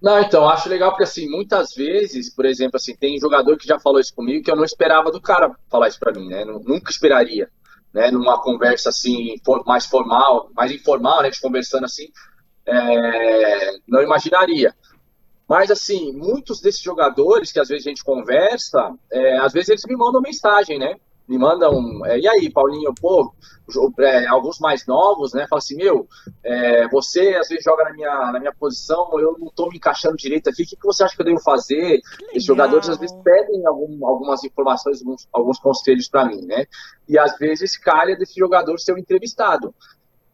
Não, 0.01 0.19
então, 0.21 0.47
acho 0.47 0.69
legal 0.69 0.91
porque, 0.91 1.03
assim, 1.03 1.27
muitas 1.29 1.73
vezes, 1.73 2.33
por 2.33 2.45
exemplo, 2.45 2.77
assim, 2.77 2.95
tem 2.95 3.19
jogador 3.19 3.57
que 3.57 3.67
já 3.67 3.77
falou 3.79 3.99
isso 3.99 4.13
comigo 4.15 4.43
que 4.43 4.49
eu 4.51 4.55
não 4.55 4.63
esperava 4.63 5.11
do 5.11 5.21
cara 5.21 5.53
falar 5.69 5.89
isso 5.89 5.99
pra 5.99 6.13
mim, 6.13 6.27
né? 6.29 6.45
Nu- 6.45 6.61
Nunca 6.63 6.89
esperaria, 6.91 7.49
né? 7.93 8.09
Numa 8.09 8.41
conversa, 8.41 8.89
assim, 8.89 9.35
mais 9.65 9.85
formal, 9.85 10.49
mais 10.55 10.71
informal, 10.71 11.21
né? 11.21 11.29
Conversando 11.41 11.83
assim, 11.85 12.05
é, 12.65 13.71
não 13.87 14.01
imaginaria. 14.01 14.73
Mas, 15.47 15.71
assim, 15.71 16.13
muitos 16.13 16.61
desses 16.61 16.81
jogadores 16.81 17.51
que 17.51 17.59
às 17.59 17.69
vezes 17.69 17.85
a 17.87 17.89
gente 17.89 18.03
conversa, 18.03 18.93
é, 19.11 19.37
às 19.39 19.53
vezes 19.53 19.69
eles 19.69 19.85
me 19.87 19.95
mandam 19.97 20.21
mensagem, 20.21 20.79
né? 20.79 20.95
Me 21.29 21.37
mandam, 21.37 22.03
é, 22.07 22.19
e 22.19 22.27
aí, 22.27 22.49
Paulinho, 22.49 22.91
pô, 22.99 23.31
é, 23.99 24.25
alguns 24.25 24.57
mais 24.57 24.87
novos, 24.87 25.31
né? 25.31 25.45
Fala 25.47 25.59
assim, 25.59 25.75
meu, 25.75 26.07
é, 26.43 26.87
você 26.87 27.35
às 27.39 27.47
vezes 27.47 27.63
joga 27.63 27.83
na 27.83 27.93
minha, 27.93 28.31
na 28.31 28.39
minha 28.39 28.51
posição, 28.51 29.07
eu 29.19 29.37
não 29.37 29.47
tô 29.49 29.69
me 29.69 29.77
encaixando 29.77 30.17
direito 30.17 30.49
aqui, 30.49 30.63
o 30.63 30.65
que, 30.65 30.75
que 30.75 30.85
você 30.87 31.03
acha 31.03 31.15
que 31.15 31.21
eu 31.21 31.25
devo 31.27 31.39
fazer? 31.39 32.01
Esses 32.31 32.45
jogadores 32.45 32.89
às 32.89 32.97
vezes 32.97 33.15
pedem 33.23 33.63
algum- 33.67 34.07
algumas 34.07 34.43
informações, 34.43 35.01
alguns, 35.01 35.27
alguns 35.31 35.59
conselhos 35.59 36.09
para 36.09 36.25
mim, 36.25 36.41
né? 36.47 36.65
E 37.07 37.15
às 37.19 37.37
vezes 37.37 37.77
calha 37.77 38.17
desse 38.17 38.39
jogador 38.39 38.79
ser 38.79 38.97
entrevistado. 38.97 39.71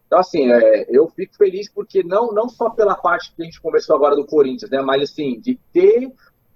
Então, 0.07 0.19
assim, 0.19 0.49
é, 0.49 0.85
eu 0.89 1.09
fico 1.09 1.35
feliz 1.35 1.69
porque 1.69 2.03
não, 2.03 2.31
não 2.31 2.47
só 2.47 2.69
pela 2.69 2.95
parte 2.95 3.33
que 3.35 3.41
a 3.41 3.45
gente 3.45 3.59
conversou 3.59 3.97
agora 3.97 4.15
do 4.15 4.25
Corinthians, 4.25 4.71
né? 4.71 4.81
Mas, 4.81 5.11
assim, 5.11 5.41
de 5.41 5.59
ter 5.73 6.09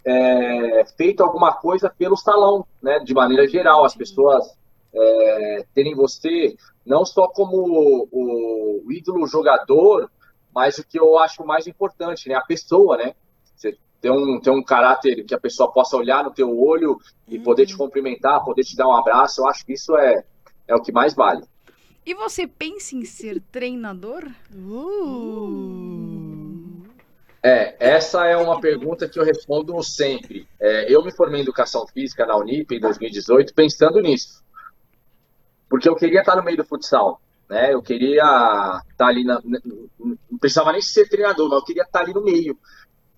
é, 0.06 0.86
feito 0.98 1.24
alguma 1.24 1.54
coisa 1.54 1.90
pelo 1.90 2.16
salão, 2.16 2.66
né? 2.82 3.00
De 3.00 3.14
maneira 3.14 3.48
geral, 3.48 3.86
as 3.86 3.96
pessoas 3.96 4.58
é, 4.94 5.66
terem 5.74 5.96
você 5.96 6.56
não 6.86 7.06
só 7.06 7.28
como 7.28 7.58
o, 8.12 8.84
o 8.86 8.92
ídolo 8.92 9.28
jogador, 9.28 10.10
mas 10.54 10.78
o 10.78 10.88
que 10.88 11.00
eu 11.00 11.18
acho 11.20 11.46
mais 11.46 11.68
importante, 11.68 12.28
né? 12.28 12.36
A 12.36 12.42
pessoa, 12.42 12.98
né? 12.98 13.14
Você 13.56 13.78
ter 14.02 14.12
um, 14.12 14.40
ter 14.40 14.50
um 14.50 14.64
caráter 14.64 15.24
que 15.24 15.36
a 15.36 15.40
pessoa 15.40 15.72
possa 15.72 15.96
olhar 15.98 16.24
no 16.24 16.32
teu 16.32 16.58
olho 16.60 16.98
e 17.28 17.38
poder 17.38 17.66
te 17.66 17.78
cumprimentar, 17.78 18.44
poder 18.44 18.64
te 18.64 18.76
dar 18.76 18.88
um 18.88 18.96
abraço, 18.96 19.42
eu 19.42 19.48
acho 19.48 19.66
que 19.66 19.74
isso 19.74 19.96
é, 19.96 20.24
é 20.68 20.76
o 20.76 20.82
que 20.82 20.92
mais 20.92 21.14
vale. 21.14 21.44
E 22.06 22.14
você 22.16 22.48
pensa 22.48 22.96
em 22.96 23.06
ser 23.06 23.40
treinador? 23.52 24.28
Uh. 24.52 26.09
É, 27.42 27.76
essa 27.80 28.26
é 28.26 28.36
uma 28.36 28.60
pergunta 28.60 29.08
que 29.08 29.18
eu 29.18 29.24
respondo 29.24 29.82
sempre. 29.82 30.48
É, 30.60 30.94
eu 30.94 31.04
me 31.04 31.12
formei 31.12 31.40
em 31.40 31.44
Educação 31.44 31.88
Física 31.88 32.26
na 32.26 32.36
Unip 32.36 32.76
em 32.76 32.80
2018 32.80 33.54
pensando 33.54 34.02
nisso. 34.02 34.44
Porque 35.70 35.88
eu 35.88 35.96
queria 35.96 36.20
estar 36.20 36.36
no 36.36 36.44
meio 36.44 36.58
do 36.58 36.66
futsal, 36.66 37.22
né? 37.50 37.74
Eu 37.74 37.82
queria 37.82 38.82
estar 38.92 39.08
ali, 39.08 39.24
na, 39.24 39.40
não 39.44 40.38
precisava 40.40 40.72
nem 40.72 40.82
ser 40.82 41.08
treinador, 41.08 41.48
mas 41.48 41.60
eu 41.60 41.66
queria 41.66 41.84
estar 41.84 42.02
ali 42.02 42.14
no 42.14 42.24
meio. 42.24 42.58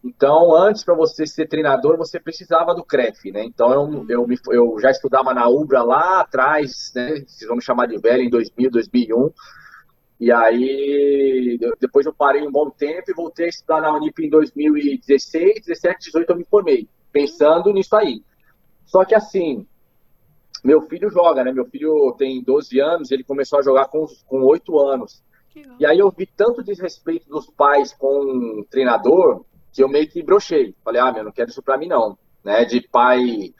Então, 0.03 0.56
antes 0.56 0.84
para 0.84 0.95
você 0.95 1.26
ser 1.26 1.48
treinador, 1.48 1.95
você 1.95 2.19
precisava 2.19 2.73
do 2.73 2.84
CREF, 2.84 3.31
né? 3.31 3.43
Então, 3.43 3.72
eu, 3.72 4.06
eu, 4.10 4.27
me, 4.27 4.38
eu 4.49 4.77
já 4.80 4.89
estudava 4.89 5.34
na 5.34 5.48
UBRA 5.48 5.84
lá 5.84 6.22
atrás, 6.22 6.91
né? 6.95 7.23
Vocês 7.26 7.48
vão 7.48 7.56
me 7.56 7.64
chamar 7.64 7.88
de 7.88 7.98
velho, 7.99 8.23
em 8.23 8.30
2000, 8.30 8.72
2001. 8.72 9.31
E 10.22 10.31
aí, 10.31 11.57
eu- 11.60 11.76
depois 11.80 12.06
eu 12.06 12.14
parei 12.14 12.48
um 12.48 12.52
bom 12.52 12.69
tempo 12.69 13.10
e 13.10 13.14
voltei 13.14 13.48
a 13.48 13.49
estudar 13.49 13.81
na 13.81 13.91
Unip 13.91 14.23
em 14.23 14.30
2016, 14.30 15.65
17, 15.65 16.06
18 16.06 16.30
eu 16.30 16.38
me 16.38 16.45
formei, 16.45 16.88
pensando 17.11 17.73
nisso 17.73 17.95
aí. 17.95 18.23
Só 18.85 19.03
que 19.03 19.15
assim, 19.15 19.65
meu 20.64 20.84
filho 20.84 21.10
joga, 21.10 21.43
né? 21.43 21.52
Meu 21.52 21.65
filho 21.65 22.14
tem 22.19 22.39
12 22.43 22.80
anos, 22.80 23.10
ele 23.10 23.23
começou 23.23 23.57
a 23.57 23.64
jogar 23.64 23.85
com, 23.88 24.06
com 24.27 24.43
8 24.43 24.80
anos. 24.80 25.23
E 25.80 25.88
aí 25.88 25.98
eu 25.98 26.11
vi 26.11 26.27
tanto 26.27 26.64
desrespeito 26.64 27.27
dos 27.27 27.48
pais 27.49 27.91
com 27.91 28.60
o 28.60 28.65
treinador 28.69 29.43
que 29.73 29.81
eu 29.81 29.89
meio 29.89 30.07
que 30.07 30.22
brochei. 30.22 30.76
Falei, 30.84 31.02
ah, 31.02 31.11
meu, 31.11 31.23
não 31.23 31.31
quero 31.31 31.49
isso 31.49 31.64
pra 31.64 31.80
mim 31.80 31.88
não. 31.88 32.15
Né? 32.43 32.64
De 32.64 32.80
pai 32.88 33.56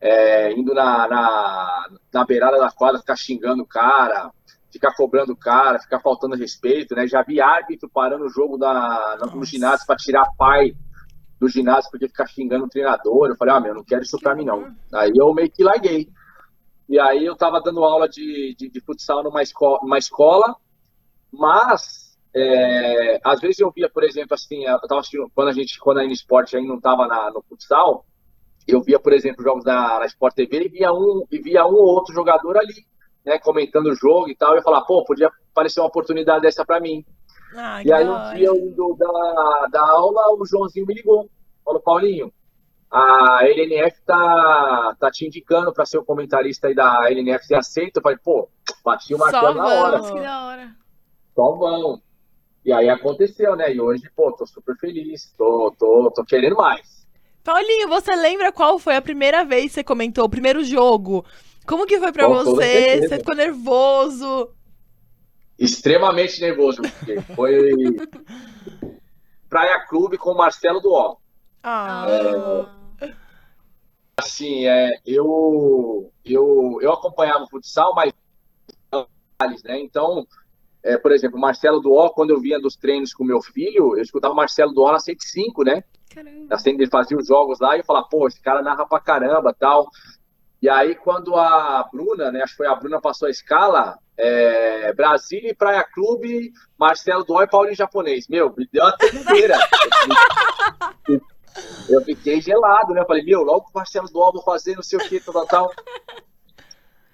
é, 0.00 0.52
indo 0.52 0.72
na, 0.72 1.08
na, 1.08 1.88
na 2.12 2.24
beirada 2.24 2.56
da 2.58 2.70
quadra, 2.70 3.00
ficar 3.00 3.16
xingando 3.16 3.64
o 3.64 3.66
cara, 3.66 4.30
ficar 4.74 4.94
cobrando 4.94 5.32
o 5.32 5.36
cara, 5.36 5.78
ficar 5.78 6.00
faltando 6.00 6.36
respeito, 6.36 6.94
né? 6.94 7.06
Já 7.06 7.22
vi 7.22 7.40
árbitro 7.40 7.88
parando 7.88 8.24
o 8.24 8.30
jogo 8.30 8.58
na, 8.58 9.16
no, 9.20 9.36
Nossa. 9.36 9.50
ginásio 9.50 9.86
para 9.86 9.96
tirar 9.96 10.30
pai 10.36 10.76
do 11.40 11.48
ginásio 11.48 11.90
porque 11.90 12.08
ficar 12.08 12.26
xingando 12.26 12.64
o 12.64 12.68
treinador. 12.68 13.28
Eu 13.28 13.36
falei, 13.36 13.54
ah, 13.54 13.60
meu, 13.60 13.74
não 13.74 13.84
quero 13.84 14.02
isso 14.02 14.18
pra 14.18 14.34
mim 14.34 14.44
não. 14.44 14.74
Aí 14.92 15.12
eu 15.14 15.32
meio 15.32 15.50
que 15.50 15.64
larguei. 15.64 16.08
E 16.88 16.98
aí 16.98 17.24
eu 17.24 17.34
tava 17.34 17.60
dando 17.60 17.82
aula 17.82 18.08
de, 18.08 18.54
de, 18.58 18.68
de 18.68 18.80
futsal 18.80 19.22
numa 19.22 19.42
escola, 19.42 19.78
numa 19.82 19.98
escola 19.98 20.56
mas 21.38 22.16
é, 22.34 23.20
às 23.24 23.40
vezes 23.40 23.58
eu 23.58 23.70
via, 23.70 23.88
por 23.88 24.04
exemplo, 24.04 24.34
assim, 24.34 24.64
eu 24.64 24.80
tava 24.80 25.00
assistindo, 25.00 25.30
quando 25.34 25.48
a 25.48 25.52
gente, 25.52 25.78
quando 25.78 25.98
a 25.98 26.04
Sport 26.06 26.54
ainda 26.54 26.68
não 26.68 26.76
estava 26.76 27.06
no 27.32 27.42
futsal, 27.42 28.04
eu 28.66 28.80
via, 28.80 28.98
por 28.98 29.12
exemplo, 29.12 29.44
jogos 29.44 29.64
da 29.64 29.98
na 29.98 30.06
Sport 30.06 30.34
TV 30.34 30.64
e 30.64 30.68
via 30.68 30.92
um, 30.92 31.24
e 31.30 31.38
via 31.38 31.66
um 31.66 31.74
ou 31.74 31.86
outro 31.86 32.14
jogador 32.14 32.56
ali, 32.56 32.86
né, 33.24 33.38
comentando 33.38 33.86
o 33.86 33.94
jogo 33.94 34.28
e 34.28 34.36
tal, 34.36 34.54
e 34.54 34.58
eu 34.58 34.62
falava, 34.62 34.84
pô, 34.84 35.04
podia 35.04 35.30
aparecer 35.52 35.80
uma 35.80 35.86
oportunidade 35.86 36.42
dessa 36.42 36.64
para 36.64 36.80
mim. 36.80 37.04
Ah, 37.56 37.82
E 37.84 37.92
aí 37.92 38.06
um 38.08 38.34
dia 38.34 38.50
indo 38.50 38.96
da, 38.98 39.68
da 39.70 39.80
aula, 39.88 40.34
o 40.36 40.44
Joãozinho 40.44 40.86
me 40.86 40.94
ligou, 40.94 41.28
falou, 41.64 41.80
Paulinho, 41.80 42.32
a 42.90 43.40
LNF 43.42 44.00
tá, 44.06 44.96
tá 45.00 45.10
te 45.10 45.26
indicando 45.26 45.72
para 45.72 45.84
ser 45.84 45.98
o 45.98 46.04
comentarista 46.04 46.68
aí 46.68 46.74
da 46.74 47.10
LNF, 47.10 47.44
você 47.46 47.54
aceita? 47.54 47.98
Eu 47.98 48.02
falei, 48.02 48.18
pô, 48.22 48.48
bati 48.84 49.14
o 49.14 49.18
martelo 49.18 49.54
na 49.54 49.66
hora. 49.66 50.00
Que 50.00 50.20
da 50.20 50.46
hora. 50.46 50.76
Então 51.32 51.58
vão. 51.58 52.00
E 52.64 52.72
aí 52.72 52.88
aconteceu, 52.88 53.56
né? 53.56 53.74
E 53.74 53.80
hoje, 53.80 54.08
pô, 54.14 54.30
tô 54.32 54.46
super 54.46 54.76
feliz, 54.76 55.32
tô, 55.36 55.74
tô, 55.78 56.10
tô 56.14 56.24
querendo 56.24 56.56
mais. 56.56 57.04
Paulinho, 57.42 57.88
você 57.88 58.14
lembra 58.14 58.52
qual 58.52 58.78
foi 58.78 58.96
a 58.96 59.02
primeira 59.02 59.44
vez 59.44 59.64
que 59.64 59.70
você 59.70 59.84
comentou, 59.84 60.24
o 60.24 60.30
primeiro 60.30 60.64
jogo? 60.64 61.24
Como 61.66 61.86
que 61.86 61.98
foi 61.98 62.12
toda 62.12 62.44
você? 62.44 63.00
Você 63.08 63.18
ficou 63.18 63.34
nervoso? 63.34 64.50
Extremamente 65.58 66.40
nervoso, 66.40 66.82
porque 66.82 67.20
foi 67.34 67.70
Praia 69.48 69.86
Clube 69.86 70.18
com 70.18 70.32
o 70.32 70.36
Marcelo 70.36 70.80
do 70.80 70.92
Ó. 70.92 71.16
Ah, 71.62 72.06
Assim, 74.16 74.66
é, 74.66 74.90
eu, 75.06 76.12
eu, 76.24 76.78
eu 76.80 76.92
acompanhava 76.92 77.44
o 77.44 77.48
futsal, 77.48 77.94
mas 77.94 78.12
né? 79.64 79.80
Então, 79.80 80.26
é, 80.82 80.96
por 80.96 81.12
exemplo, 81.12 81.36
o 81.36 81.40
Marcelo 81.40 81.80
do 81.80 81.92
Ó, 81.92 82.08
quando 82.10 82.30
eu 82.30 82.40
vinha 82.40 82.60
dos 82.60 82.76
treinos 82.76 83.12
com 83.12 83.24
meu 83.24 83.40
filho, 83.42 83.96
eu 83.96 84.02
escutava 84.02 84.32
o 84.32 84.36
Marcelo 84.36 84.72
do 84.72 84.82
Ó 84.82 84.92
na 84.92 85.00
105, 85.00 85.64
né? 85.64 85.82
Caramba. 86.14 86.54
assim, 86.54 86.70
ele 86.70 86.86
fazia 86.86 87.16
os 87.16 87.26
jogos 87.26 87.58
lá 87.58 87.76
e 87.76 87.80
eu 87.80 87.84
falava, 87.84 88.06
pô, 88.08 88.28
esse 88.28 88.40
cara 88.40 88.62
narra 88.62 88.86
pra 88.86 89.00
caramba 89.00 89.52
tal. 89.52 89.88
E 90.64 90.68
aí, 90.70 90.94
quando 90.94 91.36
a 91.36 91.86
Bruna, 91.92 92.32
né, 92.32 92.40
acho 92.40 92.54
que 92.54 92.56
foi 92.56 92.66
a 92.66 92.74
Bruna 92.74 92.98
passou 92.98 93.28
a 93.28 93.30
escala, 93.30 93.98
é, 94.16 94.94
Brasília 94.94 95.50
e 95.50 95.54
Praia 95.54 95.84
Clube, 95.84 96.54
Marcelo 96.78 97.22
Dói 97.22 97.44
e 97.44 97.50
Paulinho 97.50 97.76
Japonês. 97.76 98.26
Meu, 98.28 98.50
me 98.56 98.66
deu 98.72 98.82
uma 98.82 98.96
tremedeira. 98.96 99.58
Eu, 101.86 102.00
fiquei 102.00 102.40
gelado, 102.40 102.94
né? 102.94 103.02
Eu 103.02 103.06
falei, 103.06 103.22
meu, 103.22 103.42
logo 103.42 103.66
o 103.66 103.70
Marcelo 103.74 104.10
Dói 104.10 104.32
vou 104.32 104.42
fazer 104.42 104.74
não 104.74 104.82
sei 104.82 104.98
o 104.98 105.06
que, 105.06 105.20
tal, 105.20 105.34
tal, 105.34 105.46
tal. 105.46 105.72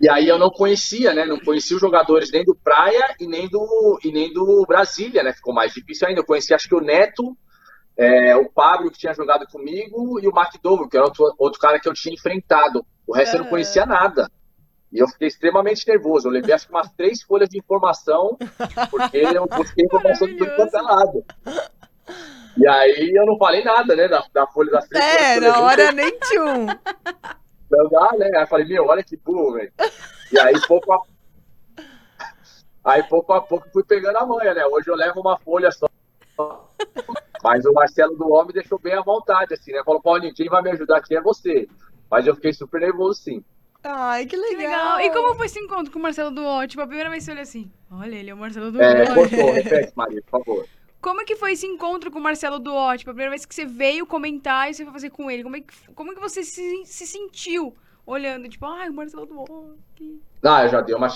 E 0.00 0.08
aí 0.08 0.28
eu 0.28 0.38
não 0.38 0.48
conhecia, 0.48 1.12
né? 1.12 1.26
Não 1.26 1.40
conhecia 1.40 1.74
os 1.74 1.80
jogadores 1.80 2.30
nem 2.30 2.44
do 2.44 2.54
Praia 2.54 3.16
e 3.18 3.26
nem 3.26 3.48
do, 3.48 3.98
e 4.04 4.12
nem 4.12 4.32
do 4.32 4.64
Brasília, 4.64 5.24
né? 5.24 5.32
Ficou 5.32 5.52
mais 5.52 5.74
difícil 5.74 6.06
ainda. 6.06 6.20
Eu 6.20 6.24
conhecia, 6.24 6.54
acho 6.54 6.68
que 6.68 6.74
o 6.76 6.80
Neto, 6.80 7.36
é, 7.96 8.36
o 8.36 8.48
Pablo, 8.48 8.90
que 8.90 8.98
tinha 8.98 9.14
jogado 9.14 9.46
comigo, 9.46 10.18
e 10.20 10.26
o 10.26 10.32
Mark 10.32 10.54
Dovo, 10.62 10.88
que 10.88 10.96
era 10.96 11.06
outro, 11.06 11.34
outro 11.38 11.60
cara 11.60 11.78
que 11.78 11.88
eu 11.88 11.94
tinha 11.94 12.14
enfrentado. 12.14 12.84
O 13.06 13.14
resto 13.14 13.36
eu 13.36 13.42
não 13.42 13.50
conhecia 13.50 13.84
nada. 13.84 14.30
E 14.92 14.98
eu 14.98 15.08
fiquei 15.08 15.28
extremamente 15.28 15.86
nervoso. 15.86 16.28
Eu 16.28 16.32
levei 16.32 16.54
acho 16.54 16.66
que 16.66 16.72
umas 16.72 16.90
três 16.96 17.22
folhas 17.22 17.48
de 17.48 17.58
informação, 17.58 18.36
porque 18.90 19.18
eu 19.18 19.46
busquei 19.46 19.84
informação 19.84 20.26
de 20.26 20.36
tudo 20.36 20.54
quanto 20.56 20.76
é 20.76 20.82
lado. 20.82 21.24
E 22.56 22.66
aí 22.66 23.12
eu 23.14 23.26
não 23.26 23.38
falei 23.38 23.62
nada, 23.62 23.94
né, 23.94 24.08
da, 24.08 24.24
da 24.32 24.46
folha 24.48 24.70
das 24.72 24.88
três 24.88 25.04
É, 25.04 25.40
na 25.40 25.60
hora 25.60 25.92
nem 25.92 26.10
tchum. 26.18 26.66
Não 27.70 27.88
dá, 27.88 28.10
né? 28.18 28.30
Aí 28.34 28.42
eu 28.42 28.46
falei, 28.48 28.66
meu, 28.66 28.86
olha 28.86 29.02
que 29.02 29.16
burro, 29.16 29.52
velho. 29.52 29.72
E 30.32 30.38
aí, 30.40 30.54
pouco 30.66 30.92
a... 30.92 31.00
aí, 32.84 33.02
pouco 33.04 33.32
a 33.32 33.40
pouco, 33.40 33.68
fui 33.72 33.84
pegando 33.84 34.16
a 34.16 34.26
manha, 34.26 34.52
né? 34.54 34.66
Hoje 34.66 34.90
eu 34.90 34.96
levo 34.96 35.20
uma 35.20 35.38
folha 35.38 35.70
só. 35.70 35.86
Mas 37.42 37.64
o 37.64 37.72
Marcelo 37.72 38.16
do 38.16 38.30
Homem 38.30 38.52
deixou 38.52 38.78
bem 38.78 38.94
à 38.94 39.00
vontade, 39.02 39.54
assim, 39.54 39.72
né? 39.72 39.82
Falou, 39.84 40.00
Paulinho, 40.00 40.34
quem 40.34 40.48
vai 40.48 40.62
me 40.62 40.70
ajudar 40.70 40.98
aqui 40.98 41.16
é 41.16 41.20
você. 41.22 41.68
Mas 42.10 42.26
eu 42.26 42.34
fiquei 42.34 42.52
super 42.52 42.80
nervoso, 42.80 43.20
sim. 43.22 43.44
Ai, 43.82 44.24
que 44.26 44.36
Que 44.36 44.56
legal. 44.56 44.96
legal. 44.96 45.00
E 45.00 45.10
como 45.10 45.34
foi 45.36 45.46
esse 45.46 45.58
encontro 45.58 45.90
com 45.92 45.98
o 45.98 46.02
Marcelo 46.02 46.30
Duó? 46.30 46.66
Tipo, 46.66 46.82
a 46.82 46.86
primeira 46.86 47.08
vez 47.08 47.22
que 47.22 47.26
você 47.26 47.32
olha 47.32 47.42
assim, 47.42 47.70
olha, 47.90 48.14
ele 48.14 48.28
é 48.30 48.34
o 48.34 48.36
Marcelo 48.36 48.70
Duó. 48.70 48.82
É, 48.82 49.14
cortou, 49.14 49.52
repete, 49.52 49.92
Maria, 49.96 50.22
por 50.22 50.44
favor. 50.44 50.66
Como 51.00 51.22
é 51.22 51.24
que 51.24 51.34
foi 51.36 51.52
esse 51.52 51.66
encontro 51.66 52.10
com 52.10 52.18
o 52.18 52.22
Marcelo 52.22 52.58
Duó? 52.58 52.94
Tipo, 52.94 53.10
a 53.10 53.14
primeira 53.14 53.30
vez 53.30 53.46
que 53.46 53.54
você 53.54 53.64
veio 53.64 54.04
comentar 54.06 54.70
e 54.70 54.74
você 54.74 54.84
foi 54.84 54.92
fazer 54.92 55.08
com 55.10 55.30
ele. 55.30 55.42
Como 55.42 55.56
é 55.56 55.60
que, 55.62 55.72
como 55.94 56.12
é 56.12 56.14
que 56.14 56.20
você 56.20 56.42
se, 56.42 56.84
se 56.84 57.06
sentiu 57.06 57.74
olhando? 58.04 58.48
Tipo, 58.50 58.66
ai, 58.66 58.90
o 58.90 58.92
Marcelo 58.92 59.24
Duó. 59.24 59.44
que- 59.96 60.20
Ah, 60.44 60.64
eu 60.64 60.68
já 60.68 60.82
dei 60.82 60.94
uma 60.94 61.08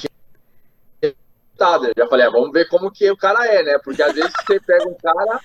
Eu 1.88 1.92
já 1.96 2.08
falei, 2.08 2.26
ah, 2.26 2.30
vamos 2.30 2.52
ver 2.52 2.68
como 2.68 2.90
que 2.90 3.10
o 3.10 3.16
cara 3.16 3.46
é, 3.46 3.62
né? 3.62 3.78
Porque 3.78 4.02
às 4.02 4.12
vezes 4.12 4.32
você 4.44 4.60
pega 4.60 4.88
um 4.88 4.94
cara, 4.94 5.40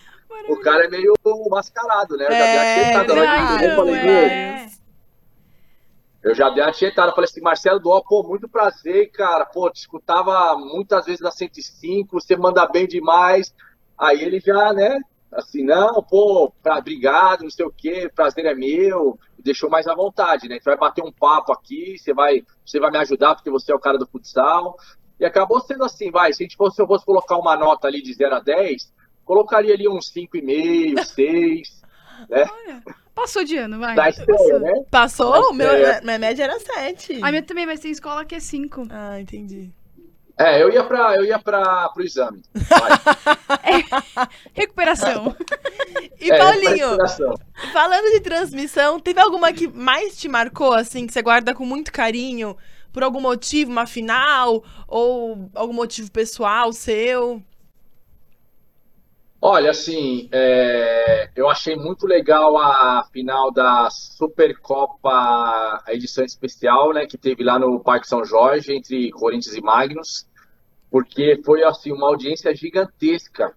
o 0.48 0.58
cara 0.58 0.86
é 0.86 0.90
meio 0.90 1.14
mascarado, 1.50 2.18
né? 2.18 2.26
Eu 2.26 2.32
já 2.32 2.38
dei 2.38 2.56
É, 2.56 2.84
tietada. 2.84 3.06
que 3.06 3.14
verdade, 3.14 3.66
eu 3.66 3.76
falei, 3.76 3.96
não 3.96 4.04
meu, 4.04 4.14
é. 4.14 4.70
Eu 6.22 6.36
já 6.36 6.50
dei 6.50 6.64
uma 6.64 6.72
tietada, 6.72 7.12
falei 7.14 7.30
assim, 7.30 7.42
Marcelo 7.42 7.80
Duó, 7.80 8.02
pô, 8.02 8.24
muito 8.24 8.50
prazer, 8.50 9.10
cara. 9.12 9.46
Pô, 9.46 9.70
te 9.70 9.78
escutava 9.78 10.58
muitas 10.58 11.06
vezes 11.06 11.22
na 11.22 11.32
105, 11.32 12.20
você 12.20 12.36
manda 12.36 12.66
bem 12.68 12.88
demais. 12.88 13.54
Aí 13.98 14.22
ele 14.22 14.40
já, 14.40 14.74
né, 14.74 15.00
assim, 15.32 15.64
não, 15.64 16.02
pô, 16.04 16.52
pra, 16.62 16.78
obrigado, 16.78 17.44
não 17.44 17.50
sei 17.50 17.66
o 17.66 17.72
quê, 17.76 18.12
prazer 18.14 18.46
é 18.46 18.54
meu. 18.54 19.18
Deixou 19.38 19.70
mais 19.70 19.88
à 19.88 19.96
vontade, 19.96 20.48
né? 20.50 20.56
A 20.56 20.58
gente 20.58 20.66
vai 20.66 20.78
bater 20.78 21.04
um 21.04 21.12
papo 21.12 21.54
aqui, 21.54 21.98
você 21.98 22.14
vai, 22.14 22.44
você 22.66 22.80
vai 22.80 22.92
me 22.92 22.98
ajudar 22.98 23.36
porque 23.36 23.50
você 23.50 23.72
é 23.72 23.76
o 23.76 23.80
cara 23.80 23.98
do 23.98 24.08
futsal. 24.08 24.76
E 25.20 25.26
acabou 25.26 25.60
sendo 25.62 25.84
assim, 25.84 26.10
vai, 26.12 26.32
se 26.34 26.44
a 26.44 26.46
gente 26.46 26.56
fosse, 26.56 26.78
se 26.78 26.82
eu 26.82 26.88
fosse 26.88 27.06
colocar 27.06 27.38
uma 27.38 27.56
nota 27.58 27.88
ali 27.88 28.02
de 28.02 28.14
0 28.14 28.36
a 28.36 28.40
10, 28.40 28.92
colocaria 29.26 29.74
ali 29.74 29.88
uns 29.88 30.12
5,5, 30.14 31.04
6, 31.04 31.82
Olha, 32.32 32.84
passou 33.16 33.44
de 33.44 33.58
ano, 33.58 33.80
vai. 33.80 33.96
da 33.96 34.10
estreia, 34.10 34.38
Passou. 34.38 34.60
né? 34.60 34.84
Passou? 34.92 35.50
O 35.52 35.54
meu, 35.54 35.70
É. 35.70 36.02
minha 36.02 36.20
média 36.20 36.44
era 36.44 36.60
7. 36.60 37.20
A 37.22 37.30
minha 37.32 37.44
também, 37.44 37.66
mas 37.66 37.80
tem 37.80 37.92
escola 37.92 38.24
que 38.26 38.36
é 38.36 38.40
5. 38.40 38.88
Ah, 38.90 39.20
entendi. 39.20 39.72
É, 40.38 40.62
eu 40.64 40.72
ia 40.72 40.84
para 40.86 41.16
eu 41.18 41.26
ia 41.26 41.38
para 41.38 41.90
pro 41.90 42.02
exame. 42.04 42.42
Vai. 42.54 42.92
Recuperação. 44.54 45.36
E 46.22 46.30
É, 46.32 46.38
Paulinho, 46.38 46.88
preparação. 46.90 47.34
falando 47.72 48.12
de 48.12 48.20
transmissão, 48.20 49.00
teve 49.00 49.22
alguma 49.22 49.54
que 49.54 49.70
mais 49.70 50.18
te 50.18 50.28
marcou, 50.28 50.74
assim, 50.74 51.08
que 51.08 51.14
você 51.14 51.22
guarda 51.22 51.54
com 51.56 51.66
muito 51.66 51.94
carinho? 51.94 52.58
Por 52.92 53.04
algum 53.04 53.22
motivo, 53.22 53.72
uma 53.72 53.86
final? 53.86 54.64
Ou 54.88 55.50
algum 55.54 55.74
motivo 55.74 56.12
pessoal 56.12 56.74
seu? 56.74 57.44
Olha, 59.42 59.72
assim, 59.72 60.28
é, 60.34 61.30
eu 61.34 61.50
achei 61.50 61.74
muito 61.76 62.06
legal 62.06 62.58
a 62.58 63.06
final 63.14 63.52
da 63.52 63.90
Supercopa, 63.90 65.10
a 65.10 65.94
edição 65.94 66.26
especial, 66.26 66.92
né, 66.94 67.06
que 67.06 67.18
teve 67.18 67.42
lá 67.42 67.58
no 67.58 67.80
Parque 67.80 68.06
São 68.06 68.26
Jorge, 68.26 68.76
entre 68.76 69.10
Corinthians 69.12 69.56
e 69.56 69.62
Magnus, 69.62 70.28
porque 70.92 71.42
foi, 71.46 71.64
assim, 71.64 71.94
uma 71.94 72.08
audiência 72.08 72.54
gigantesca, 72.54 73.56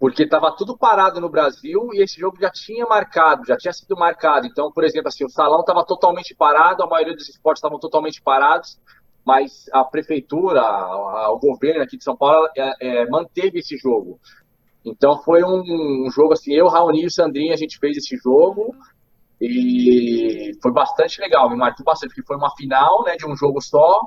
porque 0.00 0.24
estava 0.24 0.50
tudo 0.56 0.78
parado 0.78 1.20
no 1.20 1.28
Brasil 1.28 1.90
e 1.92 2.02
esse 2.02 2.18
jogo 2.20 2.38
já 2.40 2.50
tinha 2.50 2.86
marcado, 2.86 3.44
já 3.46 3.56
tinha 3.56 3.72
sido 3.74 3.96
marcado. 3.96 4.46
Então, 4.48 4.72
por 4.72 4.84
exemplo, 4.84 5.08
assim, 5.08 5.26
o 5.26 5.30
salão 5.30 5.60
estava 5.60 5.84
totalmente 5.86 6.34
parado, 6.34 6.82
a 6.82 6.88
maioria 6.88 7.14
dos 7.14 7.28
esportes 7.28 7.60
estavam 7.60 7.78
totalmente 7.78 8.22
parados, 8.22 8.80
mas 9.26 9.66
a 9.72 9.84
prefeitura, 9.84 10.62
a- 10.62 11.26
a- 11.26 11.30
o 11.32 11.38
governo 11.38 11.82
aqui 11.82 11.98
de 11.98 12.04
São 12.04 12.16
Paulo, 12.16 12.48
é, 12.56 13.02
é, 13.02 13.10
manteve 13.10 13.60
esse 13.60 13.76
jogo. 13.76 14.18
Então 14.84 15.22
foi 15.22 15.44
um, 15.44 16.06
um 16.06 16.10
jogo 16.10 16.32
assim, 16.34 16.54
eu, 16.54 16.68
Raoni 16.68 17.02
e 17.04 17.06
o 17.06 17.10
Sandrinho, 17.12 17.52
a 17.52 17.56
gente 17.56 17.78
fez 17.78 17.96
esse 17.98 18.16
jogo 18.16 18.74
e 19.40 20.52
foi 20.62 20.72
bastante 20.72 21.20
legal, 21.20 21.48
me 21.50 21.56
marcou 21.56 21.84
bastante, 21.84 22.10
porque 22.14 22.26
foi 22.26 22.36
uma 22.36 22.54
final, 22.56 23.04
né, 23.04 23.16
de 23.16 23.26
um 23.26 23.36
jogo 23.36 23.60
só, 23.60 24.00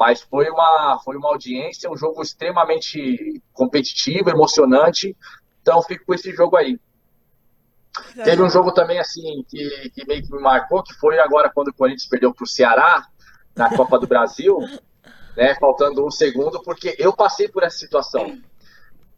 mas 0.00 0.22
foi 0.22 0.48
uma, 0.48 0.98
foi 1.04 1.14
uma 1.14 1.28
audiência, 1.28 1.90
um 1.90 1.96
jogo 1.96 2.22
extremamente 2.22 3.42
competitivo, 3.52 4.30
emocionante, 4.30 5.14
então 5.60 5.82
fico 5.82 6.06
com 6.06 6.14
esse 6.14 6.32
jogo 6.32 6.56
aí. 6.56 6.80
Teve 8.14 8.42
um 8.42 8.48
jogo 8.48 8.72
também, 8.72 8.98
assim, 8.98 9.44
que, 9.46 9.90
que 9.90 10.06
meio 10.06 10.22
que 10.22 10.32
me 10.32 10.40
marcou, 10.40 10.82
que 10.82 10.94
foi 10.94 11.18
agora 11.18 11.50
quando 11.54 11.68
o 11.68 11.74
Corinthians 11.74 12.08
perdeu 12.08 12.32
para 12.32 12.44
o 12.44 12.48
Ceará, 12.48 13.06
na 13.54 13.76
Copa 13.76 13.98
do 13.98 14.06
Brasil, 14.06 14.56
né, 15.36 15.54
faltando 15.56 16.06
um 16.06 16.10
segundo, 16.10 16.62
porque 16.62 16.96
eu 16.98 17.12
passei 17.12 17.46
por 17.46 17.62
essa 17.62 17.76
situação. 17.76 18.40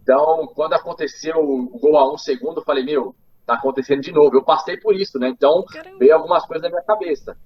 Então, 0.02 0.48
quando 0.52 0.72
aconteceu 0.72 1.36
o 1.38 1.78
gol 1.78 1.96
a 1.96 2.12
um 2.12 2.18
segundo, 2.18 2.58
eu 2.58 2.64
falei, 2.64 2.82
meu, 2.82 3.14
tá 3.46 3.54
acontecendo 3.54 4.00
de 4.00 4.10
novo. 4.10 4.34
Eu 4.34 4.42
passei 4.42 4.76
por 4.76 4.96
isso, 4.96 5.16
né? 5.16 5.28
Então, 5.28 5.64
Caramba. 5.64 5.98
veio 5.98 6.12
algumas 6.12 6.44
coisas 6.44 6.64
na 6.64 6.70
minha 6.70 6.82
cabeça. 6.82 7.36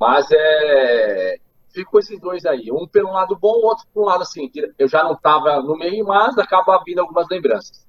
Mas 0.00 0.26
é. 0.32 1.38
Fico 1.76 1.90
com 1.90 1.98
esses 1.98 2.18
dois 2.18 2.46
aí. 2.46 2.72
Um 2.72 2.86
pelo 2.86 3.12
lado 3.12 3.36
bom, 3.36 3.52
o 3.52 3.66
outro 3.66 3.84
por 3.92 4.04
um 4.04 4.06
lado 4.06 4.22
assim, 4.22 4.48
que 4.48 4.72
eu 4.78 4.88
já 4.88 5.04
não 5.04 5.14
tava 5.14 5.60
no 5.60 5.76
meio, 5.76 6.06
mas 6.06 6.38
acaba 6.38 6.82
vindo 6.82 7.00
algumas 7.00 7.28
lembranças. 7.30 7.86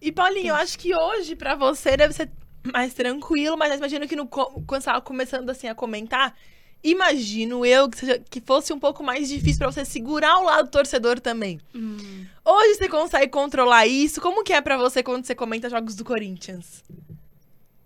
E 0.00 0.10
Paulinho, 0.10 0.48
eu 0.48 0.54
acho 0.54 0.78
que 0.78 0.96
hoje 0.96 1.36
pra 1.36 1.54
você 1.54 1.98
deve 1.98 2.14
ser 2.14 2.30
mais 2.72 2.94
tranquilo, 2.94 3.58
mas 3.58 3.76
imagino 3.76 4.08
que 4.08 4.16
no, 4.16 4.26
quando 4.26 4.80
você 4.80 4.86
tava 4.86 5.02
começando 5.02 5.50
assim 5.50 5.68
a 5.68 5.74
comentar, 5.74 6.34
imagino 6.82 7.66
eu 7.66 7.90
que, 7.90 7.98
seja, 7.98 8.18
que 8.30 8.40
fosse 8.40 8.72
um 8.72 8.80
pouco 8.80 9.04
mais 9.04 9.28
difícil 9.28 9.58
pra 9.58 9.70
você 9.70 9.84
segurar 9.84 10.38
o 10.38 10.44
lado 10.44 10.70
torcedor 10.70 11.20
também. 11.20 11.60
Hum. 11.74 12.24
Hoje 12.42 12.76
você 12.76 12.88
consegue 12.88 13.28
controlar 13.28 13.86
isso? 13.86 14.18
Como 14.18 14.42
que 14.42 14.54
é 14.54 14.62
pra 14.62 14.78
você 14.78 15.02
quando 15.02 15.26
você 15.26 15.34
comenta 15.34 15.68
jogos 15.68 15.94
do 15.94 16.06
Corinthians? 16.06 16.82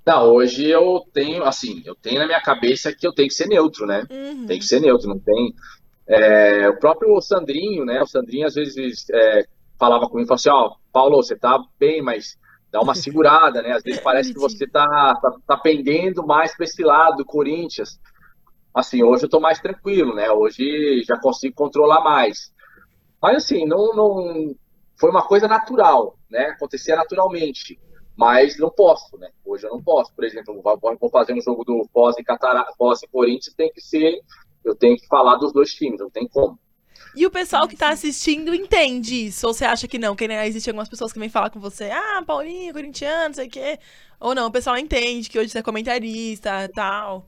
Não, 0.06 0.34
hoje 0.34 0.68
eu 0.68 1.02
tenho, 1.12 1.44
assim, 1.44 1.82
eu 1.86 1.94
tenho 1.94 2.18
na 2.20 2.26
minha 2.26 2.40
cabeça 2.40 2.94
que 2.94 3.06
eu 3.06 3.12
tenho 3.12 3.28
que 3.28 3.34
ser 3.34 3.48
neutro, 3.48 3.86
né? 3.86 4.06
Uhum. 4.10 4.46
Tem 4.46 4.58
que 4.58 4.64
ser 4.66 4.80
neutro, 4.80 5.08
não 5.08 5.18
tem. 5.18 5.54
É, 6.06 6.68
o 6.68 6.78
próprio 6.78 7.18
Sandrinho, 7.22 7.84
né? 7.86 8.02
O 8.02 8.06
Sandrinho 8.06 8.46
às 8.46 8.54
vezes 8.54 9.06
é, 9.10 9.46
falava 9.78 10.06
comigo, 10.06 10.28
falava 10.28 10.40
assim, 10.40 10.50
ó, 10.50 10.76
Paulo, 10.92 11.16
você 11.16 11.34
tá 11.34 11.58
bem, 11.78 12.02
mas 12.02 12.36
dá 12.70 12.80
uma 12.82 12.94
segurada, 12.94 13.62
né? 13.62 13.72
Às 13.72 13.82
vezes 13.82 14.00
parece 14.04 14.34
que 14.34 14.38
você 14.38 14.66
tá, 14.66 14.86
tá, 15.22 15.32
tá 15.46 15.56
pendendo 15.56 16.26
mais 16.26 16.54
para 16.54 16.64
esse 16.64 16.82
lado 16.82 17.18
do 17.18 17.24
Corinthians. 17.24 17.98
Assim, 18.74 19.02
hoje 19.02 19.24
eu 19.24 19.28
tô 19.30 19.40
mais 19.40 19.58
tranquilo, 19.58 20.14
né? 20.14 20.30
Hoje 20.30 21.02
já 21.06 21.16
consigo 21.18 21.54
controlar 21.54 22.02
mais. 22.02 22.52
Mas 23.22 23.36
assim, 23.36 23.64
não, 23.64 23.94
não 23.94 24.54
foi 24.98 25.10
uma 25.10 25.22
coisa 25.22 25.48
natural, 25.48 26.18
né? 26.28 26.48
Acontecia 26.48 26.96
naturalmente. 26.96 27.78
Mas 28.16 28.58
não 28.58 28.70
posso, 28.70 29.16
né? 29.18 29.30
Hoje 29.44 29.66
eu 29.66 29.70
não 29.70 29.82
posso. 29.82 30.12
Por 30.14 30.24
exemplo, 30.24 30.62
vou 30.62 31.10
fazer 31.10 31.32
um 31.32 31.40
jogo 31.40 31.64
do 31.64 31.88
Foz 31.92 32.16
e 32.18 32.24
Catara, 32.24 32.64
Foz 32.78 33.02
e 33.02 33.08
Corinthians, 33.08 33.54
tem 33.54 33.72
que 33.72 33.80
ser, 33.80 34.20
eu 34.64 34.74
tenho 34.74 34.96
que 34.96 35.06
falar 35.06 35.36
dos 35.36 35.52
dois 35.52 35.70
times, 35.70 36.00
não 36.00 36.10
tem 36.10 36.28
como. 36.28 36.58
E 37.16 37.24
o 37.24 37.30
pessoal 37.30 37.68
que 37.68 37.76
tá 37.76 37.90
assistindo 37.90 38.54
entende 38.54 39.26
isso? 39.26 39.46
Ou 39.46 39.54
você 39.54 39.64
acha 39.64 39.86
que 39.86 39.98
não? 39.98 40.16
Que 40.16 40.26
né, 40.26 40.46
existem 40.46 40.72
algumas 40.72 40.88
pessoas 40.88 41.12
que 41.12 41.18
vêm 41.18 41.28
falar 41.28 41.50
com 41.50 41.60
você, 41.60 41.90
ah, 41.90 42.22
Paulinho, 42.26 42.72
corintiano, 42.72 43.28
não 43.28 43.34
sei 43.34 43.46
o 43.46 43.50
quê. 43.50 43.78
Ou 44.18 44.34
não, 44.34 44.48
o 44.48 44.50
pessoal 44.50 44.76
entende 44.76 45.28
que 45.28 45.38
hoje 45.38 45.50
você 45.50 45.58
é 45.58 45.62
comentarista 45.62 46.68
tal. 46.74 47.26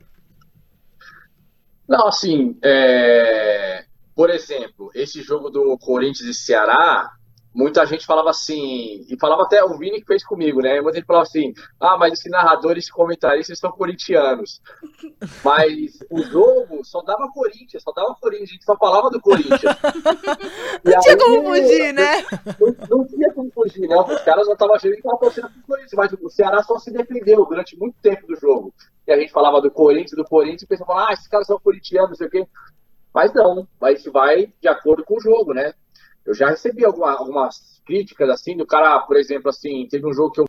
Não, 1.89 2.09
assim, 2.09 2.59
é, 2.65 3.85
por 4.15 4.29
exemplo, 4.29 4.91
esse 4.93 5.23
jogo 5.23 5.51
do 5.51 5.79
Corinthians 5.79 6.29
e 6.29 6.35
Ceará, 6.35 7.13
muita 7.57 7.87
gente 7.87 8.05
falava 8.05 8.29
assim, 8.29 9.05
e 9.09 9.17
falava 9.19 9.45
até 9.45 9.65
o 9.65 9.79
Vini 9.79 10.01
que 10.01 10.07
fez 10.07 10.23
comigo, 10.23 10.61
né? 10.61 10.79
Muita 10.83 10.99
gente 10.99 11.07
falava 11.07 11.23
assim, 11.23 11.55
ah, 11.81 11.97
mas 11.97 12.13
esses 12.13 12.31
narradores 12.31 12.87
e 12.87 12.93
comentaristas 12.93 13.59
são 13.59 13.73
corintianos. 13.73 14.61
Mas 15.43 15.99
o 16.11 16.23
jogo 16.23 16.85
só 16.85 17.01
dava 17.03 17.27
Corinthians, 17.33 17.83
só 17.83 17.93
dava 17.93 18.15
Corinthians, 18.21 18.51
a 18.51 18.53
gente 18.53 18.65
só 18.65 18.77
falava 18.77 19.09
do 19.09 19.21
Corinthians. 19.21 19.63
E 20.85 20.91
Não 20.91 21.01
tinha 21.01 21.15
aí, 21.15 21.21
como 21.21 21.45
fugir, 21.45 21.93
né? 21.95 22.23
Não, 22.61 22.99
não 22.99 23.07
tinha 23.07 23.33
como 23.33 23.51
fugir, 23.51 23.89
né? 23.89 23.97
Os 23.97 24.21
caras 24.21 24.47
já 24.47 24.53
estavam 24.53 24.75
achando 24.75 24.93
que 24.93 24.99
estavam 24.99 25.19
torcendo 25.19 25.51
pro 25.51 25.63
Corinthians, 25.63 25.93
mas 25.95 26.13
o 26.13 26.31
Ceará 26.31 26.63
só 26.63 26.79
se 26.79 26.93
defendeu 26.93 27.45
durante 27.47 27.77
muito 27.79 27.97
tempo 28.03 28.27
do 28.27 28.37
jogo. 28.37 28.73
E 29.07 29.13
a 29.13 29.19
gente 29.19 29.33
falava 29.33 29.61
do 29.61 29.71
Corinthians, 29.71 30.13
do 30.13 30.25
Corinthians, 30.25 30.63
e 30.63 30.65
o 30.67 30.69
pessoal 30.69 30.87
falava, 30.87 31.11
ah, 31.11 31.13
esses 31.15 31.27
caras 31.27 31.47
são 31.47 31.59
corintianos, 31.59 32.11
não 32.11 32.17
sei 32.17 32.27
o 32.27 32.31
quê. 32.31 32.47
Mas 33.15 33.33
não, 33.33 33.67
gente 33.89 34.11
vai 34.11 34.53
de 34.61 34.69
acordo 34.69 35.03
com 35.03 35.17
o 35.17 35.21
jogo, 35.21 35.55
né? 35.55 35.73
Eu 36.27 36.35
já 36.35 36.49
recebi 36.51 36.85
alguma- 36.85 37.13
algumas 37.13 37.81
críticas, 37.87 38.29
assim, 38.29 38.57
do 38.57 38.67
cara, 38.67 38.99
por 39.01 39.17
exemplo, 39.17 39.49
assim, 39.49 39.87
teve 39.89 40.07
um 40.07 40.13
jogo 40.13 40.33
que 40.33 40.41
eu. 40.41 40.47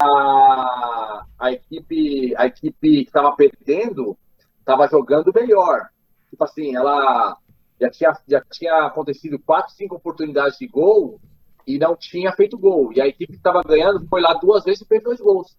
A, 0.00 1.24
a 1.38 1.52
equipe, 1.52 2.34
a 2.36 2.46
equipe 2.46 3.04
que 3.04 3.08
estava 3.08 3.34
perdendo 3.34 4.16
estava 4.58 4.86
jogando 4.88 5.32
melhor. 5.34 5.88
tipo 6.30 6.42
assim, 6.44 6.74
ela 6.74 7.36
já 7.80 7.88
tinha, 7.90 8.12
já 8.26 8.40
tinha 8.50 8.86
acontecido 8.86 9.38
quatro, 9.38 9.72
cinco 9.72 9.94
oportunidades 9.94 10.58
de 10.58 10.66
gol 10.66 11.20
e 11.64 11.78
não 11.78 11.94
tinha 11.96 12.32
feito 12.32 12.58
gol. 12.58 12.92
E 12.92 13.00
a 13.00 13.06
equipe 13.06 13.32
que 13.32 13.38
estava 13.38 13.62
ganhando 13.62 14.04
foi 14.08 14.20
lá 14.20 14.34
duas 14.34 14.64
vezes 14.64 14.82
e 14.82 14.86
fez 14.86 15.00
dois 15.02 15.20
gols. 15.20 15.56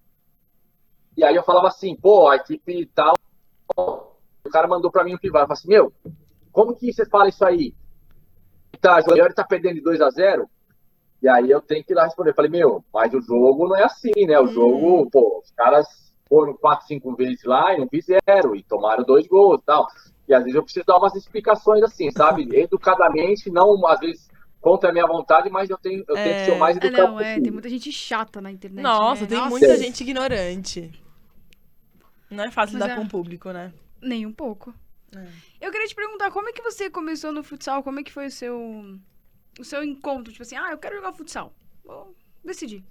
E 1.15 1.23
aí 1.23 1.33
eu 1.33 1.43
falava 1.43 1.67
assim, 1.69 1.95
pô, 1.95 2.27
a 2.27 2.35
equipe 2.35 2.85
tal. 2.93 3.15
O 3.77 4.49
cara 4.51 4.67
mandou 4.67 4.91
para 4.91 5.03
mim 5.05 5.15
um 5.15 5.17
privado, 5.17 5.43
eu 5.43 5.47
falei 5.47 5.59
assim, 5.59 5.69
meu, 5.69 5.93
como 6.51 6.75
que 6.75 6.91
você 6.91 7.05
fala 7.05 7.29
isso 7.29 7.43
aí? 7.45 7.73
Tá, 8.81 8.99
o 8.99 9.15
Joel 9.15 9.33
tá 9.33 9.43
perdendo 9.43 9.75
de 9.75 9.81
2 9.81 10.01
a 10.01 10.09
0 10.09 10.49
E 11.21 11.27
aí 11.27 11.49
eu 11.49 11.61
tenho 11.61 11.83
que 11.83 11.93
ir 11.93 11.95
lá 11.95 12.05
responder. 12.05 12.31
Eu 12.31 12.35
falei, 12.35 12.51
meu, 12.51 12.83
mas 12.93 13.13
o 13.13 13.21
jogo 13.21 13.67
não 13.67 13.75
é 13.75 13.83
assim, 13.83 14.25
né? 14.25 14.39
O 14.39 14.47
jogo, 14.47 15.09
pô, 15.09 15.41
os 15.43 15.51
caras 15.51 15.87
foram 16.27 16.53
quatro, 16.55 16.87
cinco 16.87 17.15
vezes 17.15 17.43
lá 17.43 17.73
e 17.73 17.79
não 17.79 17.87
fizeram, 17.87 18.55
e 18.55 18.63
tomaram 18.63 19.03
dois 19.03 19.27
gols 19.27 19.59
e 19.61 19.65
tal. 19.65 19.87
E 20.27 20.33
às 20.33 20.41
vezes 20.43 20.55
eu 20.55 20.63
preciso 20.63 20.85
dar 20.85 20.97
umas 20.97 21.15
explicações 21.15 21.83
assim, 21.83 22.09
sabe? 22.11 22.47
Educadamente, 22.57 23.49
não 23.49 23.85
às 23.87 23.99
vezes 23.99 24.27
contra 24.59 24.89
a 24.89 24.93
minha 24.93 25.05
vontade, 25.05 25.47
mas 25.49 25.69
eu 25.69 25.77
tenho, 25.77 26.03
eu 26.07 26.15
tenho 26.15 26.35
que 26.35 26.45
ser 26.45 26.51
o 26.53 26.59
mais 26.59 26.75
É, 26.75 26.87
educado 26.87 27.11
não, 27.11 27.19
é, 27.19 27.39
tem 27.39 27.51
muita 27.51 27.69
gente 27.69 27.91
chata 27.91 28.41
na 28.41 28.51
internet. 28.51 28.83
Nossa, 28.83 29.21
né? 29.21 29.27
tem 29.27 29.37
Nossa, 29.37 29.49
muita 29.51 29.75
Sim. 29.75 29.83
gente 29.83 30.01
ignorante. 30.01 30.91
Não 32.31 32.43
é 32.43 32.49
fácil 32.49 32.79
Mas 32.79 32.87
lidar 32.87 32.93
é. 32.93 32.97
com 32.97 33.05
o 33.05 33.09
público, 33.09 33.51
né? 33.51 33.71
Nem 34.01 34.25
um 34.25 34.33
pouco. 34.33 34.73
É. 35.15 35.27
Eu 35.65 35.71
queria 35.71 35.87
te 35.87 35.95
perguntar, 35.95 36.29
como 36.29 36.47
é 36.47 36.51
que 36.51 36.61
você 36.61 36.91
começou 36.91 37.31
no 37.31 37.43
futsal? 37.43 37.81
Como 37.81 37.99
é 37.99 38.03
que 38.03 38.11
foi 38.11 38.27
o 38.27 38.31
seu, 38.31 38.55
o 39.59 39.63
seu 39.63 39.83
encontro? 39.83 40.31
Tipo 40.31 40.43
assim, 40.43 40.55
ah, 40.55 40.69
eu 40.69 40.77
quero 40.77 40.97
jogar 40.97 41.11
futsal. 41.11 41.51
Vou 41.83 42.15
decidir. 42.43 42.83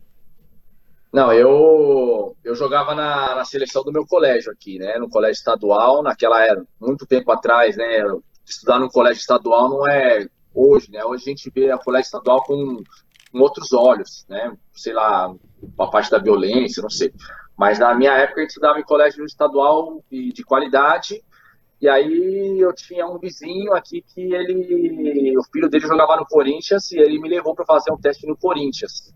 Não, 1.12 1.32
eu, 1.32 2.36
eu 2.42 2.56
jogava 2.56 2.92
na, 2.92 3.36
na 3.36 3.44
seleção 3.44 3.84
do 3.84 3.92
meu 3.92 4.04
colégio 4.04 4.50
aqui, 4.50 4.80
né? 4.80 4.98
No 4.98 5.08
colégio 5.08 5.38
estadual, 5.38 6.02
naquela 6.02 6.44
era, 6.44 6.66
muito 6.80 7.06
tempo 7.06 7.30
atrás, 7.30 7.76
né? 7.76 8.02
Estudar 8.44 8.80
no 8.80 8.90
colégio 8.90 9.20
estadual 9.20 9.70
não 9.70 9.86
é 9.86 10.26
hoje, 10.52 10.90
né? 10.90 11.04
Hoje 11.04 11.22
a 11.26 11.30
gente 11.30 11.48
vê 11.54 11.70
a 11.70 11.78
colégio 11.78 12.06
estadual 12.06 12.42
com, 12.42 12.82
com 13.30 13.38
outros 13.38 13.72
olhos, 13.72 14.26
né? 14.28 14.52
Sei 14.72 14.92
lá, 14.92 15.32
a 15.78 15.86
parte 15.86 16.10
da 16.10 16.18
violência, 16.18 16.82
não 16.82 16.90
sei. 16.90 17.14
Mas 17.56 17.78
na 17.78 17.94
minha 17.94 18.14
época 18.14 18.40
a 18.40 18.42
gente 18.42 18.50
estudava 18.50 18.80
em 18.80 18.84
colégio 18.84 19.24
estadual 19.24 20.04
e 20.10 20.32
de 20.32 20.42
qualidade. 20.42 21.22
E 21.84 21.88
aí 21.88 22.60
eu 22.60 22.74
tinha 22.74 23.06
um 23.06 23.18
vizinho 23.18 23.74
aqui 23.74 24.00
que 24.00 24.32
ele, 24.32 25.36
o 25.36 25.42
filho 25.52 25.68
dele 25.68 25.86
jogava 25.86 26.16
no 26.16 26.24
Corinthians 26.24 26.90
e 26.90 26.98
ele 26.98 27.18
me 27.18 27.28
levou 27.28 27.54
para 27.54 27.66
fazer 27.66 27.92
um 27.92 27.98
teste 27.98 28.26
no 28.26 28.34
Corinthians. 28.34 29.14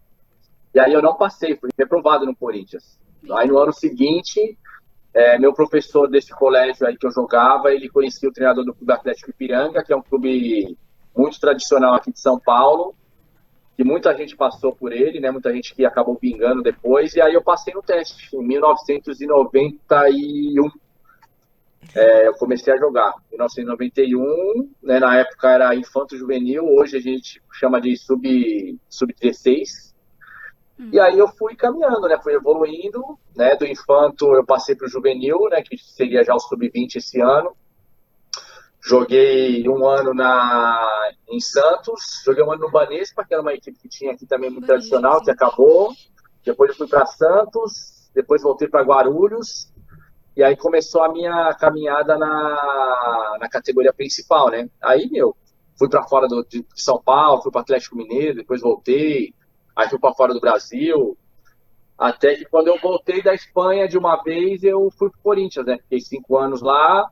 E 0.75 0.79
aí 0.79 0.93
eu 0.93 1.01
não 1.01 1.17
passei, 1.17 1.57
fui 1.57 1.71
reprovado 1.79 2.27
no 2.27 2.37
Corinthians. 2.37 3.01
Aí 3.33 3.49
no 3.49 3.57
ano 3.57 3.73
seguinte, 3.73 4.59
é, 5.15 5.39
meu 5.39 5.55
professor 5.55 6.11
desse 6.11 6.31
colégio 6.31 6.87
aí 6.87 6.95
que 6.95 7.07
eu 7.07 7.11
jogava, 7.11 7.73
ele 7.73 7.89
conhecia 7.89 8.29
o 8.29 8.33
treinador 8.33 8.67
do 8.67 8.75
Clube 8.75 8.93
Atlético 8.93 9.31
Ipiranga, 9.31 9.83
que 9.83 9.91
é 9.91 9.97
um 9.97 10.03
clube 10.03 10.77
muito 11.17 11.41
tradicional 11.41 11.95
aqui 11.95 12.13
de 12.13 12.21
São 12.21 12.39
Paulo, 12.39 12.95
que 13.79 13.83
muita 13.83 14.15
gente 14.15 14.37
passou 14.37 14.77
por 14.77 14.93
ele, 14.93 15.21
né? 15.21 15.31
Muita 15.31 15.51
gente 15.55 15.75
que 15.75 15.87
acabou 15.87 16.19
vingando 16.21 16.63
depois, 16.63 17.15
e 17.15 17.23
aí 17.23 17.33
eu 17.33 17.43
passei 17.43 17.73
no 17.73 17.81
teste 17.81 18.37
em 18.37 18.47
1991. 18.47 20.71
É, 21.95 22.29
eu 22.29 22.35
comecei 22.35 22.73
a 22.73 22.79
jogar. 22.79 23.15
Em 23.33 23.37
1991, 23.37 24.71
né, 24.83 24.99
na 24.99 25.19
época 25.19 25.51
era 25.51 25.75
infanto 25.75 26.17
juvenil, 26.17 26.65
hoje 26.65 26.97
a 26.97 27.01
gente 27.01 27.43
chama 27.53 27.81
de 27.81 27.97
sub 27.97 28.79
sub 28.89 29.15
16. 29.21 29.89
E 30.93 31.01
aí 31.01 31.19
eu 31.19 31.27
fui 31.27 31.57
caminhando, 31.57 32.07
né? 32.07 32.17
Fui 32.23 32.33
evoluindo, 32.33 33.19
né? 33.35 33.57
Do 33.57 33.67
infanto 33.67 34.33
eu 34.33 34.47
passei 34.47 34.77
para 34.77 34.87
o 34.87 34.91
juvenil, 34.91 35.49
né? 35.51 35.61
Que 35.61 35.77
seria 35.77 36.23
já 36.23 36.35
o 36.35 36.39
sub-20 36.39 36.97
esse 36.97 37.21
ano. 37.21 37.57
Joguei 38.81 39.69
um 39.69 39.87
ano 39.87 40.15
na 40.15 40.87
em 41.29 41.41
Santos, 41.41 42.23
joguei 42.25 42.45
um 42.45 42.53
ano 42.53 42.63
no 42.63 42.71
Banespa, 42.71 43.25
que 43.25 43.35
era 43.35 43.43
uma 43.43 43.53
equipe 43.53 43.77
que 43.77 43.89
tinha 43.89 44.13
aqui 44.13 44.25
também 44.25 44.51
muito 44.51 44.67
Banespa, 44.67 44.89
tradicional, 44.89 45.23
que 45.23 45.31
acabou. 45.33 45.93
Depois 46.45 46.71
eu 46.71 46.77
fui 46.77 46.87
para 46.87 47.05
Santos, 47.07 48.09
depois 48.15 48.41
voltei 48.41 48.69
para 48.69 48.83
Guarulhos. 48.83 49.73
E 50.39 50.45
aí 50.45 50.57
começou 50.57 51.03
a 51.03 51.09
minha 51.09 51.53
caminhada 51.55 52.17
na, 52.17 53.39
na 53.41 53.49
categoria 53.49 53.93
principal, 53.93 54.49
né? 54.53 54.71
Aí, 54.81 55.11
meu, 55.11 55.37
fui 55.77 55.89
para 55.89 56.05
fora 56.05 56.29
do, 56.29 56.47
de 56.49 56.65
São 56.77 57.03
Paulo, 57.03 57.43
fui 57.43 57.51
para 57.51 57.63
Atlético 57.63 57.97
Mineiro, 57.97 58.37
depois 58.37 58.61
voltei, 58.61 59.35
aí 59.75 59.89
fui 59.89 59.99
para 59.99 60.15
fora 60.15 60.33
do 60.33 60.39
Brasil. 60.39 61.19
Até 61.99 62.37
que 62.37 62.45
quando 62.45 62.69
eu 62.69 62.79
voltei 62.79 63.21
da 63.21 63.35
Espanha 63.35 63.89
de 63.89 63.99
uma 63.99 64.23
vez, 64.23 64.63
eu 64.63 64.89
fui 64.97 65.11
pro 65.11 65.19
Corinthians, 65.21 65.67
né? 65.67 65.77
Fiquei 65.79 66.01
cinco 66.01 66.39
anos 66.39 66.63
lá, 66.63 67.11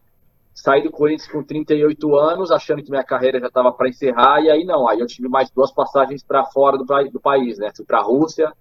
saí 0.55 0.85
do 0.85 0.93
Corinthians 0.93 1.28
com 1.28 1.43
38 1.43 2.16
anos, 2.16 2.53
achando 2.53 2.81
que 2.81 2.90
minha 2.90 3.03
carreira 3.03 3.40
já 3.40 3.48
estava 3.48 3.73
para 3.73 3.89
encerrar, 3.89 4.40
e 4.40 4.48
aí 4.48 4.65
não, 4.65 4.86
aí 4.89 5.01
eu 5.01 5.07
tive 5.09 5.27
mais 5.28 5.51
duas 5.51 5.73
passagens 5.73 6.23
para 6.23 6.44
fora 6.44 6.78
do, 6.78 6.85
do 7.11 7.19
país, 7.19 7.59
né? 7.59 7.73
Fui 7.74 7.85
para 7.85 7.98
a 7.98 8.03
Rússia, 8.03 8.53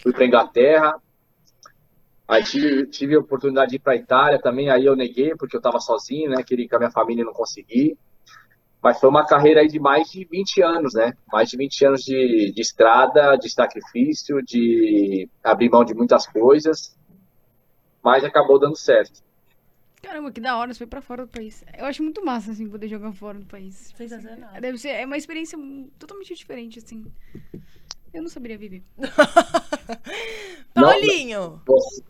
fui 0.00 0.12
para 0.12 0.24
Inglaterra, 0.24 0.94
aí 2.26 2.42
tive, 2.44 2.86
tive 2.86 3.14
a 3.14 3.20
oportunidade 3.20 3.70
de 3.70 3.76
ir 3.76 3.80
para 3.80 3.96
Itália 3.96 4.40
também, 4.40 4.70
aí 4.70 4.84
eu 4.84 4.96
neguei 4.96 5.34
porque 5.36 5.56
eu 5.56 5.60
estava 5.60 5.80
sozinho, 5.80 6.30
né? 6.30 6.42
Queria 6.42 6.64
ir 6.64 6.68
com 6.68 6.76
a 6.76 6.78
minha 6.80 6.90
família 6.90 7.22
e 7.22 7.24
não 7.24 7.32
consegui. 7.32 7.96
Mas 8.82 8.98
foi 8.98 9.08
uma 9.08 9.24
carreira 9.24 9.60
aí 9.60 9.68
de 9.68 9.78
mais 9.78 10.10
de 10.10 10.24
20 10.24 10.60
anos, 10.62 10.94
né? 10.94 11.12
Mais 11.32 11.48
de 11.48 11.56
20 11.56 11.84
anos 11.86 12.02
de, 12.02 12.52
de 12.52 12.60
estrada, 12.60 13.36
de 13.36 13.48
sacrifício, 13.48 14.42
de 14.42 15.28
abrir 15.42 15.70
mão 15.70 15.84
de 15.84 15.94
muitas 15.94 16.26
coisas. 16.26 16.96
Mas 18.02 18.24
acabou 18.24 18.58
dando 18.58 18.76
certo. 18.76 19.22
Caramba, 20.02 20.32
que 20.32 20.40
da 20.40 20.56
hora, 20.56 20.74
você 20.74 20.78
foi 20.78 20.88
pra 20.88 21.00
fora 21.00 21.24
do 21.24 21.30
país. 21.30 21.64
Eu 21.78 21.84
acho 21.84 22.02
muito 22.02 22.24
massa, 22.24 22.50
assim, 22.50 22.68
poder 22.68 22.88
jogar 22.88 23.12
fora 23.12 23.38
do 23.38 23.46
país. 23.46 23.92
Sensacional. 23.96 24.60
Deve 24.60 24.76
ser, 24.76 24.88
é 24.88 25.06
uma 25.06 25.16
experiência 25.16 25.56
totalmente 25.96 26.34
diferente, 26.34 26.80
assim. 26.80 27.04
Eu 28.12 28.22
não 28.22 28.28
saberia 28.28 28.58
viver. 28.58 28.82
Não, 30.74 30.82
Paulinho, 30.82 31.62
Você, 31.64 32.02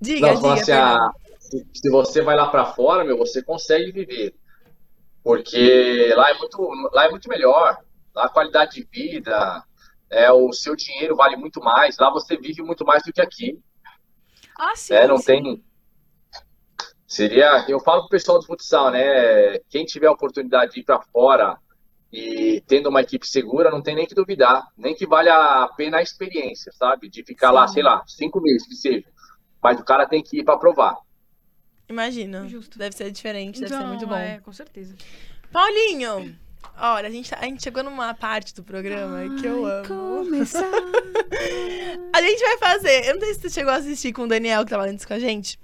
diga, 0.00 0.32
não, 0.32 0.40
diga. 0.40 0.52
assim, 0.54 0.72
ah, 0.72 1.10
se, 1.38 1.66
se 1.72 1.90
você 1.90 2.22
vai 2.22 2.36
lá 2.36 2.48
para 2.48 2.66
fora, 2.66 3.04
meu, 3.04 3.16
você 3.16 3.42
consegue 3.42 3.92
viver. 3.92 4.34
Porque 5.22 6.12
lá 6.16 6.30
é 6.30 6.34
muito, 6.34 6.70
lá 6.92 7.04
é 7.06 7.10
muito 7.10 7.28
melhor. 7.28 7.78
Lá 8.14 8.24
a 8.24 8.28
qualidade 8.28 8.76
de 8.76 8.88
vida, 8.90 9.62
é, 10.10 10.30
o 10.32 10.52
seu 10.52 10.74
dinheiro 10.74 11.16
vale 11.16 11.36
muito 11.36 11.60
mais. 11.60 11.98
Lá 11.98 12.10
você 12.10 12.36
vive 12.36 12.62
muito 12.62 12.84
mais 12.84 13.02
do 13.02 13.12
que 13.12 13.20
aqui. 13.20 13.58
Ah, 14.58 14.74
sim. 14.74 14.94
É, 14.94 15.06
não 15.06 15.18
sim. 15.18 15.24
tem. 15.24 15.64
Seria, 17.06 17.64
eu 17.68 17.80
falo 17.80 18.02
pro 18.02 18.10
pessoal 18.10 18.38
do 18.38 18.44
futsal, 18.44 18.90
né? 18.90 19.58
Quem 19.70 19.84
tiver 19.84 20.08
a 20.08 20.12
oportunidade 20.12 20.72
de 20.72 20.80
ir 20.80 20.84
para 20.84 21.00
fora 21.00 21.58
e 22.12 22.62
tendo 22.66 22.88
uma 22.88 23.00
equipe 23.00 23.26
segura, 23.26 23.70
não 23.70 23.82
tem 23.82 23.94
nem 23.94 24.06
que 24.06 24.14
duvidar, 24.14 24.66
nem 24.76 24.94
que 24.94 25.06
vale 25.06 25.28
a 25.28 25.68
pena 25.76 25.98
a 25.98 26.02
experiência, 26.02 26.72
sabe? 26.72 27.08
De 27.08 27.22
ficar 27.22 27.50
lá, 27.50 27.66
Sim. 27.66 27.74
sei 27.74 27.82
lá, 27.82 28.02
cinco 28.06 28.40
meses 28.40 28.66
que 28.66 28.74
seja. 28.74 29.06
Mas 29.62 29.78
o 29.80 29.84
cara 29.84 30.06
tem 30.06 30.22
que 30.22 30.40
ir 30.40 30.44
para 30.44 30.56
provar. 30.58 30.96
Imagina. 31.88 32.46
Justo. 32.48 32.78
Deve 32.78 32.94
ser 32.96 33.10
diferente, 33.10 33.60
deve 33.60 33.68
ser 33.70 33.76
Então, 33.76 33.88
muito 33.88 34.06
bom. 34.06 34.14
É, 34.16 34.38
com 34.40 34.52
certeza. 34.52 34.94
Paulinho, 35.50 36.36
olha, 36.78 37.08
a 37.08 37.10
gente, 37.10 37.30
tá- 37.30 37.38
a 37.40 37.44
gente 37.44 37.62
chegou 37.62 37.82
numa 37.82 38.12
parte 38.14 38.54
do 38.54 38.62
programa 38.62 39.40
que 39.40 39.46
eu 39.46 39.64
Ai, 39.66 39.72
amo. 39.80 39.86
Começar. 40.24 40.64
A 42.12 42.20
gente 42.22 42.40
vai 42.40 42.58
fazer. 42.58 43.06
Eu 43.06 43.14
não 43.14 43.20
sei 43.20 43.34
se 43.34 43.40
você 43.42 43.50
chegou 43.50 43.72
a 43.72 43.76
assistir 43.76 44.12
com 44.12 44.22
o 44.22 44.26
Daniel, 44.28 44.64
que 44.64 44.70
tava 44.70 44.84
antes 44.84 45.04
com 45.04 45.14
a 45.14 45.18
gente. 45.18 45.58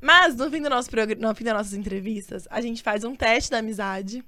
Mas 0.00 0.34
no 0.36 0.50
fim, 0.50 0.60
do 0.62 0.70
nosso 0.70 0.90
progr- 0.90 1.18
no 1.20 1.34
fim 1.34 1.44
das 1.44 1.54
nossas 1.54 1.74
entrevistas, 1.74 2.46
a 2.50 2.60
gente 2.60 2.82
faz 2.82 3.04
um 3.04 3.14
teste 3.14 3.50
da 3.50 3.58
amizade. 3.58 4.24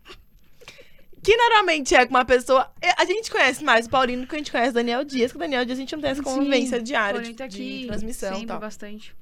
Que 1.24 1.36
normalmente 1.36 1.94
é 1.94 2.04
com 2.04 2.10
uma 2.14 2.24
pessoa. 2.24 2.70
é, 2.82 2.90
A 3.00 3.04
gente 3.06 3.30
conhece 3.30 3.64
mais 3.64 3.86
o 3.86 3.90
Paulinho 3.90 4.20
do 4.20 4.26
que 4.26 4.34
a 4.34 4.38
gente 4.38 4.52
conhece 4.52 4.70
o 4.70 4.74
Daniel 4.74 5.02
Dias, 5.04 5.30
que 5.32 5.36
o 5.36 5.40
Daniel 5.40 5.64
Dias 5.64 5.78
a 5.78 5.80
gente 5.80 5.94
não 5.94 6.02
tem 6.02 6.10
essa 6.10 6.22
convivência 6.22 6.82
diária 6.82 7.18
Porém, 7.18 7.32
de, 7.32 7.38
tá 7.38 7.46
de 7.46 7.56
aqui 7.56 7.86
transmissão 7.86 8.30
e 8.30 8.34
sempre 8.34 8.46
tal. 8.48 8.60
bastante. 8.60 9.16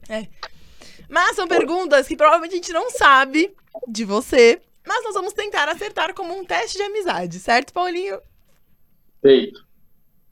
Mas 1.09 1.37
são 1.37 1.47
perguntas 1.47 2.09
que 2.09 2.17
provavelmente 2.17 2.53
a 2.53 2.57
gente 2.57 2.73
não 2.73 2.91
sabe 2.91 3.55
de 3.87 4.05
você. 4.05 4.61
Mas 4.85 5.05
nós 5.05 5.15
vamos 5.15 5.33
tentar 5.33 5.69
acertar 5.69 6.13
como 6.13 6.37
um 6.37 6.45
teste 6.45 6.77
de 6.77 6.83
amizade, 6.83 7.39
certo, 7.39 7.73
Paulinho? 7.73 8.19
Feito. 9.21 9.65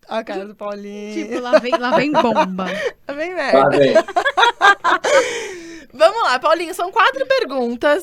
A 0.09 0.25
cara 0.25 0.45
do 0.45 0.57
Paulinho. 0.57 1.29
Tipo, 1.29 1.41
lá 1.41 1.59
vem, 1.61 1.79
lá 1.79 1.97
vem 1.97 2.11
bomba. 2.11 2.67
Bem, 3.07 3.07
Tá 3.07 3.15
merda. 3.15 3.69
bem. 3.79 3.95
Vamos 5.95 6.23
lá, 6.25 6.39
Paulinho, 6.39 6.75
são 6.75 6.91
quatro 6.91 7.25
perguntas 7.27 8.03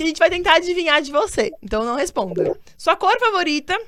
que 0.00 0.04
a 0.04 0.06
gente 0.06 0.18
vai 0.18 0.30
tentar 0.30 0.54
adivinhar 0.54 1.02
de 1.02 1.10
você. 1.12 1.52
Então 1.62 1.84
não 1.84 1.94
responda. 1.94 2.56
Sua 2.78 2.96
cor 2.96 3.14
favorita, 3.20 3.78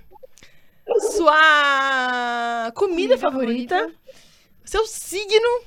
sua 1.12 2.70
comida 2.74 3.16
Comida 3.16 3.18
favorita, 3.18 3.76
favorita. 3.76 3.98
seu 4.64 4.84
signo 4.86 5.62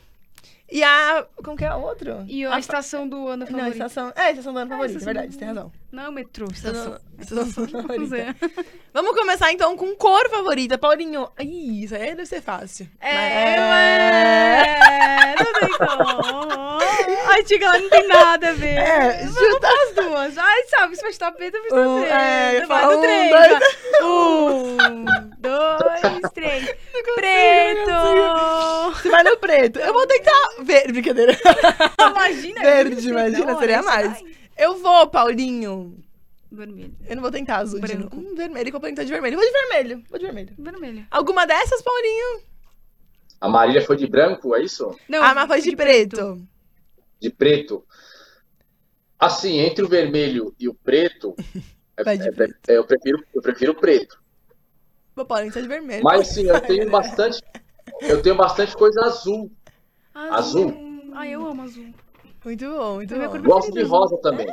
e 0.71 0.83
a. 0.83 1.25
Como 1.43 1.57
que 1.57 1.65
é 1.65 1.73
o 1.73 1.81
outro? 1.81 2.23
E 2.27 2.45
a 2.45 2.59
estação 2.59 3.07
do 3.07 3.27
ano 3.27 3.45
Não, 3.49 3.57
a 3.59 3.61
favorita. 3.63 3.71
estação. 3.85 4.13
É, 4.15 4.21
a 4.21 4.31
estação 4.31 4.53
do 4.53 4.59
ano 4.59 4.67
Ah, 4.73 4.75
favorita, 4.75 4.97
estação 4.99 5.13
verdade, 5.13 5.33
você 5.33 5.39
tem 5.39 5.47
razão. 5.47 5.71
Não, 5.91 6.11
metrô, 6.11 6.47
Estação, 6.51 6.99
estação. 7.19 7.43
estação 7.43 7.65
do 7.65 7.77
ano 7.77 7.87
favorita. 7.87 8.17
É. 8.17 8.35
Vamos 8.93 9.15
começar 9.15 9.51
então 9.51 9.75
com 9.77 9.95
cor 9.95 10.29
favorita. 10.29 10.77
Paulinho. 10.77 11.29
Ih, 11.39 11.83
isso 11.85 11.95
aí 11.95 12.01
deve 12.15 12.25
ser 12.25 12.41
fácil. 12.41 12.87
É, 12.99 13.57
Mas- 13.57 13.69
ué, 13.69 15.35
não 15.39 15.53
tem 15.59 15.77
como. 15.77 16.64
Ai, 17.27 17.43
Tica, 17.43 17.65
ela 17.65 17.79
não 17.79 17.89
tem 17.89 18.07
nada 18.07 18.49
a 18.49 18.53
ver. 18.53 18.77
É, 18.77 19.27
chuta 19.27 19.67
as 19.67 19.95
duas. 19.95 20.37
Ai, 20.37 20.63
sabe, 20.65 20.95
se 20.95 21.01
vai 21.01 21.11
estar 21.11 21.31
preto, 21.31 21.53
vai 21.53 21.63
estar 21.67 21.79
Um, 21.81 21.99
preto. 22.01 22.13
é, 22.13 22.65
vai 22.65 22.85
no 22.85 22.97
um, 22.97 23.01
três. 23.01 23.29
dois, 23.31 23.51
vai. 23.51 23.61
Um, 24.05 24.77
dois, 25.39 26.31
três. 26.33 26.75
Preto. 27.15 27.91
Você 29.01 29.09
vai 29.09 29.23
no 29.23 29.37
preto. 29.37 29.79
Eu 29.79 29.93
vou 29.93 30.05
tentar. 30.07 30.49
Verde, 30.63 30.91
brincadeira. 30.93 31.37
Imagina. 32.09 32.61
Verde, 32.61 32.99
isso, 32.99 33.09
imagina, 33.09 33.45
da 33.45 33.59
seria 33.59 33.81
mais. 33.81 34.15
isso 34.17 34.25
Eu 34.57 34.77
vou, 34.77 35.07
Paulinho. 35.07 35.95
vai. 36.51 36.65
Vermelho. 36.65 36.93
Eu 37.07 37.15
não 37.15 37.21
vou 37.23 37.31
tentar 37.31 37.57
azul. 37.57 37.79
de 37.81 37.87
Branco. 37.95 38.15
Hum, 38.15 38.33
vermelho, 38.35 38.71
complementar 38.71 39.03
de 39.05 39.11
vermelho. 39.11 39.37
Vou 39.37 39.45
de 39.45 39.51
vermelho. 39.51 40.03
Vou 40.09 40.19
de 40.19 40.25
vermelho. 40.25 40.53
Vermelho. 40.57 41.05
Alguma 41.11 41.45
dessas, 41.45 41.81
Paulinho? 41.81 42.41
A 43.41 43.49
Marília 43.49 43.81
foi 43.81 43.97
de 43.97 44.07
branco, 44.07 44.55
é 44.55 44.63
isso? 44.63 44.95
Não, 45.09 45.21
ah, 45.21 45.33
mas 45.35 45.47
foi 45.47 45.61
de, 45.61 45.75
preto. 45.75 46.41
De 47.19 47.29
preto. 47.29 47.85
Assim, 49.19 49.59
entre 49.59 49.83
o 49.83 49.87
vermelho 49.87 50.53
e 50.59 50.67
o 50.67 50.73
preto, 50.73 51.35
é- 51.97 52.17
de 52.17 52.27
é- 52.27 52.31
preto. 52.31 52.55
é- 52.69 52.77
eu, 52.77 52.85
prefiro, 52.85 53.23
eu 53.33 53.41
prefiro 53.41 53.71
o 53.71 53.75
preto. 53.75 54.21
Vou 55.15 55.25
Paulinho 55.25 55.53
tá 55.53 55.61
de 55.61 55.67
vermelho. 55.67 56.03
Mas 56.03 56.27
sim, 56.27 56.43
eu 56.43 56.59
tenho 56.61 56.89
bastante. 56.91 57.41
Eu 58.01 58.21
tenho 58.21 58.35
bastante 58.35 58.75
coisa 58.75 58.99
azul. 59.01 59.49
Azul. 60.13 60.73
Ai, 61.13 61.29
eu 61.33 61.45
amo 61.47 61.61
azul. 61.63 61.93
Muito 62.43 62.69
bom, 62.69 62.95
muito 62.95 63.13
É 63.13 63.17
minha 63.17 63.29
bom. 63.29 63.41
Gosto 63.41 63.71
de 63.71 63.81
rosa 63.83 64.17
também. 64.17 64.47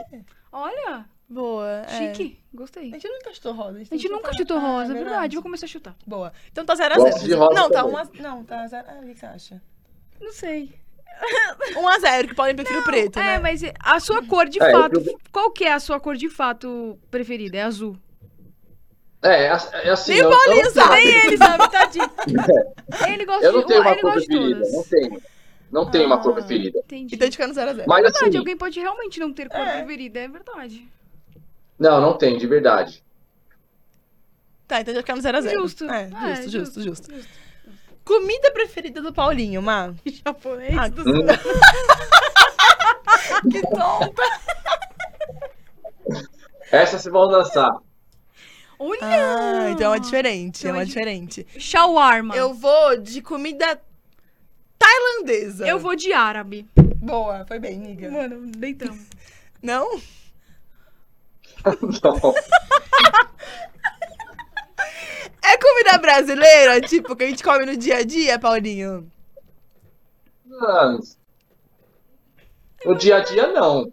Olha, 0.53 1.05
Boa. 1.29 1.85
é. 1.89 1.89
chique. 2.15 2.39
Gostei. 2.55 2.91
A 2.91 2.95
gente 2.95 3.09
nunca 3.09 3.35
chutou 3.35 3.53
rosa. 3.55 3.79
A 3.79 3.85
gente 3.85 4.09
nunca 4.09 4.33
chutou- 4.35 4.57
Ah, 4.59 4.61
rosa, 4.61 4.93
é 4.93 4.97
é 4.97 5.03
verdade. 5.05 5.35
Vou 5.37 5.43
começar 5.43 5.67
a 5.67 5.69
chutar. 5.69 5.97
Boa. 6.07 6.33
Então 6.53 6.65
tá 6.65 6.75
0x0. 6.75 6.97
Gosto 6.99 7.25
de 7.25 7.35
rosa 7.35 7.55
Não, 7.55 7.71
tá 7.71 7.83
também. 7.83 7.95
1 7.95 7.99
a... 7.99 8.05
Não, 8.23 8.45
tá 8.45 8.67
0 8.69 8.87
Ah, 8.89 9.01
o 9.03 9.07
que 9.07 9.15
você 9.19 9.27
acha? 9.27 9.63
Não 10.21 10.33
sei. 10.33 10.73
1x0, 11.75 12.27
que 12.27 12.33
o 12.33 12.37
Paulinho 12.37 12.57
prefere 12.57 12.79
o 12.81 12.85
preto, 12.85 13.19
é, 13.19 13.23
né? 13.23 13.39
mas 13.39 13.63
a 13.81 14.01
sua 14.01 14.25
cor 14.27 14.49
de 14.49 14.61
É, 14.63 14.69
eu 14.75 14.79
fato. 14.81 14.91
prefiro- 14.93 15.19
Qual 15.31 15.51
que 15.51 15.65
é 15.65 15.73
a 15.73 15.81
sua 15.81 16.01
cor 16.01 16.17
de 16.17 16.29
fato 16.29 16.99
preferida? 17.11 17.57
É 17.59 17.63
azul. 17.63 17.97
É, 19.23 19.45
é 19.45 19.47
é 19.85 19.91
assim. 19.91 20.13
Nem 20.15 20.23
o 20.23 20.25
eu- 20.25 20.31
eu 20.33 20.37
Paulinho 20.39 20.65
não 20.65 20.71
sabe. 20.73 20.97
tenho- 20.97 21.09
Nem 21.15 21.27
ele 21.27 21.37
sabe, 21.39 21.71
tadinho. 21.71 22.11
Ele 23.13 23.25
gosta 23.25 23.45
Eu 23.47 23.53
não 23.53 23.61
de 23.61 23.67
tenho 23.69 23.81
uma 23.81 23.91
ele 23.93 24.01
cor 24.01 24.13
gosta 24.15 24.21
de 24.21 24.27
preferida. 24.27 24.61
todas. 24.61 24.73
Não 24.75 24.85
tenho. 24.85 25.23
Não 25.71 25.91
tenho 25.91 26.07
uma 26.07 26.19
cor 26.21 26.33
Ah. 26.33 26.35
preferida. 26.35 26.79
Entendi. 26.81 27.15
Então 27.15 27.25
a 27.25 27.31
gente 27.31 27.37
fica 27.37 27.47
no 27.49 27.55
0x0. 27.55 27.85
Mas 27.87 28.03
verdade, 28.03 28.27
assim. 28.29 28.37
alguém 28.39 28.57
pode 28.57 28.81
realmente 28.81 29.21
não 29.21 29.33
ter 29.33 29.49
cor 29.49 29.61
É. 29.61 29.77
preferida, 29.79 30.19
é 30.21 30.29
verdade. 30.29 30.89
Não, 31.79 32.01
não 32.01 32.19
tenho, 32.19 32.37
de 32.39 32.47
verdade. 32.47 33.03
Tá, 34.67 34.81
então 34.81 34.93
já 34.95 35.01
fica 35.01 35.15
no 35.17 35.23
0x0. 35.23 35.51
Justo. 35.53 35.85
É, 35.91 36.03
É, 36.05 36.35
justo, 36.43 36.51
justo, 36.51 36.83
justo, 36.83 37.15
justo. 37.15 37.29
Comida 38.05 38.51
preferida 38.53 39.01
do 39.01 39.13
Paulinho, 39.13 39.63
Má? 39.63 39.95
Japonês 40.05 40.77
Ah, 40.77 40.89
do 40.89 41.03
Hum. 41.03 41.27
Que 43.51 43.61
tonta. 43.63 44.23
Essa 46.71 46.99
vocês 46.99 47.13
vão 47.13 47.29
dançar. 47.29 47.71
Olha! 48.79 48.99
Ah, 49.03 49.71
então 49.71 49.95
é 49.95 49.99
diferente, 50.01 50.67
é 50.67 50.71
Então 50.71 50.71
é 50.71 50.73
uma 50.79 50.85
di- 50.85 50.93
diferente. 50.93 51.47
Shawarma. 51.59 52.35
Eu 52.35 52.53
vou 52.55 52.97
de 52.99 53.21
comida 53.23 53.81
tailandesa. 54.79 55.67
Eu 55.67 55.79
vou 55.79 55.95
de 55.95 56.13
árabe. 56.13 56.67
Boa, 56.97 57.45
foi 57.47 57.59
bem, 57.61 57.77
amiga. 57.77 58.11
Mano, 58.11 58.51
deitamos. 58.57 59.07
Não? 59.63 60.01
Não. 61.65 62.35
É 65.53 65.59
comida 65.59 65.99
brasileira, 65.99 66.81
tipo, 66.81 67.15
que 67.15 67.25
a 67.25 67.27
gente 67.29 67.43
come 67.45 67.67
no 67.67 67.77
dia 67.77 67.99
a 67.99 68.03
dia, 68.03 68.39
Paulinho? 68.39 69.11
No 72.87 72.95
dia 72.97 73.17
a 73.17 73.21
dia, 73.21 73.49
não. 73.49 73.93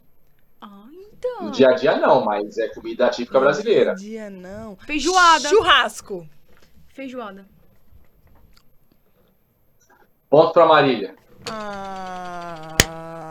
Ah, 0.61 0.86
então. 0.94 1.44
No 1.44 1.52
dia 1.52 1.69
a 1.69 1.73
dia, 1.73 1.98
não, 1.98 2.23
mas 2.23 2.57
é 2.57 2.69
comida 2.69 3.10
típica 3.10 3.40
brasileira. 3.41 3.91
No 3.91 3.98
dia 3.99 4.30
não. 4.30 4.77
Feijoada. 4.77 5.49
Churrasco. 5.49 6.26
Feijoada. 6.94 7.45
Ponto 10.30 10.53
pra 10.53 10.65
Marília. 10.65 11.14
Ah. 11.52 12.77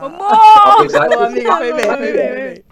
Vamos! 0.00 0.26
Apesar 0.64 1.08
de- 1.08 1.16
foi 1.16 1.32
bem, 1.32 1.46
foi 1.46 1.72
bem, 1.72 1.86
foi 1.86 2.12
bem. 2.12 2.64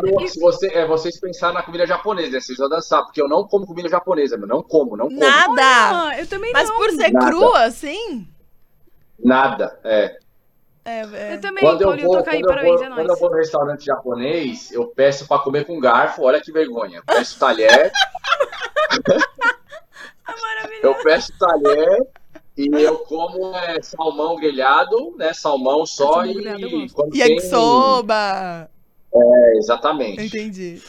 Quando 0.00 0.26
se 0.26 0.40
você, 0.40 0.68
é, 0.68 0.86
vocês 0.86 1.20
pensarem 1.20 1.54
na 1.54 1.62
comida 1.62 1.86
japonesa, 1.86 2.30
né, 2.30 2.40
vocês 2.40 2.56
vão 2.56 2.66
dançar, 2.68 3.04
porque 3.04 3.20
eu 3.20 3.28
não 3.28 3.46
como 3.46 3.66
comida 3.66 3.90
japonesa, 3.90 4.38
meu. 4.38 4.48
Não 4.48 4.62
como, 4.62 4.96
não 4.96 5.08
como. 5.08 5.20
Nada. 5.20 6.08
Ah, 6.08 6.18
eu 6.18 6.26
também 6.26 6.50
Mas 6.50 6.70
não. 6.70 6.76
por 6.76 6.90
ser 6.92 7.12
Nada. 7.12 7.26
crua, 7.26 7.64
assim? 7.64 8.26
Nada, 9.22 9.78
é. 9.84 10.16
É, 10.82 11.00
é. 11.00 11.34
Eu 11.34 11.40
também, 11.42 11.62
Quando 11.62 11.82
eu, 11.82 11.88
Paulinho, 11.88 12.08
vou, 12.08 12.16
toca 12.16 12.30
aí, 12.30 12.40
quando, 12.40 12.44
eu 12.44 12.48
parabéns, 12.48 12.80
vou, 12.80 12.84
é 12.84 12.94
quando 12.94 13.10
eu 13.10 13.16
vou 13.16 13.30
no 13.30 13.36
restaurante 13.36 13.84
japonês, 13.84 14.72
eu 14.72 14.86
peço 14.86 15.28
pra 15.28 15.38
comer 15.38 15.66
com 15.66 15.78
garfo, 15.78 16.22
olha 16.22 16.40
que 16.40 16.50
vergonha. 16.50 16.96
Eu 16.96 17.04
peço 17.04 17.38
talher, 17.38 17.92
maravilhoso. 20.26 20.86
eu 20.86 20.94
peço 21.04 21.38
talher 21.38 22.06
e 22.56 22.66
eu 22.82 22.98
como 23.00 23.54
é, 23.54 23.82
salmão 23.82 24.36
grelhado, 24.36 25.14
né? 25.18 25.34
Salmão 25.34 25.84
só 25.84 26.14
Salmão 26.14 26.26
e 26.26 26.34
grelhado 26.34 26.62
eu 26.62 26.86
quando 26.94 27.10
tem... 27.10 27.20
Yakisoba. 27.20 28.70
É, 29.14 29.56
exatamente. 29.58 30.22
Entendi. 30.24 30.80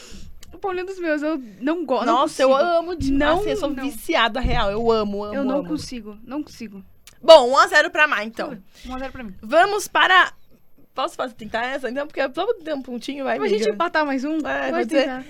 O 0.54 0.58
Paulinho 0.58 0.86
dos 0.86 1.00
meus, 1.00 1.22
eu 1.22 1.42
não 1.60 1.86
gosto. 1.86 2.06
não 2.06 2.14
Nossa, 2.22 2.42
eu 2.42 2.56
amo 2.56 2.96
demais. 2.96 3.20
Não, 3.20 3.40
Assim, 3.42 3.50
eu 3.50 3.58
sou 3.58 3.70
não. 3.70 3.84
viciada 3.84 4.40
real. 4.40 4.72
Eu 4.72 4.92
amo, 4.92 5.24
amo, 5.24 5.36
Eu 5.36 5.44
não 5.44 5.60
amo. 5.60 5.68
consigo, 5.68 6.18
não 6.24 6.42
consigo. 6.44 6.84
Bom, 7.22 7.52
1x0 7.54 7.90
pra 7.90 8.08
Má, 8.08 8.24
então. 8.24 8.58
1x0 8.86 9.12
pra 9.12 9.24
mim. 9.24 9.34
Vamos 9.42 9.88
para... 9.88 10.34
Posso 10.94 11.16
fazer, 11.16 11.34
tentar 11.34 11.66
essa? 11.66 11.90
Então, 11.90 12.06
porque 12.06 12.22
só 12.22 12.46
pra 12.46 12.54
ter 12.64 12.74
um 12.76 12.82
pontinho, 12.82 13.24
vai, 13.24 13.38
Pra 13.40 13.48
gente 13.48 13.62
amiga. 13.64 13.74
empatar 13.74 14.06
mais 14.06 14.24
um? 14.24 14.38
É, 14.38 14.42
Vai 14.42 14.72
pode 14.72 14.90
ser? 14.92 15.00
tentar. 15.02 15.26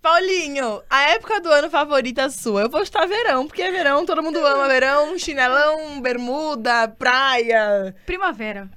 Paulinho, 0.00 0.82
a 0.88 1.02
época 1.10 1.40
do 1.40 1.50
ano 1.50 1.68
favorita 1.68 2.30
sua? 2.30 2.62
Eu 2.62 2.70
vou 2.70 2.80
estar 2.80 3.06
verão, 3.06 3.46
porque 3.46 3.60
é 3.60 3.70
verão, 3.72 4.06
todo 4.06 4.22
mundo 4.22 4.38
ama 4.38 4.66
verão, 4.68 5.18
chinelão, 5.18 6.00
bermuda, 6.00 6.88
praia. 6.88 7.94
Primavera. 8.06 8.70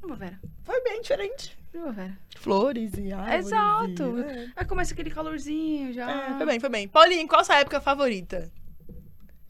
Primavera. 0.00 0.38
Foi 0.64 0.80
bem 0.82 1.02
diferente. 1.02 1.54
Primavera. 1.70 2.16
Flores 2.40 2.92
e 2.96 3.12
árvores. 3.12 3.46
Exato. 3.46 4.18
e- 4.18 4.22
É. 4.22 4.46
Aí 4.56 4.64
começa 4.64 4.94
aquele 4.94 5.10
calorzinho 5.10 5.92
já. 5.92 6.10
É, 6.10 6.36
foi 6.38 6.46
bem, 6.46 6.58
foi 6.60 6.68
bem. 6.70 6.88
Paulinho, 6.88 7.28
qual 7.28 7.42
a 7.42 7.44
sua 7.44 7.58
época 7.58 7.80
favorita? 7.80 8.50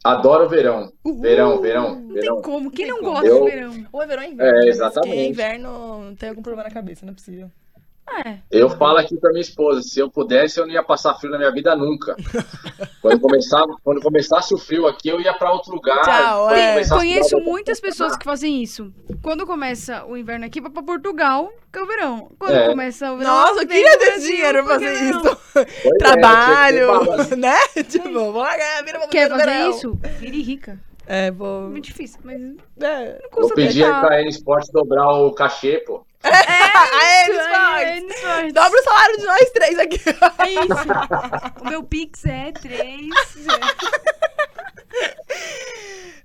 Adoro 0.02 0.48
verão. 0.48 0.90
Uhul. 1.04 1.20
Verão, 1.20 1.60
verão, 1.60 1.94
Não 2.00 2.14
tem 2.14 2.42
como. 2.42 2.70
Quem 2.70 2.86
não 2.88 2.98
como. 3.00 3.10
gosta 3.20 3.28
de 3.44 3.50
verão? 3.50 3.86
Ou 3.92 4.02
é 4.02 4.06
verão 4.06 4.22
ou 4.24 4.30
inverno? 4.30 4.58
É, 4.60 4.68
exatamente. 4.68 5.10
Porque 5.14 5.28
inverno 5.28 6.16
tem 6.18 6.28
algum 6.30 6.42
problema 6.42 6.68
na 6.68 6.74
cabeça, 6.74 7.04
não 7.04 7.12
é 7.12 7.14
possível. 7.14 7.50
É. 8.24 8.38
Eu 8.50 8.68
falo 8.70 8.98
aqui 8.98 9.16
pra 9.16 9.30
minha 9.30 9.40
esposa, 9.40 9.82
se 9.82 10.00
eu 10.00 10.10
pudesse, 10.10 10.58
eu 10.58 10.66
não 10.66 10.72
ia 10.74 10.82
passar 10.82 11.14
frio 11.14 11.30
na 11.30 11.38
minha 11.38 11.52
vida 11.52 11.74
nunca. 11.76 12.16
Quando, 13.00 13.20
começava, 13.20 13.74
quando 13.82 14.00
começasse 14.02 14.52
o 14.52 14.58
frio 14.58 14.86
aqui, 14.86 15.08
eu 15.08 15.20
ia 15.20 15.32
pra 15.32 15.52
outro 15.52 15.72
lugar. 15.74 16.02
Tchau, 16.02 16.50
é. 16.50 16.84
Conheço 16.88 17.30
frio, 17.30 17.40
eu- 17.40 17.44
muitas 17.44 17.80
pessoas 17.80 18.16
que 18.16 18.24
fazem 18.24 18.62
isso. 18.62 18.92
Quando 19.22 19.46
começa 19.46 20.04
o 20.06 20.16
inverno 20.16 20.44
aqui, 20.44 20.60
vai 20.60 20.70
pra 20.70 20.82
Portugal, 20.82 21.50
que 21.72 21.78
é 21.78 21.82
o 21.82 21.86
verão. 21.86 22.30
Quando 22.38 22.52
É. 22.54 22.68
começa 22.68 23.10
o 23.12 23.16
verão. 23.16 23.32
Nossa, 23.32 23.62
eu 23.62 23.66
queria 23.68 23.98
ter 23.98 24.18
dinheiro 24.18 24.64
pra 24.64 24.74
é 24.74 24.78
fazer 24.80 24.94
verão. 24.94 25.20
isso. 25.20 25.38
Pois 25.54 25.66
é, 25.86 25.98
Trabalho, 25.98 26.86
balance. 26.86 27.36
né? 27.36 27.56
Tipo, 27.88 28.12
vou 28.12 28.42
largar 28.42 28.78
a 28.80 28.82
vida 28.82 28.98
pra 28.98 29.08
Quer 29.08 29.30
fazer 29.30 29.46
verão. 29.46 29.70
isso? 29.70 29.98
Vire 30.18 30.42
rica. 30.42 30.78
É, 31.06 31.30
vou... 31.30 31.62
Muito 31.70 31.84
difícil, 31.86 32.20
mas 32.22 32.38
não 32.40 32.56
É. 32.86 33.18
Eu 33.24 33.30
custa 33.30 33.54
pedi 33.54 33.80
tentar. 33.82 34.00
pra 34.06 34.20
ele 34.20 34.28
esporte 34.28 34.70
dobrar 34.72 35.08
o 35.14 35.32
cachê, 35.32 35.82
pô. 35.86 36.04
Aê, 36.22 36.32
Isso, 37.22 37.30
eles 37.30 37.38
é, 37.46 37.50
fazem. 37.50 37.96
eles 37.98 38.20
fazem. 38.20 38.52
Dobra 38.52 38.80
o 38.80 38.84
salário 38.84 39.16
de 39.18 39.24
nós 39.26 39.50
três 39.50 39.78
aqui. 39.78 40.00
É 40.38 40.50
isso. 40.52 41.60
O 41.62 41.68
meu 41.68 41.82
Pix 41.82 42.24
é 42.26 42.52
3. 42.52 43.08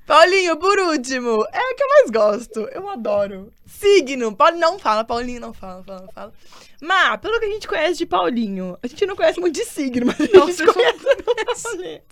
Paulinho, 0.05 0.57
por 0.57 0.77
último, 0.79 1.45
é 1.51 1.57
a 1.57 1.75
que 1.75 1.83
eu 1.83 1.89
mais 1.89 2.09
gosto. 2.11 2.59
Eu 2.71 2.87
adoro. 2.89 3.51
Signo. 3.65 4.35
Paulinho 4.35 4.61
não 4.61 4.77
fala, 4.79 5.03
Paulinho 5.03 5.41
não 5.41 5.53
fala, 5.53 5.83
fala, 5.83 6.01
não 6.01 6.11
fala. 6.11 6.33
Mas, 6.81 7.19
pelo 7.21 7.39
que 7.39 7.45
a 7.45 7.49
gente 7.49 7.67
conhece 7.67 7.97
de 7.97 8.05
Paulinho, 8.05 8.77
a 8.83 8.87
gente 8.87 9.05
não 9.07 9.15
conhece 9.15 9.39
muito 9.39 9.55
de 9.55 9.65
signo, 9.65 10.05
mas 10.05 10.19
a 10.19 10.23
gente 10.23 10.35
Nossa, 10.37 10.61
eu 10.63 10.65
sou- 10.65 10.73
conhece 10.73 10.99
do. 10.99 12.05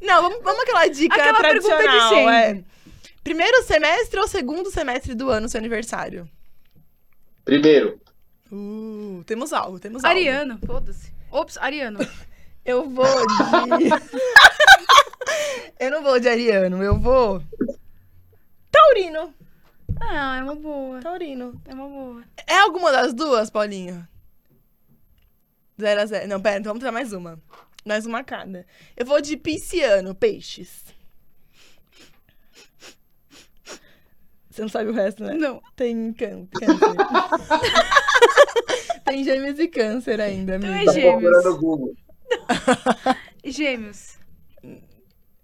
Não, 0.00 0.22
vamos, 0.22 0.42
vamos 0.42 0.62
aquela 0.62 0.86
dica 0.86 1.14
Aquela 1.16 1.40
pergunta 1.40 1.76
de 1.76 1.82
tradicional. 1.82 2.08
sempre. 2.10 2.60
É. 2.60 2.64
Primeiro 3.22 3.62
semestre 3.64 4.18
ou 4.20 4.26
segundo 4.28 4.70
semestre 4.70 5.14
do 5.14 5.28
ano, 5.28 5.48
seu 5.48 5.58
aniversário? 5.58 6.26
Primeiro, 7.48 7.98
Uh, 8.50 9.22
temos 9.26 9.52
algo, 9.54 9.78
temos 9.78 10.04
algo. 10.04 10.18
Ariano, 10.18 10.58
foda-se. 10.66 11.12
Ops, 11.30 11.56
Ariano. 11.58 11.98
Eu 12.64 12.88
vou 12.88 13.06
de. 13.06 13.88
eu 15.80 15.90
não 15.90 16.02
vou 16.02 16.20
de 16.20 16.28
Ariano, 16.28 16.82
eu 16.82 16.98
vou. 16.98 17.42
Taurino. 18.70 19.32
Ah, 19.98 20.36
é 20.36 20.42
uma 20.42 20.54
boa. 20.54 21.00
Taurino. 21.00 21.58
É 21.64 21.72
uma 21.72 21.88
boa. 21.88 22.22
É 22.46 22.58
alguma 22.58 22.92
das 22.92 23.14
duas, 23.14 23.48
Paulinho? 23.48 24.06
Zero 25.80 26.00
a 26.02 26.06
zero. 26.06 26.28
Não, 26.28 26.42
pera, 26.42 26.58
então 26.58 26.72
vamos 26.72 26.84
ter 26.84 26.90
mais 26.90 27.14
uma. 27.14 27.40
Mais 27.86 28.04
uma 28.04 28.22
cada. 28.22 28.66
Eu 28.94 29.06
vou 29.06 29.22
de 29.22 29.34
pisciano, 29.38 30.14
peixes. 30.14 30.84
Você 34.58 34.62
não 34.62 34.68
sabe 34.68 34.90
o 34.90 34.92
resto, 34.92 35.22
né? 35.22 35.34
Não. 35.34 35.62
Tem 35.76 36.12
can- 36.14 36.44
câncer. 36.46 36.96
Tem 39.06 39.22
gêmeos 39.22 39.56
e 39.60 39.68
câncer 39.68 40.20
ainda, 40.20 40.56
Então 40.56 40.68
amigo. 40.68 40.82
é 40.82 40.84
Tá 40.86 40.92
gêmeos. 41.00 41.20
procurando 41.22 41.44
no 41.54 41.58
Google. 41.60 41.94
Gêmeos. 43.44 44.18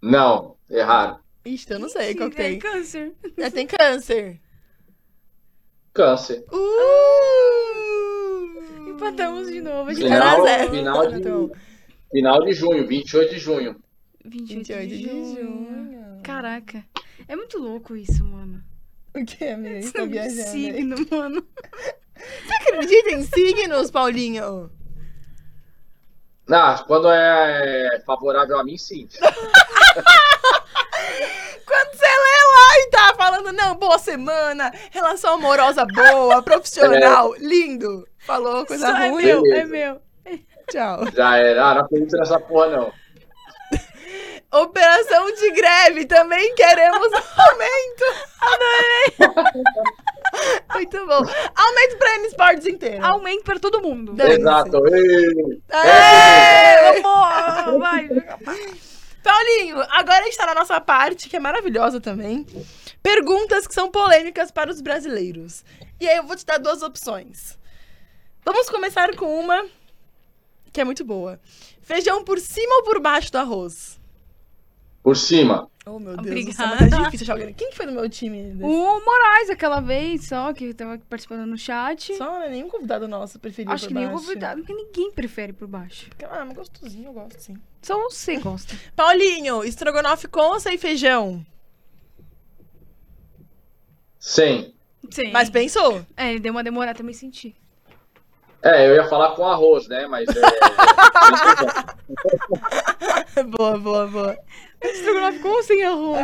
Não, 0.03 0.57
errado. 0.69 1.20
Ixi, 1.45 1.70
eu 1.70 1.78
não 1.78 1.89
sei 1.89 2.16
qual 2.16 2.28
que 2.28 2.43
É 2.43 2.49
tem. 2.49 2.59
câncer. 2.59 3.12
É, 3.36 3.49
tem 3.51 3.69
câncer. 3.69 4.41
Câncer. 5.93 6.45
Uh! 6.53 6.59
Empatamos 8.91 9.47
de 9.47 9.61
novo. 9.61 9.91
A 9.91 9.95
gente 9.95 10.03
Final, 10.07 10.41
a 10.43 10.45
zero. 10.45 10.70
final, 10.73 11.07
de, 11.09 11.16
Então, 11.20 11.53
final 12.11 12.45
de 12.45 12.53
junho, 12.53 12.85
28 12.85 13.31
de 13.32 13.39
junho. 13.39 13.77
28, 14.24 14.59
28 14.59 14.89
de 14.89 14.99
de 14.99 15.05
junho. 15.05 15.36
junho. 15.36 16.20
Caraca. 16.24 16.85
É 17.28 17.36
muito 17.36 17.59
louco 17.59 17.95
isso, 17.95 18.24
mano. 18.24 18.61
O 19.15 19.24
que, 19.24 19.45
amiga? 19.47 19.82
Você 19.82 19.93
tá 19.93 20.05
viajando 20.05 20.41
aí. 20.41 20.47
Signo, 20.49 20.97
mano. 21.11 21.47
Você 22.16 22.55
acredita 22.55 23.11
em 23.11 23.23
signos, 23.23 23.91
Paulinho? 23.91 24.70
Ah, 26.51 26.82
quando 26.86 27.09
é 27.11 28.03
favorável 28.07 28.59
a 28.59 28.65
mim, 28.65 28.77
sim. 28.77 29.09
Quando 31.66 31.97
você 31.97 32.05
lê 32.05 32.39
lá 32.53 32.78
e 32.78 32.91
tá 32.91 33.15
falando, 33.16 33.53
não, 33.53 33.74
boa 33.77 33.99
semana, 33.99 34.70
relação 34.91 35.35
amorosa 35.35 35.86
boa, 35.86 36.43
profissional, 36.43 37.35
lindo. 37.39 38.07
Falou 38.19 38.66
coisa 38.66 38.86
Só 38.89 38.97
é 38.97 39.09
ruim. 39.09 39.24
meu, 39.24 39.43
é 39.55 39.65
meu. 39.65 40.01
Tchau. 40.70 41.11
Já 41.15 41.36
era. 41.39 41.70
Ah, 41.70 41.74
não 41.74 41.82
acredito 41.82 42.16
nessa 42.16 42.39
porra, 42.39 42.69
não. 42.69 42.93
Operação 44.55 45.32
de 45.35 45.51
greve, 45.51 46.05
também 46.05 46.55
queremos 46.55 47.09
aumento. 47.12 48.05
Adorei. 48.40 49.14
Muito 50.74 51.06
bom. 51.06 51.22
Aumento 51.55 51.98
pra 51.98 52.14
N 52.16 52.26
Sports 52.28 52.66
inteiro. 52.66 53.05
Aumento 53.05 53.43
pra 53.43 53.59
todo 53.59 53.82
mundo. 53.82 54.14
Exato. 54.22 54.81
Ei. 54.94 55.60
Aê! 55.70 57.02
Amor, 57.02 57.78
vai. 57.81 58.09
Paulinho, 59.22 59.81
agora 59.90 60.20
a 60.20 60.24
gente 60.24 60.36
tá 60.36 60.47
na 60.47 60.55
nossa 60.55 60.81
parte, 60.81 61.28
que 61.28 61.36
é 61.36 61.40
maravilhosa 61.40 62.01
também. 62.01 62.47
Perguntas 63.02 63.66
que 63.66 63.74
são 63.74 63.90
polêmicas 63.90 64.51
para 64.51 64.70
os 64.70 64.81
brasileiros. 64.81 65.64
E 66.01 66.09
aí 66.09 66.16
eu 66.16 66.24
vou 66.24 66.36
te 66.36 66.47
dar 66.47 66.59
duas 66.59 66.82
opções. 66.82 67.59
Vamos 68.44 68.68
começar 68.68 69.16
com 69.16 69.40
uma 69.40 69.64
que 70.72 70.81
é 70.81 70.85
muito 70.85 71.05
boa. 71.05 71.40
Feijão 71.82 72.22
por 72.22 72.39
cima 72.39 72.76
ou 72.76 72.82
por 72.82 73.01
baixo 73.01 73.32
do 73.32 73.39
arroz? 73.39 73.98
Por 75.05 75.18
cima. 75.18 75.68
Oh, 75.85 75.98
meu 75.98 76.16
Deus, 76.16 76.26
Obrigada. 76.26 76.51
do 76.51 76.56
céu, 76.56 76.66
mas 76.90 77.05
difícil 77.05 77.24
achar 77.24 77.32
alguém. 77.35 77.52
Quem 77.52 77.68
que 77.68 77.76
foi 77.76 77.85
do 77.85 77.93
meu 77.93 78.09
time? 78.09 78.43
desse? 78.55 78.64
O 78.64 79.05
Moraes, 79.05 79.51
aquela 79.51 79.78
vez 79.81 80.26
só, 80.26 80.51
que 80.55 80.72
tava 80.72 80.98
participando 81.10 81.44
no 81.44 81.59
chat. 81.59 82.16
Só 82.16 82.39
né? 82.39 82.48
nenhum 82.48 82.70
convidado 82.70 83.06
nosso 83.06 83.39
preferiu 83.39 83.70
Acho 83.70 83.85
por 83.85 83.89
que 83.89 83.94
baixo. 83.94 84.10
convidado, 84.12 84.62
porque 84.62 84.72
ninguém 84.72 85.12
prefere 85.12 85.52
por 85.52 85.68
baixo. 85.68 86.09
Ah, 86.22 86.47
mas 86.47 86.56
gostosinho, 86.56 87.09
eu 87.09 87.12
gosto 87.12 87.39
sim. 87.39 87.55
Só 87.82 87.98
você 87.98 88.39
gosta. 88.39 88.74
Paulinho, 88.97 89.62
estrogonofe 89.62 90.26
com 90.26 90.40
ou 90.40 90.59
sem 90.59 90.78
feijão? 90.78 91.44
Sem. 94.18 94.74
Sim. 95.10 95.31
Mas 95.32 95.51
pensou? 95.51 96.02
É, 96.16 96.31
ele 96.31 96.40
deu 96.40 96.51
uma 96.51 96.64
demorada, 96.64 96.97
também 96.97 97.12
senti. 97.12 97.55
É, 98.65 98.89
eu 98.89 98.95
ia 98.95 99.05
falar 99.05 99.32
com 99.32 99.47
arroz, 99.47 99.86
né? 99.89 100.07
Mas 100.07 100.27
é. 100.28 100.41
boa, 103.45 103.77
boa, 103.78 104.07
boa. 104.07 104.35
Estrogonofe 104.81 105.39
com 105.41 105.49
ou 105.51 105.62
sem 105.62 105.85
arroz? 105.85 106.20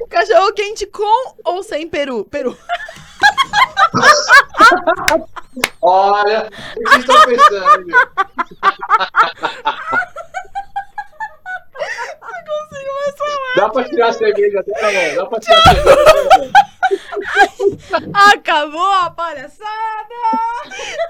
O 0.00 0.08
cachorro 0.08 0.52
quente 0.52 0.84
com 0.86 1.34
ou 1.44 1.62
sem 1.62 1.88
peru? 1.88 2.24
Peru. 2.24 2.58
Olha, 5.80 6.48
o 6.76 6.80
que 6.80 6.90
vocês 6.90 6.98
estão 6.98 7.24
pensando, 7.24 7.86
meu? 7.86 7.96
Consigo 12.46 12.92
mais 13.00 13.16
falar. 13.16 13.54
Dá 13.56 13.68
pra 13.68 13.84
tirar 13.84 14.08
a 14.08 14.12
cerveja 14.12 14.62
dela, 14.62 14.92
não? 14.92 15.14
Dá 15.14 15.26
pra 15.26 15.38
tirar 15.40 15.58
a 15.58 15.62
cerveja 15.62 15.94
não? 16.38 16.50
Acabou 18.32 18.92
a 18.92 19.10
palhaçada! 19.10 20.14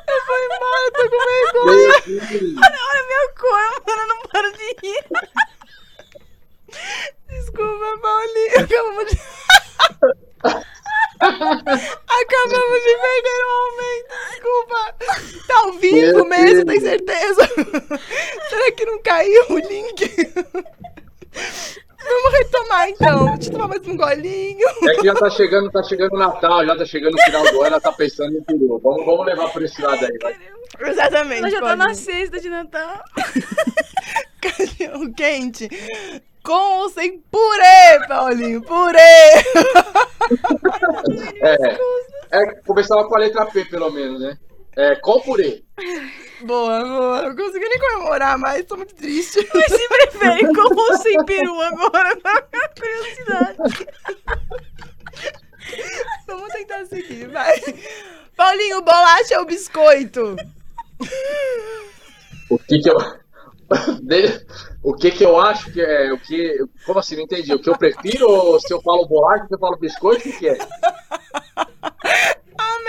Eu 0.09 0.20
vou 0.27 0.39
embora, 0.44 0.93
tô 0.93 1.03
com 1.11 1.19
vergonha. 1.27 2.01
Deus. 2.07 2.55
Olha 2.57 3.03
meu 3.09 3.27
corpo, 3.35 3.85
mano, 3.86 4.03
eu 4.03 4.09
não 4.09 4.20
paro 4.23 4.53
de 4.53 4.69
rir. 4.82 5.05
Desculpa, 7.28 7.98
Paulinho. 8.01 8.59
Acabamos 8.61 9.07
de... 9.11 9.16
Acabamos 11.19 12.81
de 12.82 12.93
perder 13.01 13.40
o 13.43 13.51
aumento. 13.62 14.15
Desculpa. 14.31 14.81
Tá 15.47 15.57
ao 15.59 15.73
vivo 15.73 16.24
mesmo, 16.24 16.65
tem 16.66 16.81
certeza? 16.81 17.48
Será 18.48 18.73
que 18.73 18.85
não 18.85 19.03
caiu 19.03 19.44
o 19.51 19.59
link? 19.59 19.98
Vamos 22.08 22.38
retomar 22.38 22.88
então. 22.88 23.26
Deixa 23.34 23.48
eu 23.48 23.52
tomar 23.52 23.68
mais 23.68 23.86
um 23.86 23.96
golinho. 23.96 24.68
É 24.88 24.94
que 24.94 25.06
já 25.06 25.14
tá 25.14 25.30
chegando, 25.30 25.70
tá 25.70 25.82
chegando 25.82 26.14
o 26.14 26.18
Natal, 26.18 26.64
já 26.64 26.76
tá 26.76 26.84
chegando 26.84 27.14
o 27.14 27.22
final 27.22 27.42
do 27.42 27.58
ano, 27.58 27.66
ela 27.66 27.80
tá 27.80 27.92
pensando 27.92 28.32
no 28.32 28.44
peru. 28.44 28.80
Vamos, 28.82 29.04
vamos 29.04 29.26
levar 29.26 29.52
por 29.52 29.62
esse 29.62 29.80
lado 29.82 30.04
aí, 30.04 30.18
vai. 30.22 30.36
Exatamente. 30.80 31.38
Ela 31.38 31.50
já 31.50 31.60
tá 31.60 31.76
na 31.76 31.94
sexta 31.94 32.40
de 32.40 32.48
Natal. 32.48 33.02
Cachorro 34.40 35.12
quente. 35.14 35.68
Com 36.44 36.78
ou 36.80 36.88
sem 36.88 37.18
purê, 37.18 38.06
Paulinho? 38.08 38.62
Purê! 38.62 39.00
É, 41.40 41.78
é, 42.32 42.46
começava 42.66 43.06
com 43.06 43.14
a 43.14 43.20
letra 43.20 43.46
P, 43.46 43.64
pelo 43.66 43.90
menos, 43.90 44.20
né? 44.20 44.36
É, 44.76 44.96
com 44.96 45.20
purê. 45.20 45.62
Boa, 46.42 46.84
boa. 46.84 47.22
Não 47.22 47.36
consigo 47.36 47.64
nem 47.66 47.78
comemorar 47.78 48.38
mais, 48.38 48.64
tô 48.66 48.76
muito 48.76 48.94
triste. 48.94 49.46
Mas 49.54 49.72
se 49.72 49.88
prefere 49.88 50.54
com 50.54 50.74
ou 50.74 50.96
sem 50.98 51.24
peru 51.24 51.60
agora, 51.60 52.16
pra 52.16 52.42
curiosidade. 52.78 53.86
Vamos 56.26 56.52
tentar 56.52 56.84
seguir, 56.86 57.28
vai. 57.28 57.60
Paulinho, 58.36 58.82
bolacha 58.82 59.38
ou 59.38 59.46
biscoito? 59.46 60.36
O 62.50 62.58
que 62.58 62.78
que 62.80 62.90
eu. 62.90 62.96
O 64.82 64.94
que 64.94 65.10
que 65.10 65.24
eu 65.24 65.40
acho 65.40 65.72
que 65.72 65.80
é. 65.80 66.12
O 66.12 66.18
que, 66.18 66.58
como 66.84 66.98
assim? 66.98 67.16
Não 67.16 67.22
entendi. 67.24 67.52
O 67.54 67.58
que 67.58 67.70
eu 67.70 67.76
prefiro 67.76 68.28
ou 68.28 68.60
se 68.60 68.72
eu 68.72 68.80
falo 68.82 69.06
bolacha, 69.06 69.46
se 69.46 69.54
eu 69.54 69.58
falo 69.58 69.76
biscoito, 69.76 70.20
o 70.20 70.22
que, 70.22 70.38
que 70.38 70.48
é? 70.48 70.58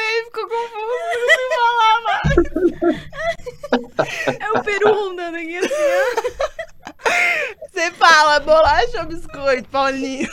Amei, 0.08 0.24
ficou 0.24 0.48
confuso, 0.48 0.80
não 1.20 1.28
sei 1.36 1.48
falar 1.58 2.02
mais. 2.04 2.38
É 4.40 4.52
o 4.52 4.64
peru 4.64 4.94
rondando 4.94 5.38
aqui 5.38 5.58
assim, 5.58 5.74
ó. 5.74 6.48
Você 7.68 7.92
fala 7.92 8.40
bolacha 8.40 9.02
ou 9.02 9.06
biscoito, 9.08 9.68
Paulinho? 9.70 10.30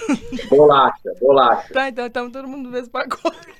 Bolacha, 0.49 1.13
bolacha. 1.21 1.73
Tá, 1.73 1.89
então 1.89 2.07
estamos 2.07 2.33
todo 2.33 2.47
mundo 2.49 2.67
no 2.67 2.71
mesmo 2.71 2.91
pacote. 2.91 3.55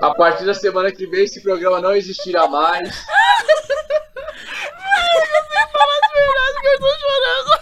A 0.00 0.14
partir 0.14 0.44
da 0.44 0.54
semana 0.54 0.90
que 0.92 1.06
vem, 1.06 1.24
esse 1.24 1.40
programa 1.40 1.80
não 1.80 1.92
existirá 1.94 2.46
mais. 2.48 2.88
Fala 5.72 6.00
de 6.00 6.12
verdade 6.14 6.60
que 6.60 6.66
eu 6.66 6.78
tô 6.78 6.90
chorando. 6.98 7.52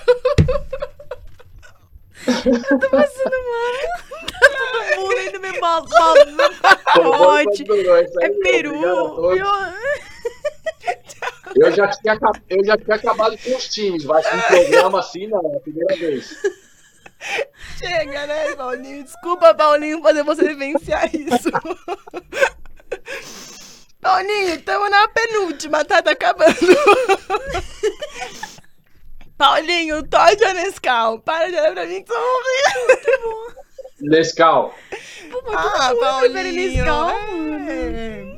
Eu 2.46 2.78
tô 2.78 2.90
passando 2.90 3.36
mal. 3.46 3.70
Tá 4.40 4.48
todo 4.94 5.00
mundo 5.00 5.20
indo 5.20 5.40
me 5.40 5.60
mal, 5.60 5.84
mal 5.88 6.14
no 6.26 6.54
pacote. 6.60 7.64
É 8.20 8.30
peru. 8.30 8.74
Eu 11.56 11.72
já, 11.72 11.88
tinha, 11.88 12.18
eu 12.48 12.64
já 12.64 12.76
tinha 12.76 12.96
acabado 12.96 13.36
com 13.38 13.56
os 13.56 13.68
times, 13.68 14.04
mas 14.04 14.26
com 14.26 14.36
um 14.36 14.40
programa 14.40 15.00
assim 15.00 15.26
não, 15.26 15.52
é 15.52 15.56
a 15.56 15.60
primeira 15.60 15.96
vez. 15.96 16.36
Chega, 17.78 18.26
né, 18.26 18.54
Paulinho? 18.54 19.04
Desculpa, 19.04 19.54
Paulinho, 19.54 20.00
fazer 20.02 20.22
você 20.22 20.48
vivenciar 20.48 21.14
isso. 21.14 21.50
Paulinho, 24.00 24.54
estamos 24.54 24.90
na 24.90 25.08
penúltima, 25.08 25.84
tá? 25.84 26.00
Tá 26.02 26.12
acabando. 26.12 26.54
Paulinho, 29.40 30.02
Todd 30.06 30.44
ou 30.44 30.52
Nescau? 30.52 31.18
Para 31.20 31.46
de 31.48 31.56
olhar 31.56 31.72
pra 31.72 31.86
mim 31.86 32.02
que 32.02 32.12
são 32.12 32.22
horríveis. 32.22 33.54
Nescau. 34.02 34.74
Ah, 35.54 35.94
Paulinho. 35.98 36.32
prefere 36.32 36.52
Nescau, 36.52 37.10
é. 37.10 38.36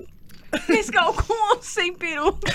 Nescau 0.69 1.13
com 1.13 1.55
ou 1.55 1.61
sem 1.61 1.93
peru. 1.93 2.39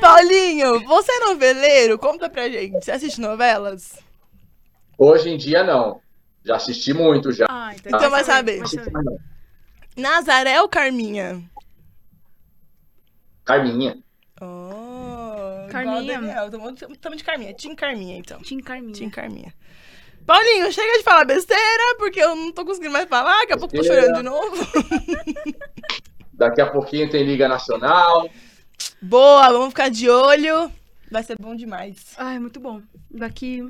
Paulinho, 0.00 0.86
você 0.86 1.10
é 1.10 1.18
noveleiro? 1.26 1.98
Conta 1.98 2.30
pra 2.30 2.48
gente. 2.48 2.84
Você 2.84 2.92
assiste 2.92 3.20
novelas? 3.20 3.98
Hoje 4.96 5.30
em 5.30 5.36
dia 5.36 5.64
não. 5.64 6.00
Já 6.44 6.54
assisti 6.54 6.94
muito 6.94 7.32
já. 7.32 7.46
Ah, 7.50 7.74
Então 7.74 8.08
vai 8.08 8.22
saber. 8.22 8.58
vai 8.60 8.68
saber. 8.68 8.92
Nazaré 9.96 10.62
ou 10.62 10.68
Carminha? 10.68 11.42
Carminha. 13.44 13.98
Carminha. 15.70 16.20
Daniel. 16.20 16.50
Tamo, 17.00 17.16
de 17.16 17.24
Carminha. 17.24 17.54
Tim 17.54 17.74
Carminha, 17.74 18.18
então. 18.18 18.40
Tim 18.40 18.60
Carminha. 18.60 18.92
Tim 18.92 19.10
Carminha. 19.10 19.54
Paulinho, 20.26 20.72
chega 20.72 20.98
de 20.98 21.02
falar 21.02 21.24
besteira, 21.24 21.96
porque 21.98 22.20
eu 22.20 22.36
não 22.36 22.52
tô 22.52 22.64
conseguindo 22.64 22.92
mais 22.92 23.08
falar. 23.08 23.40
Daqui 23.40 23.52
a 23.54 23.58
pouco 23.58 23.74
eu 23.74 23.80
tô 23.80 23.86
chorando 23.86 24.16
de 24.16 24.22
novo. 24.22 24.66
Daqui 26.34 26.60
a 26.60 26.70
pouquinho 26.70 27.10
tem 27.10 27.24
Liga 27.24 27.48
Nacional. 27.48 28.28
Boa, 29.02 29.50
vamos 29.50 29.70
ficar 29.70 29.90
de 29.90 30.08
olho. 30.08 30.70
Vai 31.10 31.22
ser 31.22 31.36
bom 31.38 31.56
demais. 31.56 32.14
Ai, 32.16 32.38
muito 32.38 32.60
bom. 32.60 32.80
Daqui 33.10 33.68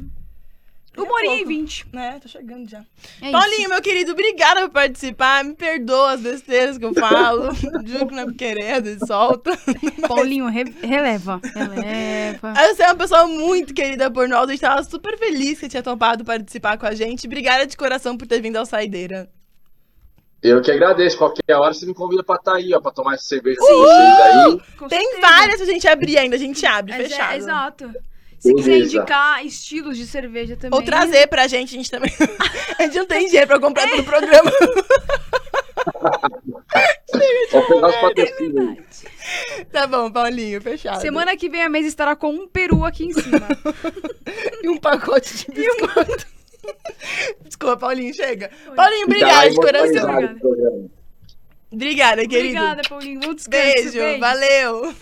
uma 1.05 1.14
horinha 1.14 1.40
e 1.40 1.44
vinte. 1.44 1.86
Né, 1.93 2.18
tô 2.22 2.28
chegando 2.28 2.68
já. 2.68 2.82
É 3.22 3.31
Paulinho, 3.31 3.68
meu 3.68 3.81
querido, 3.82 4.12
obrigada 4.12 4.62
por 4.62 4.70
participar. 4.70 5.44
Me 5.44 5.55
perdoa 5.55 6.12
as 6.12 6.20
besteiras 6.20 6.78
que 6.78 6.85
eu 6.85 6.94
falo. 6.94 7.55
Juro 7.85 8.06
que 8.09 8.14
não 8.14 8.22
é 8.22 8.24
por 8.27 8.35
querer, 8.35 8.98
solta. 9.06 9.51
isso. 9.52 10.01
Paulinho, 10.09 10.47
re- 10.48 10.74
releva. 10.82 11.40
Releva. 11.55 12.55
Você 12.74 12.82
é 12.82 12.86
uma 12.86 12.94
pessoa 12.97 13.27
muito 13.27 13.72
querida 13.74 14.10
por 14.10 14.28
nós. 14.28 14.48
A 14.48 14.52
gente 14.52 14.60
tava 14.60 14.82
super 14.82 15.18
feliz 15.18 15.51
que 15.55 15.56
você 15.60 15.68
tinha 15.68 15.82
topado 15.82 16.24
participar 16.24 16.77
com 16.78 16.86
a 16.86 16.94
gente. 16.94 17.27
Obrigada 17.27 17.66
de 17.66 17.77
coração 17.77 18.16
por 18.16 18.27
ter 18.27 18.40
vindo 18.40 18.56
ao 18.56 18.66
Saideira. 18.66 19.28
Eu 20.43 20.62
que 20.62 20.70
agradeço. 20.70 21.18
Qualquer 21.18 21.55
hora 21.55 21.74
você 21.74 21.85
me 21.85 21.93
convida 21.93 22.22
pra 22.24 22.36
estar 22.36 22.55
aí, 22.56 22.72
ó, 22.74 22.81
pra 22.81 22.90
tomar 22.90 23.14
essa 23.14 23.24
cerveja 23.24 23.59
com 23.59 23.66
vocês 23.66 24.18
aí. 24.20 24.60
Com 24.78 24.89
Tem 24.89 25.01
certeza. 25.01 25.20
várias 25.20 25.56
pra 25.59 25.66
gente 25.66 25.86
abrir 25.89 26.16
ainda. 26.18 26.36
A 26.36 26.39
gente 26.39 26.64
abre, 26.64 26.93
Mas 26.93 27.01
é- 27.02 27.09
fechado. 27.09 27.36
exato. 27.36 27.93
Se 28.41 28.55
quiser 28.55 28.79
indicar 28.79 29.45
estilos 29.45 29.99
de 29.99 30.07
cerveja 30.07 30.57
também. 30.57 30.79
Ou 30.79 30.83
trazer 30.85 31.27
pra 31.27 31.47
gente, 31.47 31.75
a 31.75 31.79
gente 31.79 31.91
também. 31.91 32.11
a 32.79 32.83
gente 32.85 32.97
não 32.97 33.07
tem 33.07 33.27
dinheiro 33.27 33.47
pra 33.47 33.61
comprar 33.61 33.89
todo 33.89 34.01
o 34.01 34.05
programa. 34.05 34.51
Patrocínios. 38.01 39.05
aí. 39.59 39.65
tá 39.67 39.87
bom, 39.87 40.11
Paulinho, 40.11 40.61
fechado. 40.62 41.03
Semana 41.03 41.37
que 41.37 41.51
vem 41.51 41.62
a 41.62 41.69
mesa 41.69 41.89
estará 41.89 42.17
com 42.17 42.31
um 42.31 42.49
peru 42.49 42.83
aqui 42.85 43.05
em 43.05 43.12
cima. 43.12 43.47
E 44.62 44.69
um 44.69 44.77
pacote 44.77 45.39
de 45.39 45.47
biscoito. 45.51 46.27
Desculpa, 47.45 47.77
Paulinho, 47.77 48.15
chega. 48.15 48.51
Oi. 48.69 48.77
Paulinho, 48.77 49.07
lá 49.23 49.49
de 49.49 49.57
coração. 49.57 50.09
Obrigada, 51.73 52.27
querido. 52.27 52.59
Obrigada, 52.59 52.83
Paulinho. 52.89 53.21
Bom 53.21 53.35
descanso. 53.35 53.51
Beijo, 53.51 54.21
valeu. 54.21 54.95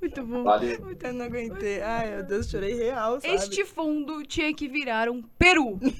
Muito 0.00 0.24
bom. 0.24 0.42
Valeu. 0.44 0.80
Puta, 0.80 1.12
não 1.12 1.26
aguentei. 1.26 1.80
Ai, 1.82 2.10
meu 2.10 2.22
Deus, 2.22 2.48
chorei 2.48 2.74
real, 2.74 3.20
sabe? 3.20 3.34
Este 3.34 3.64
fundo 3.64 4.22
tinha 4.24 4.52
que 4.54 4.66
virar 4.68 5.08
um 5.10 5.20
peru. 5.22 5.78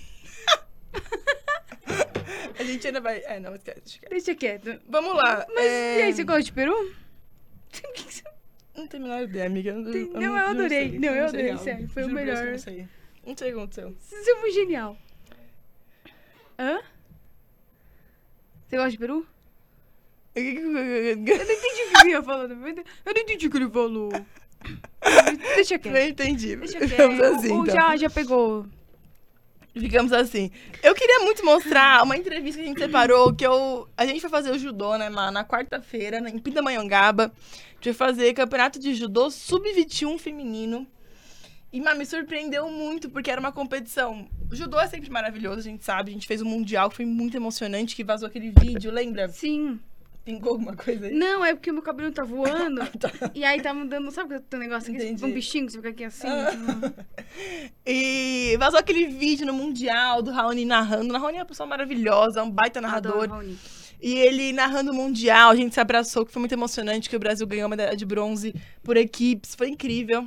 A 2.59 2.63
gente 2.65 2.87
ainda 2.87 3.01
vai... 3.01 3.23
É, 3.25 3.41
não, 3.41 3.55
esquece. 3.55 3.81
esquece. 3.87 4.11
Deixa 4.11 4.35
quieto. 4.35 4.81
Vamos 4.89 5.15
lá. 5.17 5.47
Mas 5.55 5.65
é... 5.65 5.99
e 6.01 6.03
aí, 6.03 6.13
você 6.13 6.25
gosta 6.25 6.43
de 6.43 6.53
peru? 6.53 6.75
O 6.75 6.93
que 7.71 7.83
que 7.93 8.15
você- 8.15 8.23
Não 8.77 8.87
tem 8.87 9.01
a 9.01 9.03
menor 9.03 9.23
ideia, 9.23 9.47
amiga. 9.47 9.71
Eu, 9.71 9.91
Tem- 9.91 10.11
não, 10.11 10.37
eu 10.37 10.47
adorei. 10.47 10.99
Não, 10.99 11.15
eu 11.15 11.25
adorei, 11.27 11.57
sério, 11.59 11.89
foi 11.89 12.03
o 12.03 12.09
Juro 12.09 12.19
que 12.19 12.25
melhor. 12.25 12.45
eu 12.45 12.51
Não 12.53 12.59
sei. 12.59 12.89
Não 13.27 13.37
sei 13.37 13.51
o 13.51 13.55
que 13.55 13.59
aconteceu. 13.61 13.97
Você 13.99 14.37
foi 14.37 14.51
genial. 14.51 14.97
Hã? 16.59 16.81
Você 18.67 18.77
gosta 18.77 18.91
de 18.91 18.99
peru? 18.99 19.27
Eu 20.35 20.67
não 20.71 21.23
entendi 21.23 21.83
o 21.83 21.93
que 21.93 22.01
ele 22.03 22.11
ia 22.11 22.23
falando. 22.23 22.53
Eu 22.53 23.15
não 23.15 23.23
entendi 23.23 23.47
o 23.47 23.51
que 23.51 23.57
ele 23.57 23.71
falou. 23.71 24.11
Deixa 25.57 25.75
Não 25.75 25.81
quieto. 25.83 26.09
entendi. 26.11 26.57
Deixa 26.57 26.79
Ficamos 26.81 27.19
quieto. 27.19 27.35
assim, 27.35 27.53
Ou 27.53 27.63
então. 27.65 27.75
já, 27.75 27.97
já 27.97 28.11
pegou. 28.11 28.67
Ficamos 29.73 30.13
assim. 30.13 30.51
Eu 30.83 30.95
queria 30.95 31.21
muito 31.21 31.45
mostrar 31.45 32.03
uma 32.03 32.17
entrevista 32.17 32.61
que 32.61 32.65
a 32.65 32.69
gente 32.69 32.81
separou, 32.81 33.33
que 33.35 33.47
eu... 33.47 33.89
A 33.97 34.05
gente 34.05 34.21
foi 34.21 34.29
fazer 34.31 34.51
o 34.51 34.59
judô, 34.59 34.97
né, 34.99 35.09
mano? 35.09 35.33
Na 35.33 35.45
quarta-feira, 35.45 36.19
em 36.29 36.39
Pindamonhangaba. 36.39 37.33
A 37.33 37.75
gente 37.75 37.85
foi 37.85 37.95
fazer 37.95 38.35
campeonato 38.35 38.79
de 38.79 38.95
judô 38.95 39.31
sub-21 39.31 40.19
feminino. 40.19 40.87
E, 41.73 41.81
mano, 41.81 41.99
me 41.99 42.05
surpreendeu 42.07 42.69
muito, 42.69 43.09
porque 43.11 43.31
era 43.31 43.41
uma 43.41 43.53
competição. 43.53 44.29
O 44.51 44.57
judô 44.57 44.79
é 44.81 44.89
sempre 44.89 45.09
maravilhoso, 45.09 45.61
a 45.61 45.63
gente 45.63 45.85
sabe. 45.85 46.11
A 46.11 46.15
gente 46.15 46.27
fez 46.27 46.43
um 46.43 46.47
mundial, 46.47 46.91
que 46.91 46.97
foi 46.97 47.07
muito 47.07 47.37
emocionante, 47.37 47.95
que 47.95 48.03
vazou 48.03 48.27
aquele 48.27 48.51
vídeo, 48.51 48.91
lembra? 48.91 49.29
Sim. 49.29 49.79
Pingou 50.25 50.53
alguma 50.53 50.77
coisa 50.77 51.07
aí? 51.07 51.15
Não, 51.15 51.45
é 51.45 51.55
porque 51.55 51.71
o 51.71 51.75
meu 51.75 51.83
cabelo 51.83 52.13
tá 52.13 52.23
voando. 52.23 52.81
Tá. 53.01 53.11
E 53.35 53.45
aí 53.45 53.61
tá 53.63 53.73
mudando. 53.73 54.11
Sabe 54.11 54.37
o 54.37 54.57
negócio 54.57 54.93
aqui? 54.93 55.03
Entendi. 55.03 55.25
Um 55.25 55.33
bichinho 55.33 55.67
que 55.67 55.73
você 55.73 55.79
fica 55.79 55.91
aqui 55.91 56.05
assim? 56.05 56.29
E 57.87 58.57
vazou 58.59 58.79
aquele 58.79 59.07
vídeo 59.07 59.47
no 59.47 59.53
Mundial 59.53 60.21
do 60.21 60.31
Raoni 60.31 60.65
narrando. 60.65 61.17
Raoni 61.17 61.39
é 61.39 61.41
uma 61.41 61.47
pessoa 61.47 61.67
maravilhosa, 61.67 62.41
é 62.41 62.43
um 62.43 62.51
baita 62.51 62.81
narrador. 62.81 63.25
Adoro, 63.25 63.31
Raoni. 63.31 63.59
E 64.03 64.15
ele 64.15 64.53
narrando 64.53 64.91
o 64.93 64.95
Mundial, 64.95 65.51
a 65.51 65.57
gente 65.57 65.75
se 65.75 65.81
abraçou, 65.81 66.25
que 66.25 66.33
foi 66.33 66.41
muito 66.41 66.53
emocionante, 66.53 67.09
que 67.09 67.17
o 67.17 67.21
Brasil 67.21 67.47
ganhou 67.47 67.65
uma 67.65 67.77
medalha 67.77 67.97
de 67.97 68.05
bronze 68.05 68.55
por 68.83 68.97
equipes, 68.97 69.55
foi 69.55 69.69
incrível. 69.69 70.27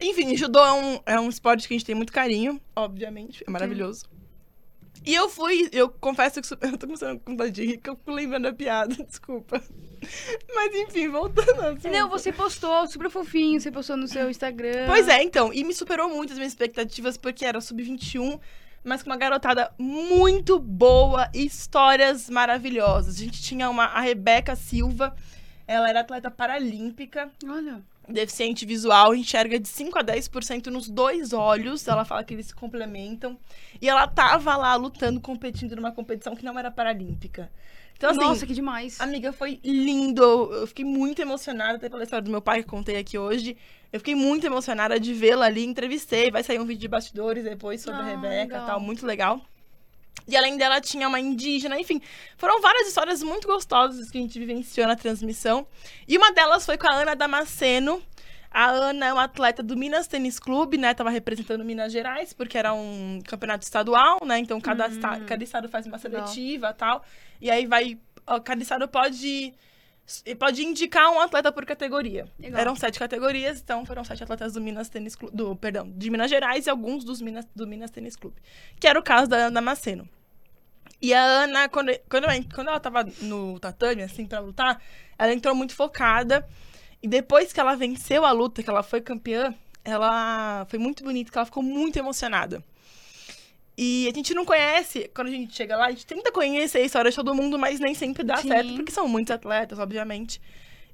Enfim, 0.00 0.34
judô 0.34 0.58
é 0.58 0.72
um, 0.72 1.00
é 1.04 1.20
um 1.20 1.28
esporte 1.28 1.68
que 1.68 1.74
a 1.74 1.76
gente 1.76 1.86
tem 1.86 1.94
muito 1.94 2.12
carinho, 2.12 2.60
obviamente, 2.74 3.44
é 3.46 3.50
maravilhoso. 3.50 4.06
E 5.04 5.14
eu 5.14 5.28
fui, 5.28 5.68
eu 5.72 5.88
confesso 5.88 6.40
que 6.40 6.48
eu 6.66 6.78
tô 6.78 6.86
começando 6.86 7.18
com 7.20 7.32
vontade 7.32 7.52
de 7.52 7.64
rir, 7.64 7.78
que 7.78 7.88
eu 7.88 7.96
fico 7.96 8.10
lembrando 8.10 8.44
da 8.44 8.52
piada, 8.52 8.94
desculpa. 9.04 9.62
Mas 10.54 10.74
enfim, 10.74 11.08
voltando 11.08 11.60
ao 11.60 11.70
assunto. 11.72 11.88
Não, 11.88 12.08
você 12.08 12.32
postou 12.32 12.86
super 12.86 13.10
fofinho, 13.10 13.60
você 13.60 13.70
postou 13.70 13.96
no 13.96 14.08
seu 14.08 14.30
Instagram. 14.30 14.86
Pois 14.86 15.08
é, 15.08 15.22
então. 15.22 15.52
E 15.52 15.62
me 15.64 15.74
superou 15.74 16.08
muito 16.08 16.32
as 16.32 16.38
minhas 16.38 16.52
expectativas, 16.52 17.16
porque 17.16 17.44
era 17.44 17.60
sub-21, 17.60 18.40
mas 18.82 19.02
com 19.02 19.10
uma 19.10 19.16
garotada 19.16 19.72
muito 19.78 20.58
boa 20.58 21.30
e 21.34 21.44
histórias 21.44 22.30
maravilhosas. 22.30 23.16
A 23.16 23.18
gente 23.18 23.42
tinha 23.42 23.68
uma, 23.68 23.84
a 23.84 24.00
Rebeca 24.00 24.56
Silva, 24.56 25.14
ela 25.66 25.88
era 25.88 26.00
atleta 26.00 26.30
paralímpica, 26.30 27.30
Olha. 27.46 27.82
Deficiente 28.12 28.64
visual, 28.66 29.14
enxerga 29.14 29.58
de 29.58 29.68
5 29.68 29.98
a 29.98 30.04
10% 30.04 30.66
nos 30.66 30.88
dois 30.88 31.32
olhos. 31.32 31.86
Ela 31.88 32.04
fala 32.04 32.22
que 32.24 32.34
eles 32.34 32.46
se 32.46 32.54
complementam. 32.54 33.38
E 33.80 33.88
ela 33.88 34.06
tava 34.06 34.56
lá 34.56 34.74
lutando, 34.76 35.20
competindo 35.20 35.74
numa 35.76 35.92
competição 35.92 36.34
que 36.36 36.44
não 36.44 36.58
era 36.58 36.70
paralímpica. 36.70 37.50
Então, 37.96 38.10
assim, 38.10 38.20
Nossa, 38.20 38.46
que 38.46 38.54
demais. 38.54 38.98
Amiga, 39.00 39.30
foi 39.30 39.60
lindo. 39.62 40.22
Eu 40.22 40.66
fiquei 40.66 40.84
muito 40.86 41.20
emocionada, 41.20 41.76
até 41.76 41.88
pela 41.88 42.02
história 42.02 42.22
do 42.24 42.30
meu 42.30 42.40
pai 42.40 42.60
que 42.62 42.66
eu 42.66 42.70
contei 42.70 42.96
aqui 42.96 43.18
hoje. 43.18 43.56
Eu 43.92 44.00
fiquei 44.00 44.14
muito 44.14 44.46
emocionada 44.46 44.98
de 44.98 45.12
vê-la 45.12 45.44
ali, 45.46 45.64
entrevistei. 45.64 46.30
Vai 46.30 46.42
sair 46.42 46.58
um 46.58 46.64
vídeo 46.64 46.80
de 46.80 46.88
bastidores 46.88 47.44
depois 47.44 47.82
sobre 47.82 48.00
Ah, 48.00 48.04
a 48.04 48.06
Rebeca 48.06 48.28
legal. 48.44 48.62
e 48.62 48.66
tal, 48.66 48.80
muito 48.80 49.04
legal. 49.04 49.42
E 50.28 50.36
além 50.36 50.56
dela, 50.56 50.80
tinha 50.80 51.08
uma 51.08 51.18
indígena, 51.18 51.78
enfim. 51.80 52.00
Foram 52.36 52.60
várias 52.60 52.86
histórias 52.86 53.22
muito 53.22 53.48
gostosas 53.48 54.10
que 54.10 54.18
a 54.18 54.20
gente 54.20 54.38
vivenciou 54.38 54.86
na 54.86 54.94
transmissão. 54.94 55.66
E 56.06 56.16
uma 56.16 56.32
delas 56.32 56.64
foi 56.64 56.78
com 56.78 56.86
a 56.86 56.94
Ana 56.94 57.16
Damasceno. 57.16 58.00
A 58.50 58.66
Ana 58.66 59.06
é 59.06 59.12
uma 59.12 59.24
atleta 59.24 59.62
do 59.62 59.76
Minas 59.76 60.06
Tênis 60.06 60.38
Clube, 60.38 60.76
né? 60.76 60.92
Tava 60.94 61.10
representando 61.10 61.64
Minas 61.64 61.92
Gerais, 61.92 62.32
porque 62.32 62.58
era 62.58 62.72
um 62.72 63.20
campeonato 63.24 63.64
estadual, 63.64 64.18
né? 64.24 64.38
Então 64.38 64.60
cada, 64.60 64.86
esta- 64.86 65.20
cada 65.20 65.42
estado 65.44 65.68
faz 65.68 65.86
uma 65.86 65.96
Hum. 65.96 66.00
seletiva 66.00 66.70
e 66.70 66.74
tal. 66.74 67.04
E 67.40 67.50
aí 67.50 67.66
vai. 67.66 67.98
ó, 68.26 68.38
Cada 68.40 68.62
estado 68.62 68.86
pode. 68.88 69.52
Pode 70.38 70.62
indicar 70.62 71.10
um 71.10 71.20
atleta 71.20 71.52
por 71.52 71.64
categoria. 71.64 72.26
Legal. 72.38 72.60
Eram 72.60 72.76
sete 72.76 72.98
categorias, 72.98 73.60
então 73.60 73.84
foram 73.86 74.04
sete 74.04 74.22
atletas 74.22 74.52
do 74.54 74.60
Minas 74.60 74.88
Tênis 74.88 75.14
Clube. 75.14 75.36
Do, 75.36 75.54
perdão, 75.56 75.90
de 75.90 76.10
Minas 76.10 76.30
Gerais 76.30 76.66
e 76.66 76.70
alguns 76.70 77.04
dos 77.04 77.20
Minas, 77.20 77.46
do 77.54 77.66
Minas 77.66 77.90
Tênis 77.90 78.16
Clube. 78.16 78.36
Que 78.78 78.86
era 78.88 78.98
o 78.98 79.02
caso 79.02 79.28
da 79.28 79.36
Ana 79.36 79.50
Damasceno. 79.52 80.08
E 81.00 81.14
a 81.14 81.22
Ana, 81.22 81.68
quando, 81.68 81.92
quando, 82.08 82.26
quando 82.54 82.68
ela 82.68 82.80
tava 82.80 83.04
no 83.22 83.58
tatame, 83.58 84.02
assim, 84.02 84.26
pra 84.26 84.40
lutar, 84.40 84.82
ela 85.18 85.32
entrou 85.32 85.54
muito 85.54 85.74
focada. 85.74 86.46
E 87.02 87.08
depois 87.08 87.52
que 87.52 87.60
ela 87.60 87.74
venceu 87.74 88.24
a 88.26 88.32
luta, 88.32 88.62
que 88.62 88.68
ela 88.68 88.82
foi 88.82 89.00
campeã, 89.00 89.54
ela 89.82 90.66
foi 90.68 90.78
muito 90.78 91.02
bonito, 91.02 91.32
que 91.32 91.38
ela 91.38 91.46
ficou 91.46 91.62
muito 91.62 91.98
emocionada. 91.98 92.62
E 93.82 94.06
a 94.12 94.14
gente 94.14 94.34
não 94.34 94.44
conhece, 94.44 95.10
quando 95.14 95.28
a 95.28 95.30
gente 95.30 95.56
chega 95.56 95.74
lá, 95.74 95.86
a 95.86 95.90
gente 95.90 96.04
tenta 96.04 96.30
conhecer 96.30 96.78
a 96.78 96.82
história 96.82 97.10
de 97.10 97.16
todo 97.16 97.34
mundo, 97.34 97.58
mas 97.58 97.80
nem 97.80 97.94
sempre 97.94 98.22
dá 98.22 98.36
Sim. 98.36 98.48
certo, 98.48 98.74
porque 98.74 98.92
são 98.92 99.08
muitos 99.08 99.30
atletas, 99.30 99.78
obviamente. 99.78 100.38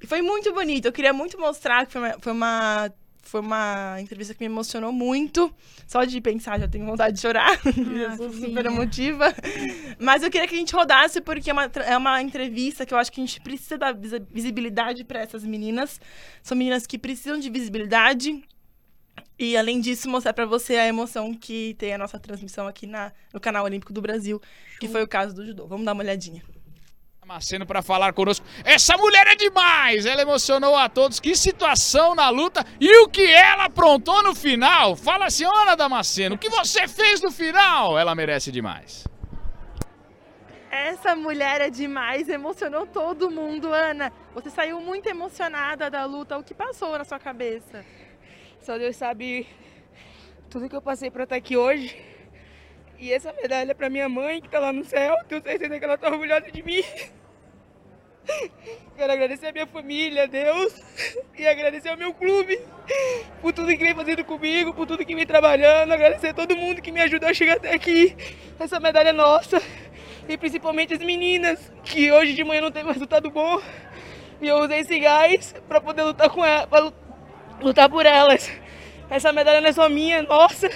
E 0.01 0.07
foi 0.07 0.23
muito 0.23 0.53
bonito. 0.55 0.85
Eu 0.87 0.93
queria 0.93 1.13
muito 1.13 1.37
mostrar 1.37 1.85
que 1.85 1.93
foi 1.93 2.01
uma, 2.01 2.17
foi 2.21 2.33
uma, 2.33 2.93
foi 3.23 3.41
uma 3.41 3.97
entrevista 4.01 4.35
que 4.35 4.39
me 4.39 4.47
emocionou 4.47 4.93
muito. 4.93 5.53
Só 5.85 6.05
de 6.05 6.21
pensar, 6.21 6.61
já 6.61 6.69
tenho 6.69 6.87
vontade 6.87 7.17
de 7.17 7.23
chorar. 7.23 7.59
fofinha. 7.59 8.17
super 8.17 8.67
emotiva. 8.67 9.35
Mas 9.99 10.23
eu 10.23 10.31
queria 10.31 10.47
que 10.47 10.55
a 10.55 10.59
gente 10.59 10.73
rodasse, 10.73 11.21
porque 11.21 11.51
é 11.51 11.53
uma, 11.53 11.65
é 11.65 11.97
uma 11.97 12.23
entrevista 12.23 12.87
que 12.87 12.95
eu 12.95 12.99
acho 12.99 13.11
que 13.11 13.21
a 13.21 13.25
gente 13.27 13.41
precisa 13.41 13.77
dar 13.77 13.93
visi- 13.95 14.23
visibilidade 14.31 15.03
para 15.03 15.19
essas 15.19 15.43
meninas. 15.45 16.01
São 16.41 16.57
meninas 16.57 16.87
que 16.87 16.97
precisam 16.99 17.41
de 17.41 17.51
visibilidade. 17.51 18.45
E 19.39 19.57
além 19.57 19.81
disso, 19.81 20.09
mostrar 20.09 20.33
pra 20.33 20.47
você 20.47 20.77
a 20.77 20.87
emoção 20.87 21.35
que 21.35 21.75
tem 21.79 21.93
a 21.93 21.99
nossa 21.99 22.19
transmissão 22.19 22.67
aqui 22.67 22.87
na, 22.87 23.13
no 23.33 23.41
canal 23.41 23.65
Olímpico 23.65 23.93
do 23.93 24.01
Brasil, 24.01 24.41
que 24.81 24.89
foi 24.89 25.03
o 25.03 25.09
caso 25.09 25.35
do 25.35 25.45
judô. 25.45 25.67
Vamos 25.67 25.85
dar 25.85 25.93
uma 25.93 26.03
olhadinha. 26.03 26.43
Damasceno 27.21 27.67
para 27.67 27.83
falar 27.83 28.13
conosco. 28.13 28.47
Essa 28.65 28.97
mulher 28.97 29.27
é 29.27 29.35
demais! 29.35 30.07
Ela 30.07 30.23
emocionou 30.23 30.77
a 30.77 30.89
todos. 30.89 31.19
Que 31.19 31.35
situação 31.35 32.15
na 32.15 32.31
luta 32.31 32.65
e 32.81 32.99
o 32.99 33.09
que 33.09 33.27
ela 33.27 33.65
aprontou 33.65 34.23
no 34.23 34.35
final. 34.35 34.95
Fala, 34.95 35.29
senhora 35.29 35.77
Damasceno, 35.77 36.37
o 36.37 36.39
que 36.39 36.49
você 36.49 36.87
fez 36.87 37.21
no 37.21 37.33
final? 37.33 37.99
Ela 37.99 38.15
merece 38.15 38.53
demais. 38.53 39.05
Essa 40.71 41.17
mulher 41.17 41.61
é 41.61 41.71
demais, 41.71 42.29
emocionou 42.29 42.87
todo 42.87 43.31
mundo, 43.31 43.73
Ana. 43.73 44.13
Você 44.33 44.49
saiu 44.49 44.81
muito 44.81 45.09
emocionada 45.09 45.91
da 45.91 46.05
luta. 46.05 46.39
O 46.39 46.45
que 46.45 46.55
passou 46.55 46.97
na 46.97 47.05
sua 47.05 47.19
cabeça? 47.19 47.85
Só 48.67 48.77
Deus 48.77 48.97
sabe 48.97 49.47
tudo 50.51 50.69
que 50.69 50.75
eu 50.75 50.83
passei 50.83 51.09
pra 51.09 51.23
estar 51.23 51.37
aqui 51.37 51.57
hoje. 51.57 51.97
E 52.99 53.13
essa 53.13 53.33
medalha 53.33 53.71
é 53.71 53.75
pra 53.75 53.89
minha 53.89 54.09
mãe, 54.09 54.41
que 54.41 54.49
tá 54.49 54.59
lá 54.59 54.73
no 54.73 54.85
céu. 54.85 55.15
Tenho 55.29 55.41
certeza 55.41 55.79
que 55.79 55.85
ela 55.85 55.97
tá 55.97 56.09
orgulhosa 56.09 56.51
de 56.51 56.65
mim. 56.65 56.83
Quero 58.97 59.13
agradecer 59.13 59.47
a 59.47 59.53
minha 59.53 59.69
família, 59.69 60.25
a 60.25 60.27
Deus, 60.27 60.75
e 61.39 61.47
agradecer 61.47 61.91
ao 61.91 61.97
meu 61.97 62.13
clube 62.13 62.61
por 63.41 63.53
tudo 63.53 63.69
que 63.69 63.85
vem 63.85 63.95
fazendo 63.95 64.25
comigo, 64.25 64.75
por 64.75 64.85
tudo 64.85 65.07
que 65.07 65.15
vem 65.15 65.25
trabalhando, 65.25 65.93
agradecer 65.93 66.31
a 66.31 66.35
todo 66.35 66.57
mundo 66.57 66.83
que 66.83 66.91
me 66.91 67.01
ajudou 67.03 67.29
a 67.29 67.35
chegar 67.35 67.59
até 67.59 67.73
aqui. 67.73 68.17
Essa 68.59 68.81
medalha 68.81 69.11
é 69.11 69.13
nossa, 69.13 69.63
e 70.29 70.37
principalmente 70.37 70.93
as 70.93 70.99
meninas, 70.99 71.71
que 71.85 72.11
hoje 72.11 72.35
de 72.35 72.43
manhã 72.43 72.63
não 72.63 72.73
teve 72.73 72.89
um 72.89 72.93
resultado 72.93 73.31
bom, 73.31 73.63
e 74.41 74.49
eu 74.49 74.57
usei 74.57 74.81
esse 74.81 74.99
gás 74.99 75.55
para 75.69 75.81
poder 75.81 76.03
lutar 76.03 76.29
com 76.31 76.45
ela, 76.45 76.67
lutar 77.61 77.89
por 77.89 78.07
elas. 78.07 78.51
Essa 79.09 79.33
medalha 79.33 79.61
não 79.61 79.69
é 79.69 79.73
só 79.73 79.89
minha, 79.89 80.23
nossa, 80.23 80.71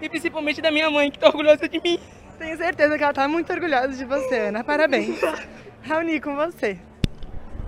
e 0.00 0.08
principalmente 0.08 0.60
da 0.60 0.70
minha 0.70 0.90
mãe, 0.90 1.10
que 1.10 1.18
tá 1.18 1.28
orgulhosa 1.28 1.68
de 1.68 1.80
mim. 1.80 1.98
Tenho 2.38 2.56
certeza 2.56 2.96
que 2.96 3.04
ela 3.04 3.12
tá 3.12 3.26
muito 3.28 3.52
orgulhosa 3.52 3.88
de 3.88 4.04
você, 4.04 4.48
Ana. 4.48 4.62
Parabéns. 4.62 5.20
Raoni, 5.82 6.20
com 6.20 6.34
você. 6.34 6.78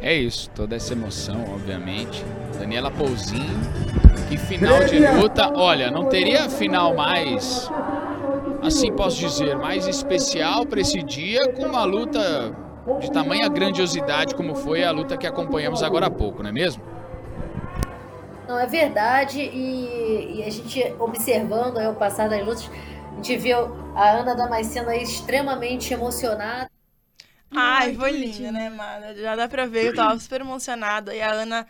É 0.01 0.15
isso, 0.15 0.51
toda 0.51 0.77
essa 0.77 0.93
emoção, 0.93 1.45
obviamente. 1.55 2.25
Daniela 2.59 2.91
Pouzinho, 2.91 3.59
que 4.29 4.37
final 4.37 4.85
de 4.85 4.99
luta. 4.99 5.53
Olha, 5.55 5.91
não 5.91 6.07
teria 6.07 6.49
final 6.49 6.95
mais, 6.95 7.69
assim 8.63 8.93
posso 8.93 9.19
dizer, 9.19 9.57
mais 9.57 9.87
especial 9.87 10.65
para 10.67 10.81
esse 10.81 11.03
dia 11.03 11.53
com 11.53 11.65
uma 11.65 11.85
luta 11.85 12.55
de 13.01 13.11
tamanha 13.11 13.49
grandiosidade 13.49 14.35
como 14.35 14.55
foi 14.55 14.85
a 14.85 14.91
luta 14.91 15.17
que 15.17 15.27
acompanhamos 15.27 15.83
agora 15.83 16.07
há 16.07 16.11
pouco, 16.11 16.43
não 16.43 16.51
é 16.51 16.53
mesmo? 16.53 16.83
Não, 18.49 18.59
é 18.59 18.67
verdade. 18.67 19.41
E, 19.41 20.39
e 20.39 20.43
a 20.43 20.49
gente 20.49 20.83
observando 20.99 21.77
aí 21.77 21.87
o 21.87 21.95
passar 21.95 22.31
das 22.31 22.41
lutas, 22.45 22.71
a 23.13 23.15
gente 23.17 23.37
viu 23.37 23.59
a 23.95 24.11
Ana 24.11 24.35
Damasceno 24.35 24.89
aí 24.89 25.03
extremamente 25.03 25.93
emocionada. 25.93 26.71
Ai, 27.51 27.95
foi 27.95 28.13
que 28.13 28.19
linda, 28.19 28.51
né, 28.51 28.71
Mara? 28.71 29.15
Já 29.15 29.37
dá 29.37 29.47
pra 29.47 29.67
ver, 29.67 29.87
eu 29.87 29.95
tava 29.95 30.19
super 30.19 30.41
emocionada. 30.41 31.15
E 31.15 31.21
a 31.21 31.31
Ana 31.31 31.67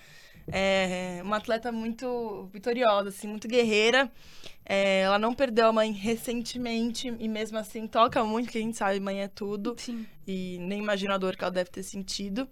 é 0.53 1.21
uma 1.25 1.39
atleta 1.39 1.73
muito 1.73 2.49
vitoriosa, 2.53 3.09
assim, 3.09 3.27
muito 3.27 3.49
guerreira. 3.49 4.11
É, 4.65 5.01
ela 5.01 5.19
não 5.19 5.35
perdeu 5.35 5.67
a 5.67 5.73
mãe 5.73 5.91
recentemente 5.91 7.13
e 7.19 7.27
mesmo 7.27 7.59
assim 7.59 7.87
toca 7.87 8.23
muito, 8.23 8.47
porque 8.47 8.59
a 8.59 8.61
gente 8.61 8.77
sabe, 8.77 9.01
mãe 9.01 9.23
é 9.23 9.29
tudo. 9.29 9.75
Sim. 9.79 10.07
E 10.27 10.59
nem 10.61 10.79
imagino 10.79 11.13
a 11.13 11.19
dor 11.19 11.37
que 11.37 11.43
ela 11.43 11.51
deve 11.51 11.71
ter 11.71 11.83
sentido. 11.83 12.49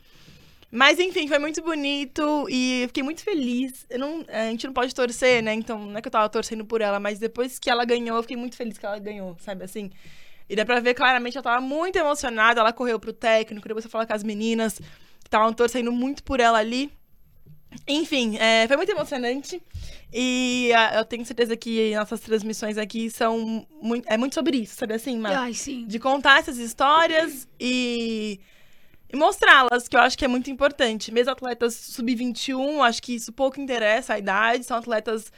Mas 0.70 0.98
enfim, 0.98 1.28
foi 1.28 1.38
muito 1.38 1.62
bonito 1.62 2.46
e 2.48 2.82
eu 2.82 2.88
fiquei 2.88 3.02
muito 3.02 3.22
feliz. 3.22 3.86
Não, 3.98 4.24
a 4.28 4.50
gente 4.50 4.66
não 4.66 4.74
pode 4.74 4.94
torcer, 4.94 5.42
né? 5.42 5.54
Então, 5.54 5.86
não 5.86 5.96
é 5.96 6.02
que 6.02 6.08
eu 6.08 6.12
tava 6.12 6.28
torcendo 6.28 6.64
por 6.64 6.80
ela, 6.80 6.98
mas 6.98 7.18
depois 7.18 7.58
que 7.58 7.70
ela 7.70 7.84
ganhou, 7.84 8.16
eu 8.16 8.22
fiquei 8.22 8.36
muito 8.36 8.56
feliz 8.56 8.76
que 8.76 8.84
ela 8.84 8.98
ganhou, 8.98 9.36
sabe 9.40 9.64
assim? 9.64 9.90
E 10.48 10.54
dá 10.54 10.64
pra 10.64 10.80
ver 10.80 10.94
claramente, 10.94 11.36
ela 11.36 11.42
tava 11.42 11.60
muito 11.60 11.96
emocionada, 11.96 12.60
ela 12.60 12.72
correu 12.72 12.98
pro 13.00 13.12
técnico, 13.12 13.66
depois 13.66 13.84
eu 13.84 13.90
falar 13.90 14.06
com 14.06 14.12
as 14.12 14.22
meninas 14.22 14.78
que 14.78 15.26
estavam 15.26 15.52
torcendo 15.52 15.90
muito 15.90 16.22
por 16.22 16.40
ela 16.40 16.58
ali. 16.58 16.92
Enfim, 17.86 18.36
é, 18.38 18.66
foi 18.66 18.76
muito 18.76 18.90
emocionante. 18.90 19.60
E 20.12 20.72
ah, 20.74 20.96
eu 20.96 21.04
tenho 21.04 21.24
certeza 21.26 21.56
que 21.56 21.94
nossas 21.94 22.20
transmissões 22.20 22.78
aqui 22.78 23.10
são 23.10 23.66
muito, 23.82 24.06
é 24.08 24.16
muito 24.16 24.34
sobre 24.34 24.58
isso, 24.58 24.76
sabe 24.76 24.94
assim, 24.94 25.18
Mar? 25.18 25.36
Ai, 25.36 25.52
sim. 25.52 25.84
de 25.86 25.98
contar 25.98 26.38
essas 26.38 26.58
histórias 26.58 27.46
e, 27.58 28.40
e 29.12 29.16
mostrá-las, 29.16 29.88
que 29.88 29.96
eu 29.96 30.00
acho 30.00 30.16
que 30.18 30.24
é 30.24 30.28
muito 30.28 30.50
importante. 30.50 31.12
Mesmo 31.12 31.30
atletas 31.32 31.74
sub-21, 31.74 32.80
acho 32.82 33.02
que 33.02 33.14
isso 33.14 33.32
pouco 33.32 33.60
interessa 33.60 34.14
a 34.14 34.18
idade, 34.18 34.64
são 34.64 34.76
atletas 34.76 35.32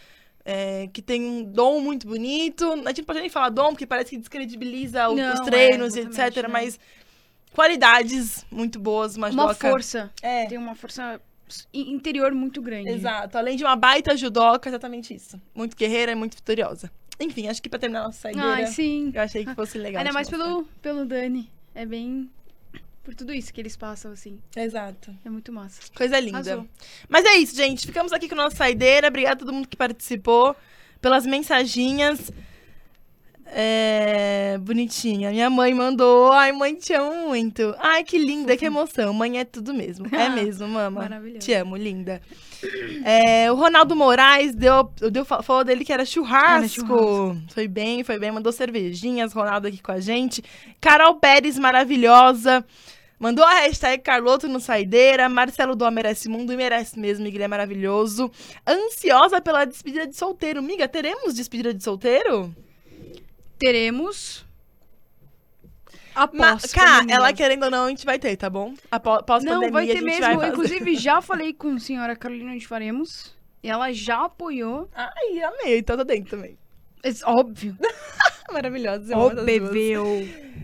é, 0.44 0.88
que 0.92 1.02
têm 1.02 1.22
um 1.24 1.42
dom 1.44 1.78
muito 1.80 2.06
bonito. 2.06 2.64
A 2.72 2.88
gente 2.88 2.98
não 2.98 3.04
pode 3.04 3.20
nem 3.20 3.28
falar 3.28 3.50
dom, 3.50 3.68
porque 3.70 3.86
parece 3.86 4.10
que 4.10 4.16
descredibiliza 4.16 5.08
o- 5.08 5.14
Não, 5.14 5.34
os 5.34 5.40
é, 5.40 5.44
treinos 5.44 5.94
e 5.94 6.00
exatamente, 6.00 6.38
etc. 6.38 6.42
né? 6.44 6.48
Mas 6.52 6.80
qualidades 7.52 8.46
muito 8.50 8.78
boas, 8.78 9.16
uma, 9.16 9.28
Uma 9.28 9.48
judoca- 9.48 9.70
força. 9.70 10.10
É, 10.22 10.46
Tem 10.46 10.56
uma 10.58 10.74
força 10.74 11.20
in- 11.72 11.92
interior 11.92 12.32
muito 12.32 12.62
grande. 12.62 12.90
exato. 12.90 13.36
Além 13.36 13.56
de 13.56 13.64
uma 13.64 13.76
baita 13.76 14.16
judoca, 14.16 14.68
exatamente 14.68 15.14
isso. 15.14 15.40
Muito 15.54 15.76
guerreira 15.76 16.12
e 16.12 16.14
muito 16.14 16.34
vitoriosa. 16.36 16.90
Enfim, 17.20 17.48
acho 17.48 17.60
que 17.60 17.68
pra 17.68 17.78
terminar 17.78 18.04
nossa 18.04 18.20
saideira, 18.20 18.48
Ai, 18.48 18.66
sim. 18.68 19.10
eu 19.12 19.20
achei 19.20 19.44
que 19.44 19.54
fosse 19.54 19.76
legal. 19.76 19.98
Ainda 20.00 20.12
mais 20.12 20.30
mostrar. 20.30 20.46
pelo, 20.46 20.64
pelo 20.80 21.04
Dani. 21.04 21.50
É 21.74 21.84
bem. 21.84 22.30
Por 23.08 23.14
tudo 23.14 23.32
isso 23.32 23.54
que 23.54 23.58
eles 23.58 23.74
passam, 23.74 24.12
assim. 24.12 24.38
Exato. 24.54 25.16
É 25.24 25.30
muito 25.30 25.50
massa. 25.50 25.80
Coisa 25.96 26.20
linda. 26.20 26.36
Arrasou. 26.36 26.68
Mas 27.08 27.24
é 27.24 27.36
isso, 27.38 27.56
gente. 27.56 27.86
Ficamos 27.86 28.12
aqui 28.12 28.28
com 28.28 28.34
a 28.34 28.44
nossa 28.44 28.56
saideira. 28.56 29.08
Obrigada 29.08 29.34
a 29.34 29.38
todo 29.38 29.50
mundo 29.50 29.66
que 29.66 29.78
participou. 29.78 30.54
Pelas 31.00 31.24
mensaginhas. 31.24 32.30
É... 33.46 34.58
Bonitinha. 34.60 35.30
Minha 35.30 35.48
mãe 35.48 35.72
mandou. 35.72 36.32
Ai, 36.32 36.52
mãe, 36.52 36.74
te 36.74 36.92
amo 36.92 37.28
muito. 37.28 37.74
Ai, 37.78 38.04
que 38.04 38.18
linda, 38.18 38.54
que 38.58 38.66
emoção. 38.66 39.14
Mãe 39.14 39.38
é 39.38 39.44
tudo 39.46 39.72
mesmo. 39.72 40.06
É 40.14 40.28
mesmo, 40.36 40.68
mama. 40.68 41.00
Maravilhoso. 41.00 41.38
Te 41.46 41.54
amo, 41.54 41.78
linda. 41.78 42.20
É, 43.06 43.50
o 43.50 43.54
Ronaldo 43.54 43.96
Moraes 43.96 44.54
deu, 44.54 44.92
deu, 45.10 45.24
falou 45.24 45.64
dele 45.64 45.82
que 45.82 45.94
era 45.94 46.04
churrasco. 46.04 46.58
Era 46.58 46.68
churrasco. 46.68 47.42
Foi 47.54 47.66
bem, 47.66 48.04
foi 48.04 48.18
bem. 48.18 48.30
Mandou 48.30 48.52
cervejinhas. 48.52 49.32
Ronaldo 49.32 49.66
aqui 49.66 49.80
com 49.80 49.92
a 49.92 49.98
gente. 49.98 50.44
Carol 50.78 51.14
Pérez, 51.14 51.58
maravilhosa. 51.58 52.62
Mandou 53.18 53.44
a 53.44 53.52
hashtag 53.60 54.02
Carloto 54.02 54.46
no 54.46 54.60
Saideira. 54.60 55.28
Marcelo 55.28 55.74
Doa 55.74 55.90
merece 55.90 56.28
mundo 56.28 56.52
e 56.52 56.56
merece 56.56 56.98
mesmo. 56.98 57.24
Miguel 57.24 57.42
é 57.42 57.48
maravilhoso. 57.48 58.30
Ansiosa 58.66 59.40
pela 59.40 59.64
despedida 59.64 60.06
de 60.06 60.16
solteiro. 60.16 60.62
Miga, 60.62 60.86
teremos 60.86 61.34
despedida 61.34 61.74
de 61.74 61.82
solteiro? 61.82 62.54
Teremos. 63.58 64.46
Mas, 66.14 66.24
Após. 66.24 66.72
Cá, 66.72 66.94
pandemia. 66.98 67.14
ela 67.16 67.32
querendo 67.32 67.64
ou 67.64 67.70
não, 67.70 67.84
a 67.84 67.88
gente 67.90 68.04
vai 68.04 68.18
ter, 68.18 68.36
tá 68.36 68.50
bom? 68.50 68.74
Após 68.90 69.24
pandemia, 69.24 69.60
Não, 69.66 69.72
vai 69.72 69.86
ter 69.86 70.00
mesmo. 70.00 70.36
vai. 70.38 70.48
Inclusive, 70.48 70.96
já 70.96 71.20
falei 71.20 71.52
com 71.52 71.74
a 71.74 71.78
senhora 71.78 72.16
Carolina 72.16 72.52
onde 72.52 72.66
faremos. 72.66 73.36
E 73.62 73.68
ela 73.68 73.92
já 73.92 74.24
apoiou. 74.24 74.88
Ai, 74.94 75.40
amei. 75.42 75.78
Então 75.78 75.96
tô 75.96 76.04
dentro 76.04 76.30
também. 76.36 76.56
É 77.04 77.10
óbvio. 77.24 77.76
Maravilhosa. 78.52 79.14
duas. 79.14 79.44
bebeu. 79.44 80.04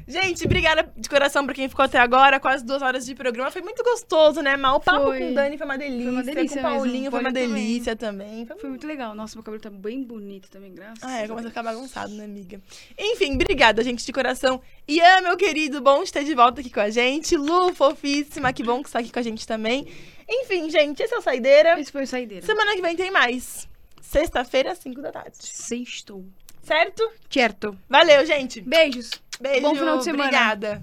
Gente, 0.07 0.45
obrigada 0.45 0.93
de 0.97 1.09
coração 1.09 1.47
pra 1.47 1.55
quem 1.55 1.69
ficou 1.69 1.83
até 1.85 1.99
agora. 1.99 2.39
Quase 2.39 2.65
duas 2.65 2.83
horas 2.83 3.07
de 3.07 3.15
programa. 3.15 3.51
Foi 3.51 3.63
muito 3.63 3.83
gostoso, 3.83 4.43
né? 4.43 4.55
Mal 4.57 4.77
o 4.77 4.81
papo 4.81 5.07
Foi. 5.07 5.19
com 5.19 5.31
o 5.31 5.35
Dani 5.35 5.57
foi 5.57 5.65
uma 5.67 5.79
delícia. 5.79 6.11
uma 6.11 6.23
delícia 6.23 6.61
com 6.63 6.69
o 6.69 6.71
Paulinho 6.71 6.93
mesmo. 6.95 7.11
foi 7.11 7.21
uma 7.21 7.33
Paulinho 7.33 7.49
também. 7.49 7.65
delícia 7.67 7.97
também. 7.97 8.47
Foi 8.47 8.59
Foi 8.59 8.71
muito 8.71 8.87
legal. 8.87 9.15
Nossa, 9.15 9.35
meu 9.37 9.43
cabelo 9.43 9.63
tá 9.63 9.71
bem 9.71 10.03
bonito 10.03 10.51
também, 10.51 10.75
graças 10.75 11.03
Ah, 11.03 11.21
é, 11.21 11.27
começa 11.29 11.49
a 11.49 11.51
ficar 11.51 11.63
bagunçado, 11.63 12.13
né, 12.15 12.25
amiga? 12.25 12.61
Enfim, 12.99 13.35
obrigada, 13.35 13.83
gente, 13.83 14.05
de 14.05 14.13
coração. 14.13 14.61
Ian, 14.87 15.23
meu 15.23 15.37
querido, 15.39 15.81
bom 15.81 16.05
ter 16.05 16.25
de 16.25 16.35
volta 16.35 16.61
aqui 16.61 16.71
com 16.71 16.81
a 16.81 16.91
gente. 16.91 17.35
Lu, 17.37 17.73
fofíssima, 17.75 18.53
que 18.53 18.63
bom 18.63 18.83
que 18.83 18.89
está 18.91 18.99
aqui 18.99 19.11
com 19.11 19.19
a 19.19 19.23
gente 19.23 19.47
também. 19.47 19.87
Enfim, 20.29 20.69
gente, 20.71 21.03
esse 21.03 21.15
é 21.15 21.19
o 21.19 21.23
Saideira. 21.23 21.81
Esse 21.81 21.91
foi 21.91 22.03
o 22.05 22.07
saideira. 22.07 22.45
Semana 22.45 22.75
que 22.77 22.83
vem 22.83 22.95
tem 22.95 23.11
mais. 23.11 23.67
Sexta-feira, 24.03 24.73
às 24.73 24.79
5 24.79 25.01
da 25.01 25.11
tarde. 25.11 25.37
Sextou. 25.41 26.25
Certo? 26.63 27.11
Certo. 27.29 27.77
Valeu, 27.91 28.25
gente. 28.25 28.61
Beijos. 28.63 29.11
Beijo. 29.41 29.63
Bom 29.63 29.75
final 29.75 29.99
de 29.99 30.05
semana. 30.05 30.25
Obrigada. 30.25 30.83